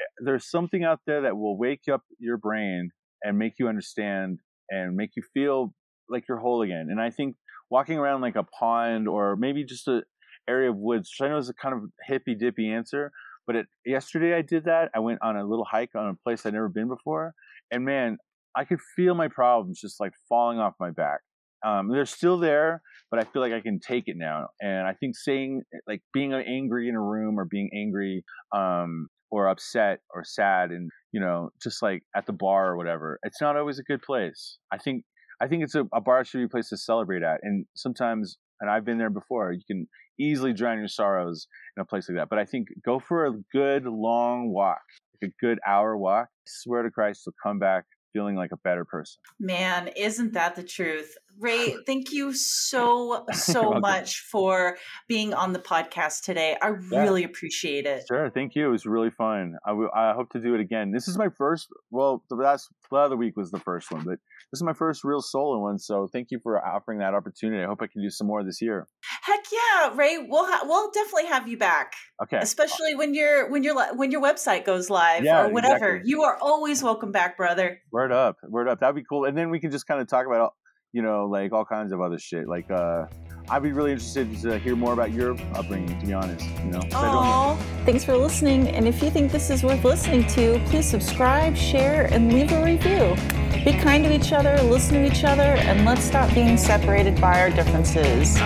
eh, 0.00 0.04
there's 0.24 0.50
something 0.50 0.84
out 0.84 1.00
there 1.06 1.22
that 1.22 1.36
will 1.36 1.58
wake 1.58 1.88
up 1.92 2.02
your 2.18 2.36
brain 2.36 2.90
and 3.22 3.38
make 3.38 3.54
you 3.58 3.68
understand 3.68 4.38
and 4.70 4.96
make 4.96 5.10
you 5.16 5.22
feel 5.34 5.74
like 6.08 6.24
you're 6.28 6.38
whole 6.38 6.62
again. 6.62 6.88
And 6.90 7.00
I 7.00 7.10
think 7.10 7.36
walking 7.70 7.98
around 7.98 8.20
like 8.20 8.36
a 8.36 8.42
pond 8.42 9.08
or 9.08 9.36
maybe 9.36 9.64
just 9.64 9.88
a 9.88 10.02
area 10.48 10.70
of 10.70 10.76
woods, 10.76 11.10
which 11.10 11.24
I 11.24 11.30
know 11.30 11.38
is 11.38 11.48
a 11.48 11.54
kind 11.54 11.74
of 11.74 11.82
hippy 12.06 12.34
dippy 12.34 12.70
answer, 12.70 13.12
but 13.46 13.56
it, 13.56 13.66
yesterday 13.86 14.34
I 14.34 14.42
did 14.42 14.64
that. 14.64 14.90
I 14.94 15.00
went 15.00 15.20
on 15.22 15.36
a 15.36 15.44
little 15.44 15.64
hike 15.64 15.94
on 15.94 16.08
a 16.08 16.14
place 16.14 16.44
I'd 16.44 16.54
never 16.54 16.68
been 16.68 16.88
before, 16.88 17.34
and 17.70 17.84
man, 17.84 18.18
I 18.56 18.64
could 18.64 18.80
feel 18.96 19.14
my 19.14 19.28
problems 19.28 19.80
just 19.80 20.00
like 20.00 20.12
falling 20.28 20.58
off 20.58 20.74
my 20.78 20.90
back. 20.90 21.20
Um, 21.64 21.88
they're 21.88 22.06
still 22.06 22.38
there, 22.38 22.82
but 23.10 23.20
I 23.20 23.24
feel 23.24 23.42
like 23.42 23.52
I 23.52 23.60
can 23.60 23.78
take 23.78 24.04
it 24.06 24.16
now. 24.16 24.48
And 24.60 24.86
I 24.86 24.94
think 24.94 25.16
saying 25.16 25.62
like 25.86 26.02
being 26.12 26.32
angry 26.32 26.88
in 26.88 26.94
a 26.94 27.00
room 27.00 27.38
or 27.38 27.44
being 27.44 27.70
angry 27.74 28.24
um, 28.54 29.08
or 29.30 29.48
upset 29.48 30.00
or 30.14 30.24
sad 30.24 30.70
and 30.70 30.90
you 31.12 31.20
know 31.20 31.50
just 31.62 31.82
like 31.82 32.02
at 32.16 32.26
the 32.26 32.32
bar 32.32 32.70
or 32.70 32.76
whatever, 32.76 33.18
it's 33.22 33.40
not 33.40 33.56
always 33.56 33.78
a 33.78 33.84
good 33.84 34.02
place. 34.02 34.58
I 34.72 34.78
think 34.78 35.04
I 35.42 35.48
think 35.48 35.64
it's 35.64 35.74
a, 35.74 35.84
a 35.92 36.00
bar 36.00 36.24
should 36.24 36.38
be 36.38 36.44
a 36.44 36.48
place 36.48 36.68
to 36.68 36.76
celebrate 36.76 37.24
at. 37.24 37.40
And 37.42 37.66
sometimes, 37.74 38.36
and 38.60 38.70
I've 38.70 38.84
been 38.84 38.98
there 38.98 39.10
before, 39.10 39.52
you 39.52 39.62
can 39.66 39.88
easily 40.20 40.52
drown 40.52 40.78
your 40.78 40.86
sorrows 40.86 41.48
in 41.76 41.82
a 41.82 41.84
place 41.84 42.08
like 42.08 42.16
that. 42.16 42.28
But 42.28 42.38
I 42.38 42.44
think 42.44 42.68
go 42.84 43.00
for 43.00 43.26
a 43.26 43.32
good 43.52 43.84
long 43.84 44.52
walk, 44.52 44.82
like 45.20 45.30
a 45.30 45.44
good 45.44 45.58
hour 45.66 45.96
walk. 45.96 46.28
I 46.30 46.46
swear 46.46 46.82
to 46.84 46.90
Christ, 46.90 47.22
you'll 47.26 47.34
come 47.42 47.58
back 47.58 47.84
feeling 48.12 48.36
like 48.36 48.52
a 48.52 48.56
better 48.56 48.84
person. 48.84 49.20
Man, 49.40 49.88
isn't 49.96 50.32
that 50.34 50.56
the 50.56 50.62
truth? 50.62 51.16
Ray, 51.38 51.76
thank 51.86 52.12
you 52.12 52.32
so, 52.32 53.24
so 53.32 53.72
much 53.72 54.20
for 54.20 54.76
being 55.08 55.34
on 55.34 55.52
the 55.52 55.58
podcast 55.58 56.22
today. 56.22 56.56
I 56.60 56.68
yeah. 56.68 57.02
really 57.02 57.24
appreciate 57.24 57.86
it. 57.86 58.04
Sure. 58.08 58.30
Thank 58.30 58.54
you. 58.54 58.66
It 58.68 58.70
was 58.70 58.86
really 58.86 59.10
fun. 59.10 59.56
I, 59.64 59.70
w- 59.70 59.90
I 59.94 60.12
hope 60.12 60.30
to 60.30 60.40
do 60.40 60.54
it 60.54 60.60
again. 60.60 60.92
This 60.92 61.08
is 61.08 61.16
my 61.16 61.28
first, 61.28 61.68
well, 61.90 62.22
the 62.28 62.36
last, 62.36 62.68
the 62.90 62.96
other 62.96 63.16
week 63.16 63.36
was 63.36 63.50
the 63.50 63.60
first 63.60 63.90
one, 63.90 64.04
but 64.04 64.18
this 64.52 64.58
is 64.58 64.64
my 64.64 64.74
first 64.74 65.02
real 65.02 65.22
solo 65.22 65.60
one. 65.60 65.78
So 65.78 66.08
thank 66.12 66.28
you 66.30 66.38
for 66.38 66.62
offering 66.62 66.98
that 66.98 67.14
opportunity. 67.14 67.62
I 67.62 67.66
hope 67.66 67.80
I 67.80 67.86
can 67.86 68.02
do 68.02 68.10
some 68.10 68.26
more 68.26 68.44
this 68.44 68.60
year. 68.60 68.86
Heck 69.22 69.40
yeah, 69.50 69.94
Ray. 69.96 70.18
We'll 70.18 70.44
ha- 70.44 70.60
we'll 70.64 70.90
definitely 70.90 71.26
have 71.26 71.48
you 71.48 71.56
back. 71.56 71.94
Okay. 72.22 72.36
Especially 72.36 72.94
when 72.94 73.14
your 73.14 73.50
when 73.50 73.62
your 73.62 73.96
when 73.96 74.10
your 74.10 74.20
website 74.20 74.66
goes 74.66 74.90
live 74.90 75.24
yeah, 75.24 75.44
or 75.44 75.48
whatever. 75.48 75.96
Exactly. 75.96 76.10
You 76.10 76.22
are 76.24 76.36
always 76.36 76.82
welcome 76.82 77.12
back, 77.12 77.38
brother. 77.38 77.80
Word 77.90 78.12
up, 78.12 78.36
word 78.46 78.68
up. 78.68 78.80
That'd 78.80 78.94
be 78.94 79.04
cool. 79.08 79.24
And 79.24 79.36
then 79.36 79.48
we 79.48 79.58
can 79.58 79.70
just 79.70 79.86
kind 79.86 80.02
of 80.02 80.06
talk 80.06 80.26
about 80.26 80.52
you 80.92 81.00
know 81.00 81.28
like 81.32 81.52
all 81.52 81.64
kinds 81.64 81.90
of 81.92 82.02
other 82.02 82.18
shit. 82.18 82.46
Like 82.46 82.70
uh, 82.70 83.06
I'd 83.52 83.62
be 83.62 83.72
really 83.72 83.92
interested 83.92 84.34
to 84.40 84.58
hear 84.58 84.74
more 84.74 84.94
about 84.94 85.12
your 85.12 85.32
upbringing. 85.54 86.00
To 86.00 86.06
be 86.06 86.14
honest, 86.14 86.48
you 86.64 86.70
know. 86.70 86.80
Oh, 86.94 87.62
thanks 87.84 88.02
for 88.02 88.16
listening. 88.16 88.68
And 88.68 88.88
if 88.88 89.02
you 89.02 89.10
think 89.10 89.30
this 89.30 89.50
is 89.50 89.62
worth 89.62 89.84
listening 89.84 90.26
to, 90.28 90.58
please 90.68 90.88
subscribe, 90.88 91.54
share, 91.54 92.06
and 92.06 92.32
leave 92.32 92.50
a 92.50 92.64
review. 92.64 93.14
Be 93.62 93.74
kind 93.74 94.04
to 94.04 94.14
each 94.14 94.32
other, 94.32 94.56
listen 94.62 94.94
to 94.94 95.04
each 95.04 95.24
other, 95.24 95.42
and 95.42 95.84
let's 95.84 96.02
stop 96.02 96.32
being 96.32 96.56
separated 96.56 97.20
by 97.20 97.42
our 97.42 97.50
differences. 97.50 98.38